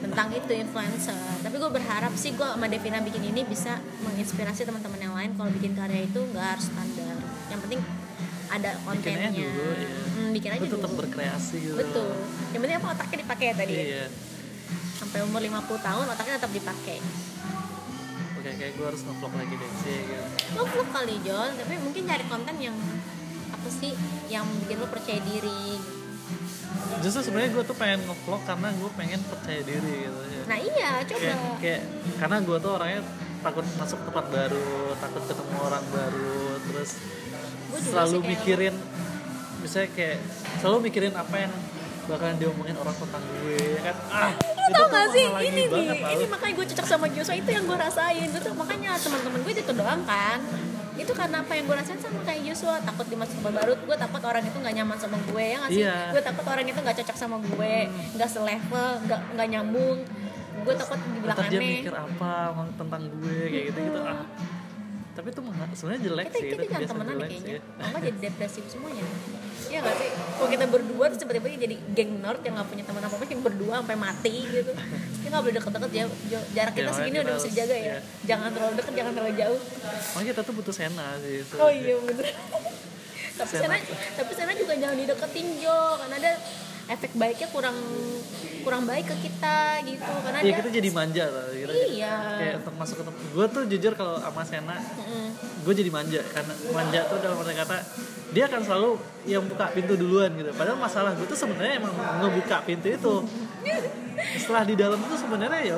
tentang 0.00 0.32
itu 0.32 0.48
influencer 0.48 1.44
tapi 1.44 1.60
gue 1.60 1.68
berharap 1.68 2.08
sih 2.16 2.32
gue 2.32 2.48
sama 2.48 2.72
Devina 2.72 3.04
bikin 3.04 3.20
ini 3.20 3.44
bisa 3.44 3.76
menginspirasi 4.00 4.64
teman-teman 4.64 4.96
yang 4.96 5.12
lain 5.12 5.36
kalau 5.36 5.52
bikin 5.52 5.76
karya 5.76 6.08
itu 6.08 6.24
nggak 6.24 6.46
harus 6.56 6.72
standar 6.72 7.20
yang 7.52 7.60
penting 7.60 7.84
ada 8.48 8.80
Bikin 8.80 9.12
aja 9.12 9.28
kontennya 9.28 9.28
dulu, 9.28 9.64
ya. 9.76 9.92
Hmm, 10.08 10.28
bikin 10.32 10.50
aja 10.56 10.62
tetap 10.64 10.88
dulu 10.88 11.00
berkreasi 11.04 11.56
gitu 11.60 11.76
Betul. 11.76 12.16
Yang 12.48 12.60
penting 12.64 12.76
apa 12.80 12.88
otaknya 12.96 13.18
dipakai 13.20 13.44
ya 13.44 13.54
tadi. 13.60 13.72
iya 13.76 14.04
Sampai 14.96 15.20
umur 15.20 15.40
50 15.44 15.68
tahun 15.78 16.04
otaknya 16.08 16.34
tetap 16.40 16.52
dipakai. 16.56 16.98
Oke 18.48 18.56
kayak 18.56 18.72
gue 18.80 18.86
harus 18.88 19.02
ngevlog 19.04 19.32
lagi 19.36 19.54
deh 19.60 19.72
sih 19.84 19.98
gitu. 20.08 20.24
Lo 20.56 20.62
vlog 20.64 20.88
kali 20.88 21.16
John, 21.20 21.50
tapi 21.52 21.74
mungkin 21.84 22.02
cari 22.08 22.24
konten 22.32 22.56
yang 22.56 22.76
apa 23.52 23.68
sih 23.68 23.92
yang 24.32 24.48
bikin 24.64 24.76
lo 24.80 24.88
percaya 24.88 25.20
diri. 25.20 25.76
justru 27.04 27.20
sebenarnya 27.30 27.52
gue 27.52 27.64
tuh 27.68 27.76
pengen 27.76 28.00
ngevlog 28.08 28.42
karena 28.48 28.68
gue 28.72 28.90
pengen 28.96 29.20
percaya 29.28 29.60
diri 29.60 30.08
gitu 30.08 30.20
ya. 30.24 30.42
Nah 30.48 30.58
iya, 30.58 30.90
coba. 31.04 31.20
kayak 31.20 31.38
kayak 31.60 31.82
karena 32.16 32.36
gue 32.40 32.56
tuh 32.56 32.72
orangnya 32.74 33.00
takut 33.38 33.66
masuk 33.78 34.00
tempat 34.02 34.24
baru 34.32 34.98
takut 34.98 35.22
ketemu 35.30 35.56
orang 35.62 35.84
baru 35.94 36.42
terus 36.66 36.90
selalu 37.86 38.18
kayak 38.18 38.30
mikirin 38.34 38.74
misalnya 39.62 39.90
kayak 39.94 40.18
selalu 40.58 40.78
mikirin 40.90 41.14
apa 41.14 41.36
yang 41.46 41.52
bakalan 42.08 42.36
diomongin 42.40 42.76
orang 42.80 42.96
tentang 42.96 43.22
gue 43.22 43.60
ya 43.60 43.80
kan? 43.84 43.96
Ah 44.08 44.32
Lo 44.68 44.68
tau 44.72 44.86
gak 44.92 45.06
sih? 45.16 45.24
ini 45.48 45.64
nih, 45.64 45.66
banget, 45.68 45.96
ini 46.12 46.24
makanya 46.28 46.54
gue 46.60 46.66
cocok 46.72 46.86
sama 46.88 47.06
Joshua 47.08 47.36
itu 47.36 47.50
yang 47.52 47.64
gue 47.64 47.78
rasain. 47.78 48.28
Gitu 48.28 48.48
makanya 48.52 48.90
teman-teman 49.00 49.40
gue 49.44 49.52
itu 49.52 49.72
doang 49.72 50.02
kan. 50.04 50.38
Itu 50.98 51.12
karena 51.14 51.40
apa 51.40 51.52
yang 51.56 51.64
gue 51.68 51.76
rasain 51.76 52.00
sama 52.00 52.20
kayak 52.24 52.40
Joshua? 52.52 52.76
Takut 52.84 53.06
dimasuk 53.08 53.40
tempat 53.40 53.52
baru 53.64 53.72
gue 53.76 53.96
takut 53.96 54.22
orang 54.24 54.42
itu 54.44 54.56
nggak 54.60 54.74
nyaman 54.76 54.96
sama 55.00 55.16
gue 55.28 55.44
ya 55.44 55.56
nggak 55.60 55.70
sih? 55.72 55.82
Iya. 55.84 55.96
gue 56.12 56.22
takut 56.24 56.44
orang 56.48 56.64
itu 56.68 56.78
nggak 56.80 56.96
cocok 57.04 57.16
sama 57.16 57.36
gue 57.40 57.74
nggak 58.16 58.28
selevel 58.28 58.88
nggak 59.08 59.20
nggak 59.36 59.48
nyambung. 59.52 59.98
Gue 60.58 60.74
takut 60.74 60.98
dibilang 61.00 61.36
Ntar 61.38 61.48
dia 61.48 61.60
aneh. 61.60 61.70
mikir 61.80 61.94
apa 61.96 62.32
tentang 62.76 63.02
gue 63.08 63.38
kayak 63.48 63.64
gitu 63.72 63.78
gitu 63.88 64.00
ah. 64.04 64.24
Tapi 65.16 65.34
itu 65.34 65.40
sebenarnya 65.74 66.02
jelek 66.06 66.24
kita 66.30 66.36
sih 66.38 66.46
kita 66.46 66.62
itu 66.62 66.70
jangan 66.70 66.88
temenan 66.92 67.16
kayaknya. 67.24 67.40
sih. 67.40 67.58
Nggak 67.88 68.00
jadi 68.04 68.18
depresif 68.20 68.64
semuanya 68.68 69.04
Iya 69.68 69.78
gak 69.80 69.96
sih? 69.96 70.08
Kalau 70.08 70.48
kita 70.48 70.64
berdua 70.66 71.04
terus 71.06 71.20
tiba-tiba 71.20 71.46
jadi 71.50 71.76
geng 71.92 72.12
nerd 72.18 72.40
yang 72.40 72.56
gak 72.56 72.68
punya 72.68 72.82
teman 72.82 73.02
apa-apa 73.02 73.24
yang 73.24 73.42
berdua 73.42 73.74
sampai 73.78 73.96
mati 73.96 74.36
gitu 74.44 74.72
Kita 75.18 75.28
gak 75.30 75.42
boleh 75.44 75.56
deket-deket 75.56 75.90
ya 75.92 76.04
Jarak 76.50 76.72
Ya, 76.72 76.76
kita 76.78 76.88
makanya 76.88 76.96
segini 76.96 77.12
kita 77.12 77.20
udah 77.20 77.34
bisa 77.34 77.44
harus- 77.44 77.56
jaga 77.56 77.74
ya 77.74 77.84
iya. 77.84 77.98
Jangan 78.24 78.48
terlalu 78.50 78.72
deket, 78.74 78.92
jangan 78.94 79.12
terlalu 79.12 79.34
jauh 79.36 79.60
makanya 80.08 80.26
kita 80.26 80.40
tuh 80.42 80.54
butuh 80.54 80.74
sena 80.74 81.06
sih 81.20 81.34
itu. 81.40 81.54
Oh 81.56 81.70
iya 81.70 81.94
bener 81.98 82.26
Tapi 83.38 83.54
Sena. 83.54 83.78
tapi 84.18 84.32
sana 84.34 84.50
juga 84.50 84.74
jangan 84.74 84.98
dideketin 84.98 85.62
Jo 85.62 85.94
Karena 85.94 86.18
ada 86.18 86.32
efek 86.88 87.10
baiknya 87.14 87.48
kurang 87.48 87.76
kurang 88.58 88.84
baik 88.84 89.06
ke 89.06 89.16
kita 89.22 89.58
gitu. 89.84 90.12
Karena 90.20 90.38
Iya 90.40 90.46
dia 90.46 90.56
kita 90.58 90.70
jadi 90.72 90.88
manja 90.90 91.24
lah 91.24 91.46
kita 91.48 91.72
Iya. 91.72 92.14
Kayak 92.36 92.54
untuk 92.60 92.74
masuk 92.76 92.96
ke 92.96 93.04
tempat 93.06 93.22
gue 93.28 93.46
tuh 93.48 93.62
jujur 93.66 93.92
kalau 93.94 94.16
sama 94.18 94.42
Sena 94.42 94.76
Mm-mm. 94.76 95.28
gue 95.38 95.74
jadi 95.74 95.90
manja 95.90 96.20
karena 96.26 96.52
manja 96.70 97.00
tuh 97.06 97.18
dalam 97.18 97.36
arti 97.38 97.54
kata 97.54 97.76
dia 98.28 98.44
akan 98.44 98.60
selalu 98.60 98.90
yang 99.24 99.44
buka 99.44 99.66
pintu 99.72 99.92
duluan 99.94 100.30
gitu. 100.32 100.50
Padahal 100.52 100.76
masalah 100.76 101.12
gue 101.12 101.24
tuh 101.24 101.38
sebenarnya 101.38 101.80
emang 101.80 101.92
ngebuka 101.94 102.56
pintu 102.62 102.88
itu. 102.88 103.14
Setelah 104.36 104.64
di 104.64 104.74
dalam 104.74 104.98
itu 104.98 105.14
sebenarnya 105.14 105.60
ya 105.64 105.76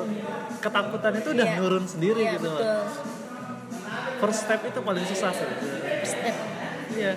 ketakutan 0.59 1.13
itu 1.15 1.29
udah 1.31 1.45
Iya. 1.45 1.55
nurun 1.57 1.85
sendiri 1.85 2.21
Iya 2.21 2.31
gitu. 2.35 2.49
loh. 2.49 2.59
betul. 2.59 2.81
First 4.19 4.39
step 4.45 4.61
itu 4.63 4.79
paling 4.79 5.05
susah 5.05 5.31
sih. 5.31 5.47
Step. 6.03 6.35
Iya. 6.91 7.13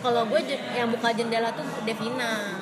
Kalau 0.00 0.22
gue 0.26 0.40
yang 0.72 0.88
buka 0.90 1.08
jendela 1.12 1.52
tuh 1.52 1.62
Devina 1.82 2.58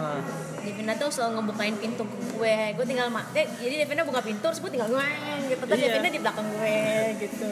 Ah, 0.00 0.16
Devina 0.58 0.96
tuh 0.96 1.08
selalu 1.08 1.30
ngebukain 1.38 1.76
pintu 1.76 2.02
ke 2.02 2.16
gue. 2.30 2.56
Gue 2.72 2.84
tinggal 2.84 3.08
mati 3.08 3.44
jadi 3.58 3.84
Devina 3.84 4.00
buka 4.02 4.20
pintu 4.20 4.40
terus 4.42 4.58
gue 4.58 4.70
tinggal 4.70 4.88
ngeng 4.88 5.42
gitu. 5.46 5.60
Terus 5.62 5.76
Iya. 5.78 5.88
Devina 5.90 6.08
di 6.08 6.20
belakang 6.20 6.46
gue 6.50 6.80
gitu. 7.20 7.50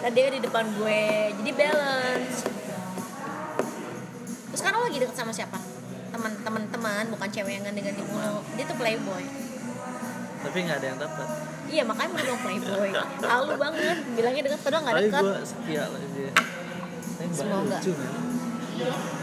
Dan 0.00 0.10
dia 0.10 0.26
di 0.28 0.40
depan 0.40 0.64
gue. 0.72 1.02
Jadi 1.32 1.50
balance. 1.52 2.38
Terus 4.46 4.58
sekarang 4.58 4.80
lagi 4.82 4.96
deket 4.98 5.14
sama 5.14 5.30
siapa? 5.30 5.58
Teman-teman 6.08 6.62
teman 6.66 7.04
bukan 7.08 7.28
cewek 7.28 7.52
yang 7.52 7.64
ganti-ganti 7.64 8.02
mulu 8.02 8.42
dia 8.52 8.64
tuh 8.64 8.74
playboy. 8.74 9.24
Tapi 10.38 10.56
nggak 10.62 10.78
ada 10.78 10.86
yang 10.86 11.00
dapat 11.00 11.28
iya 11.66 11.82
makanya 11.82 12.08
mau 12.08 12.20
bilang 12.20 12.40
playboy. 12.40 12.88
Halu 13.30 13.54
banget. 13.56 13.96
Bilangnya 14.14 14.42
deket 14.44 14.60
padahal 14.60 14.82
nggak 14.82 14.94
tapi 14.96 15.06
deket. 15.06 15.22
gue 15.22 15.36
setia 15.44 15.82
lah 15.84 16.00
dia 16.08 16.30
Tapi 17.16 17.32
Semoga. 17.32 17.76
lucu 17.76 17.92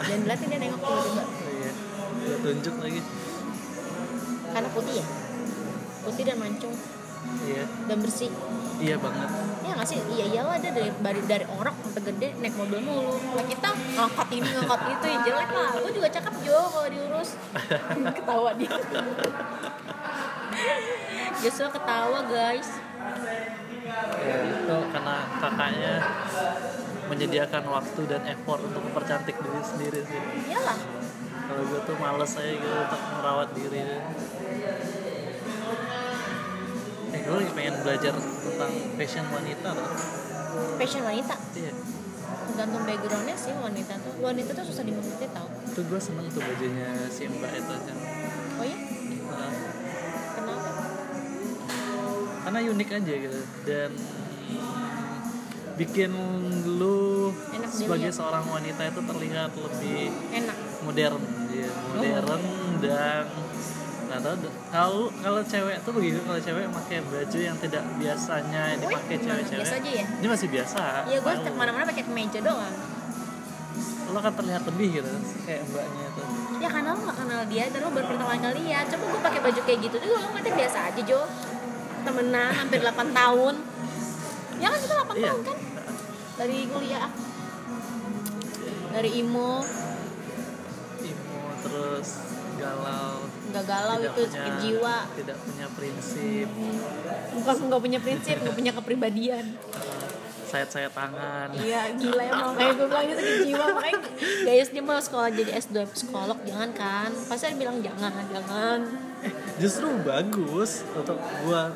dan 0.03 0.19
berarti 0.26 0.45
dia 0.49 0.57
nengok 0.57 0.81
tiba-tiba 0.81 1.23
Iya 2.24 2.40
gue 2.40 2.56
tunjuk 2.56 2.76
lagi. 2.80 3.02
Karena 4.56 4.70
putih 4.72 4.94
ya? 5.04 5.06
Putih 6.08 6.24
dan 6.24 6.38
mancung. 6.40 6.76
Iya. 7.44 7.64
Dan 7.91 7.98
bersih. 8.00 8.32
Iya 8.80 8.95
banget. 8.95 9.30
Ya 9.64 9.72
nggak 9.76 9.88
sih? 9.88 10.00
Iya 10.16 10.26
iyalah 10.32 10.56
dia 10.64 10.72
dari 10.72 10.91
dari, 11.04 11.22
dari 11.28 11.45
orang 11.52 11.76
sampai 11.84 12.04
gede 12.08 12.30
naik 12.40 12.56
mobil 12.56 12.80
mulu. 12.80 13.20
Lah 13.36 13.44
kita 13.44 13.70
ngangkat 13.76 14.28
ini 14.40 14.48
ngangkat 14.56 14.82
itu 14.88 15.06
ya 15.12 15.18
jelek 15.28 15.50
lah. 15.52 15.70
Gue 15.84 15.91
juga 15.91 16.08
cakep 16.16 16.36
Jo 16.48 16.60
kalau 16.72 16.88
diurus. 16.88 17.30
Ketawa 18.18 18.50
dia. 18.56 18.76
Joshua 21.44 21.68
ketawa 21.76 22.20
guys. 22.24 22.70
Ya 24.24 24.36
itu 24.48 24.78
karena 24.95 25.16
kakaknya 25.44 25.94
menyediakan 27.12 27.64
waktu 27.68 28.02
dan 28.08 28.24
effort 28.32 28.64
untuk 28.64 28.80
mempercantik 28.80 29.36
diri 29.36 29.60
sendiri 29.60 30.00
sih. 30.08 30.22
Iyalah 30.48 31.03
kalau 31.54 31.70
gue 31.70 31.82
tuh 31.86 31.96
males 32.02 32.34
aja 32.34 32.50
gitu 32.50 32.66
untuk 32.74 33.02
merawat 33.14 33.50
diri. 33.54 33.80
Eh 37.14 37.20
gue 37.22 37.36
lagi 37.38 37.52
pengen 37.54 37.76
belajar 37.86 38.14
tentang 38.18 38.72
fashion 38.98 39.26
wanita 39.30 39.70
loh 39.78 39.90
fashion 40.78 41.04
wanita? 41.06 41.36
Iya. 41.58 41.74
Tergantung 42.44 42.84
backgroundnya 42.86 43.36
sih 43.38 43.54
wanita 43.54 43.94
tuh. 44.02 44.14
Wanita 44.22 44.50
tuh 44.54 44.66
susah 44.66 44.84
dimengerti 44.86 45.26
tau. 45.34 45.48
Itu 45.50 45.82
gue 45.86 46.00
seneng 46.02 46.28
tuh 46.30 46.42
bajunya 46.42 46.90
si 47.10 47.30
mbak 47.30 47.52
itu 47.54 47.74
kan 47.74 47.98
oh 48.54 48.66
ya 48.66 48.78
Nah, 49.34 49.54
kenapa? 50.38 50.70
Karena 52.46 52.60
unik 52.70 52.90
aja 53.02 53.14
gitu. 53.18 53.40
Dan 53.66 53.92
bikin 55.74 56.12
lu 56.78 57.34
Enak 57.50 57.70
sebagai 57.74 58.14
dilihat. 58.14 58.18
seorang 58.22 58.46
wanita 58.46 58.82
itu 58.94 59.02
terlihat 59.10 59.52
lebih 59.58 60.14
enak 60.30 60.58
modern. 60.84 61.22
Ya 61.54 61.70
modern 61.96 62.42
dan 62.84 63.24
dan 64.14 64.20
tahu 64.22 64.38
kalau 64.70 65.10
kalau 65.26 65.42
cewek 65.42 65.82
tuh 65.82 65.92
begitu 65.98 66.20
kalau 66.22 66.38
cewek 66.38 66.70
pakai 66.70 66.98
baju 67.02 67.40
yang 67.42 67.58
tidak 67.58 67.84
biasanya 67.98 68.64
dipakai 68.78 69.16
cewek-cewek. 69.18 69.66
Ya? 69.90 70.06
ini 70.06 70.28
masih 70.30 70.48
biasa. 70.54 71.10
Ya 71.10 71.18
gue 71.18 71.34
Malu. 71.34 71.46
ke 71.46 71.50
mana-mana 71.58 71.84
pakai 71.90 72.06
kemeja 72.06 72.40
doang. 72.46 72.76
Lo 74.14 74.20
kan 74.22 74.34
terlihat 74.38 74.64
lebih 74.70 75.02
gitu 75.02 75.10
kayak 75.50 75.66
mbaknya 75.72 76.06
itu 76.14 76.24
ya 76.64 76.70
karena 76.72 76.96
lo 76.96 77.00
gak 77.04 77.18
kenal 77.20 77.42
dia 77.52 77.68
dan 77.68 77.80
lo 77.84 77.90
baru 77.92 78.06
pertama 78.14 78.34
kali 78.38 78.60
lihat. 78.70 78.86
Coba 78.94 79.04
gue 79.10 79.22
pakai 79.26 79.42
baju 79.42 79.60
kayak 79.66 79.80
gitu 79.82 79.96
juga 79.98 80.16
lo 80.22 80.28
ngeliatnya 80.30 80.54
biasa 80.62 80.78
aja 80.94 81.02
Jo. 81.02 81.22
Temenan 82.04 82.50
hampir 82.54 82.80
8 82.88 83.18
tahun. 83.18 83.56
Ya 84.62 84.68
kan 84.70 84.80
kita 84.80 84.94
8 84.94 85.18
iya. 85.18 85.26
tahun 85.32 85.42
kan? 85.42 85.58
Dari 86.34 86.58
kuliah 86.70 87.10
dari 88.94 89.10
imo 89.26 89.66
terus 92.04 92.20
galau. 92.60 93.16
Nggak 93.50 93.66
galau 93.66 93.96
tidak 93.98 94.12
itu 94.12 94.22
punya- 94.28 94.60
jiwa. 94.60 94.98
tidak 95.16 95.38
punya 95.40 95.68
prinsip. 95.72 96.48
Bukan 97.34 97.56
nggak 97.72 97.82
punya 97.82 98.00
prinsip 98.04 98.36
nggak 98.44 98.56
punya 98.56 98.72
kepribadian. 98.76 99.46
Sayat 100.52 100.70
sayat 100.70 100.94
tangan. 100.94 101.48
Iya 101.56 101.98
gila 101.98 102.24
emang. 102.30 102.54
Kayak 102.60 102.74
gue 102.78 102.88
bilang 102.92 103.06
itu 103.08 103.14
sakit 103.18 103.38
jiwa 103.48 103.66
makanya 103.74 104.00
guys 104.46 104.70
dia 104.70 104.84
mau 104.86 105.02
sekolah 105.02 105.30
jadi 105.34 105.52
S2 105.58 105.76
psikolog 105.96 106.38
jangan 106.46 106.70
kan? 106.76 107.10
Pasti 107.26 107.44
dia 107.50 107.58
bilang 107.58 107.78
jangan 107.82 108.12
jangan. 108.30 108.80
Justru 109.58 109.88
bagus 110.04 110.84
untuk 110.94 111.18
gua. 111.42 111.74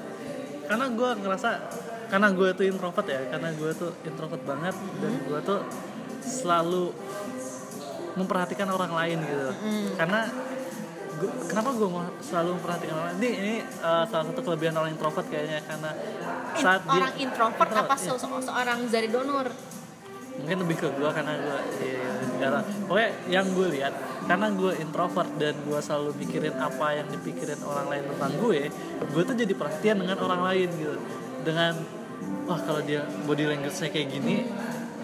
Karena 0.68 0.86
gua 0.94 1.16
ngerasa 1.16 1.50
karena 2.08 2.32
gue 2.32 2.50
tuh 2.56 2.64
introvert 2.64 3.04
ya 3.04 3.20
karena 3.28 3.52
gue 3.52 3.72
tuh 3.76 3.92
introvert 4.08 4.40
banget 4.48 4.72
dan 5.04 5.12
gue 5.28 5.40
tuh 5.44 5.60
selalu 6.24 6.96
memperhatikan 8.18 8.68
orang 8.68 8.92
lain 8.92 9.18
gitu. 9.22 9.50
Karena 9.94 10.26
gua, 11.18 11.32
kenapa 11.50 11.70
gue 11.74 11.90
mau 11.90 12.04
selalu 12.22 12.50
memperhatikan 12.58 12.94
orang 12.98 13.08
lain? 13.14 13.18
Ini 13.22 13.30
ini 13.38 13.56
uh, 13.82 14.06
salah 14.10 14.26
satu 14.30 14.42
kelebihan 14.42 14.76
orang 14.78 14.92
introvert 14.94 15.28
kayaknya 15.30 15.62
karena 15.66 15.92
In- 15.94 16.62
saat 16.62 16.82
dia 16.86 16.98
orang 16.98 17.14
introvert 17.22 17.70
apa 17.74 17.96
iya. 17.98 18.06
se- 18.10 18.20
se- 18.22 18.44
seorang 18.46 18.80
Zari 18.90 19.10
Donor? 19.14 19.48
Mungkin 20.38 20.58
lebih 20.70 20.78
ke 20.78 20.88
gue 20.94 21.10
karena 21.10 21.34
gue 21.34 21.60
iya, 21.82 22.14
nggak 22.38 22.50
tahu. 22.54 22.64
pokoknya 22.86 23.10
yang 23.26 23.46
gue 23.58 23.68
lihat 23.74 23.94
karena 24.30 24.48
gue 24.54 24.72
introvert 24.78 25.32
dan 25.42 25.58
gue 25.66 25.80
selalu 25.82 26.10
mikirin 26.22 26.54
apa 26.62 26.88
yang 26.94 27.08
dipikirin 27.10 27.58
orang 27.66 27.90
lain 27.90 28.04
tentang 28.06 28.34
gue 28.38 28.60
gue 29.02 29.24
tuh 29.26 29.34
jadi 29.34 29.54
perhatian 29.58 29.98
dengan 30.06 30.18
orang 30.22 30.42
lain 30.46 30.70
gitu. 30.78 30.94
Dengan 31.42 31.74
wah 32.46 32.60
kalau 32.62 32.86
dia 32.86 33.02
body 33.26 33.50
language-nya 33.50 33.90
kayak 33.90 34.08
gini 34.14 34.46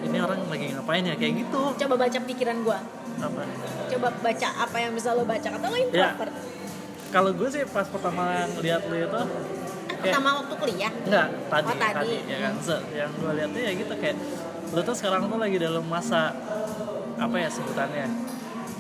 ini 0.06 0.18
orang 0.22 0.46
lagi 0.54 0.70
ngapain 0.78 1.02
ya? 1.02 1.18
Kayak 1.18 1.50
gitu. 1.50 1.62
Coba 1.82 1.96
baca 1.98 2.20
pikiran 2.22 2.58
gue 2.62 2.78
apa 3.16 3.42
coba 3.88 4.08
baca 4.16 4.48
apa 4.60 4.78
yang 4.80 4.92
bisa 4.92 5.10
lo 5.12 5.24
baca 5.24 5.48
kata 5.48 5.66
lo 5.66 5.78
introvert 5.78 6.34
kalau 7.10 7.30
gue 7.30 7.48
sih 7.48 7.62
pas 7.68 7.86
pertama 7.86 8.24
lihat 8.58 8.82
lo 8.84 8.96
itu 8.96 9.22
kayak 9.94 10.02
pertama 10.04 10.30
waktu 10.36 10.54
kuliah 10.58 10.92
Enggak, 11.00 11.28
tadi, 11.48 11.68
Oh, 11.70 11.78
tadi. 11.78 12.16
ya 12.26 12.38
kan. 12.42 12.54
Se- 12.60 12.86
yang 12.92 13.12
gue 13.14 13.32
lihat 13.34 13.50
tuh 13.50 13.62
ya 13.62 13.72
gitu 13.74 13.94
kayak 13.96 14.18
lu 14.70 14.82
tuh 14.82 14.96
sekarang 14.96 15.22
tuh 15.26 15.38
lagi 15.38 15.58
dalam 15.58 15.86
masa 15.86 16.34
apa 17.16 17.36
ya 17.36 17.48
sebutannya 17.48 18.10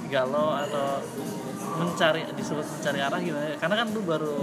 galau 0.06 0.52
atau 0.52 1.00
mencari 1.74 2.26
disebut 2.34 2.62
mencari 2.62 3.00
arah 3.00 3.20
gimana 3.20 3.46
ya? 3.46 3.56
karena 3.56 3.76
kan 3.78 3.88
lu 3.90 4.02
baru 4.04 4.36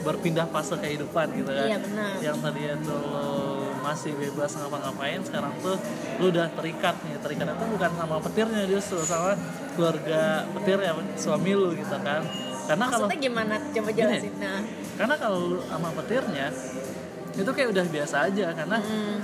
berpindah 0.00 0.46
fase 0.46 0.74
kehidupan 0.76 1.30
gitu 1.32 1.48
kan 1.48 1.66
Iya, 1.66 1.78
benar. 1.78 2.10
yang 2.20 2.36
tadi 2.36 2.62
itu 2.64 2.94
lu 2.94 3.59
masih 3.80 4.12
bebas 4.14 4.52
ngapa-ngapain 4.56 5.20
sekarang 5.24 5.52
tuh 5.64 5.76
lu 6.20 6.30
udah 6.30 6.46
terikat 6.54 6.96
nih. 7.04 7.16
Terikat 7.20 7.46
itu 7.56 7.64
bukan 7.72 7.90
sama 7.96 8.16
petirnya 8.20 8.64
justru 8.68 9.00
sama 9.02 9.34
keluarga 9.74 10.44
petir 10.56 10.78
ya 10.80 10.92
suami 11.16 11.52
lu 11.56 11.72
gitu 11.74 11.96
kan. 12.00 12.22
Karena 12.68 12.86
kalau 12.86 13.06
gimana? 13.10 13.54
Coba 13.74 13.90
jelasin. 13.90 14.32
Nah. 14.38 14.62
karena 15.00 15.16
kalau 15.16 15.38
lu 15.56 15.58
sama 15.64 15.88
petirnya 15.96 16.52
itu 17.30 17.50
kayak 17.56 17.68
udah 17.72 17.86
biasa 17.88 18.16
aja 18.28 18.46
karena 18.52 18.78
hmm, 18.84 19.16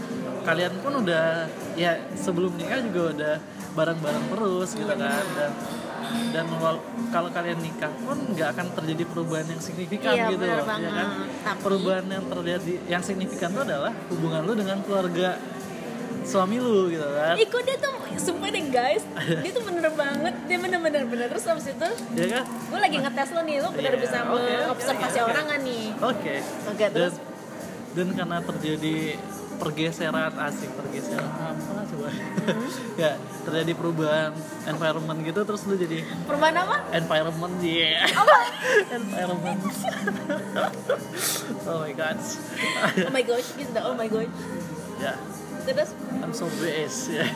kalian 0.46 0.74
pun 0.80 0.92
udah 1.04 1.44
ya 1.76 2.00
sebelum 2.16 2.54
nikah 2.56 2.80
juga 2.80 3.02
udah 3.12 3.34
bareng-bareng 3.76 4.26
terus 4.32 4.68
gitu 4.72 4.94
kan. 4.96 5.24
Dan 5.36 5.50
dan 6.30 6.44
kalau 7.08 7.28
kalian 7.28 7.58
nikah 7.58 7.92
pun 7.98 8.18
nggak 8.28 8.48
akan 8.52 8.66
terjadi 8.74 9.04
perubahan 9.06 9.46
yang 9.46 9.60
signifikan 9.60 10.12
Iya, 10.12 10.26
gitu 10.30 10.44
loh, 10.44 10.56
ya 10.56 10.64
kan. 10.64 11.08
Tapi- 11.42 11.62
perubahan 11.62 12.06
yang 12.06 12.24
terjadi 12.26 12.72
yang 12.86 13.02
signifikan 13.02 13.50
itu 13.50 13.60
adalah 13.62 13.92
hubungan 14.08 14.40
lu 14.42 14.52
dengan 14.52 14.78
keluarga 14.82 15.38
suami 16.22 16.58
lu 16.58 16.90
gitu 16.90 17.06
kan? 17.06 17.34
Ih 17.34 17.46
kok 17.46 17.62
dia 17.62 17.76
tuh 17.78 17.94
sumpah 18.16 18.48
deh 18.48 18.64
guys. 18.66 19.02
Dia 19.40 19.52
tuh 19.52 19.62
bener 19.62 19.86
banget. 19.92 20.34
Dia 20.44 20.58
bener-bener 20.58 21.02
bener. 21.06 21.26
Terus 21.30 21.46
abis 21.46 21.66
itu 21.68 21.88
ya 22.14 22.26
kan? 22.32 22.44
Gue 22.66 22.80
lagi 22.80 22.96
ngetes 22.98 23.28
lo 23.30 23.40
nih 23.40 23.56
Lo 23.60 23.70
bener 23.70 23.92
Iya, 23.94 24.00
bisa 24.00 24.18
oke, 24.24 24.34
mengobservasi 24.34 25.06
oke, 25.12 25.22
oke. 25.22 25.30
orang 25.30 25.44
gak 25.46 25.60
nih? 25.62 25.84
Oke. 26.02 26.34
Oke, 26.66 26.84
dan 26.84 26.92
terus? 26.92 27.14
dan 27.94 28.06
karena 28.12 28.38
terjadi 28.42 28.96
pergeseran 29.56 30.32
asik 30.36 30.70
pergeseran. 30.76 31.26
Apa 31.56 31.82
coba? 31.88 32.08
Hmm. 32.12 32.68
ya 33.02 33.16
terjadi 33.46 33.72
perubahan 33.74 34.32
environment 34.66 35.18
gitu 35.22 35.40
terus 35.46 35.62
lu 35.66 35.78
jadi 35.78 36.02
Perubahan 36.26 36.56
apa? 36.66 36.76
environment 36.94 37.54
yeah. 37.62 38.06
Environment. 38.98 39.60
Oh 41.66 41.82
my 41.82 41.90
god. 41.98 42.14
Oh 43.02 43.10
my 43.10 43.24
gosh 43.26 43.48
Gitu 43.58 43.74
Oh 43.82 43.98
my 43.98 44.06
gosh. 44.06 44.30
Ya. 45.02 45.18
Terus? 45.66 45.90
I'm 46.22 46.30
so 46.30 46.46
blessed 46.46 47.18
ya. 47.18 47.26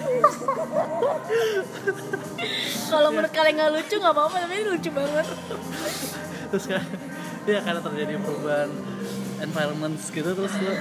Kalau 2.86 3.10
menurut 3.10 3.32
kalian 3.34 3.58
gak 3.58 3.72
lucu 3.74 3.98
gak 3.98 4.14
apa-apa 4.14 4.46
Tapi 4.46 4.54
ini 4.54 4.64
lucu 4.70 4.90
banget. 4.94 5.26
Terus 6.54 6.64
kan 6.70 6.82
ya 7.48 7.58
karena 7.64 7.80
terjadi 7.82 8.12
perubahan 8.22 8.70
environment 9.40 9.96
gitu 9.96 10.30
terus 10.30 10.52
lu, 10.56 10.72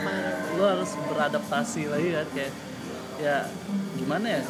lu 0.55 0.63
harus 0.63 0.91
beradaptasi 1.05 1.87
lagi 1.87 2.09
kan 2.11 2.27
kayak 2.31 2.53
ya 3.17 3.37
gimana 3.95 4.27
ya? 4.29 4.41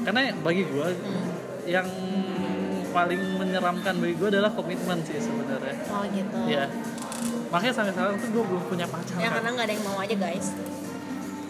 Karena 0.00 0.20
bagi 0.36 0.64
gue 0.64 0.88
yang 1.64 1.84
paling 2.90 3.20
menyeramkan 3.36 3.94
bagi 3.96 4.14
gue 4.16 4.28
adalah 4.30 4.50
komitmen 4.50 4.98
sih 5.04 5.16
sebenarnya. 5.16 5.76
Oh 5.88 6.02
gitu. 6.08 6.38
Ya 6.48 6.64
makanya 7.50 7.74
sampai 7.74 7.92
sekarang 7.92 8.14
tuh 8.16 8.28
gue 8.30 8.44
belum 8.46 8.62
punya 8.64 8.86
pacar 8.86 9.18
Ya 9.18 9.26
kan. 9.26 9.42
karena 9.42 9.48
gak 9.58 9.66
ada 9.66 9.74
yang 9.74 9.84
mau 9.84 9.98
aja 9.98 10.16
guys. 10.16 10.48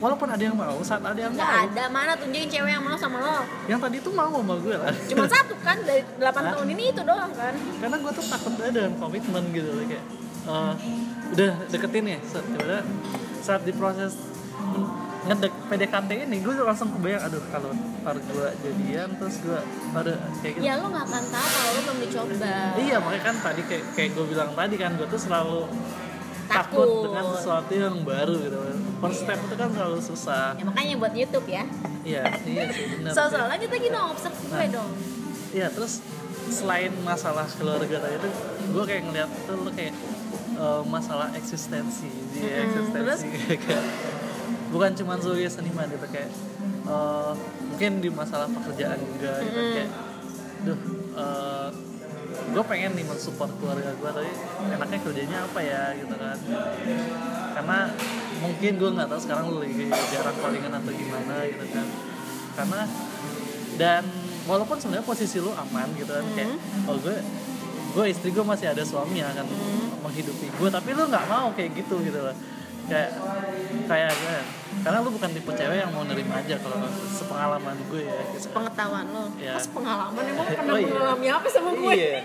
Walaupun 0.00 0.32
ada 0.32 0.40
yang 0.40 0.56
mau 0.56 0.80
saat 0.80 1.04
ada 1.04 1.20
yang 1.20 1.36
Gak 1.36 1.44
mau. 1.44 1.60
ada. 1.68 1.82
Mana 1.86 2.12
tunjukin 2.16 2.48
cewek 2.48 2.72
yang 2.72 2.80
mau 2.80 2.96
sama 2.96 3.20
lo? 3.20 3.44
Yang 3.68 3.80
tadi 3.84 3.96
tuh 4.00 4.12
mau 4.16 4.32
sama 4.32 4.54
gue 4.56 4.74
lah 4.74 4.92
Cuma 5.12 5.28
satu 5.28 5.52
kan 5.60 5.76
Dari 5.84 6.00
8 6.16 6.24
Hah? 6.24 6.56
tahun 6.56 6.68
ini 6.72 6.84
itu 6.88 7.02
doang 7.04 7.32
kan. 7.36 7.52
Karena 7.52 7.96
gue 8.00 8.12
tuh 8.16 8.24
takut 8.26 8.52
aja 8.56 8.70
dengan 8.72 8.92
komitmen 8.96 9.44
gitu 9.52 9.68
loh 9.68 9.84
kayak 9.84 10.04
eh, 10.40 10.72
udah 11.30 11.52
deketin 11.68 12.06
ya? 12.06 12.18
Saat, 12.22 12.44
tiba-tiba 12.46 12.80
saat 13.40 13.62
diproses 13.64 14.12
ngedek 15.20 15.52
PDKT 15.68 16.10
ini 16.26 16.40
gue 16.40 16.54
langsung 16.56 16.88
kebayang 16.90 17.20
aduh 17.22 17.44
kalau 17.52 17.70
ntar 18.00 18.16
gue 18.16 18.46
jadian 18.64 19.08
terus 19.14 19.36
gue 19.40 19.60
pada 19.92 20.16
kayak 20.40 20.52
gitu. 20.56 20.64
Ya 20.64 20.80
lo 20.80 20.88
gak 20.88 21.04
akan 21.06 21.24
tahu 21.28 21.46
kalau 21.46 21.70
lo 21.70 21.80
belum 21.84 21.98
dicoba. 22.00 22.54
Iya 22.76 22.96
makanya 22.98 23.22
kan 23.22 23.36
tadi 23.38 23.62
kayak 23.68 23.84
kayak 23.92 24.10
gue 24.16 24.24
bilang 24.26 24.50
tadi 24.56 24.74
kan 24.80 24.90
gue 24.96 25.06
tuh 25.06 25.20
selalu 25.20 25.60
takut, 26.50 26.82
Takut. 26.82 26.88
dengan 27.06 27.24
sesuatu 27.36 27.72
yang 27.72 27.96
baru 28.02 28.34
gitu. 28.40 28.58
First 28.98 29.18
step 29.22 29.38
itu 29.38 29.54
kan 29.54 29.68
selalu 29.70 29.98
susah. 30.02 30.46
Ya 30.56 30.64
makanya 30.66 30.94
buat 30.98 31.14
Youtube 31.14 31.46
ya. 31.46 31.64
Iya 32.00 32.22
iya 32.48 32.64
sih 32.72 32.84
benar 32.96 33.12
So, 33.12 33.20
so 33.28 33.36
lanjut 33.44 33.70
lagi 33.70 33.88
dong, 33.92 34.06
observe 34.10 34.36
gue 34.40 34.56
Nah. 34.56 34.68
dong. 34.72 34.90
Iya 35.52 35.66
terus 35.68 35.92
selain 36.48 36.90
masalah 37.04 37.46
keluarga 37.54 37.96
tadi 38.00 38.16
itu 38.18 38.30
gue 38.72 38.84
kayak 38.88 39.02
ngeliat 39.04 39.30
tuh 39.44 39.56
lo 39.60 39.70
kayak 39.70 39.92
eh, 40.60 40.82
masalah 40.84 41.32
eksistensi 41.32 42.10
dia 42.36 42.60
Mm-mm, 42.60 42.64
eksistensi. 42.68 43.26
Kayak 43.64 43.84
bukan 44.70 44.90
cuma 44.94 45.18
sebagai 45.18 45.50
seniman 45.50 45.88
gitu 45.90 46.06
kayak 46.12 46.30
eh, 46.86 47.32
mungkin 47.72 47.92
di 47.98 48.08
masalah 48.12 48.46
pekerjaan 48.46 48.98
juga 49.00 49.32
gitu 49.42 49.60
Mm-mm. 49.60 49.74
kayak 49.74 49.90
duh 50.60 50.78
gue 52.50 52.64
pengen 52.66 52.98
nih 52.98 53.06
mensupport 53.06 53.50
keluarga 53.62 53.94
gue 53.94 54.10
tapi 54.10 54.30
enaknya 54.74 54.98
kerjanya 55.06 55.38
apa 55.46 55.60
ya? 55.62 55.82
Gitu 55.94 56.14
kan. 56.18 56.38
Karena 57.54 57.78
mungkin 58.42 58.72
gue 58.74 58.90
nggak 58.90 59.08
tahu 59.12 59.20
sekarang 59.22 59.44
lu 59.54 59.62
lagi 59.62 59.86
jarang 60.10 60.36
callingan 60.42 60.72
atau 60.74 60.90
gimana 60.90 61.34
gitu 61.46 61.64
kan. 61.70 61.86
Karena 62.58 62.80
dan 63.78 64.04
walaupun 64.50 64.76
sebenarnya 64.82 65.06
posisi 65.06 65.38
lu 65.38 65.54
aman 65.54 65.88
gitu 65.94 66.10
kan 66.10 66.26
kayak 66.34 66.58
oh 66.90 66.96
gue 66.98 67.16
gue 67.90 68.04
istri 68.06 68.30
gue 68.30 68.42
masih 68.42 68.66
ada 68.68 68.82
suami 68.82 69.18
yang 69.18 69.30
akan 69.30 69.46
menghidupi 70.00 70.46
gue 70.48 70.68
tapi 70.68 70.90
lu 70.92 71.04
nggak 71.04 71.26
mau 71.26 71.50
kayak 71.52 71.74
gitu 71.74 71.98
gitu 72.00 72.20
loh 72.20 72.36
kayak 72.86 73.10
kayak 73.86 74.10
gue 74.10 74.38
karena 74.80 74.98
lu 74.98 75.10
bukan 75.10 75.30
tipe 75.30 75.50
cewek 75.52 75.78
yang 75.78 75.90
mau 75.90 76.02
nerima 76.02 76.40
aja 76.40 76.56
kalau 76.56 76.78
sepengalaman 77.12 77.76
gue 77.86 78.02
ya 78.02 78.18
gitu. 78.32 78.48
Pengetahuan 78.50 79.06
lo 79.06 79.24
Ya. 79.36 79.54
Mas 79.54 79.66
pengalaman 79.68 80.22
emang 80.24 80.46
pernah 80.56 80.72
Oh, 80.72 80.78
iya. 80.78 80.88
mengalami 80.88 81.26
apa 81.28 81.46
sama 81.46 81.70
gue 81.72 81.92
Iya. 81.92 82.18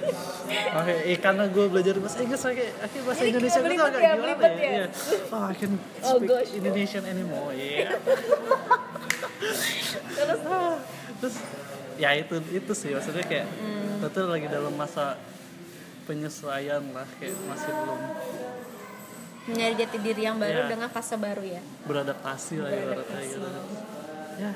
Oke, 0.80 0.94
eh, 1.04 1.18
karena 1.18 1.44
gue 1.46 1.64
belajar 1.66 1.94
bahasa 1.98 2.18
Inggris 2.20 2.40
kayak 2.40 2.72
akhirnya 2.80 3.04
bahasa 3.04 3.20
Jadi 3.20 3.30
Indonesia 3.30 3.58
gue 3.58 3.66
belibet 3.66 3.86
agak 3.86 4.00
ya, 4.00 4.12
gimana 4.14 4.30
ya? 4.32 4.50
ya? 4.50 4.70
Iya. 4.70 4.86
Oh, 5.28 5.44
I 5.44 5.54
can 5.54 5.72
Oh, 6.06 6.14
speak 6.16 6.26
gosh. 6.26 6.50
Indonesian 6.56 7.04
anymore. 7.04 7.50
Iya. 7.52 7.88
Terus 10.10 10.40
Terus 11.20 11.34
ya 12.00 12.16
itu 12.16 12.34
itu 12.50 12.72
sih. 12.72 12.90
Maksudnya 12.90 13.22
kayak 13.22 13.46
Hmm. 13.46 14.00
betul 14.00 14.26
lagi 14.26 14.48
dalam 14.48 14.72
masa 14.72 15.20
penyesuaian 16.04 16.80
lah 16.90 17.04
kayak 17.20 17.36
masih 17.44 17.70
belum. 17.70 18.00
Nyari 19.50 19.74
jati 19.74 19.98
diri 20.00 20.22
yang 20.22 20.36
baru 20.36 20.64
Iya. 20.64 20.68
dengan 20.68 20.88
fase 20.88 21.16
baru 21.16 21.42
ya? 21.42 21.62
Beradaptasi 21.84 22.54
lah 22.56 22.70
ibaratnya 22.70 23.20
gitu. 23.22 23.48
Ya. 24.38 24.52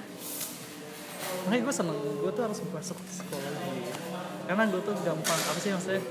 Makanya 1.44 1.62
gue 1.62 1.74
seneng 1.74 1.98
gue 1.98 2.30
tuh 2.30 2.42
harus 2.42 2.58
masuk 2.64 2.96
psikologi 3.04 3.92
karena 4.44 4.64
gue 4.66 4.80
tuh 4.80 4.94
gampang 5.02 5.40
apa 5.40 5.58
sih 5.58 5.70
maksudnya? 5.70 6.02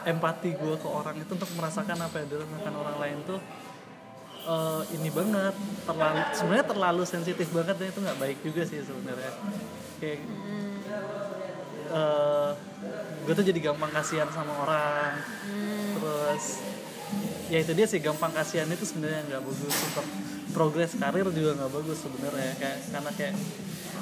Empati 0.00 0.56
gue 0.56 0.74
ke 0.76 0.88
orang 0.88 1.12
itu 1.14 1.28
untuk 1.28 1.50
merasakan 1.54 1.98
apa 2.00 2.14
yang 2.18 2.28
dirasakan 2.30 2.72
orang 2.72 2.96
lain 2.98 3.18
tuh 3.24 3.36
eh, 4.50 4.82
ini 4.98 5.08
banget 5.14 5.54
terlalu 5.86 6.20
sebenarnya 6.34 6.66
terlalu 6.66 7.02
sensitif 7.06 7.46
banget 7.54 7.76
dan 7.78 7.86
itu 7.90 8.00
nggak 8.02 8.18
baik 8.18 8.38
juga 8.42 8.62
sih 8.66 8.82
sebenarnya. 8.82 9.32
Kayak 10.02 10.18
eh, 11.90 12.50
gue 13.26 13.32
tuh 13.36 13.44
jadi 13.46 13.60
gampang 13.70 13.90
kasihan 13.94 14.28
sama 14.34 14.52
orang. 14.66 15.12
Terus 16.00 16.44
ya 17.50 17.58
itu 17.62 17.72
dia 17.74 17.86
sih 17.86 18.00
gampang 18.02 18.30
kasihan 18.34 18.66
itu 18.70 18.82
sebenarnya 18.82 19.22
nggak 19.30 19.42
bagus. 19.46 19.74
Untuk 19.90 20.06
progres 20.50 20.92
karir 20.98 21.28
juga 21.30 21.50
nggak 21.62 21.70
bagus 21.70 21.98
sebenarnya. 22.02 22.52
Kayak 22.58 22.78
karena 22.90 23.10
kayak 23.14 23.34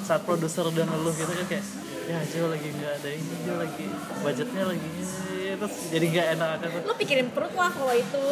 saat 0.01 0.21
produser 0.25 0.65
udah 0.65 0.85
ngeluh 0.89 1.13
gitu 1.13 1.29
kan 1.29 1.45
kayak 1.45 1.65
ya 2.09 2.17
Jo 2.25 2.49
lagi 2.49 2.73
nggak 2.73 2.93
ada 3.05 3.09
ini 3.13 3.33
Jo 3.45 3.53
lagi 3.61 3.85
budgetnya 4.25 4.63
lagi 4.65 4.87
ini. 4.89 5.05
Terus 5.59 5.75
jadi 5.93 6.05
nggak 6.09 6.27
enak. 6.39 6.55
Kan 6.65 6.81
lo 6.89 6.93
pikirin 6.97 7.29
perut 7.29 7.53
lah 7.53 7.69
kalau 7.69 7.93
itu 7.93 8.25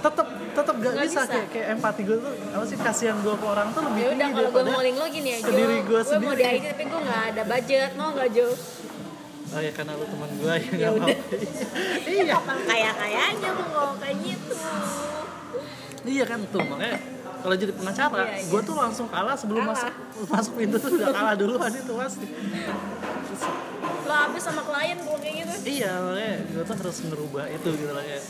tetep 0.00 0.26
tetep 0.50 0.74
gak, 0.76 0.92
Nggak 0.92 1.04
bisa, 1.04 1.20
bisa. 1.20 1.30
Kayak, 1.30 1.48
kayak 1.52 1.66
empati 1.76 2.00
gue 2.02 2.16
tuh 2.18 2.32
apa 2.50 2.64
sih 2.64 2.76
kasihan 2.76 3.16
gue 3.20 3.34
ke 3.36 3.46
orang 3.46 3.68
tuh 3.70 3.82
lebih 3.86 4.00
ya 4.00 4.08
udah 4.08 4.18
tinggi 4.18 4.32
kalau 4.32 4.50
gue 4.50 4.56
daripada 4.56 4.70
ngoling 4.74 4.96
lo 4.96 5.06
gini 5.08 5.30
aja 5.30 5.44
ke 5.44 5.52
diri 5.52 5.76
gue 5.78 6.00
gue 6.00 6.00
mau 6.00 6.32
sendiri. 6.32 6.40
di 6.40 6.44
IT 6.56 6.64
tapi 6.66 6.84
gue 6.84 7.00
nggak 7.00 7.22
ada 7.30 7.42
budget. 7.44 7.90
Mau 7.94 8.08
nggak 8.10 8.28
Jo? 8.32 8.48
Oh 9.50 9.58
ya 9.58 9.72
karena 9.74 9.92
lu 9.94 10.04
teman 10.06 10.30
gue 10.30 10.52
ya, 10.52 10.58
Ya 10.58 10.70
nggak 10.78 10.92
mau. 10.96 11.08
Iya. 12.14 12.32
Kapan 12.32 12.58
kaya 12.64 12.90
kayanya 12.94 13.50
ngomong 13.52 13.92
kayak 13.98 14.16
gitu. 14.22 14.54
Iya 16.00 16.24
kan 16.24 16.40
tuh 16.48 16.62
makanya 16.64 16.96
kalau 17.40 17.56
jadi 17.56 17.72
pengacara 17.72 18.20
Iya, 18.20 18.36
iya. 18.36 18.44
gue 18.46 18.60
tuh 18.62 18.76
langsung 18.76 19.06
kalah 19.08 19.32
sebelum 19.32 19.64
Kalah. 19.64 19.76
masuk 19.76 19.92
masuk 20.28 20.52
pintu 20.54 20.76
tuh 20.76 20.90
udah 20.92 21.08
kalah 21.10 21.34
duluan 21.34 21.72
itu 21.72 21.92
pasti 21.92 22.26
lo 24.00 24.14
habis 24.16 24.42
sama 24.42 24.60
klien 24.60 24.98
gue 24.98 25.18
kayak 25.18 25.34
gitu. 25.38 25.52
Iya 25.78 25.92
makanya 25.98 26.34
gue 26.46 26.62
tuh 26.64 26.74
harus 26.76 26.98
ngerubah 27.00 27.44
itu 27.48 27.68
gitu 27.74 27.92
lah 27.92 28.02
kayak 28.02 28.24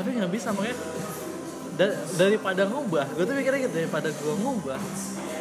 tapi 0.00 0.16
nggak 0.16 0.32
bisa 0.32 0.48
makanya 0.56 0.76
da- 1.76 2.00
daripada 2.16 2.62
ngubah 2.64 3.06
gue 3.12 3.24
tuh 3.28 3.34
mikirnya 3.36 3.60
gitu 3.68 3.74
daripada 3.84 4.08
gue 4.08 4.34
ngubah 4.40 4.80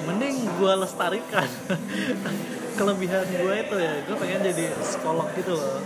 mending 0.03 0.35
gue 0.59 0.73
lestarikan 0.83 1.47
kelebihan 2.79 3.27
gue 3.27 3.55
itu 3.59 3.75
ya. 3.75 3.93
Gue 4.07 4.15
pengen 4.15 4.39
jadi 4.39 4.71
psikolog 4.79 5.27
gitu 5.35 5.51
loh. 5.51 5.83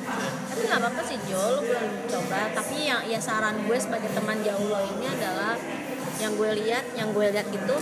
Tapi 0.53 0.61
nggak 0.69 0.77
apa-apa 0.77 1.01
sih 1.01 1.17
Jo 1.25 1.41
lo 1.41 1.59
belum 1.65 1.89
coba. 2.05 2.53
Tapi 2.53 2.75
yang 2.85 3.01
ya 3.09 3.17
saran 3.17 3.65
gue 3.65 3.77
sebagai 3.81 4.13
teman 4.13 4.37
jauh 4.45 4.69
lo 4.69 4.77
ini 4.77 5.09
adalah 5.09 5.57
yang 6.21 6.37
gue 6.37 6.49
lihat 6.61 6.85
yang 6.93 7.09
gue 7.09 7.25
lihat 7.33 7.49
itu 7.49 7.75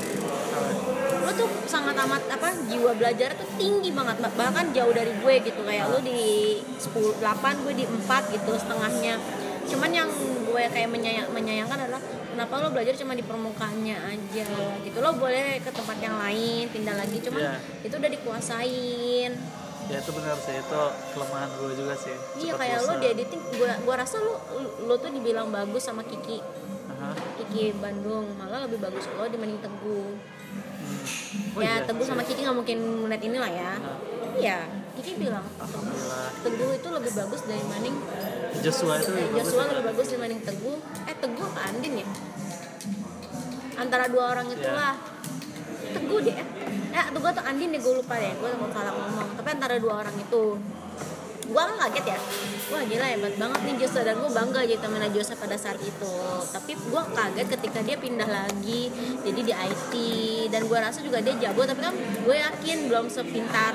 lo 1.21 1.31
tuh 1.35 1.49
sangat 1.67 1.93
amat 1.93 2.23
apa 2.31 2.55
jiwa 2.71 2.95
belajar 2.95 3.35
tuh 3.35 3.47
tinggi 3.59 3.91
banget. 3.91 4.15
Bah- 4.23 4.35
bahkan 4.39 4.71
jauh 4.71 4.95
dari 4.95 5.11
gue 5.11 5.33
gitu. 5.43 5.59
Kayak 5.67 5.91
lo 5.91 5.99
di 5.99 6.63
10 6.79 7.19
8 7.19 7.63
gue 7.67 7.73
di 7.75 7.83
4 7.83 8.07
gitu 8.31 8.51
setengahnya. 8.55 9.19
Cuman 9.67 9.91
yang 9.91 10.07
gue 10.61 10.69
kayak 10.69 10.89
menyayang, 10.93 11.27
menyayangkan 11.33 11.73
adalah 11.73 11.97
kenapa 12.29 12.53
lo 12.61 12.67
belajar 12.69 12.93
cuma 12.93 13.17
di 13.17 13.25
permukaannya 13.25 13.97
aja 13.97 14.45
gitu 14.77 14.97
lo 15.01 15.17
boleh 15.17 15.57
ke 15.57 15.73
tempat 15.73 15.97
yang 15.97 16.21
lain 16.21 16.69
pindah 16.69 16.93
lagi 16.93 17.17
cuman 17.17 17.41
Iya. 17.41 17.53
itu 17.81 17.95
udah 17.97 18.11
dikuasain 18.13 19.31
ya 19.89 19.97
itu 19.97 20.11
benar 20.13 20.37
sih 20.37 20.55
itu 20.55 20.81
kelemahan 21.17 21.49
gue 21.49 21.73
juga 21.73 21.93
sih 21.97 22.13
Iya 22.37 22.53
kayak 22.53 22.77
lo 22.85 22.93
di 22.95 23.07
editing, 23.09 23.41
gua 23.57 23.73
gua 23.81 23.95
rasa 23.97 24.21
lo 24.21 24.37
lo 24.85 24.93
tuh 25.01 25.09
dibilang 25.09 25.49
bagus 25.49 25.81
sama 25.81 26.05
Kiki 26.05 26.37
Aha. 26.93 27.17
Kiki 27.41 27.73
Bandung 27.81 28.29
malah 28.37 28.69
lebih 28.69 28.77
bagus 28.77 29.09
lo 29.09 29.25
dibanding 29.25 29.57
Teguh. 29.57 30.13
Hmm. 30.13 31.57
Oh 31.57 31.61
ya 31.65 31.81
iya, 31.81 31.89
Teguh 31.89 32.05
sih. 32.05 32.13
sama 32.13 32.21
Kiki 32.21 32.45
nggak 32.45 32.53
mungkin 32.53 32.77
ngeliat 32.77 33.23
ini 33.25 33.37
lah 33.41 33.49
ya. 33.49 33.71
Iya 34.37 34.59
Kiki 34.91 35.13
bilang 35.17 35.45
alhamdulillah 35.55 36.29
Teguh 36.43 36.71
itu 36.75 36.87
lebih 36.91 37.11
bagus 37.15 37.41
dibanding 37.43 37.95
Joshua 38.59 38.99
itu 38.99 39.09
eh, 39.09 39.15
lebih 39.15 39.31
bagus 39.31 39.45
Joshua 39.47 39.63
lebih 39.71 39.83
bagus 39.87 40.07
dibanding 40.09 40.41
Teguh. 40.43 40.77
Eh 41.07 41.15
Teguh 41.15 41.45
apa 41.47 41.61
Andin 41.71 41.93
ya? 41.97 42.07
Antara 43.79 44.05
dua 44.05 44.23
orang 44.31 44.47
Iya. 44.51 44.57
itulah. 44.59 44.93
Teguh 45.91 46.19
deh. 46.21 46.37
Eh 46.91 47.05
Teguh 47.09 47.29
atau 47.31 47.43
Andin 47.43 47.69
deh 47.71 47.79
gue 47.79 47.93
lupa 47.95 48.15
deh. 48.15 48.33
Gue 48.35 48.49
kalau 48.51 48.69
salah 48.69 48.93
ngomong. 48.93 49.29
Tapi 49.33 49.47
antara 49.49 49.75
dua 49.79 49.93
orang 50.03 50.13
itu. 50.13 50.43
Gue 51.41 51.57
kan 51.57 51.75
kaget 51.81 52.05
ya. 52.11 52.19
Wah 52.69 52.83
gila 52.85 53.05
hebat 53.07 53.33
banget 53.35 53.59
nih 53.65 53.75
Joshua 53.81 54.03
dan 54.05 54.15
gue 54.15 54.29
bangga 54.29 54.61
jadi 54.61 54.79
temennya 54.79 55.09
Joshua 55.09 55.35
pada 55.35 55.57
saat 55.57 55.79
itu. 55.81 56.13
Tapi 56.47 56.71
gue 56.75 57.01
kaget 57.09 57.47
ketika 57.49 57.79
dia 57.81 57.97
pindah 57.97 58.29
lagi 58.29 58.81
jadi 59.23 59.41
di 59.41 59.53
IT 59.55 59.93
dan 60.47 60.61
gue 60.63 60.77
rasa 60.77 60.99
juga 60.99 61.19
dia 61.19 61.33
jago 61.39 61.63
tapi 61.63 61.81
kan 61.81 61.95
gue 61.97 62.35
yakin 62.35 62.77
belum 62.87 63.07
sepintar 63.07 63.73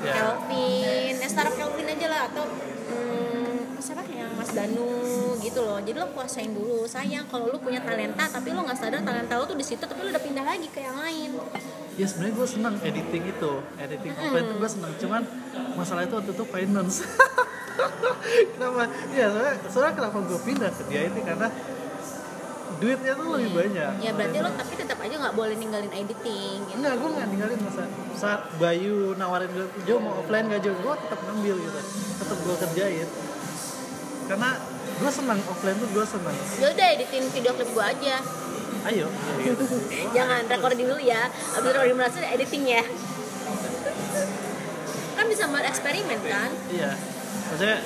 Ya. 0.00 0.12
Kelvin, 0.16 1.14
eh 1.20 1.28
startup 1.28 1.54
Kelvin 1.56 1.86
aja 1.92 2.06
lah 2.08 2.20
atau 2.32 2.44
hmm, 2.48 3.76
siapa 3.76 4.00
yang 4.08 4.32
Mas 4.32 4.50
Danu 4.52 5.36
gitu 5.44 5.60
loh. 5.60 5.78
Jadi 5.80 5.96
lo 6.00 6.08
kuasain 6.16 6.52
dulu. 6.56 6.88
Sayang 6.88 7.28
kalau 7.28 7.52
lu 7.52 7.60
punya 7.60 7.84
talenta 7.84 8.24
tapi 8.28 8.56
lo 8.56 8.64
nggak 8.64 8.78
sadar 8.80 9.00
talenta 9.04 9.36
lo 9.36 9.44
tuh 9.44 9.58
di 9.60 9.66
situ 9.66 9.84
tapi 9.84 10.00
lo 10.04 10.08
udah 10.08 10.24
pindah 10.24 10.44
lagi 10.44 10.68
ke 10.72 10.80
yang 10.80 10.96
lain. 10.96 11.36
ya 11.98 12.08
sebenarnya 12.08 12.32
gue 12.32 12.48
seneng 12.48 12.74
editing 12.80 13.24
itu 13.28 13.52
editing 13.76 14.14
offline 14.16 14.46
itu 14.46 14.54
gue 14.56 14.70
seneng 14.72 14.92
cuman 15.04 15.22
masalah 15.76 16.08
itu 16.08 16.14
waktu 16.16 16.32
itu 16.32 16.44
finance 16.48 17.04
kenapa 18.56 18.88
ya 19.12 19.26
soalnya, 19.28 19.54
soalnya 19.68 19.94
kenapa 19.98 20.18
gue 20.24 20.38
pindah 20.40 20.70
ke 20.72 20.82
dia 20.88 21.12
itu 21.12 21.20
karena 21.20 21.48
duitnya 22.80 23.12
tuh 23.12 23.26
lebih 23.30 23.52
banyak 23.52 23.92
Ya 24.00 24.10
berarti 24.10 24.38
lo 24.38 24.50
tapi 24.50 24.72
tetap 24.74 24.98
aja 24.98 25.14
nggak 25.14 25.34
boleh 25.34 25.54
ninggalin 25.54 25.92
editing. 25.92 26.56
Gitu. 26.62 26.76
enggak 26.76 26.94
gue 26.96 27.10
nggak 27.10 27.28
ninggalin 27.28 27.58
masa 27.60 27.82
saat 28.12 28.40
Bayu 28.56 29.12
nawarin 29.14 29.48
gue 29.48 29.66
Jo 29.84 29.96
mau 29.96 30.16
offline 30.16 30.48
gak 30.48 30.60
Jo 30.60 30.72
gue 30.74 30.94
tetap 30.98 31.20
ngambil 31.22 31.54
gitu 31.58 31.80
tetap 32.16 32.38
gue 32.38 32.54
kerjain 32.58 33.08
karena 34.26 34.50
gue 34.96 35.10
seneng 35.10 35.40
offline 35.44 35.76
tuh 35.76 35.88
gue 35.90 36.04
seneng 36.04 36.36
Ya 36.56 36.66
udah 36.68 36.86
editing 36.90 37.24
video 37.30 37.52
klip 37.52 37.70
gua 37.70 37.84
aja. 37.86 38.16
ayo 38.82 39.06
ya 39.06 39.34
gitu. 39.46 39.64
Jangan 40.10 40.40
recording 40.46 40.80
dulu 40.82 40.96
ya. 40.98 41.28
Abis 41.28 41.68
recording 41.68 41.96
berhasil 41.96 42.24
editing 42.24 42.64
ya. 42.66 42.80
Kan 45.12 45.24
bisa 45.26 45.44
buat 45.46 45.62
eksperimen 45.62 46.16
kan? 46.22 46.48
iya 46.70 46.96
maksudnya 47.42 47.76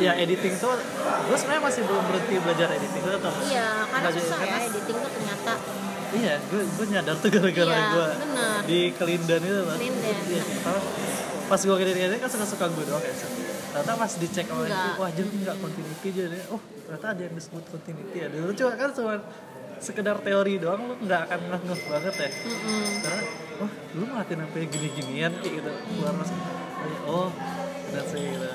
ya 0.00 0.12
editing 0.16 0.54
tuh 0.56 0.74
gue 1.22 1.36
sebenarnya 1.36 1.62
masih 1.62 1.82
belum 1.84 2.04
berhenti 2.04 2.34
belajar 2.40 2.68
editing 2.70 3.00
gue 3.00 3.12
tetap 3.14 3.34
Iya, 3.42 3.68
karena 3.86 4.08
jadi- 4.08 4.20
susah 4.22 4.40
ya 4.42 4.56
editing 4.64 4.96
tuh 4.98 5.10
ternyata. 5.10 5.52
Iya, 6.10 6.34
gue 6.42 6.62
gue 6.66 6.86
nyadar 6.90 7.16
tuh 7.16 7.30
gara-gara 7.30 7.70
Iya, 7.70 7.86
gue 7.86 8.06
di 8.66 8.78
kelindan 8.92 9.40
itu 9.40 9.62
lah. 9.62 9.76
Kelindan. 9.78 10.16
Iya, 10.26 10.42
pas 11.46 11.60
gue 11.60 11.76
kelindan 11.76 12.18
kan 12.18 12.28
suka-suka 12.28 12.64
gue 12.66 12.84
doang 12.84 12.98
ya. 13.00 13.14
Ternyata 13.70 13.92
pas 13.94 14.12
dicek 14.12 14.46
sama 14.46 14.66
itu, 14.66 14.90
wah 14.98 15.10
jadi 15.12 15.28
nggak 15.30 15.56
continuity 15.56 16.08
jadi, 16.10 16.38
oh 16.50 16.58
ternyata 16.82 17.06
ada 17.14 17.22
yang 17.22 17.34
disebut 17.36 17.62
continuity 17.70 18.16
ya. 18.16 18.26
Dulu 18.26 18.50
cuma 18.52 18.70
kan 18.74 18.90
cuma 18.90 19.14
sekedar 19.78 20.16
teori 20.18 20.58
doang 20.58 20.82
lu 20.82 20.94
nggak 21.00 21.20
akan 21.24 21.38
ngeh 21.62 21.82
banget 21.86 22.14
ya. 22.18 22.30
Mm-mm. 22.42 22.82
Karena, 23.00 23.22
wah 23.56 23.72
lu 23.94 24.02
ngeliatin 24.04 24.38
sampai 24.42 24.62
gini-ginian 24.66 25.32
kayak 25.38 25.54
gitu. 25.56 25.70
Keluar 25.70 26.14
masuk, 26.18 26.38
oh 27.06 27.28
udah 27.86 28.04
sih 28.04 28.22
gitu. 28.26 28.50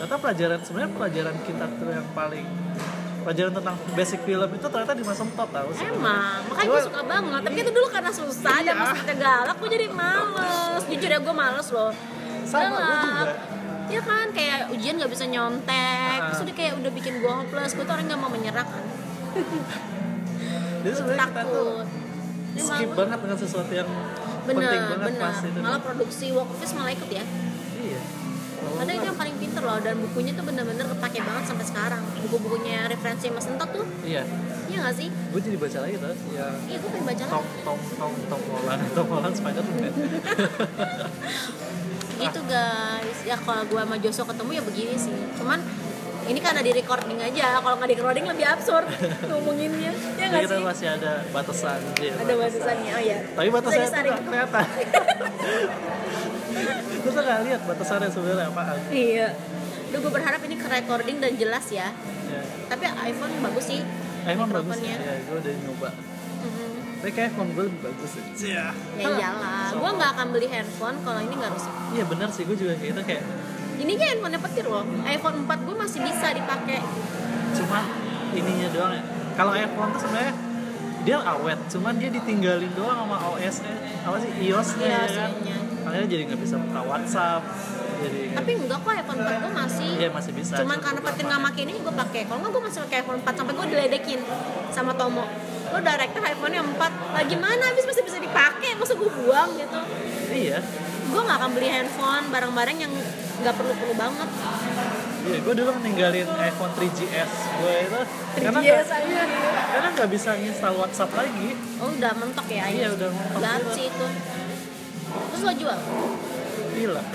Ternyata 0.00 0.16
pelajaran 0.16 0.58
sebenarnya 0.64 0.92
pelajaran 0.96 1.36
kita 1.44 1.64
tuh 1.76 1.88
yang 1.92 2.08
paling 2.10 2.46
pelajaran 3.20 3.52
tentang 3.52 3.76
basic 3.92 4.20
film 4.24 4.48
itu 4.48 4.66
ternyata 4.66 4.94
di 4.96 5.04
masa 5.04 5.22
top 5.28 5.48
tau 5.52 5.68
sih. 5.70 5.84
Emang, 5.84 6.40
makanya 6.48 6.68
gue 6.72 6.80
suka 6.82 7.00
banget. 7.04 7.40
Tapi 7.44 7.58
itu 7.58 7.70
dulu 7.70 7.86
karena 7.86 8.08
susah 8.10 8.56
dan 8.58 8.72
Iya. 8.72 8.80
masuknya 8.80 9.14
galak, 9.14 9.56
gue 9.60 9.68
jadi 9.68 9.86
males. 9.92 10.82
Jujur 10.88 11.10
ya 11.10 11.18
gue 11.20 11.34
males 11.36 11.68
loh. 11.68 11.92
Sama, 12.42 12.80
Galak. 12.80 13.02
juga. 13.04 13.32
Ya 13.90 14.00
kan, 14.00 14.26
kayak 14.32 14.58
ujian 14.72 14.96
gak 14.96 15.12
bisa 15.12 15.28
nyontek. 15.28 16.16
Ah. 16.16 16.32
Terus 16.32 16.40
udah 16.48 16.54
kayak 16.56 16.72
udah 16.80 16.90
bikin 16.90 17.14
gue 17.20 17.28
hopeless. 17.30 17.76
Gue 17.76 17.84
tuh 17.84 17.92
orang 17.92 18.08
gak 18.08 18.16
mau 18.16 18.32
menyerah 18.32 18.64
kan. 18.64 18.84
Jadi 20.80 20.94
sebenarnya 20.96 21.28
kita 21.28 21.42
tuh 21.44 21.70
skip 22.56 22.90
banget 22.96 23.18
dengan 23.20 23.38
sesuatu 23.38 23.68
yang 23.70 23.90
Bener, 24.40 24.64
penting 24.64 24.82
banget 24.88 25.08
bener. 25.12 25.20
pas 25.20 25.36
itu. 25.44 25.58
Malah 25.60 25.80
produksi 25.84 26.26
work 26.32 26.48
office 26.50 26.72
malah 26.72 26.90
ikut 26.90 27.10
ya. 27.12 27.24
Padahal 28.76 28.96
itu 28.98 29.06
yang 29.06 29.18
paling 29.18 29.36
pinter 29.40 29.62
loh. 29.62 29.78
Dan 29.80 29.94
bukunya 30.02 30.32
tuh 30.36 30.44
bener-bener 30.46 30.86
kepake 30.86 31.18
banget 31.24 31.44
sampai 31.48 31.66
sekarang. 31.66 32.02
Buku-bukunya 32.26 32.86
referensi 32.86 33.26
Mas 33.32 33.46
Entok 33.48 33.70
tuh. 33.74 33.86
Iya. 34.06 34.22
Iya 34.70 34.78
gak 34.86 34.94
sih? 34.94 35.08
Gue 35.10 35.40
jadi 35.42 35.56
baca 35.58 35.78
lagi 35.82 35.94
tuh. 35.98 36.14
Ya. 36.30 36.46
Iya, 36.70 36.76
gue 36.78 36.90
pengen 36.94 37.06
baca 37.10 37.24
lagi. 37.26 37.34
Tom 37.64 37.78
Tom 37.98 38.12
Tom 38.30 38.42
Holland 38.54 38.82
Tom 38.94 39.06
Holland 39.10 39.34
Spider-Man. 39.34 39.92
gitu 42.20 42.40
guys 42.44 43.18
ya 43.24 43.36
kalau 43.40 43.64
gue 43.64 43.80
sama 43.80 43.96
Joshua 43.96 44.28
ketemu 44.28 44.50
ya 44.60 44.62
begini 44.62 44.94
sih 45.00 45.16
cuman 45.40 45.58
ini 46.22 46.38
karena 46.38 46.60
di 46.60 46.72
recording 46.74 47.18
aja 47.18 47.58
kalau 47.58 47.76
nggak 47.76 47.88
di 47.88 47.96
recording 47.96 48.26
lebih 48.26 48.46
absurd 48.46 48.86
ngomonginnya. 49.24 49.92
Ya 50.14 50.24
nggak 50.26 50.42
kita 50.44 50.56
sih? 50.56 50.64
masih 50.64 50.86
ada 50.90 51.12
batasan. 51.30 51.80
Iya, 51.96 52.12
ada 52.14 52.32
batasannya 52.34 52.90
oh 52.90 53.02
ya 53.02 53.18
Tapi 53.30 53.48
batasannya 53.48 53.88
tuh 53.88 54.02
nggak 54.02 54.22
kelihatan. 54.22 54.66
gue 57.00 57.10
tuh 57.10 57.22
gak 57.22 57.40
lihat 57.42 57.60
batasannya 57.64 58.08
sebenarnya 58.10 58.46
apaan? 58.48 58.78
Iya. 58.90 59.28
Duh, 59.90 59.98
gue 59.98 60.12
berharap 60.12 60.40
ini 60.40 60.54
ke 60.54 60.66
recording 60.66 61.16
dan 61.18 61.32
jelas 61.34 61.66
ya. 61.68 61.88
Ya. 62.26 62.42
tapi 62.68 62.86
iPhone 62.86 63.42
bagus 63.42 63.64
sih 63.66 63.82
iPhone 64.22 64.54
bagus 64.54 64.78
ya 64.78 64.94
gue 65.18 65.34
udah 65.34 65.54
nyoba. 65.58 65.90
Mhm. 65.90 66.70
tapi 67.02 67.10
kayak 67.10 67.34
iPhone 67.34 67.50
gue 67.50 67.64
lebih 67.66 67.80
bagus 67.82 68.10
ya 68.14 68.22
ya 68.38 68.66
Kalau- 69.02 69.18
iyalah. 69.18 69.66
Sama- 69.66 69.80
gue 69.82 69.90
nggak 69.98 70.10
akan 70.14 70.26
beli 70.30 70.46
handphone 70.46 70.96
kalau 71.02 71.18
ini 71.18 71.34
nggak 71.34 71.50
rusak. 71.50 71.74
Iya 71.90 72.04
benar 72.06 72.28
sih 72.30 72.42
gue 72.46 72.54
juga 72.54 72.72
kayak 72.78 72.90
gitu 72.92 73.02
kayak 73.02 73.24
ini 73.80 73.96
aja 73.96 74.06
handphone 74.12 74.36
petir 74.38 74.64
loh. 74.68 74.84
iPhone 75.08 75.36
4 75.48 75.66
gue 75.66 75.76
masih 75.76 76.00
bisa 76.04 76.26
dipakai. 76.36 76.80
Cuma 77.56 77.80
ininya 78.36 78.68
doang 78.70 78.92
ya. 78.94 79.02
Kalau 79.34 79.52
iPhone 79.56 79.90
tuh 79.96 80.00
sebenarnya 80.04 80.34
dia 81.00 81.16
awet 81.16 81.58
cuman 81.72 81.96
dia 81.96 82.12
ditinggalin 82.12 82.70
doang 82.76 83.08
sama 83.08 83.16
OS 83.32 83.56
nya. 83.64 83.74
Apa 84.04 84.16
sih? 84.20 84.30
iOS-nya 84.44 84.88
ya 84.88 85.08
kan? 85.08 85.32
makanya 85.80 86.06
jadi 86.12 86.22
nggak 86.28 86.40
bisa 86.44 86.60
buka 86.60 86.80
WhatsApp 86.84 87.42
jadi 88.04 88.20
tapi 88.36 88.50
enggak 88.56 88.78
kok 88.84 88.92
iPhone 88.96 89.20
4 89.20 89.42
gue 89.44 89.52
masih 89.52 89.90
Iya, 90.00 90.08
masih 90.08 90.32
bisa. 90.32 90.54
cuman 90.60 90.78
Cuma 90.80 90.84
karena 90.84 91.00
petir 91.04 91.24
nggak 91.28 91.42
makin 91.44 91.64
ini 91.68 91.78
gue 91.84 91.94
pakai. 91.94 92.20
Kalau 92.24 92.38
nggak 92.40 92.52
gue 92.56 92.62
masih 92.64 92.78
pakai 92.88 92.96
iPhone 93.04 93.18
4 93.20 93.36
sampai 93.36 93.52
gue 93.58 93.66
diledekin 93.76 94.20
sama 94.72 94.92
Tomo. 94.96 95.24
Lo 95.70 95.78
director 95.84 96.22
iPhone-nya 96.24 96.62
4 96.64 96.80
lah 97.12 97.24
gimana? 97.28 97.62
Habis 97.68 97.84
masih 97.84 98.02
bisa 98.08 98.16
dipakai 98.16 98.72
masa 98.80 98.96
gue 98.96 99.10
buang 99.20 99.50
gitu? 99.60 99.80
Iya. 100.32 100.64
Gue 101.12 101.20
nggak 101.20 101.38
akan 101.44 101.50
beli 101.52 101.68
handphone 101.68 102.24
barang-barang 102.32 102.76
yang 102.80 102.92
nggak 103.40 103.54
perlu-perlu 103.54 103.94
banget. 103.94 104.28
Iya 105.20 105.38
gue 105.38 105.54
dulu 105.54 105.70
ninggalin 105.80 106.28
iPhone 106.40 106.72
3GS 106.74 107.30
gue 107.54 107.74
itu. 107.82 108.00
karena 108.38 108.58
Yes, 108.58 108.88
nggak- 108.88 109.04
aja. 109.04 109.22
karena 109.70 109.88
nggak 109.92 110.10
bisa 110.10 110.30
install 110.34 110.74
WhatsApp 110.76 111.10
lagi. 111.14 111.50
Oh 111.76 111.88
udah 111.90 112.12
mentok 112.14 112.46
ya 112.46 112.64
Iya, 112.66 112.88
udah 112.90 113.08
mentok 113.10 113.70
sih 113.70 113.84
itu. 113.86 114.06
Terus 115.28 115.42
lo 115.42 115.52
jual? 115.54 115.78
Gila. 116.72 117.02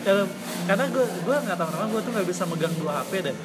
Karena 0.00 0.24
karena 0.64 0.84
gue 0.86 1.04
gue 1.22 1.36
nggak 1.38 1.54
tahu 1.54 1.68
kenapa 1.68 1.86
gue 1.88 2.00
tuh 2.00 2.12
nggak 2.12 2.28
bisa 2.28 2.42
megang 2.44 2.74
dua 2.76 2.92
HP 2.98 3.12
deh. 3.22 3.36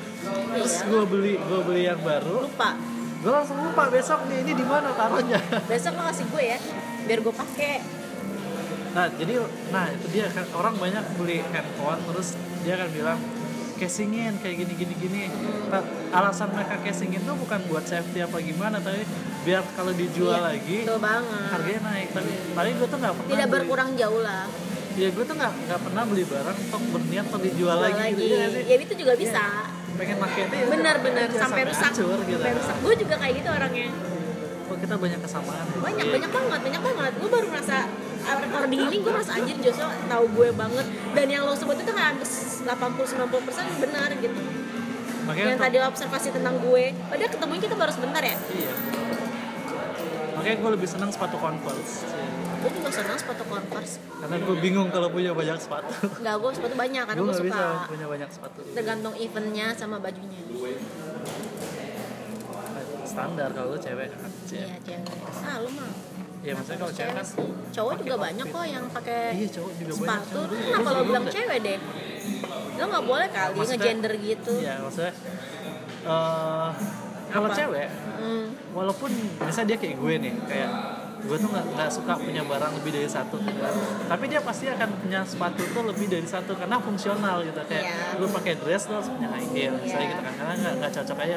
Terus 0.52 0.74
Iya. 0.76 0.86
gue 0.88 1.04
beli 1.06 1.34
gue 1.38 1.60
beli 1.64 1.82
yang 1.84 2.02
baru. 2.02 2.36
Lupa. 2.44 2.74
Gue 3.20 3.32
langsung 3.32 3.58
lupa 3.58 3.88
besok 3.88 4.28
nih 4.28 4.42
ini 4.42 4.52
di 4.52 4.66
mana 4.66 4.92
taruhnya? 4.92 5.40
Besok 5.64 5.94
lo 5.94 6.04
kasih 6.06 6.26
gue 6.28 6.44
ya 6.44 6.58
biar 7.04 7.20
gue 7.20 7.34
pakai 7.34 7.74
nah 8.94 9.10
jadi 9.10 9.34
nah 9.70 9.90
itu 9.90 10.06
dia 10.08 10.30
kan 10.30 10.46
orang 10.54 10.78
banyak 10.78 11.02
beli 11.16 11.42
handphone 11.44 11.98
terus 12.04 12.38
dia 12.62 12.74
akan 12.76 12.90
bilang 12.92 13.20
casingin 13.74 14.38
kayak 14.38 14.56
gini 14.60 14.74
gini 14.78 14.94
gini. 14.96 15.22
Nah, 15.68 15.82
alasan 16.14 16.54
mereka 16.54 16.78
casingin 16.80 17.20
tuh 17.22 17.34
bukan 17.36 17.58
buat 17.68 17.84
safety 17.84 18.22
apa 18.22 18.38
gimana 18.40 18.78
tapi 18.78 19.02
biar 19.44 19.66
kalau 19.74 19.92
dijual 19.92 20.40
Iya, 20.40 20.46
lagi 20.48 20.78
betul 20.84 21.02
banget. 21.02 21.48
harganya 21.50 21.82
naik. 21.84 22.08
Tapi 22.14 22.32
tapi 22.54 22.70
gue 22.72 22.88
tuh 22.88 22.98
nggak 22.98 23.14
pernah 23.14 23.32
tidak 23.34 23.44
beli- 23.44 23.54
berkurang 23.60 23.90
jauh 23.98 24.22
lah. 24.22 24.46
Ya 24.94 25.08
gue 25.10 25.24
tuh 25.26 25.36
nggak 25.36 25.54
nggak 25.68 25.80
pernah 25.82 26.04
beli 26.06 26.24
barang 26.24 26.58
untuk 26.62 26.82
berniat 26.94 27.26
untuk 27.28 27.42
dijual 27.42 27.60
Jual 27.72 27.84
lagi, 27.84 27.98
lagi, 28.00 28.14
gitu 28.16 28.36
ya 28.36 28.48
sih? 28.48 28.64
Ya 28.64 28.76
itu 28.78 28.94
juga 28.96 29.14
bisa. 29.18 29.44
Pengen 29.94 30.18
pakai 30.18 30.42
itu 30.44 30.56
ya 30.56 30.66
benar-benar 30.70 31.28
udah, 31.28 31.42
sampai 31.42 31.62
rusak. 31.66 31.90
hancur 31.92 32.20
gitu. 32.22 32.38
Sampai 32.38 32.54
rusak. 32.56 32.76
Gue 32.80 32.94
juga 32.96 33.16
kayak 33.18 33.34
gitu 33.36 33.50
orangnya. 33.52 33.90
Kok 34.64 34.78
kita 34.80 34.96
banyak 34.96 35.20
kesamaan 35.20 35.66
ya? 35.66 35.78
banyak 35.82 36.06
Iya. 36.06 36.14
banyak 36.14 36.32
banget 36.32 36.60
banyak 36.62 36.82
banget. 36.84 37.12
Gue 37.20 37.30
baru 37.32 37.46
merasa 37.50 37.78
recording 38.24 38.82
ini 38.88 38.98
gue 39.04 39.12
merasa 39.12 39.32
anjir 39.36 39.58
Joshua 39.60 39.92
tahu 40.08 40.26
gue 40.34 40.50
banget. 40.56 40.86
Dan 41.14 41.26
yang 41.30 41.44
lo 41.44 41.54
sebut 41.54 41.78
itu 41.78 41.92
kan 41.92 42.16
hampir 42.16 42.28
80 42.28 42.70
90 42.70 43.48
persen 43.48 43.66
benar 43.80 44.10
gitu. 44.18 44.40
Makanya 45.24 45.56
yang 45.56 45.62
tadi 45.62 45.76
lo 45.80 45.88
observasi 45.88 46.28
tentang 46.36 46.60
gue. 46.60 46.92
Padahal 47.08 47.32
ketemunya 47.32 47.62
kita 47.64 47.76
baru 47.80 47.92
sebentar 47.92 48.22
ya? 48.24 48.36
Iya. 48.36 48.74
Makanya 50.36 50.58
gue 50.60 50.72
lebih 50.76 50.90
senang 50.90 51.10
sepatu 51.12 51.40
converse. 51.40 52.04
Gue 52.64 52.72
juga 52.76 52.90
senang 52.92 53.18
sepatu 53.20 53.44
converse. 53.48 54.00
Karena 54.04 54.36
gue 54.40 54.56
bingung 54.60 54.88
kalau 54.92 55.08
punya 55.12 55.32
banyak 55.32 55.60
sepatu. 55.60 55.92
Nggak 56.20 56.36
gue 56.40 56.52
sepatu 56.56 56.76
banyak 56.76 57.04
karena 57.08 57.20
gue 57.20 57.28
nggak 57.32 57.48
bisa 57.48 57.64
suka 57.64 57.92
punya 57.92 58.08
banyak 58.08 58.30
sepatu. 58.32 58.60
tergantung 58.76 59.14
eventnya 59.20 59.68
sama 59.76 60.00
bajunya. 60.04 60.40
Standar 63.04 63.50
kalau 63.54 63.78
cewek 63.78 64.10
kan 64.10 64.32
iya 64.50 64.74
cewek. 64.82 65.06
Ah 65.46 65.62
lu 65.62 65.70
mah 65.76 65.92
Iya, 66.44 66.54
maksudnya 66.54 66.76
kalau 66.78 66.94
cewek 66.94 67.14
kan 67.14 67.26
cowok 67.72 67.94
juga 67.98 68.16
banyak 68.20 68.46
kok 68.46 68.66
yang 68.66 68.86
pakai 68.88 69.20
iya 69.34 69.48
cowok 69.50 69.72
juga 69.74 69.94
banyak. 69.94 70.04
sepatu. 70.04 70.40
Gue- 70.44 70.60
kenapa 70.62 70.90
lo 70.90 71.02
bilang 71.04 71.26
cewek 71.26 71.58
deh? 71.58 71.78
Lo 72.74 72.84
nggak 72.86 73.06
boleh 73.06 73.28
kali 73.30 73.52
Maksudnya- 73.54 73.80
ngegender 73.80 74.14
gitu. 74.18 74.54
iya 74.60 74.74
maksudnya 74.78 75.14
eh 76.04 76.70
kalau 77.30 77.48
cewek 77.50 77.88
hmm. 78.20 78.46
walaupun 78.72 79.10
misalnya 79.40 79.68
dia 79.70 79.78
kayak 79.80 79.96
gue 79.96 80.14
nih 80.20 80.34
kayak 80.44 80.70
gue 81.24 81.38
tuh 81.40 81.48
nggak 81.48 81.66
nggak 81.72 81.88
suka 81.90 82.14
punya 82.14 82.44
barang 82.44 82.72
lebih 82.76 82.92
dari 82.94 83.08
satu 83.08 83.40
tapi 84.04 84.24
dia 84.28 84.44
pasti 84.44 84.68
akan 84.68 84.90
punya 85.00 85.24
sepatu 85.24 85.64
tuh 85.66 85.88
lebih 85.88 86.12
dari 86.12 86.28
satu 86.28 86.52
karena 86.54 86.76
fungsional 86.78 87.40
gitu. 87.42 87.56
Kayak 87.64 87.86
Iya. 87.88 88.20
lu 88.20 88.28
pakai 88.28 88.54
dress 88.58 88.84
lu 88.86 89.00
harus 89.00 89.08
punya 89.08 89.32
high 89.32 89.48
heel 89.48 89.74
misalnya 89.74 89.96
Iya. 90.02 90.12
gitu 90.12 90.22
kan. 90.22 90.34
Karena 90.36 90.54
nggak 90.76 90.92
cocok 90.94 91.18
aja 91.18 91.36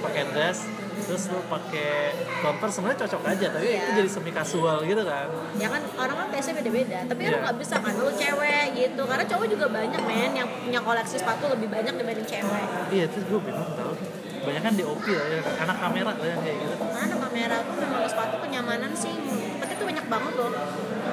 pakai 0.00 0.22
dress 0.32 0.58
terus 1.06 1.22
lu 1.30 1.38
pakai 1.46 2.10
converse 2.42 2.74
sebenarnya 2.74 2.98
cocok 3.06 3.22
aja 3.24 3.46
tapi 3.54 3.64
Iya. 3.64 3.78
itu 3.78 3.90
jadi 3.96 4.08
semi 4.10 4.30
kasual 4.30 4.82
gitu 4.82 5.02
kan. 5.02 5.26
Ya 5.54 5.70
kan 5.70 5.82
orang 5.94 6.16
kan 6.18 6.26
taste 6.34 6.50
beda-beda. 6.50 6.98
Tapi 7.06 7.20
Iya. 7.22 7.30
lo 7.30 7.36
nggak 7.40 7.56
bisa 7.62 7.74
kan 7.78 7.94
lo 7.94 8.10
cewek 8.10 8.66
gitu. 8.74 9.02
Karena 9.06 9.24
cowok 9.24 9.46
juga 9.46 9.66
banyak 9.70 10.00
men 10.02 10.32
yang 10.34 10.48
punya 10.50 10.80
koleksi 10.82 11.16
sepatu 11.16 11.46
lebih 11.46 11.70
banyak 11.70 11.94
dibanding 11.94 12.26
cewek. 12.26 12.66
Iya 12.90 13.04
terus 13.06 13.24
gue 13.24 13.40
bingung 13.40 13.70
tau. 13.72 13.94
Banyak 14.36 14.62
kan 14.62 14.72
DOP 14.74 15.06
lah 15.08 15.26
ya 15.26 15.40
anak 15.62 15.76
kamera 15.80 16.10
lah 16.12 16.26
yang 16.26 16.40
kayak 16.42 16.56
gitu. 16.58 16.74
Karena 16.78 17.16
kamera 17.18 17.56
tuh 17.62 17.74
memang 17.78 18.02
sepatu 18.06 18.36
kenyamanan 18.38 18.90
sih. 18.92 19.14
Tapi 19.56 19.72
itu 19.72 19.84
banyak 19.86 20.06
banget 20.06 20.32
loh. 20.34 20.50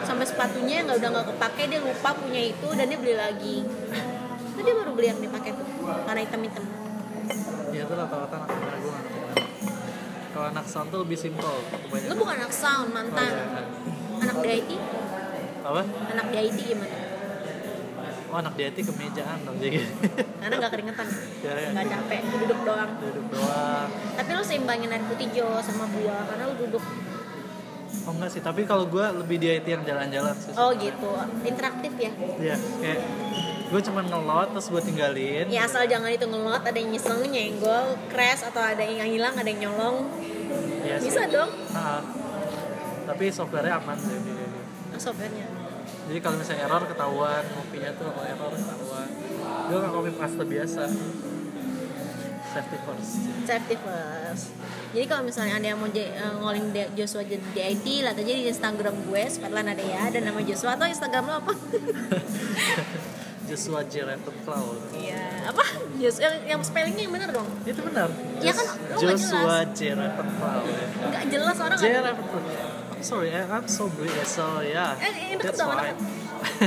Sampai 0.03 0.25
sepatunya 0.25 0.81
nggak 0.83 0.97
udah 0.97 1.09
nggak 1.13 1.25
kepake 1.31 1.63
dia 1.69 1.79
lupa 1.79 2.09
punya 2.13 2.41
itu 2.43 2.67
dan 2.73 2.85
dia 2.89 2.97
beli 2.97 3.13
lagi. 3.13 3.55
Itu 4.53 4.59
dia 4.59 4.73
baru 4.73 4.91
beli 4.93 5.07
yang 5.07 5.21
dipakai 5.21 5.53
tuh 5.53 5.65
karena 6.03 6.21
hitam-hitam. 6.21 6.65
Iya 7.73 7.81
itu 7.85 7.93
rata-rata 7.93 8.35
anak 8.35 8.49
kamera 8.49 8.77
gue. 8.77 8.97
Kalau 10.33 10.49
anak 10.49 10.65
sound 10.65 10.89
tuh 10.89 11.05
lebih 11.05 11.15
simpel 11.15 11.53
kebanyakan. 11.69 12.17
Bukan 12.17 12.35
anak 12.41 12.51
sound 12.51 12.89
Oh, 12.89 12.91
mantan. 12.91 13.31
Iya. 13.31 13.61
anak 14.23 14.35
di 14.41 14.49
IT 14.49 14.71
apa? 15.63 15.81
Anak 16.11 16.25
di 16.27 16.37
IT 16.41 16.57
gimana? 16.73 16.95
Oh 18.33 18.37
anak 18.41 18.53
di 18.57 18.63
IT 18.65 18.77
kemejaan 18.81 19.37
dong 19.45 19.57
jadi 19.61 19.77
karena 20.41 20.55
nggak 20.57 20.71
keringetan. 20.73 21.07
Ya, 21.45 21.51
ya. 21.53 21.69
nggak 21.71 21.85
capek 21.85 22.19
duduk 22.33 22.59
doang. 22.65 22.91
Duduk 22.97 23.25
doang. 23.29 23.87
Tapi 24.17 24.29
lo 24.33 24.41
seimbangin 24.41 24.89
air 24.89 25.03
putih 25.05 25.27
Jo 25.31 25.47
sama 25.61 25.85
buah 25.85 26.21
karena 26.27 26.43
lo 26.49 26.55
duduk. 26.57 26.83
Oh 28.03 28.11
enggak 28.11 28.29
sih. 28.33 28.41
Tapi 28.41 28.65
kalau 28.65 28.89
gue 28.89 29.05
lebih 29.23 29.37
di 29.37 29.47
IT 29.53 29.67
yang 29.69 29.83
jalan-jalan 29.85 30.33
sih 30.35 30.51
oh 30.57 30.73
gitu. 30.75 31.09
Interaktif 31.45 31.93
ya? 31.95 32.11
Iya, 32.41 32.55
kayak 32.81 32.99
gue 33.73 33.81
cuma 33.81 34.05
ngelot 34.05 34.53
terus 34.53 34.69
gue 34.69 34.81
tinggalin. 34.85 35.45
Ya 35.49 35.65
asal 35.65 35.89
jangan 35.89 36.13
itu 36.13 36.21
ngelot 36.23 36.61
ada 36.61 36.77
yang 36.77 36.93
nyeseng 36.93 37.25
nyenggol 37.25 37.97
crash 38.05 38.45
atau 38.45 38.61
ada 38.61 38.85
yang 38.85 39.09
hilang 39.09 39.33
ada 39.33 39.49
yang 39.49 39.65
nyolong. 39.65 40.13
Sih. 41.01 41.09
bisa 41.09 41.25
dong. 41.25 41.49
Nah, 41.73 42.05
tapi 43.03 43.33
softwarenya 43.33 43.81
aman 43.81 43.97
sih 43.97 44.13
gitu. 44.13 44.43
softwarenya. 45.01 45.49
Jadi 46.05 46.19
kalau 46.21 46.37
misalnya 46.37 46.69
error 46.69 46.85
ketahuan 46.85 47.43
kopinya 47.49 47.89
tuh 47.97 48.13
kalau 48.13 48.27
error 48.29 48.51
ketahuan. 48.53 49.09
Gue 49.65 49.77
nggak 49.81 49.91
copy 49.91 50.11
paste 50.13 50.43
biasa. 50.45 50.83
Safety 52.53 52.77
first. 52.77 53.11
Safety 53.49 53.75
first. 53.81 54.45
Jadi 54.93 55.05
kalau 55.09 55.25
misalnya 55.25 55.57
ada 55.57 55.65
yang 55.65 55.81
mau 55.81 55.89
j- 55.89 56.13
eh, 56.13 56.33
ngoling 56.37 56.69
Joshua 56.93 57.25
jadi 57.25 57.41
di 57.41 57.61
IT 57.65 57.85
lihat 58.05 58.13
aja 58.13 58.29
di 58.29 58.45
Instagram 58.45 58.93
gue 59.09 59.23
Spatlan 59.25 59.65
ada 59.65 59.81
ya 59.81 60.13
dan 60.13 60.29
nama 60.29 60.37
Joshua 60.45 60.77
atau 60.77 60.85
Instagram 60.85 61.23
lo 61.25 61.41
apa 61.41 61.53
Joshua 63.53 63.85
J. 63.85 64.17
Cloud 64.41 64.81
iya. 64.97 65.45
Apa? 65.45 65.61
Jos 66.01 66.17
yang, 66.17 66.57
yang 66.57 66.61
spellingnya 66.65 67.05
yang 67.05 67.13
bener 67.13 67.29
dong? 67.29 67.45
Itu 67.69 67.85
benar. 67.85 68.09
Ya 68.41 68.49
kan, 68.49 68.65
nggak 68.65 68.97
Joshua 68.97 69.61
J. 69.77 69.93
Random 69.93 70.27
Cloud 70.41 70.65
ya. 70.65 70.85
nggak 71.05 71.23
jelas 71.29 71.57
orang 71.61 71.77
J. 71.77 71.85
Random 72.01 72.25
Cloud 72.33 72.45
I'm 72.97 73.03
sorry 73.05 73.29
I'm 73.29 73.67
so 73.69 73.85
British 73.93 74.33
so 74.33 74.65
yeah. 74.65 74.97
Eh, 74.97 75.37
eh, 75.37 75.37
that's 75.37 75.61
why. 75.61 75.93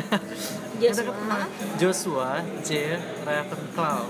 Joshua. 0.80 1.38
Joshua 1.74 2.30
J. 2.62 2.70
Ravenclaw 3.26 4.06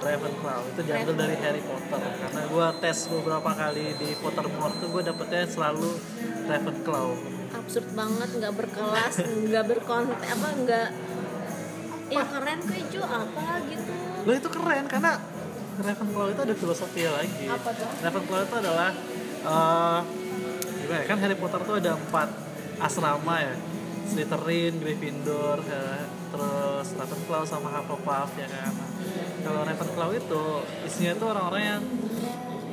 Ravenclaw 0.00 0.60
itu 0.72 0.80
diambil 0.88 1.14
dari 1.20 1.36
Harry 1.44 1.60
Potter. 1.68 2.00
Karena 2.00 2.42
gue 2.48 2.66
tes 2.80 2.98
beberapa 3.12 3.50
kali 3.52 3.92
di 4.00 4.08
Pottermore 4.24 4.72
tuh 4.80 4.88
gue 4.88 5.02
dapetnya 5.04 5.44
selalu 5.52 6.00
Ravenclaw 6.48 7.34
absurd 7.54 7.88
banget 7.96 8.28
nggak 8.42 8.54
berkelas 8.60 9.14
nggak 9.48 9.64
berkonten 9.72 10.18
apa 10.20 10.48
nggak 10.66 10.88
ya 12.14 12.24
keren 12.24 12.58
kok 12.60 12.76
Jo 12.88 13.02
apa 13.02 13.44
gitu 13.66 13.92
lo 14.24 14.30
itu 14.32 14.48
keren 14.48 14.84
karena 14.86 15.12
Ravenclaw 15.74 16.26
itu 16.30 16.40
ada 16.40 16.54
filosofinya 16.54 17.10
lagi 17.18 17.44
Apa 17.46 17.70
tuh? 17.70 17.88
Ravenclaw 17.98 18.40
itu 18.42 18.56
adalah 18.56 18.90
eh 19.44 20.00
gimana 20.78 21.00
ya, 21.00 21.04
kan 21.04 21.16
Harry 21.18 21.34
Potter 21.34 21.60
tuh 21.60 21.74
ada 21.76 21.92
empat 21.94 22.28
asrama 22.78 23.36
ya 23.40 23.54
Slytherin, 24.04 24.78
Gryffindor, 24.78 25.64
ya, 25.64 26.04
terus 26.28 26.86
Ravenclaw 26.92 27.40
sama 27.42 27.72
Hufflepuff 27.72 28.36
ya 28.36 28.44
kan. 28.46 28.72
Kalau 29.40 29.64
Ravenclaw 29.64 30.10
itu 30.12 30.44
isinya 30.84 31.16
itu 31.16 31.24
orang-orang 31.24 31.62
yang 31.64 31.82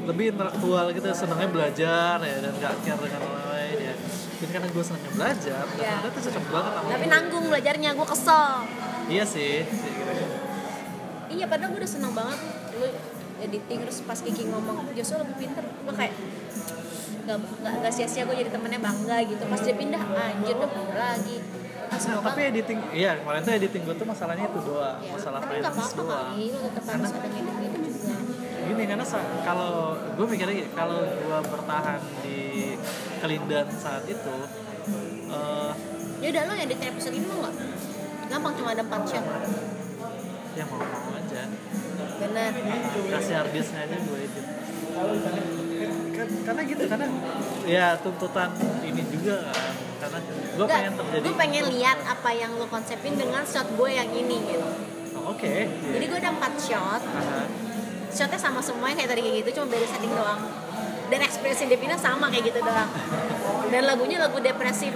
lebih 0.02 0.36
intelektual 0.36 0.92
gitu, 0.92 1.08
senangnya 1.16 1.48
belajar 1.48 2.16
ya 2.20 2.36
dan 2.38 2.52
gak 2.60 2.74
care 2.84 3.00
dengan 3.00 3.22
orang 3.24 3.48
lain 3.48 3.78
ya. 3.80 3.96
dan 4.42 4.50
karena 4.52 4.68
gue 4.68 4.84
senangnya 4.84 5.12
belajar 5.14 5.64
Iya. 5.72 5.92
ternyata 5.94 6.08
itu 6.10 6.20
cocok 6.28 6.46
banget 6.50 6.72
sama 6.74 6.88
tapi 6.90 7.00
gue. 7.00 7.14
nanggung 7.14 7.46
belajarnya 7.48 7.90
gue 7.94 8.08
kesel 8.10 8.46
iya 9.12 9.24
sih. 9.28 9.68
Iya 11.32 11.46
padahal 11.48 11.70
gue 11.76 11.80
udah 11.84 11.92
seneng 11.92 12.14
banget 12.16 12.40
lu 12.80 12.88
editing 13.42 13.80
terus 13.84 13.98
pas 14.08 14.20
Kiki 14.20 14.48
ngomong 14.48 14.88
Joshua 14.96 15.28
lebih 15.28 15.36
pinter. 15.48 15.64
Gue 15.64 15.94
kayak 15.96 16.14
gak, 17.28 17.38
gak, 17.38 17.74
gak 17.84 17.94
sia-sia 17.94 18.24
gue 18.24 18.36
jadi 18.40 18.52
temennya 18.52 18.80
bangga 18.80 19.18
gitu. 19.28 19.44
Pas 19.52 19.60
dia 19.60 19.76
pindah 19.76 20.02
anjir 20.02 20.56
udah 20.56 20.72
pindah 20.72 20.98
lagi. 21.12 21.38
Nah, 21.92 22.24
tapi 22.24 22.56
editing 22.56 22.80
iya 22.96 23.20
kemarin 23.20 23.44
tuh 23.44 23.52
editing 23.52 23.84
gue 23.84 23.96
tuh 24.00 24.08
masalahnya 24.08 24.48
itu 24.48 24.60
doang 24.64 24.96
ya, 25.04 25.12
masalah 25.12 25.44
finance 25.44 25.92
doang. 25.92 26.32
kali 26.32 26.48
tetap 26.56 26.84
harus 26.88 27.12
ada 27.12 27.28
ngedit-ngedit 27.28 27.82
juga. 27.84 28.16
Gini 28.64 28.84
karena 28.88 29.06
kalau 29.44 30.00
gue 30.00 30.26
mikirnya 30.32 30.56
gini 30.56 30.70
kalau 30.72 31.04
gue 31.04 31.40
bertahan 31.52 32.00
di 32.24 32.40
kelindan 33.20 33.68
saat 33.76 34.08
itu 34.08 34.36
eh 35.36 35.72
ya 36.24 36.28
udah 36.32 36.44
lo 36.48 36.54
edit 36.56 36.80
episode 36.80 37.12
ini 37.12 37.28
mau 37.28 37.44
gak? 37.44 37.56
Gampang 38.32 38.54
cuma 38.56 38.70
ada 38.72 38.84
4 38.84 39.04
shot. 39.06 39.26
Ya 40.52 40.64
mau 40.66 40.80
mau 40.80 41.12
aja. 41.14 41.42
Bener. 42.18 42.52
Kasih 43.12 43.34
harddisknya 43.36 43.80
aja 43.84 43.98
gue 44.00 44.18
edit. 44.18 44.46
Kan- 46.12 46.40
karena 46.42 46.62
gitu 46.64 46.84
karena 46.86 47.08
ya 47.66 47.86
tuntutan 47.98 48.50
ini 48.82 49.04
juga 49.10 49.36
kan. 49.48 49.74
Karena 50.02 50.18
gue 50.22 50.66
Nggak, 50.66 50.70
pengen 50.72 50.94
terjadi. 50.96 51.24
gue 51.24 51.34
pengen 51.36 51.66
lihat 51.70 51.98
apa 52.04 52.30
yang 52.32 52.52
lo 52.56 52.66
konsepin 52.66 53.14
dengan 53.16 53.44
shot 53.44 53.68
gue 53.70 53.90
yang 53.90 54.10
ini 54.10 54.38
gitu. 54.48 54.68
Oh, 55.18 55.34
oke. 55.34 55.54
Jadi 55.68 56.04
gue 56.04 56.18
ada 56.18 56.32
4 56.32 56.56
shot. 56.58 57.02
Aha. 57.04 57.44
shotnya 58.12 58.36
sama 58.36 58.60
semuanya 58.60 59.00
kayak 59.00 59.10
tadi 59.10 59.22
kayak 59.24 59.36
gitu 59.40 59.50
cuma 59.56 59.72
beda 59.72 59.88
setting 59.88 60.12
doang. 60.12 60.42
Dan 61.08 61.20
ekspresi 61.22 61.64
Devina 61.68 61.96
sama 61.96 62.28
kayak 62.28 62.52
gitu 62.52 62.60
doang. 62.60 62.92
Dan 63.68 63.88
lagunya 63.88 64.20
lagu 64.20 64.36
depresif 64.38 64.92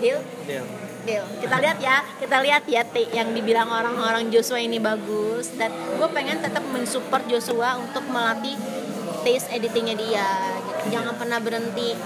deal? 0.00 0.20
Deal. 0.44 0.66
Deal. 1.00 1.24
Kita 1.38 1.56
lihat 1.58 1.78
ya 1.78 1.96
kita 2.16 2.36
lihat 2.40 2.64
ya 2.66 2.82
Ti, 2.82 3.04
yang 3.10 3.32
dibilang 3.32 3.68
orang-orang 3.68 4.28
Joshua 4.28 4.58
ini 4.58 4.76
bagus. 4.76 5.52
Dan 5.54 5.70
gue 5.70 6.08
pengen 6.10 6.40
tetap 6.40 6.64
mensupport 6.66 7.22
Joshua 7.26 7.76
untuk 7.76 8.04
melatih 8.06 8.56
taste 9.22 9.48
editingnya 9.48 9.94
dia. 9.94 10.28
Jangan 10.88 11.14
pernah 11.14 11.38
berhenti. 11.38 11.96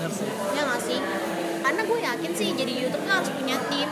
Sih. 0.00 0.30
Ya 0.52 0.62
nggak 0.64 0.80
sih? 0.80 1.00
Karena 1.60 1.80
gue 1.84 1.98
yakin 2.00 2.32
sih 2.32 2.48
jadi 2.52 2.72
YouTube 2.72 3.04
kan 3.04 3.20
harus 3.20 3.32
punya 3.32 3.56
tim. 3.68 3.88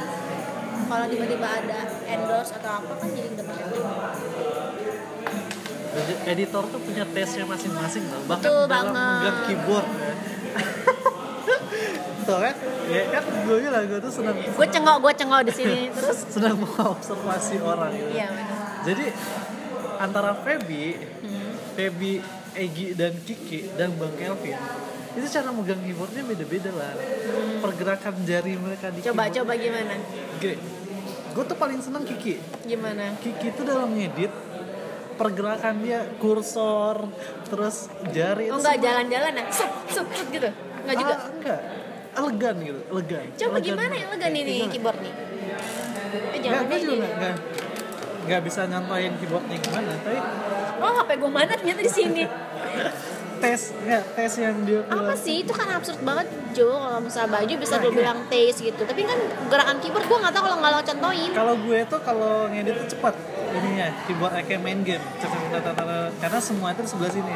Kalau 0.88 1.04
tiba-tiba 1.04 1.44
ada 1.44 1.78
endorse 2.08 2.56
atau 2.56 2.80
apa 2.80 2.92
kan 2.96 3.08
jadi 3.12 3.28
udah 3.28 3.44
punya 3.44 3.64
tim 3.68 3.84
Edi- 5.88 6.20
editor 6.24 6.64
tuh 6.64 6.80
punya 6.80 7.04
taste-nya 7.12 7.44
masing-masing 7.44 8.08
loh. 8.08 8.22
Bahkan 8.24 8.40
Betul 8.40 8.62
dalam 8.64 8.88
banget. 8.88 9.20
megang 9.20 9.38
keyboard 9.44 9.86
ya. 11.48 11.58
tuh 12.28 12.38
kan? 12.38 12.54
Ya 12.92 13.02
kan 13.08 13.22
gue 13.24 13.56
bilang 13.64 13.84
gue 13.88 14.00
tuh 14.00 14.12
senang. 14.12 14.36
Gue 14.36 14.66
cengok 14.68 14.96
gue 15.00 15.12
cengok 15.16 15.40
di 15.48 15.52
sini. 15.52 15.80
Terus? 15.96 16.18
Senang 16.28 16.56
mengobservasi 16.60 17.56
orang 17.64 17.92
gitu. 17.96 18.10
Iya 18.12 18.26
benar. 18.30 18.58
Jadi 18.84 19.04
antara 19.98 20.32
Feby 20.36 20.84
Hmm. 21.18 21.50
Feby 21.74 22.22
Egi 22.54 22.94
dan 22.94 23.14
Kiki 23.22 23.70
dan 23.74 23.94
Bang 23.98 24.14
Kelvin 24.14 24.54
itu 25.18 25.26
cara 25.34 25.50
megang 25.50 25.82
keyboardnya 25.82 26.22
beda-beda 26.22 26.70
lah. 26.70 26.94
Pergerakan 27.58 28.14
jari 28.22 28.54
mereka 28.54 28.94
di 28.94 29.02
coba 29.02 29.26
keyboard. 29.26 29.36
coba 29.42 29.52
gimana? 29.58 29.94
Gue 31.34 31.44
tuh 31.44 31.58
paling 31.58 31.80
senang 31.82 32.06
Kiki. 32.06 32.38
Gimana? 32.66 33.18
Kiki 33.18 33.50
itu 33.50 33.62
dalam 33.66 33.94
ngedit 33.94 34.30
pergerakan 35.18 35.82
dia 35.82 36.06
kursor 36.22 37.10
terus 37.50 37.90
jari 38.14 38.54
oh 38.54 38.54
itu 38.54 38.62
enggak 38.62 38.78
jalan-jalan 38.78 39.32
ya? 39.34 39.44
Sut 39.50 39.70
sut 39.90 40.06
sut 40.14 40.28
gitu 40.30 40.46
enggak 40.88 40.96
juga? 40.98 41.14
Ah, 41.14 41.28
enggak. 41.30 41.60
Elegan 42.10 42.56
gitu 42.58 42.80
elegan. 42.88 43.24
Coba 43.30 43.50
Elegan 43.54 43.66
gimana 43.68 43.94
nih 44.26 44.42
nih 44.42 44.56
Gimana? 44.56 44.72
keyboard 44.72 44.98
nih? 44.98 45.12
Eh 45.12 45.22
Enggak, 46.08 46.40
jangan 46.40 46.62
gue 46.62 46.70
deh 46.70 46.80
juga 46.80 46.88
ini. 46.88 46.98
enggak, 46.98 47.12
enggak, 47.14 47.36
enggak 48.18 48.40
bisa 48.42 48.60
nyontohin 48.64 49.12
keyboardnya 49.16 49.56
gimana 49.58 49.90
tapi 49.98 50.18
oh 50.78 50.92
HP 50.96 51.10
gue 51.14 51.30
mana 51.30 51.52
ternyata 51.52 51.80
di 51.80 51.92
sini. 51.92 52.22
Tes 53.38 53.70
enggak 53.72 54.02
tes 54.12 54.32
yang 54.36 54.66
dia 54.66 54.82
apa 54.82 54.98
keluar 54.98 55.14
sih? 55.14 55.46
Itu 55.46 55.54
kan 55.54 55.70
absurd 55.70 56.02
banget 56.02 56.26
Jo 56.50 56.74
kalau 56.74 56.98
misalnya 56.98 57.30
baju 57.32 57.54
bisa 57.54 57.74
lu 57.78 57.94
bilang 57.94 58.18
taste 58.26 58.60
gitu. 58.60 58.82
Tapi 58.82 59.00
kan 59.04 59.14
gerakan 59.46 59.78
keyboard 59.78 60.02
gue 60.04 60.18
nggak 60.18 60.34
tahu 60.34 60.42
kalau 60.42 60.56
nggak 60.58 60.72
lo 60.74 60.80
contohin. 60.82 61.30
Kalau 61.30 61.54
gue 61.56 61.78
tuh 61.86 62.00
kalau 62.02 62.32
ngedit 62.48 62.74
tuh 62.74 62.88
cepat 62.90 63.14
ininya 63.54 63.94
keyboard 64.04 64.34
kayak 64.42 64.58
main 64.58 64.82
game. 64.82 65.04
Karena 66.18 66.38
semua 66.42 66.74
itu 66.74 66.82
sebelah 66.82 67.12
sini. 67.12 67.30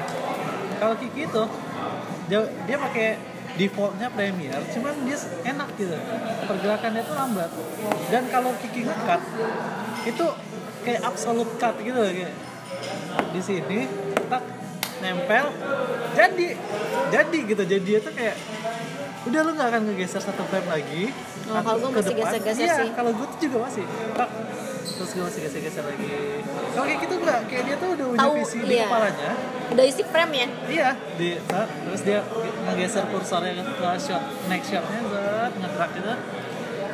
Kalau 0.76 0.94
Kiki 0.98 1.22
itu 1.22 1.42
dia, 2.26 2.40
dia 2.66 2.76
pakai 2.76 3.08
defaultnya 3.54 4.08
Premiere 4.08 4.64
cuman 4.66 4.94
dia 5.02 5.18
enak 5.44 5.68
gitu 5.74 5.96
pergerakannya 6.44 7.02
tuh 7.02 7.14
lambat 7.14 7.50
dan 8.08 8.22
kalau 8.28 8.50
Kiki 8.56 8.82
ngekat 8.82 9.20
itu 10.04 10.26
kayak 10.82 11.00
absolute 11.02 11.52
cut 11.56 11.76
gitu 11.78 11.94
kayak 11.94 12.34
di 13.28 13.40
sini 13.40 13.80
tak 14.26 14.42
nempel 14.98 15.52
jadi 16.12 16.48
jadi 17.10 17.38
gitu 17.44 17.62
jadi 17.64 17.90
itu 17.98 18.10
kayak 18.10 18.36
udah 19.22 19.40
lu 19.40 19.50
nggak 19.52 19.68
akan 19.68 19.82
ngegeser 19.86 20.20
satu 20.20 20.42
frame 20.44 20.68
lagi 20.68 21.04
Oh, 21.42 21.58
kalau 21.58 21.74
gue 21.82 21.90
masih 21.92 22.14
depan. 22.14 22.32
geser-geser 22.32 22.64
Iya, 22.64 22.74
sih. 22.78 22.90
kalau 22.94 23.10
gue 23.12 23.26
tuh 23.26 23.38
juga 23.42 23.66
masih 23.66 23.84
tak 24.14 24.30
terus 24.82 25.10
gue 25.14 25.22
masih 25.22 25.40
geser-geser 25.46 25.84
lagi? 25.86 26.10
Kalau 26.74 26.84
kayak 26.86 27.00
gitu 27.06 27.14
enggak 27.22 27.40
kayak 27.46 27.62
dia 27.66 27.76
tuh 27.78 27.88
udah 27.94 28.06
punya 28.10 28.28
visi 28.34 28.58
di 28.62 28.74
iya. 28.74 28.86
kepalanya. 28.86 29.30
Udah 29.72 29.84
isi 29.86 30.02
frame 30.02 30.32
ya? 30.34 30.46
Iya. 30.66 30.90
Di 31.16 31.28
saat 31.46 31.68
terus 31.70 32.02
dia 32.02 32.20
ngegeser 32.66 33.04
kursornya 33.14 33.52
ke 33.62 33.88
shot 34.02 34.22
next 34.50 34.68
shotnya 34.70 35.00
zat 35.10 35.52
ngetrack 35.58 35.90
gitu 35.98 36.14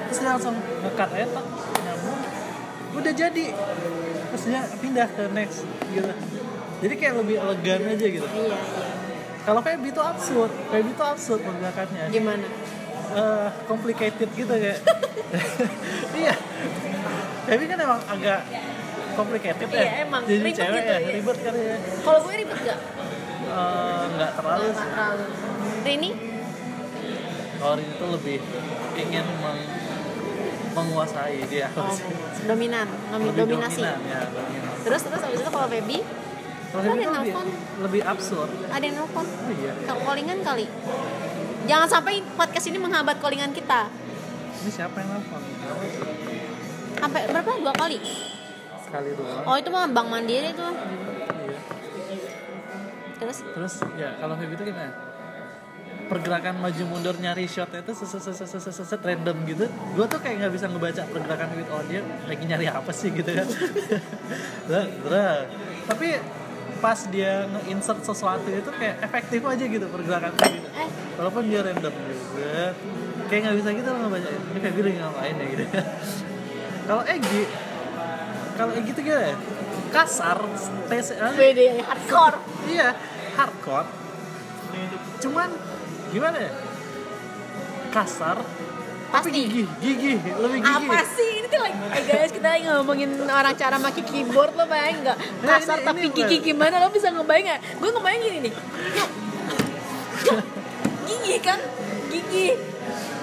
terus 0.08 0.18
dia 0.24 0.30
langsung 0.32 0.56
ngekat 0.56 1.08
aja 1.12 1.26
tak 1.36 1.46
nyambung. 1.84 2.20
Udah 2.96 3.12
jadi. 3.12 3.46
Terus 4.28 4.42
dia 4.44 4.60
pindah 4.80 5.08
ke 5.08 5.22
next 5.32 5.58
gitu. 5.92 6.12
Jadi 6.78 6.94
kayak 6.96 7.14
lebih 7.20 7.36
elegan 7.40 7.80
aja 7.92 8.06
gitu. 8.08 8.28
Iya 8.28 8.44
iya. 8.56 8.58
Kalau 9.44 9.60
Feby 9.64 9.88
tuh 9.92 10.04
absurd. 10.04 10.52
Feby 10.72 10.90
tuh 10.92 11.06
absurd 11.08 11.40
pergerakannya. 11.40 12.04
Gimana? 12.12 12.46
Eh, 13.08 13.48
complicated 13.64 14.28
gitu 14.36 14.52
kayak. 14.52 14.80
Iya 16.18 16.34
Feby 17.48 17.64
kan 17.66 17.78
emang 17.80 18.00
agak 18.06 18.40
complicated 19.14 19.68
ya. 19.68 19.80
Iya, 19.80 19.92
emang. 20.04 20.22
jadi 20.22 20.38
Ribet 20.38 20.54
cewek 20.54 20.68
gitu, 20.76 20.86
ya 20.86 20.98
iya. 20.98 21.10
ribet 21.12 21.38
kan 21.40 21.52
ya. 21.54 21.76
Kalau 21.98 22.18
gue 22.20 22.34
ribet 22.36 22.58
gak 22.62 22.80
Eh, 23.40 24.02
nggak 24.10 24.30
terlalu 24.34 24.60
nggak 24.62 24.76
sih. 24.76 24.88
terlalu. 24.90 25.24
Rini? 25.80 26.10
Kalau 27.58 27.74
ini 27.74 27.92
tuh 27.96 28.08
lebih 28.12 28.36
ingin 28.94 29.24
meng- 29.36 29.68
menguasai 30.70 31.40
dia. 31.44 31.66
Oh, 31.74 31.90
dominan 32.44 32.86
Ngomong 33.08 33.32
lebih 33.32 33.40
dominasi. 33.48 33.80
dominan 33.80 34.00
ya 34.04 34.20
dominan. 34.28 34.72
Terus 34.78 35.00
terus 35.02 35.20
abis 35.22 35.38
itu 35.40 35.50
kalau 35.50 35.66
baby 35.66 35.98
kalau 36.68 36.82
Ada 36.84 36.90
Feby 36.92 37.00
yang 37.00 37.14
nelfon. 37.16 37.46
lebih 37.80 38.02
absurd. 38.04 38.50
Ada 38.68 38.84
yang 38.84 38.96
nelfon? 38.98 39.26
Oh 39.26 39.52
iya. 39.56 39.72
Kalau 39.82 40.00
callingan 40.04 40.38
kali. 40.40 40.66
Jangan 41.64 41.88
sampai 41.90 42.14
podcast 42.30 42.66
ini 42.66 42.78
menghambat 42.78 43.16
callingan 43.16 43.50
kita. 43.50 43.88
Ini 44.58 44.70
siapa 44.70 44.96
yang 44.98 45.10
nelfon. 45.10 45.42
Sampai 46.96 47.20
berapa? 47.28 47.50
Dua 47.60 47.74
kali? 47.76 47.98
Sekali 48.88 49.10
doang 49.12 49.44
oh 49.44 49.56
itu 49.60 49.68
mah 49.68 49.84
bank 49.92 50.08
mandiri 50.08 50.50
tuh. 50.56 50.72
Iya. 50.72 51.60
Terus? 53.20 53.38
Terus 53.44 53.74
ya 54.00 54.16
kalau 54.16 54.34
Feby 54.40 54.54
itu 54.56 54.64
gimana? 54.72 54.92
Pergerakan 56.08 56.56
maju 56.64 56.82
mundur 56.88 57.20
nyari 57.20 57.44
shotnya 57.44 57.84
itu 57.84 57.92
set, 57.92 58.08
set, 58.08 58.32
set, 58.32 58.48
set, 58.48 58.60
set, 58.64 58.72
set, 58.72 59.00
random 59.04 59.44
gitu. 59.44 59.68
Gue 59.92 60.06
tuh 60.08 60.16
kayak 60.24 60.40
nggak 60.40 60.52
bisa 60.56 60.66
ngebaca 60.72 61.02
pergerakan 61.04 61.46
oh 61.68 61.84
dia 61.84 62.00
lagi 62.24 62.44
nyari 62.48 62.66
apa 62.72 62.90
sih 62.96 63.12
gitu 63.12 63.28
kan. 63.28 63.44
Tapi 65.92 66.08
pas 66.78 66.98
dia 67.10 67.44
nge-insert 67.50 68.00
sesuatu 68.06 68.48
itu 68.48 68.70
kayak 68.70 69.02
efektif 69.04 69.42
aja 69.44 69.64
gitu 69.68 69.84
pergerakannya 69.90 70.48
gitu. 70.48 70.68
Eh. 70.80 70.88
Walaupun 71.20 71.44
dia 71.44 71.60
random 71.60 71.92
juga. 71.92 72.72
Kayak 73.28 73.40
nggak 73.44 73.56
bisa 73.60 73.68
gitu 73.76 73.88
loh 73.92 74.00
ngebaca. 74.08 74.28
Ini 74.32 74.58
Feby 74.64 74.80
lagi 74.80 74.96
ngapain 74.96 75.34
ya 75.36 75.46
gitu 75.52 75.64
kalau 76.88 77.04
Egi 77.04 77.42
kalau 78.56 78.72
Egi 78.72 78.90
tuh 78.90 79.02
gimana? 79.04 79.28
Ya? 79.28 79.36
kasar 79.88 80.38
tes 80.88 81.12
WD 81.16 81.60
hardcore. 81.80 82.36
Iya 82.68 82.88
hardcore. 83.36 83.88
Cuman 85.18 85.48
gimana 86.08 86.36
ya? 86.38 86.52
Kasar 87.88 88.36
tapi 89.08 89.32
Pasti. 89.32 89.40
gigih 89.40 89.66
gigih 89.80 90.16
lebih 90.20 90.60
gigih. 90.60 90.84
Apa 90.84 91.00
sih? 91.08 91.30
Ini 91.40 91.46
tuh 91.48 91.60
lagi 91.64 91.76
eh 91.96 92.02
guys 92.04 92.28
kita 92.28 92.48
lagi 92.52 92.64
ngomongin 92.68 93.10
orang 93.24 93.56
cara 93.56 93.80
pakai 93.80 94.04
keyboard 94.04 94.52
lo 94.52 94.68
bayang 94.68 95.00
nggak? 95.00 95.16
Nah, 95.40 95.56
kasar 95.56 95.80
ini- 95.80 95.86
tapi 95.88 95.98
ini 96.04 96.08
gigi 96.12 96.36
gimana? 96.44 96.76
lo 96.76 96.92
bisa 96.92 97.08
ngebayang 97.08 97.44
nggak? 97.48 97.60
Gue 97.80 97.88
ngebayang 97.88 98.20
gini 98.20 98.38
nih. 98.44 98.52
Gigi 101.08 101.36
kan? 101.40 101.60
Gigi 102.12 102.46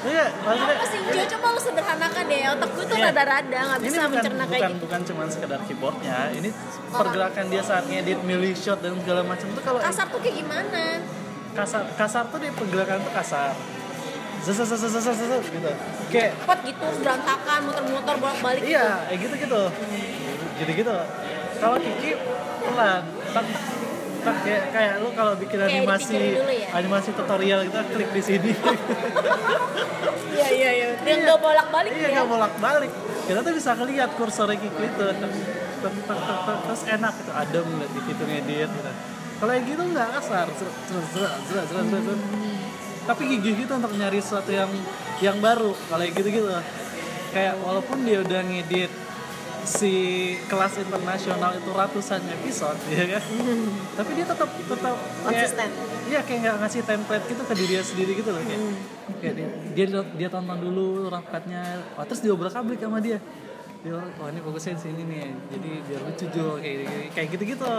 iya 0.06 0.26
maksudnya 0.38 0.76
apa 0.76 0.86
sih? 0.86 1.00
Jo 1.06 1.24
coba 1.36 1.48
lo 1.50 1.60
sederhanakan 1.60 2.24
deh 2.26 2.42
otak 2.48 2.70
gue 2.72 2.86
tuh 2.86 2.96
Iya. 2.96 3.06
rada-rada 3.10 3.60
nggak 3.66 3.80
bisa 3.82 3.98
bukan 3.98 4.10
mencerna 4.14 4.44
kayak 4.46 4.54
bukan 4.56 4.72
gitu. 4.72 4.82
bukan 4.86 5.00
cuman 5.04 5.28
sekedar 5.28 5.60
keyboardnya 5.66 6.18
ini 6.32 6.50
pergerakan 6.90 7.46
dia 7.50 7.62
saat 7.62 7.84
ngedit 7.86 8.20
milih 8.22 8.54
shot 8.54 8.80
dan 8.80 8.94
segala 9.02 9.22
macam 9.24 9.48
tuh 9.52 9.64
kalau 9.64 9.80
kasar 9.82 10.06
tuh 10.08 10.20
kayak 10.22 10.36
gimana? 10.40 10.84
Kasar 11.52 11.82
kasar 11.96 12.24
tuh 12.30 12.38
di 12.38 12.50
pergerakan 12.52 13.00
tuh 13.02 13.14
kasar. 13.14 13.52
Zes 14.42 14.54
zes 14.56 14.70
zes 14.70 14.84
zes 14.86 15.02
zes 15.02 15.18
zes, 15.18 15.46
gitu. 15.50 15.72
Kayak 16.14 16.38
cepet 16.38 16.60
gitu 16.70 16.86
berantakan 17.02 17.60
muter-muter 17.66 18.16
bolak-balik 18.16 18.62
gitu. 18.62 18.78
iya 18.78 19.10
kayak 19.10 19.20
gitu. 19.26 19.36
gitu 19.42 19.62
gitu 20.56 20.72
gitu 20.72 20.96
kalau 21.56 21.78
Kiki 21.80 22.12
pelan. 22.62 23.02
Tak 23.34 23.46
tak 24.26 24.38
kayak 24.42 24.64
kayak 24.74 24.94
lu 25.06 25.10
kalau 25.14 25.34
bikin 25.38 25.62
Kayak 25.62 25.86
animasi 25.86 26.18
ya? 26.18 26.68
animasi 26.74 27.10
tutorial 27.14 27.60
gitu 27.70 27.78
klik 27.94 28.10
di 28.10 28.22
sini. 28.26 28.52
Iya 30.36 30.48
iya 30.52 30.70
iya. 30.74 30.88
Yang 31.06 31.20
nggak 31.30 31.40
bolak-balik 31.40 31.92
iya 31.94 32.10
ya 32.10 32.16
nggak 32.18 32.30
bolak 32.30 32.54
balik 32.58 32.92
kita 33.26 33.40
tuh 33.42 33.54
bisa 33.58 33.72
ngeliat 33.74 34.10
kursor 34.18 34.50
Kiki 34.54 34.70
itu 34.70 35.06
terus 36.66 36.82
enak 36.90 37.14
gitu. 37.22 37.32
Adem 37.32 37.68
liat 37.78 37.92
di 37.94 38.02
situ 38.10 38.24
ngedit 38.26 38.70
gitu. 38.70 38.92
Kalau 39.36 39.52
yang 39.54 39.66
gitu 39.70 39.82
nggak 39.86 40.08
kasar. 40.18 40.48
Tapi 43.06 43.22
gigih 43.30 43.54
gitu 43.66 43.72
untuk 43.78 43.94
nyari 43.94 44.18
sesuatu 44.18 44.50
yang 44.50 44.72
yang 45.22 45.38
baru. 45.38 45.78
Kalau 45.78 46.02
yang 46.02 46.16
gitu 46.18 46.30
gitu 46.34 46.50
kayak 47.36 47.60
walaupun 47.62 48.08
dia 48.08 48.24
udah 48.24 48.42
ngedit 48.48 49.05
si 49.66 49.94
kelas 50.46 50.78
internasional 50.80 51.52
itu 51.58 51.70
ratusan 51.74 52.22
episode 52.30 52.80
ya 52.88 53.18
kan? 53.18 53.24
Tapi 53.98 54.12
dia 54.14 54.26
tetap 54.30 54.50
tetap 54.50 54.96
Konsisten. 55.26 55.70
iya 56.06 56.20
kayak 56.22 56.40
nggak 56.46 56.56
ngasih 56.62 56.82
template 56.86 57.26
gitu 57.26 57.42
ke 57.44 57.54
diri 57.58 57.74
sendiri 57.82 58.12
gitu 58.14 58.30
loh 58.30 58.42
kayak, 58.46 58.62
kayak 59.20 59.34
dia, 59.36 59.48
dia 59.74 60.02
dia 60.06 60.30
tonton 60.30 60.58
dulu 60.62 61.10
rapatnya 61.10 61.82
oh, 61.98 62.06
terus 62.06 62.22
diobrak 62.22 62.54
abrik 62.54 62.80
sama 62.80 63.02
dia. 63.02 63.18
Dia 63.82 63.98
oh 64.02 64.28
ini 64.30 64.40
bagusnya 64.42 64.78
di 64.78 64.82
sini 64.82 65.02
nih 65.06 65.26
jadi 65.50 65.72
biar 65.90 66.02
lucu 66.06 66.26
Jo. 66.30 66.48
Kayak 66.62 67.14
kayak 67.18 67.28
gitu 67.34 67.44
gitu 67.58 67.70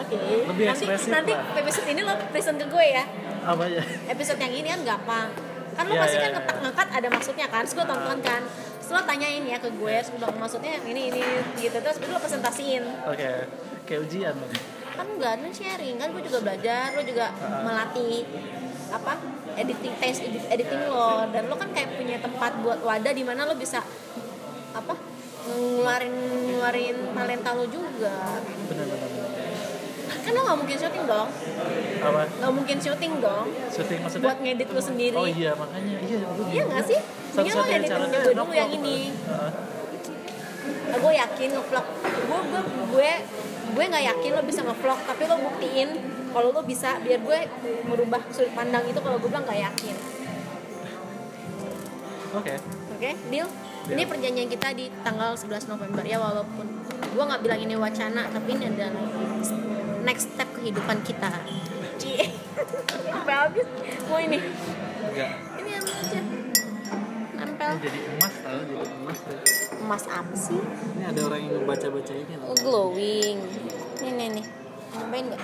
oke. 0.00 0.16
Lebih 0.50 0.64
nanti 0.66 0.84
ekspresif 0.84 1.10
nanti 1.12 1.32
lah. 1.32 1.60
episode 1.60 1.86
ini 1.88 2.00
lo 2.02 2.14
present 2.32 2.56
ke 2.58 2.66
gue 2.66 2.84
ya. 2.90 3.04
Apa 3.46 3.64
ya? 3.68 3.82
Episode 4.10 4.40
yang 4.40 4.54
ini 4.54 4.68
kan 4.68 4.80
gampang. 4.84 5.28
Kan 5.76 5.84
lo 5.86 5.92
Iya, 5.94 6.02
pasti 6.02 6.16
iya, 6.16 6.24
kan 6.24 6.32
ngetak 6.40 6.56
ngangkat 6.60 6.88
ada 6.90 7.08
maksudnya 7.08 7.46
kan 7.48 7.62
terus 7.64 7.74
gue 7.78 7.86
tonton 7.86 8.18
kan 8.20 8.42
terus 8.90 9.06
lo 9.06 9.06
tanyain 9.06 9.46
ya 9.46 9.54
ke 9.62 9.70
gue 9.70 9.94
bilang, 10.02 10.34
maksudnya 10.34 10.74
ini 10.82 11.14
ini 11.14 11.22
gitu. 11.62 11.78
Terus 11.78 12.02
lo 12.02 12.18
presentasiin. 12.18 12.82
Oke 13.06 13.46
kayak 13.86 14.02
ujian 14.02 14.34
kan 14.98 15.06
enggak 15.06 15.38
ada 15.38 15.48
sharing. 15.54 15.94
Kan 15.94 16.10
gue 16.10 16.26
juga 16.26 16.42
belajar 16.42 16.98
lo 16.98 17.02
juga 17.06 17.30
Ah. 17.38 17.62
melatih 17.62 18.26
apa 18.90 19.14
editing 19.54 19.94
tes 19.94 20.18
edit- 20.18 20.50
editing 20.50 20.90
lo. 20.90 21.22
Dan 21.30 21.46
lo 21.46 21.54
kan 21.54 21.70
kayak 21.70 22.02
punya 22.02 22.18
tempat 22.18 22.50
buat 22.66 22.82
wadah 22.82 23.14
di 23.14 23.22
mana 23.22 23.46
lo 23.46 23.54
bisa 23.54 23.78
apa 24.74 24.94
ngeluarin 25.46 26.10
ngeluarin 26.50 27.14
talenta 27.14 27.50
lo 27.54 27.70
juga. 27.70 28.42
Benar 28.66 28.86
benar. 28.90 29.19
Kan 30.10 30.32
lo 30.34 30.40
nggak 30.42 30.58
mungkin 30.58 30.76
syuting 30.76 31.04
dong. 31.06 31.28
Apa? 32.00 32.22
Nggak 32.26 32.52
mungkin 32.52 32.76
syuting 32.82 33.12
dong. 33.22 33.46
Syuting 33.70 33.98
maksudnya? 34.02 34.26
Buat 34.26 34.38
ngedit 34.42 34.68
lo 34.74 34.80
sendiri. 34.82 35.16
Oh 35.16 35.28
iya 35.28 35.50
makanya. 35.54 35.96
Iya 36.02 36.18
iya 36.50 36.62
nggak 36.66 36.84
sih? 36.86 36.98
Mendingan 37.36 37.56
lo 37.56 37.64
ngedit 37.66 37.88
caranya 37.90 38.18
gue 38.18 38.34
dulu 38.34 38.52
yang 38.52 38.70
ini. 38.74 38.98
Heeh. 39.14 39.52
nah, 40.90 40.98
gue 40.98 41.12
yakin 41.14 41.48
ngevlog. 41.54 41.86
Gue 42.02 42.40
gue 42.50 42.62
gue 42.90 43.10
gue 43.70 43.84
nggak 43.86 44.04
yakin 44.10 44.30
lo 44.34 44.42
bisa 44.42 44.60
ngevlog 44.66 44.98
tapi 45.06 45.22
lo 45.30 45.36
buktiin 45.38 45.88
kalau 46.34 46.48
lo 46.50 46.62
bisa 46.66 46.98
biar 47.02 47.20
gue 47.22 47.38
merubah 47.86 48.20
sudut 48.34 48.50
pandang 48.54 48.82
itu 48.86 48.98
kalau 48.98 49.16
gue 49.22 49.30
bilang 49.30 49.46
nggak 49.46 49.60
yakin. 49.70 49.94
Oke. 52.30 52.54
Oke 52.94 53.10
deal? 53.30 53.48
Ini 53.90 54.06
perjanjian 54.06 54.46
kita 54.46 54.70
di 54.76 54.86
tanggal 55.02 55.34
11 55.34 55.66
November. 55.66 56.04
Ya 56.06 56.22
walaupun 56.22 56.66
gue 57.10 57.24
nggak 57.26 57.42
bilang 57.42 57.58
ini 57.58 57.74
wacana 57.74 58.30
tapi 58.30 58.54
ini 58.54 58.70
adalah 58.70 59.02
next 60.10 60.26
step 60.34 60.50
kehidupan 60.58 61.06
kita 61.06 61.30
Cie. 62.02 62.26
habis 63.30 63.66
mau 64.10 64.18
ini 64.18 64.38
enggak 65.06 65.30
ini 65.62 65.70
ambil 65.78 65.94
aja 66.02 66.20
nempel 67.38 67.70
ini 67.72 67.82
jadi 67.86 67.98
emas 68.18 68.34
tau 68.42 68.60
jadi 68.66 68.82
emas 68.90 69.18
tuh 69.22 69.38
emas 69.80 70.04
apa 70.10 70.34
sih 70.34 70.60
ini 70.98 71.02
ada 71.06 71.20
orang 71.30 71.40
yang 71.46 71.52
ngebaca 71.62 71.86
baca 71.94 72.12
ini 72.12 72.34
loh 72.36 72.46
Oh, 72.50 72.56
glowing. 72.58 73.38
Nih 74.02 74.12
nih 74.16 74.28
nih. 74.40 74.46
Cobain 74.90 75.24
nggak? 75.30 75.42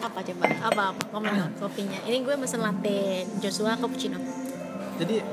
Apa 0.00 0.18
coba? 0.24 0.44
Apa 0.64 0.82
apa? 0.94 1.02
Komen 1.12 1.32
dong 1.36 1.52
kopinya. 1.60 1.98
Ini 2.08 2.24
gue 2.24 2.34
mesen 2.38 2.62
latte 2.62 3.26
Joshua 3.42 3.76
cappuccino. 3.76 4.20
jadi 5.00 5.24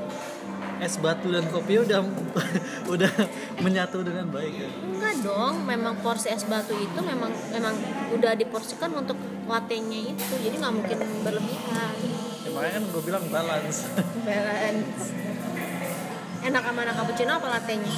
es 0.78 0.94
batu 0.96 1.28
dan 1.28 1.44
kopi 1.46 1.78
udah 1.78 2.00
udah 2.92 3.10
menyatu 3.58 4.00
dengan 4.00 4.26
baik 4.28 4.54
ya 4.56 4.68
Enggak 4.88 5.14
dong, 5.20 5.54
memang 5.62 5.94
porsi 5.98 6.28
es 6.28 6.42
batu 6.42 6.72
itu 6.72 6.98
memang 7.00 7.30
memang 7.48 7.74
udah 8.12 8.34
diporsikan 8.34 8.90
untuk 8.92 9.14
latte-nya 9.44 10.10
itu. 10.10 10.34
Jadi 10.36 10.54
nggak 10.56 10.74
mungkin 10.74 10.98
berlebihan. 11.22 11.92
ya, 12.38 12.48
makanya 12.50 12.72
kan 12.74 12.84
gue 12.88 13.02
bilang 13.02 13.24
balance 13.28 13.78
Balance. 14.26 15.02
Enak 16.40 16.62
sama 16.62 16.80
anak 16.80 16.94
cappuccino 16.94 17.32
apa 17.32 17.48
latte-nya? 17.52 17.94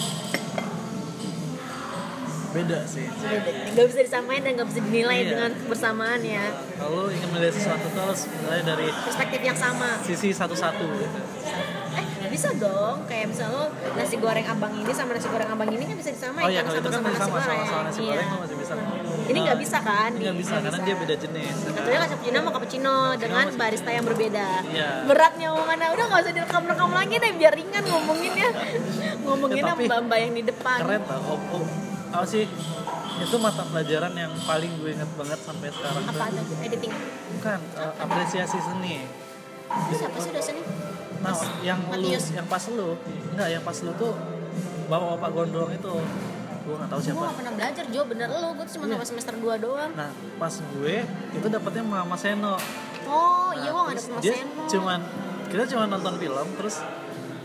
beda 2.51 2.83
sih 2.83 3.07
Gak 3.71 3.87
bisa 3.87 4.03
disamain 4.03 4.43
dan 4.43 4.59
gak 4.59 4.67
bisa 4.67 4.83
dinilai 4.83 5.23
Iya. 5.23 5.29
dengan 5.31 5.51
kebersamaan 5.57 6.19
ya. 6.19 6.51
kalau 6.75 7.07
ingin 7.07 7.31
melihat 7.31 7.55
sesuatu 7.55 7.87
tuh 7.89 8.03
harus 8.03 8.27
mulai 8.37 8.59
dari 8.61 8.91
Perspektif 8.91 9.39
yang 9.41 9.55
sama. 9.55 10.03
sisi 10.03 10.35
satu-satu 10.35 10.83
Eh 11.93 12.29
bisa 12.31 12.49
dong 12.55 13.03
kayak 13.05 13.27
misal 13.29 13.49
lo 13.49 13.65
nasi 13.93 14.15
goreng 14.17 14.45
abang 14.45 14.71
ini 14.73 14.93
sama 14.93 15.13
nasi 15.13 15.27
goreng 15.27 15.49
abang 15.49 15.67
ini 15.67 15.83
kan 15.83 15.97
bisa 15.97 16.11
disamain 16.11 16.45
oh 16.45 16.49
iya 16.49 16.63
kan 16.63 16.73
itu 16.73 16.85
kan 16.85 17.01
sama-sama 17.01 17.11
masih 17.11 17.19
nasi 17.19 17.21
sama 17.21 17.41
sama 17.41 17.51
goreng 17.51 17.67
sama 17.67 17.83
nasi 17.83 18.01
Iya. 18.01 18.09
goreng 18.09 18.27
lu 18.27 18.39
masih 18.39 18.57
bisa 18.57 18.73
ini 19.27 19.39
nggak 19.41 19.59
bisa 19.59 19.79
kan 19.81 20.11
nggak 20.13 20.37
bisa 20.37 20.55
karena 20.61 20.79
dia 20.81 20.95
beda 20.97 21.15
jenis 21.17 21.55
Satunya 21.61 21.99
cappuccino 22.01 22.37
sama 22.37 22.51
cappuccino 22.53 22.95
dengan 23.17 23.47
barista 23.53 23.91
yang 23.91 24.05
berbeda. 24.05 24.49
Iya. 24.65 24.91
Beratnya 25.07 25.47
omongannya 25.51 25.89
udah 25.91 26.05
nggak 26.07 26.21
usah 26.21 26.33
direkam-rekam 26.33 26.91
lagi 26.91 27.15
deh 27.17 27.33
biar 27.33 27.53
ringan 27.53 27.83
ngomonginnya. 27.85 28.49
Ngomonginnya 29.25 29.63
Ya, 29.63 29.73
tapi 29.73 29.85
mbak-mbak 29.87 30.19
yang 30.21 30.33
di 30.33 30.43
depan. 30.45 30.79
keren 30.81 31.03
tau 31.05 31.23
oh, 31.29 31.41
oh, 31.53 31.65
apa 32.11 32.27
sih 32.27 32.45
itu 33.19 33.37
mata 33.37 33.63
pelajaran 33.65 34.13
yang 34.13 34.33
paling 34.43 34.71
gue 34.77 34.91
inget 34.91 35.11
banget 35.13 35.39
sampai 35.39 35.69
sekarang 35.69 36.03
Apa 36.03 36.25
tuh. 36.27 36.57
editing? 36.59 36.93
bukan 37.33 37.59
eh, 37.77 37.93
apresiasi 37.97 38.59
seni 38.59 38.97
Siapa 39.93 40.17
sih 40.17 40.31
dosennya? 40.33 40.65
Nah 41.21 41.35
yang 41.61 41.81
lu 41.85 42.01
Matius. 42.01 42.33
yang 42.33 42.47
pas 42.47 42.65
lu. 42.67 42.89
Enggak 43.31 43.49
yang 43.51 43.63
pas 43.63 43.77
lu 43.77 43.93
tuh 43.95 44.13
bapak-bapak 44.87 45.31
gondrong 45.31 45.71
itu. 45.71 45.93
Gue 46.61 46.75
nggak 46.77 46.89
tahu 46.89 46.99
Gue 46.99 47.07
siapa. 47.07 47.23
gak 47.23 47.37
pernah 47.37 47.55
belajar 47.55 47.85
Jo, 47.89 48.01
bener 48.05 48.29
lo, 48.29 48.49
gue 48.53 48.67
cuma 48.69 48.85
Iya. 48.85 48.93
sampai 48.95 49.07
semester 49.07 49.35
2 49.37 49.55
doang. 49.59 49.91
Nah 49.93 50.11
pas 50.37 50.55
gue 50.55 50.95
itu 51.31 51.47
dapetnya 51.47 51.83
Mama 51.83 52.17
Seno. 52.17 52.55
Oh 53.05 53.51
iya 53.53 53.69
Nah, 53.69 53.73
gue 53.73 53.81
gak 53.81 53.87
ada 53.87 53.91
terus 53.91 54.05
sama 54.07 54.21
dia 54.21 54.35
Seno. 54.35 54.63
cuman 54.69 55.01
kita 55.47 55.63
cuma 55.67 55.85
nonton 55.87 56.15
film 56.17 56.47
terus 56.55 56.77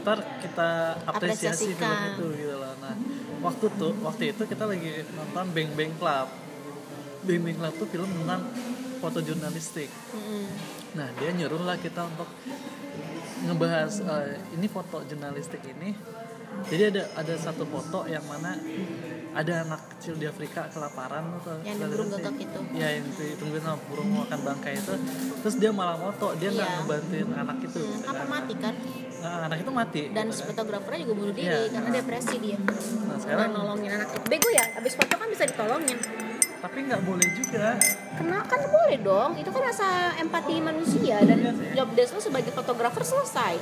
ntar 0.02 0.20
kita 0.38 0.70
apresiasi 1.04 1.74
film 1.74 2.00
itu 2.12 2.26
gitu 2.38 2.56
loh. 2.56 2.74
Nah 2.78 2.94
waktu 3.42 3.66
tuh 3.74 3.94
waktu 4.00 4.24
itu 4.30 4.44
kita 4.44 4.64
lagi 4.64 4.92
nonton 5.12 5.46
Bang 5.52 5.70
Bang 5.74 5.94
Club. 5.96 6.28
Bang 7.24 7.42
Bang 7.42 7.58
Club 7.58 7.74
tuh 7.76 7.88
film 7.88 8.10
tentang 8.14 8.42
foto 8.96 9.20
jurnalistik 9.20 9.90
nah 10.94 11.12
dia 11.14 11.30
nyuruh 11.30 11.62
lah 11.62 11.76
kita 11.76 12.08
untuk 12.08 12.26
ngebahas 13.46 13.94
eh, 14.02 14.36
ini 14.52 14.66
foto 14.66 15.02
jurnalistik 15.04 15.62
ini 15.64 15.94
jadi 16.66 16.90
ada 16.90 17.04
ada 17.16 17.34
satu 17.36 17.64
foto 17.64 18.08
yang 18.08 18.24
mana 18.26 18.56
ada 19.36 19.68
anak 19.68 19.92
kecil 19.92 20.16
di 20.16 20.24
Afrika 20.24 20.72
kelaparan 20.72 21.36
tuh 21.44 21.60
Yang 21.60 21.92
burung 21.92 22.08
itu. 22.40 22.60
ya 22.72 22.88
yang 22.90 23.04
ditungguin 23.12 23.60
sama 23.60 23.76
burung 23.86 24.10
makan 24.16 24.40
bangkai 24.42 24.74
itu 24.74 24.96
terus 25.44 25.56
dia 25.60 25.76
malah 25.76 26.00
foto 26.00 26.32
dia 26.34 26.50
nggak 26.50 26.64
Iya. 26.64 26.78
ngebantuin 26.80 27.30
anak 27.36 27.58
itu 27.60 27.76
Hmm, 27.78 27.92
gitu 27.92 28.08
apa 28.08 28.16
kan. 28.16 28.28
mati 28.32 28.54
kan? 28.56 28.76
Nah, 29.16 29.50
anak 29.50 29.58
itu 29.60 29.72
mati 29.74 30.02
Dan 30.14 30.26
gitu 30.30 30.42
fotografernya 30.46 31.00
juga 31.04 31.14
bunuh 31.18 31.34
diri 31.36 31.52
Iya. 31.52 31.68
karena 31.68 31.90
depresi 31.92 32.36
dia. 32.40 32.58
nah 33.04 33.18
sekarang 33.20 33.50
nolongin 33.52 33.92
anak 33.92 34.08
itu. 34.10 34.26
Bego 34.26 34.50
ya, 34.50 34.66
abis 34.76 34.94
foto 34.96 35.14
kan 35.14 35.28
bisa 35.28 35.44
ditolongin. 35.44 35.98
Tapi 36.66 36.82
nggak 36.82 37.02
boleh 37.06 37.30
juga 37.30 37.78
Kenal 38.18 38.42
kan 38.42 38.58
boleh 38.66 38.98
dong, 38.98 39.38
itu 39.38 39.50
kan 39.52 39.62
rasa 39.62 39.88
empati 40.18 40.58
manusia 40.58 41.22
dan 41.22 41.38
Iya 41.38 41.52
sih. 41.54 41.70
job 41.78 41.90
desk 41.94 42.12
lo 42.16 42.22
sebagai 42.24 42.50
fotografer 42.50 43.06
selesai. 43.06 43.54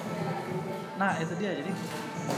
nah 0.96 1.20
itu 1.20 1.34
dia 1.36 1.52
jadi 1.52 1.72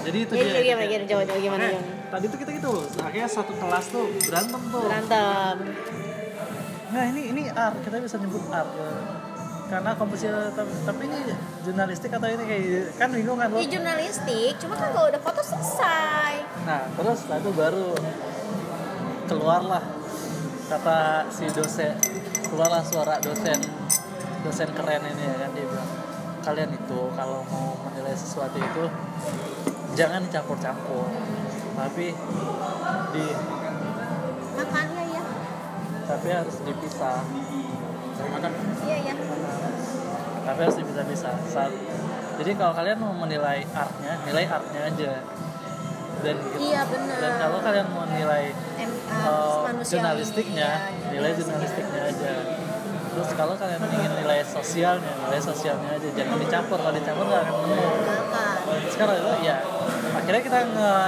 jadi 0.02 0.18
itu 0.26 0.32
Jadi 0.34 0.50
dia 0.50 0.64
gimana, 0.66 0.86
gimana, 0.88 1.06
coba, 1.06 1.24
coba 1.28 1.38
gimana, 1.38 1.66
gimana? 1.70 1.82
tadi 2.10 2.26
tuh 2.26 2.40
kita 2.40 2.52
gitu 2.56 2.70
loh 2.72 2.84
akhirnya 2.98 3.30
satu 3.30 3.54
kelas 3.54 3.86
tuh 3.94 4.06
berantem 4.26 4.62
tuh 4.66 4.82
Berantem. 4.82 5.56
Nah 6.86 7.04
ini 7.12 7.22
ini 7.30 7.42
art 7.52 7.78
kita 7.84 7.96
bisa 8.00 8.18
nyebut 8.18 8.42
art 8.50 8.72
ya. 8.72 8.90
karena 9.66 9.92
komposisi 9.94 10.30
tapi, 10.86 11.04
ini 11.04 11.20
jurnalistik 11.62 12.10
atau 12.10 12.26
ini 12.26 12.44
kayak 12.46 12.96
kan 12.96 13.10
bingung 13.10 13.36
kan 13.36 13.50
lo. 13.50 13.58
Ini 13.58 13.68
jurnalistik, 13.68 14.54
cuma 14.62 14.74
kan 14.74 14.90
kalau 14.94 15.10
udah 15.10 15.22
foto 15.22 15.42
selesai. 15.42 16.34
Nah 16.66 16.90
terus 16.96 17.18
setelah 17.22 17.40
itu 17.42 17.52
baru 17.52 17.88
keluarlah 19.26 19.84
kata 20.66 21.30
si 21.30 21.46
dosen 21.54 21.94
keluarlah 22.50 22.82
suara 22.82 23.22
dosen 23.22 23.60
dosen 24.42 24.70
keren 24.74 25.02
ini 25.06 25.24
ya 25.26 25.36
kan 25.46 25.50
dia 25.54 25.66
bilang 25.70 25.92
kalian 26.46 26.70
itu 26.74 27.00
kalau 27.18 27.42
mau 27.50 27.74
menilai 27.86 28.14
sesuatu 28.14 28.58
itu 28.58 28.86
jangan 29.98 30.22
dicampur-campur 30.26 31.10
tapi 31.76 32.14
di 33.14 33.26
makan 34.56 34.88
ya. 34.96 35.04
Ya 35.12 35.24
tapi 36.06 36.28
harus 36.30 36.56
dipisah. 36.64 37.20
Makan. 38.16 38.52
iya 38.88 38.98
ya 39.12 39.14
tapi 40.46 40.60
harus 40.62 40.78
dipisah-pisah. 40.78 41.34
Saat 41.50 41.74
jadi 42.36 42.52
kalau 42.54 42.74
kalian 42.78 42.98
mau 43.02 43.14
menilai 43.16 43.66
artnya 43.74 44.14
nilai 44.30 44.46
artnya 44.46 44.82
aja. 44.86 45.14
Dan 46.22 46.36
iya 46.62 46.82
benar. 46.88 47.18
dan 47.22 47.32
kalau 47.42 47.58
kalian 47.60 47.88
mau 47.92 48.06
nilai 48.08 48.54
uh, 49.10 49.70
jurnalistiknya 49.82 50.70
iya, 50.90 51.10
nilai 51.14 51.32
jurnalistiknya 51.38 52.02
aja. 52.10 52.34
Terus 53.16 53.32
kalau 53.40 53.56
kalian 53.56 53.80
ingin 53.80 54.12
nilai 54.20 54.44
sosialnya 54.44 55.14
nilai 55.24 55.40
sosialnya 55.40 55.90
aja 55.96 56.08
jangan 56.12 56.38
dicampur. 56.42 56.78
Kalau 56.82 56.96
dicampur 56.96 57.26
nggak 57.30 57.42
akan 57.48 57.56
nemu 57.64 57.88
sekarang 58.92 59.16
itu 59.20 59.34
ya 59.46 59.56
akhirnya 60.16 60.42
kita 60.42 60.60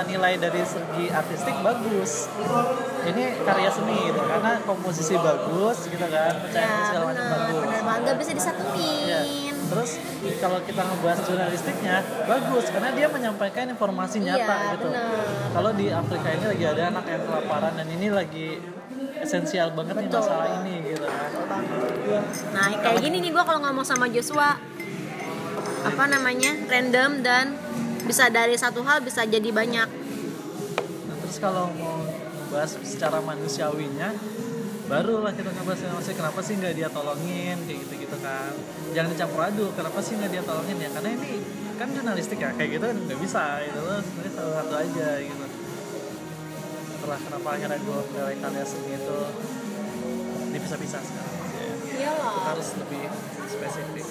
nilai 0.08 0.34
dari 0.40 0.62
segi 0.64 1.06
artistik 1.12 1.56
bagus. 1.64 2.32
Ini 3.08 3.24
karya 3.44 3.70
seni 3.72 4.12
gitu 4.12 4.20
karena 4.20 4.52
komposisi 4.68 5.16
bagus 5.16 5.78
gitu 5.88 6.06
kan 6.12 6.12
ya 6.12 6.44
pecahan 6.44 6.80
segala 6.92 7.04
macam 7.12 7.26
bagus. 7.28 7.64
banget. 7.64 8.00
Nggak 8.04 8.18
bisa 8.20 8.32
disatuin. 8.36 9.08
Ya. 9.08 9.22
Terus 9.68 9.92
kalau 10.40 10.60
kita 10.64 10.82
ngebahas 10.82 11.20
jurnalistiknya 11.28 11.96
bagus 12.24 12.66
karena 12.72 12.90
dia 12.96 13.08
menyampaikan 13.12 13.68
informasi 13.68 14.24
nyata 14.24 14.56
Iya, 14.56 14.72
gitu. 14.80 14.88
Kalau 15.52 15.72
di 15.76 15.86
Afrika 15.92 16.28
ini 16.32 16.46
lagi 16.48 16.66
ada 16.66 16.84
anak 16.94 17.06
yang 17.12 17.22
kelaparan 17.28 17.74
dan 17.76 17.88
ini 17.92 18.08
lagi 18.08 18.48
esensial 19.20 19.74
banget 19.76 19.96
nih 20.00 20.08
Betul. 20.08 20.24
masalah 20.24 20.48
ini 20.64 20.74
gitu 20.88 21.06
kan. 21.06 21.32
Nah, 22.56 22.68
kayak 22.80 23.00
gini 23.04 23.18
nih 23.20 23.32
gue 23.36 23.44
kalau 23.44 23.60
ngomong 23.66 23.86
sama 23.86 24.08
Joshua 24.08 24.56
apa 25.84 26.04
namanya 26.10 26.52
random 26.68 27.24
dan 27.24 27.56
bisa 28.08 28.32
dari 28.32 28.56
satu 28.56 28.84
hal 28.88 29.04
bisa 29.04 29.28
jadi 29.28 29.52
banyak. 29.52 29.90
Nah, 31.08 31.16
terus 31.28 31.38
kalau 31.44 31.68
mau 31.76 32.08
ngebahas 32.48 32.72
secara 32.88 33.20
manusiawinya 33.20 34.16
barulah 34.88 35.36
kita 35.36 35.52
ngebahas 35.52 35.80
manusia 35.92 36.16
kenapa 36.16 36.40
sih 36.40 36.54
nggak 36.56 36.74
dia 36.80 36.88
tolongin 36.88 37.58
kayak 37.68 37.80
gitu 37.84 37.94
gitu 38.08 38.18
kan. 38.24 38.52
Jangan 38.96 39.10
dicampur 39.12 39.40
aduk 39.44 39.72
kenapa 39.76 40.00
sih 40.00 40.16
nggak 40.16 40.32
dia 40.32 40.44
tolongin 40.48 40.78
ya? 40.80 40.90
Karena 40.96 41.10
ini 41.12 41.32
kan 41.76 41.88
jurnalistik 41.92 42.40
ya 42.40 42.56
kayak 42.56 42.80
gitu 42.80 42.86
kan 42.88 42.98
nggak 42.98 43.20
bisa 43.20 43.44
gitu 43.68 43.80
loh. 43.84 44.00
Sebenarnya 44.00 44.32
salah 44.32 44.54
satu 44.64 44.76
aja 44.80 45.10
gitu. 45.20 45.46
Setelah 46.96 47.20
kenapa 47.20 47.48
akhirnya 47.56 47.80
gue 47.84 48.00
seni 48.64 48.92
itu 48.96 49.18
dipisah-pisah 50.56 51.02
sekarang. 51.04 51.36
Ya. 51.36 51.74
Iyalah. 52.08 52.32
Kita 52.32 52.50
harus 52.56 52.68
lebih 52.80 53.04
spesifik 53.48 54.08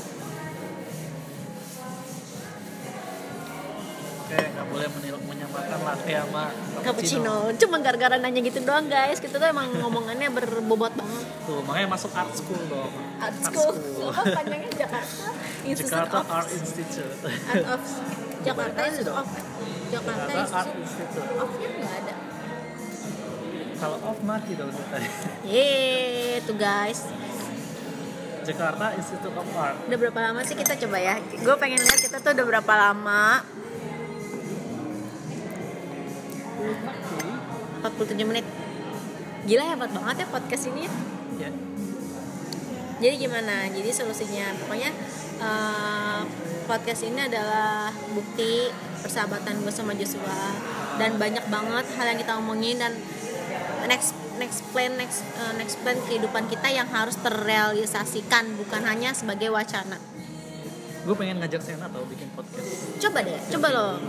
oke 4.27 4.39
nggak 4.43 4.66
boleh 4.66 4.89
menyamakan 5.23 5.81
latte 5.86 6.12
sama 6.19 6.44
Cappuccino. 6.82 7.36
Cuma 7.62 7.78
gara-gara 7.78 8.19
nanya 8.19 8.43
gitu 8.43 8.59
doang 8.62 8.86
guys. 8.86 9.23
Kita 9.23 9.39
tuh 9.39 9.47
emang 9.47 9.70
ngomongannya 9.78 10.31
berbobot 10.31 10.90
banget. 10.94 11.24
tuh 11.47 11.62
makanya 11.62 11.94
masuk 11.94 12.11
art 12.11 12.35
school 12.35 12.59
dong 12.66 12.90
Art 13.23 13.39
school. 13.39 13.74
Apa 14.11 14.27
panjangnya 14.43 14.70
Jakarta? 14.74 15.27
Institute 15.62 15.94
Jakarta 15.94 16.16
of 16.19 16.27
Art 16.27 16.48
Institute 16.51 17.19
Art 17.23 17.66
of 17.70 17.82
Jakarta 18.43 18.81
Institute 18.82 19.15
of 19.15 19.27
Jakarta 19.86 20.27
Jakarta 20.27 20.57
Art 20.59 20.70
Institute 20.74 21.31
of-nya 21.39 21.69
nggak 21.70 21.94
ada. 22.03 22.15
kalau 23.77 23.98
off 24.03 24.19
mati 24.27 24.53
dong 24.59 24.73
tadi 24.90 25.07
Yeay, 25.47 26.43
tuh 26.43 26.57
guys. 26.59 27.07
Jakarta 28.43 28.94
Institute 28.94 29.35
of 29.35 29.48
Art 29.55 29.77
Udah 29.86 29.98
berapa 29.98 30.19
lama 30.23 30.40
sih 30.43 30.55
kita 30.55 30.74
coba 30.78 30.98
ya? 30.98 31.15
Gue 31.19 31.55
pengen 31.59 31.78
lihat 31.82 31.98
kita 31.98 32.19
tuh 32.19 32.31
udah 32.35 32.47
berapa 32.47 32.73
lama? 32.74 33.43
47 36.74 38.28
menit. 38.28 38.47
Gila 39.47 39.64
hebat 39.74 39.90
banget 39.94 40.24
ya 40.24 40.26
podcast 40.30 40.64
ini. 40.70 40.90
ya. 41.38 41.51
Jadi 42.97 43.14
gimana? 43.20 43.68
Jadi 43.68 43.90
solusinya 43.93 44.56
pokoknya 44.64 44.90
eh, 45.38 46.20
podcast 46.66 47.02
ini 47.06 47.20
adalah 47.28 47.93
bukti 48.16 48.72
persahabatan 49.05 49.62
gue 49.62 49.70
sama 49.70 49.94
Joshua 49.94 50.56
dan 50.98 51.20
banyak 51.20 51.44
banget 51.52 51.86
hal 51.94 52.06
yang 52.10 52.18
kita 52.18 52.32
omongin 52.40 52.80
dan 52.80 52.97
next 53.86 54.16
next 54.40 54.64
plan 54.72 54.97
next 54.97 55.22
eh, 55.38 55.52
next 55.60 55.78
plan 55.84 55.94
kehidupan 56.09 56.48
kita 56.51 56.72
yang 56.72 56.88
harus 56.90 57.14
terrealisasikan 57.20 58.56
bukan 58.59 58.82
hanya 58.82 59.12
sebagai 59.12 59.52
wacana. 59.52 60.01
Gue 61.07 61.15
pengen 61.15 61.39
ngajak 61.39 61.62
Sena 61.62 61.87
tau 61.87 62.03
bikin 62.11 62.27
podcast. 62.35 62.99
Coba 62.99 63.23
deh, 63.23 63.39
coba 63.55 63.66
lo. 63.70 64.03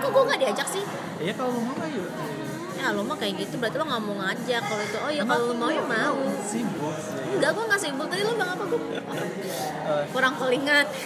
Kok, 0.00 0.08
gue 0.08 0.22
gak 0.32 0.40
diajak 0.40 0.68
sih? 0.72 0.80
ya 1.20 1.36
kalau 1.36 1.52
lu 1.52 1.60
mau 1.60 1.76
ayo 1.84 2.00
Ya 2.80 2.96
lo 2.96 3.04
mah 3.04 3.12
kayak 3.20 3.44
gitu 3.44 3.60
berarti 3.60 3.76
lo 3.76 3.84
gak 3.84 4.00
mau 4.00 4.16
ngajak. 4.16 4.64
Kalau 4.64 4.80
itu 4.80 4.96
oh 5.04 5.12
ya 5.12 5.20
kalau 5.28 5.52
lo 5.52 5.54
mau 5.60 5.68
ya 5.68 5.84
mau. 5.84 6.16
Sibuk 6.40 6.96
enggak 7.36 7.52
gue 7.52 7.64
gak 7.68 7.80
sibuk. 7.84 8.08
Tadi 8.08 8.24
lo 8.24 8.32
bilang 8.32 8.56
apa 8.56 8.64
gue 8.64 8.80
kurang 10.16 10.40
callingan 10.40 10.88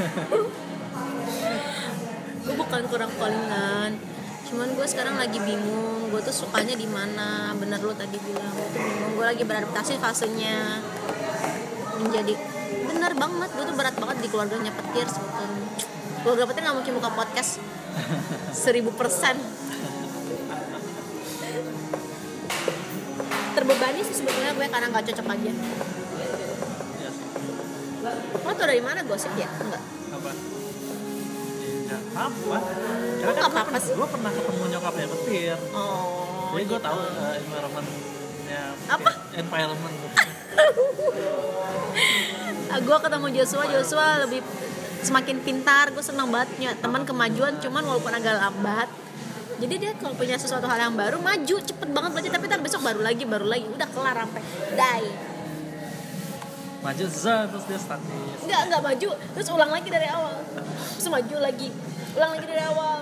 gue 2.44 2.52
bukan 2.60 2.84
kurang 2.92 3.08
callingan 3.16 3.96
cuman 4.44 4.68
gue 4.76 4.84
sekarang 4.84 5.16
lagi 5.16 5.40
bingung 5.40 6.12
gue 6.14 6.22
tuh 6.22 6.46
sukanya 6.46 6.78
di 6.78 6.86
mana? 6.86 7.50
Bener 7.58 7.82
lo 7.82 7.90
tadi 7.98 8.14
bilang. 8.22 8.54
Gue 8.54 8.70
tuh 8.70 8.78
bingung. 8.78 9.18
Gue 9.18 9.26
lagi 9.26 9.42
beradaptasi 9.42 9.98
fasenya 9.98 10.78
menjadi 11.98 12.53
bener 12.94 13.12
banget 13.18 13.50
gue 13.50 13.64
tuh 13.66 13.76
berat 13.76 13.96
banget 13.98 14.16
di 14.22 14.28
keluarganya 14.30 14.72
petir 14.72 15.06
sebetulnya 15.10 15.66
keluarga 16.24 16.44
petir 16.48 16.60
nggak 16.64 16.76
mungkin 16.80 16.92
buka 16.96 17.10
podcast. 17.12 17.60
Seribu 18.64 18.96
persen. 18.96 19.36
Terbebani 23.54 24.00
sih 24.02 24.16
sebetulnya 24.16 24.56
gue 24.56 24.66
karena 24.72 24.86
nggak 24.88 25.04
cocok 25.04 25.26
aja 25.36 25.44
ya 25.44 25.52
sih. 25.52 25.76
Lo 28.40 28.50
tau 28.56 28.66
dari 28.66 28.80
mana? 28.80 29.04
Gosip 29.04 29.36
ya? 29.36 29.52
Enggak. 29.52 29.82
Apa? 30.16 30.30
Ya 31.84 31.96
apa? 32.00 32.56
Karena 33.20 33.32
kan 33.36 33.36
gue 33.36 33.44
apa-apa 33.44 33.62
pernah, 33.68 33.82
sih? 33.84 33.92
gue 33.92 34.08
pernah 34.08 34.30
ketemu 34.32 34.64
nyokapnya 34.72 35.06
petir. 35.12 35.58
Oh 35.76 36.24
jadi 36.54 36.64
gue 36.70 36.78
gitu. 36.78 36.86
tahu 36.86 36.98
eh, 37.02 37.38
environmentnya 38.54 38.94
Apa? 38.94 39.10
environment. 39.34 39.96
Ah, 42.74 42.78
gue 42.82 42.96
ketemu 42.98 43.26
Joshua 43.38 43.64
Joshua 43.70 44.08
lebih 44.26 44.40
semakin 45.04 45.36
pintar 45.44 45.92
gue 45.92 46.00
senang 46.00 46.32
banget 46.32 46.48
punya 46.56 46.72
teman 46.80 47.04
kemajuan 47.04 47.60
cuman 47.60 47.84
walaupun 47.84 48.08
agak 48.08 48.40
lambat 48.40 48.88
jadi 49.60 49.74
dia 49.76 49.92
kalau 50.00 50.16
punya 50.16 50.34
sesuatu 50.40 50.64
hal 50.66 50.80
yang 50.80 50.96
baru 50.96 51.20
maju 51.20 51.56
cepet 51.60 51.88
banget 51.92 52.10
belajar 52.16 52.30
tapi 52.34 52.44
ntar 52.50 52.60
besok 52.64 52.82
baru 52.82 53.04
lagi 53.04 53.22
baru 53.28 53.46
lagi 53.46 53.68
udah 53.68 53.88
kelar 53.94 54.16
sampai 54.16 54.42
die. 54.74 55.12
Maju 56.82 57.04
zah 57.08 57.42
terus 57.48 57.64
dia 57.70 57.78
statis 57.78 58.40
nggak 58.44 58.60
nggak 58.68 58.82
maju 58.82 59.08
terus 59.14 59.48
ulang 59.54 59.70
lagi 59.70 59.88
dari 59.92 60.08
awal. 60.10 60.34
Terus 60.98 61.06
maju 61.06 61.36
lagi 61.38 61.68
ulang 62.18 62.30
lagi 62.34 62.46
dari 62.48 62.62
awal. 62.64 63.00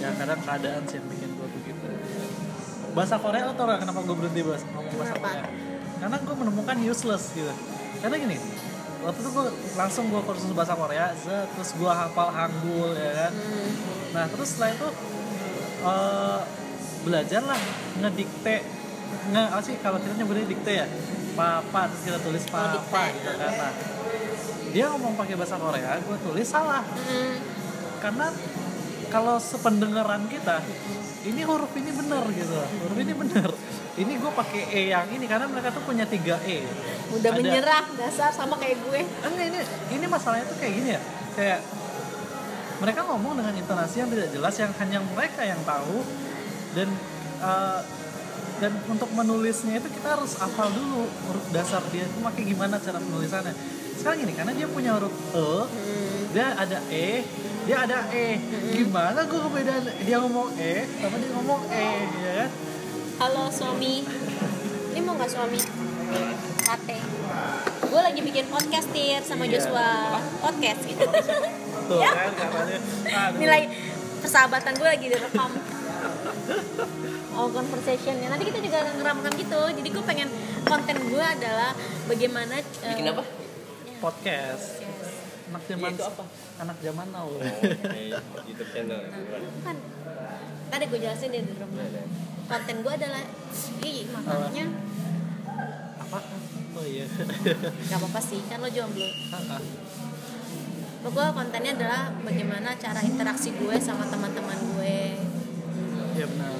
Ya 0.00 0.08
kadang 0.16 0.40
keadaan 0.42 0.82
sih 0.88 0.96
yang 0.98 1.06
bikin 1.12 1.23
bahasa 2.94 3.18
Korea 3.18 3.50
lo 3.50 3.52
tau 3.58 3.66
gak 3.66 3.82
kenapa 3.82 4.00
gue 4.06 4.16
berhenti 4.16 4.40
bahas 4.46 4.62
ngomong 4.70 4.94
bahasa? 4.96 5.14
Korea 5.18 5.44
karena 5.98 6.16
gue 6.22 6.34
menemukan 6.38 6.76
useless 6.86 7.34
gitu 7.34 7.54
karena 8.00 8.16
gini 8.16 8.36
waktu 9.04 9.18
itu 9.20 9.30
gue 9.34 9.46
langsung 9.76 10.04
gue 10.08 10.22
kursus 10.24 10.50
bahasa 10.56 10.72
Korea 10.78 11.12
terus 11.26 11.70
gue 11.76 11.92
hafal 11.92 12.28
Hangul 12.32 12.94
ya 12.96 13.12
kan 13.26 13.32
hmm. 13.34 13.70
nah 14.16 14.24
terus 14.30 14.48
setelah 14.56 14.70
itu 14.72 14.88
eh 15.84 16.40
belajar 17.04 17.42
lah 17.44 17.60
ngedikte 18.00 18.56
nge 19.34 19.42
apa 19.52 19.60
sih 19.60 19.76
kalau 19.84 20.00
kita 20.00 20.16
nyebutnya 20.16 20.46
dikte 20.48 20.72
ya 20.72 20.86
papa 21.36 21.90
terus 21.92 22.02
kita 22.08 22.18
tulis 22.24 22.44
papa 22.48 22.80
dikte. 22.80 23.02
gitu 23.20 23.30
kan 23.36 23.52
nah 23.60 23.72
dia 24.72 24.84
ngomong 24.90 25.14
pakai 25.14 25.36
bahasa 25.36 25.60
Korea 25.60 26.00
gue 26.00 26.18
tulis 26.24 26.48
salah 26.48 26.82
Hmm. 27.04 27.36
karena 28.00 28.26
kalau 29.12 29.36
sependengaran 29.38 30.26
kita 30.26 30.58
ini 31.24 31.40
huruf 31.42 31.72
ini 31.74 31.90
benar 31.90 32.24
gitu. 32.28 32.54
Huruf 32.84 32.98
ini 33.00 33.12
benar. 33.12 33.48
Ini 33.94 34.12
gue 34.18 34.32
pakai 34.34 34.62
e 34.68 34.80
yang 34.90 35.06
ini 35.08 35.24
karena 35.24 35.46
mereka 35.46 35.70
tuh 35.70 35.82
punya 35.82 36.04
tiga 36.04 36.36
e. 36.44 36.66
Udah 37.14 37.30
Ada- 37.30 37.38
menyerah 37.38 37.84
dasar 37.96 38.30
sama 38.30 38.58
kayak 38.58 38.82
gue. 38.82 39.00
Enggak 39.22 39.46
ini 39.48 39.60
ini 39.92 40.06
masalahnya 40.06 40.44
tuh 40.44 40.58
kayak 40.58 40.72
gini 40.74 40.88
ya. 40.92 41.00
Kayak 41.34 41.60
mereka 42.82 43.00
ngomong 43.06 43.38
dengan 43.38 43.54
intonasi 43.54 44.02
yang 44.02 44.10
tidak 44.10 44.28
jelas 44.30 44.54
yang 44.58 44.72
hanya 44.76 44.98
mereka 45.14 45.40
yang 45.42 45.60
tahu. 45.62 46.02
Dan 46.74 46.88
eh, 47.40 47.80
dan 48.54 48.72
untuk 48.86 49.10
menulisnya 49.10 49.78
itu 49.78 49.88
kita 49.90 50.14
harus 50.14 50.38
hafal 50.38 50.70
dulu 50.70 51.02
huruf 51.26 51.46
dasar 51.50 51.82
dia 51.90 52.06
itu 52.06 52.18
pakai 52.22 52.42
gimana 52.46 52.78
cara 52.78 53.02
penulisannya 53.02 53.50
sekarang 53.98 54.22
gini 54.22 54.30
karena 54.30 54.52
dia 54.54 54.70
punya 54.70 54.94
huruf 54.94 55.10
e 55.10 55.42
Hmm. 55.42 56.22
dia 56.30 56.54
ada 56.54 56.78
e 56.86 57.26
dia 57.64 57.76
ada 57.80 57.98
e. 58.12 58.36
Gimana 58.70 59.24
gue 59.24 59.38
ngebedain 59.38 59.84
dia 60.04 60.16
ngomong 60.20 60.52
e 60.54 60.84
sama 61.00 61.16
dia 61.16 61.30
ngomong 61.32 61.60
e 61.66 61.86
ya 62.20 62.32
kan? 62.36 62.50
Halo 63.14 63.48
suami. 63.48 64.04
Ini 64.92 65.00
mau 65.00 65.16
gak 65.16 65.32
suami? 65.32 65.58
Kate 66.60 66.98
Gue 67.84 68.00
lagi 68.00 68.20
bikin 68.20 68.46
podcast 68.46 68.88
Tir 68.90 69.22
sama 69.22 69.44
Iya. 69.44 69.52
Joshua. 69.56 70.20
Podcast 70.40 70.80
gitu. 70.84 71.06
Tuh 71.88 71.98
Ya. 71.98 72.10
kan 72.12 72.32
katanya. 72.32 72.78
Aduh. 73.06 73.38
Nilai 73.38 73.62
persahabatan 74.20 74.72
gue 74.74 74.88
lagi 74.88 75.06
direkam. 75.08 75.50
Oh 77.34 77.48
conversationnya. 77.48 78.28
Nanti 78.28 78.44
kita 78.44 78.60
juga 78.60 78.78
ngeramkan 78.92 79.32
gitu. 79.34 79.60
Jadi 79.72 79.88
gue 79.88 80.04
pengen 80.04 80.28
konten 80.62 80.96
gue 81.00 81.24
adalah 81.24 81.72
bagaimana 82.04 82.60
eh, 82.60 82.92
Bikin 82.92 83.08
apa? 83.08 83.24
podcast 83.98 84.84
anak 85.44 85.62
zaman 85.66 85.84
Iya, 85.84 85.96
itu 85.96 86.04
apa? 86.04 86.24
anak 86.58 86.78
zaman 86.80 87.06
now. 87.10 87.28
Oh, 87.28 87.40
kayak 87.92 88.20
YouTube 88.44 88.70
channel. 88.72 89.00
bukan? 89.04 89.42
kan 89.60 89.76
tadi 90.70 90.84
gue 90.88 90.98
jelasin 90.98 91.28
deh 91.30 91.42
di 91.44 91.54
rumah 91.54 91.86
konten 92.44 92.76
gue 92.80 92.92
adalah 92.92 93.22
ih 93.80 93.98
makanya 94.10 94.64
apa? 95.98 96.18
Oh 96.74 96.84
iya. 96.84 97.06
Gak 97.86 97.98
apa-apa 97.98 98.20
sih 98.20 98.40
kan 98.44 98.58
lo 98.58 98.68
jomblo. 98.68 99.06
Gue 101.04 101.26
kontennya 101.30 101.72
adalah 101.76 102.02
bagaimana 102.20 102.72
cara 102.74 103.00
interaksi 103.00 103.52
gue 103.52 103.76
sama 103.76 104.08
teman-teman 104.08 104.56
gue. 104.74 104.98
Iya 106.14 106.26
benar. 106.26 106.52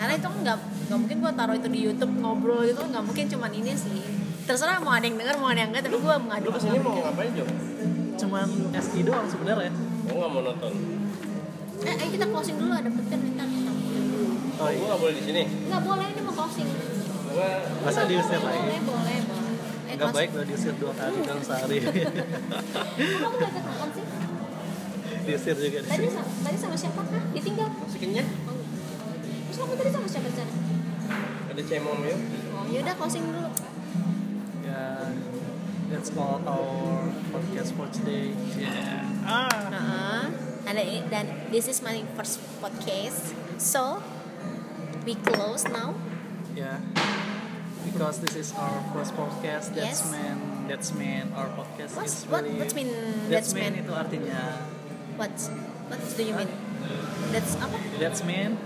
Karena 0.00 0.12
itu 0.16 0.26
kan 0.26 0.38
nggak 0.42 0.58
nggak 0.88 0.98
mungkin 0.98 1.16
gue 1.22 1.32
taruh 1.32 1.54
itu 1.54 1.68
di 1.70 1.80
YouTube 1.86 2.12
ngobrol 2.18 2.64
itu 2.64 2.80
nggak 2.80 3.04
mungkin 3.04 3.26
cuman 3.28 3.52
ini 3.54 3.72
sih 3.72 4.02
terserah 4.52 4.78
mau 4.78 4.92
ada 4.92 5.02
yang 5.02 5.16
denger 5.16 5.36
mau 5.38 5.48
ada 5.48 5.60
yang 5.60 5.70
enggak 5.72 5.82
tapi 5.82 5.96
gue 5.96 6.14
mengadu. 6.18 6.44
Lu 6.44 6.52
ke 6.52 6.60
sini 6.60 6.76
mau 6.78 6.92
ngapain 6.94 7.32
Jo? 7.32 7.44
cuman 8.12 8.46
SI 8.76 9.00
doang 9.02 9.24
sebenarnya. 9.26 9.72
Gue 10.04 10.14
nggak 10.14 10.30
mau 10.30 10.42
nonton. 10.44 10.72
eh 11.82 11.94
ayo 11.96 12.08
kita 12.12 12.26
closing 12.28 12.54
dulu 12.54 12.70
ada 12.70 12.86
petir 12.86 13.18
ntar 13.32 13.48
kita 13.48 13.70
oh 13.72 13.82
Gue 14.62 14.68
iya 14.70 14.84
nggak 14.84 15.00
boleh 15.00 15.14
di 15.16 15.22
sini. 15.24 15.42
nggak 15.66 15.82
boleh 15.82 16.06
ini 16.06 16.20
mau 16.20 16.34
closing. 16.36 16.68
Gue 16.68 17.48
masa 17.80 18.00
diusir 18.04 18.38
boleh 18.38 18.52
lagi? 18.52 18.78
boleh 18.84 19.18
boleh. 19.24 19.54
Eh, 19.82 19.94
nggak 19.96 20.12
baik 20.12 20.28
lo 20.30 20.42
diusir 20.44 20.74
dua 20.76 20.92
kali 20.92 21.18
dalam 21.22 21.42
sehari. 21.48 21.76
Kamu 21.80 23.36
sih? 23.90 24.04
Diusir 25.22 25.54
juga 25.56 25.78
di 25.80 25.88
tadi 25.88 26.06
sama, 26.08 26.28
tadi 26.42 26.56
sama 26.58 26.76
siapa 26.76 27.00
kah 27.00 27.22
ditinggal? 27.32 27.68
Masih 27.72 27.98
kenyang. 27.98 28.28
oh. 28.44 28.58
terus 29.48 29.56
kamu 29.56 29.72
tadi 29.76 29.90
sama 29.90 30.06
siapa 30.06 30.26
di 30.26 30.36
sana 30.36 30.52
Ada 31.48 31.62
cemong 31.62 31.98
yuk. 32.04 32.18
oh 32.52 32.64
yaudah 32.68 32.94
closing 32.94 33.24
dulu. 33.24 33.46
ya 33.46 33.61
that's 35.92 36.10
all 36.16 36.40
our 36.48 37.12
podcast 37.32 37.70
for 37.76 37.86
today 37.92 38.32
yeah 38.56 39.04
ah 39.28 40.24
ada 40.64 40.80
i- 40.80 41.04
dan 41.12 41.26
this 41.52 41.68
is 41.68 41.82
my 41.82 42.00
first 42.16 42.40
podcast. 42.62 43.34
So 43.58 44.00
we 45.04 45.14
close 45.18 45.66
now. 45.68 45.92
yeah 46.54 46.78
because 47.82 48.22
this 48.22 48.34
is 48.38 48.54
our 48.56 48.78
first 48.94 49.12
podcast 49.18 49.74
that's 49.74 50.06
Yes. 50.06 50.12
mean 50.14 50.38
that's 50.70 50.90
mean 50.94 51.34
our 51.34 51.50
podcast 51.52 51.98
What's- 51.98 52.24
is 52.24 52.30
what- 52.30 52.46
really 52.46 52.58
what's 52.62 52.74
mean 52.74 52.90
that's 53.28 53.50
that's 53.50 53.50
mean 53.52 53.72
mean? 53.74 53.82
itu 53.84 53.92
artinya 53.92 54.42
What 55.20 55.34
what 55.92 56.00
do 56.16 56.22
you 56.24 56.32
mean? 56.32 56.48
That's 57.34 57.52
apa? 57.60 57.76
that's 58.00 58.20
mean 58.24 58.56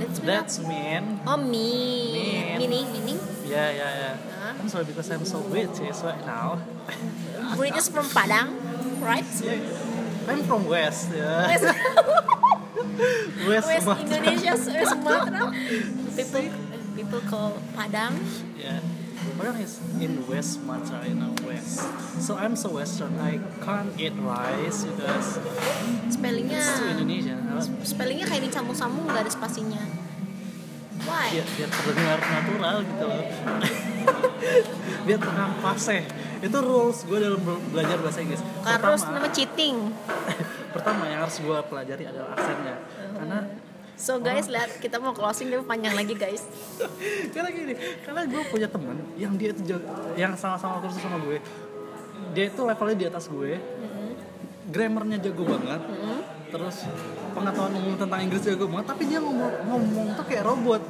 That's 0.00 0.18
mean. 0.18 0.26
that's 0.26 0.56
mean 0.64 1.02
oh 1.28 1.36
me 1.36 1.68
Mean. 2.16 2.56
meaning 2.58 2.86
meaning. 2.96 3.18
yeah 3.46 3.68
yeah 3.70 3.92
yeah? 3.92 4.16
I'm 4.60 4.68
sorry 4.68 4.84
because 4.84 5.08
I'm 5.08 5.24
so 5.24 5.40
British 5.42 6.04
right 6.04 6.20
now 6.28 6.60
British 7.56 7.88
from 7.88 8.04
Padang, 8.06 8.52
right? 9.00 9.24
yeah. 9.40 10.28
I'm 10.28 10.44
from 10.44 10.68
West 10.68 11.08
yeah 11.10 11.48
West, 11.48 11.64
West, 13.48 13.66
West 13.66 13.84
Sumatra. 13.84 14.04
Indonesia, 14.04 14.52
West 14.52 14.92
Sumatera. 14.94 15.42
People 16.14 16.42
people 16.94 17.20
call 17.24 17.56
Padang. 17.72 18.14
Yeah. 18.54 18.80
Padang 19.36 19.56
is 19.60 19.80
in 20.00 20.20
West 20.28 20.60
Sumatra, 20.60 21.00
you 21.08 21.16
know, 21.16 21.32
West. 21.44 21.80
So 22.20 22.36
I'm 22.36 22.52
so 22.56 22.76
Western. 22.76 23.16
I 23.18 23.40
can't 23.64 23.92
eat 23.96 24.12
rice 24.20 24.84
because 24.84 25.40
Spellingnya 26.12 26.60
it's 26.60 26.78
too 26.78 26.88
Indonesian. 26.92 27.40
spellingnya 27.84 28.24
kayak 28.28 28.48
dicambung-sambung 28.48 29.04
nggak 29.08 29.24
ada 29.24 29.32
spasinya. 29.32 29.80
Why? 31.08 31.28
Biar, 31.32 31.46
biar 31.56 31.70
terdengar 31.70 32.18
natural 32.20 32.76
gitu 32.84 33.04
loh. 33.08 33.24
biar 35.06 35.18
terdengar 35.20 35.50
fase. 35.64 35.98
Itu 36.40 36.58
rules 36.60 36.98
gue 37.04 37.18
dalam 37.20 37.40
be- 37.40 37.64
belajar 37.72 37.96
bahasa 38.00 38.18
Inggris. 38.24 38.42
Harus 38.64 39.02
nama 39.08 39.28
cheating. 39.32 39.76
pertama 40.74 41.02
yang 41.10 41.26
harus 41.26 41.36
gue 41.42 41.58
pelajari 41.66 42.04
adalah 42.06 42.30
aksennya. 42.36 42.76
Karena 43.18 43.38
So 44.00 44.16
guys, 44.16 44.48
lihat 44.48 44.80
kita 44.80 44.96
mau 44.96 45.12
closing 45.12 45.52
tapi 45.52 45.60
panjang 45.68 45.92
lagi 45.92 46.16
guys. 46.16 46.48
karena 47.36 47.52
gini, 47.52 47.76
karena 48.00 48.24
gue 48.24 48.42
punya 48.48 48.64
temen 48.64 48.96
yang 49.20 49.36
dia 49.36 49.52
itu 49.52 49.76
yang 50.16 50.32
sama-sama 50.40 50.80
kursus 50.80 51.04
sama 51.04 51.20
gue. 51.20 51.36
Dia 52.32 52.48
itu 52.48 52.64
levelnya 52.64 52.96
di 52.96 53.06
atas 53.12 53.28
gue. 53.28 53.60
Grammarnya 54.72 55.20
jago 55.20 55.44
banget. 55.44 55.84
Terus 56.48 56.88
pengetahuan 57.30 57.72
umum 57.76 57.94
tentang 57.96 58.20
Inggris 58.20 58.42
jago 58.42 58.66
banget, 58.66 58.86
tapi 58.88 59.02
dia 59.06 59.18
ngomong 59.18 59.52
ngomong 59.66 60.06
tuh 60.14 60.24
kayak 60.26 60.44
robot. 60.44 60.82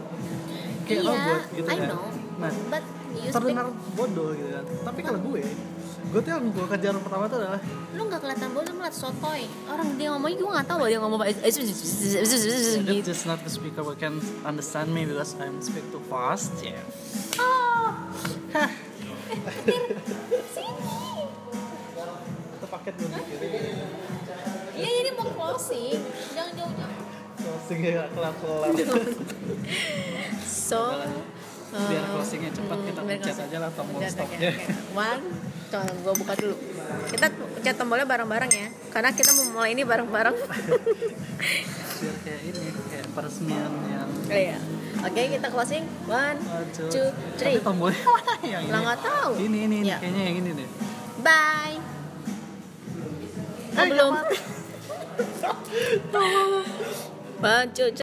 Kayak 0.85 1.01
Iya, 1.01 1.11
robot 1.13 1.41
gitu 1.55 1.69
I 1.69 1.77
kan. 1.77 1.89
know. 1.89 2.05
Nah, 2.41 2.51
But 2.73 2.85
you 3.13 3.21
speak, 3.21 3.35
terdengar 3.37 3.67
bodoh 3.95 4.31
gitu 4.33 4.49
kan. 4.49 4.65
Tapi 4.81 5.01
kalau 5.05 5.21
gue, 5.21 5.43
gue 6.11 6.21
tuh 6.25 6.31
yang 6.31 6.45
gue 6.49 6.67
kejar 6.67 6.95
pertama 6.99 7.29
tuh 7.29 7.39
adalah 7.39 7.61
lu 7.93 8.03
nggak 8.09 8.21
kelihatan 8.23 8.51
bodoh 8.51 8.73
ngeliat 8.73 8.97
sotoy. 8.97 9.43
Orang 9.69 9.89
dia 9.95 10.09
ngomongnya 10.11 10.37
gue 10.41 10.51
nggak 10.57 10.67
tahu 10.67 10.79
loh 10.81 10.89
dia 10.89 10.99
ngomong 10.99 11.19
apa. 11.21 11.27
Gitu. 11.45 13.05
just 13.05 13.29
not 13.29 13.39
the 13.45 13.53
speaker 13.53 13.85
who 13.85 13.93
can 13.95 14.17
understand 14.43 14.89
me 14.91 15.05
because 15.05 15.37
I'm 15.37 15.61
speak 15.61 15.85
too 15.93 16.01
fast. 16.09 16.51
Yeah. 16.65 16.81
Oh, 17.37 17.93
sini. 20.51 21.29
Itu 22.57 22.67
paket 22.67 22.95
gue 22.99 23.09
Iya 24.81 24.91
ini 25.05 25.11
mau 25.13 25.29
closing. 25.29 26.01
Jangan 26.33 26.53
jauh-jauh. 26.57 26.97
Closing 27.41 27.81
ya 27.85 28.05
kelar-kelar. 28.13 28.69
So, 30.71 30.87
Biar 31.71 32.03
um, 32.03 32.11
closingnya 32.19 32.51
cepat 32.51 32.79
hmm, 32.79 32.87
kita 32.91 33.01
pencet 33.03 33.37
aja 33.47 33.59
lah 33.63 33.71
tombol 33.75 34.03
stopnya. 34.07 34.51
One, 34.91 35.23
coba 35.67 35.87
gue 35.87 36.15
buka 36.19 36.33
dulu. 36.35 36.55
Kita 37.11 37.27
pencet 37.31 37.75
tombolnya 37.79 38.07
bareng-bareng 38.07 38.51
ya, 38.51 38.67
karena 38.91 39.11
kita 39.11 39.31
mau 39.35 39.47
mulai 39.55 39.75
ini 39.75 39.83
bareng-bareng. 39.87 40.35
Biar 40.35 42.15
kayak 42.27 42.41
ini 42.43 42.61
kayak 42.91 43.07
peresmian 43.15 43.71
yang 43.87 44.11
Iya. 44.31 44.59
Oke, 45.01 45.21
kita 45.31 45.49
closing. 45.51 45.85
One, 46.07 46.39
two, 46.75 46.87
two, 46.91 47.07
three. 47.35 47.59
Tapi 47.59 47.67
tombolnya 47.67 48.03
mana 48.15 48.35
yang 48.59 48.63
ini? 48.67 48.73
Lah 48.75 48.81
nggak 48.87 49.01
tahu. 49.03 49.31
Ini 49.39 49.59
ini, 49.71 49.77
ini. 49.83 49.91
Ya. 49.91 49.99
kayaknya 50.03 50.23
yang 50.27 50.37
ini 50.43 50.51
deh. 50.55 50.69
Bye. 51.23 51.79
Oh, 53.75 53.83
Eh, 53.83 53.87
belum. 53.87 54.15
One, 57.41 57.73
two, 57.73 57.91
three. 57.91 57.97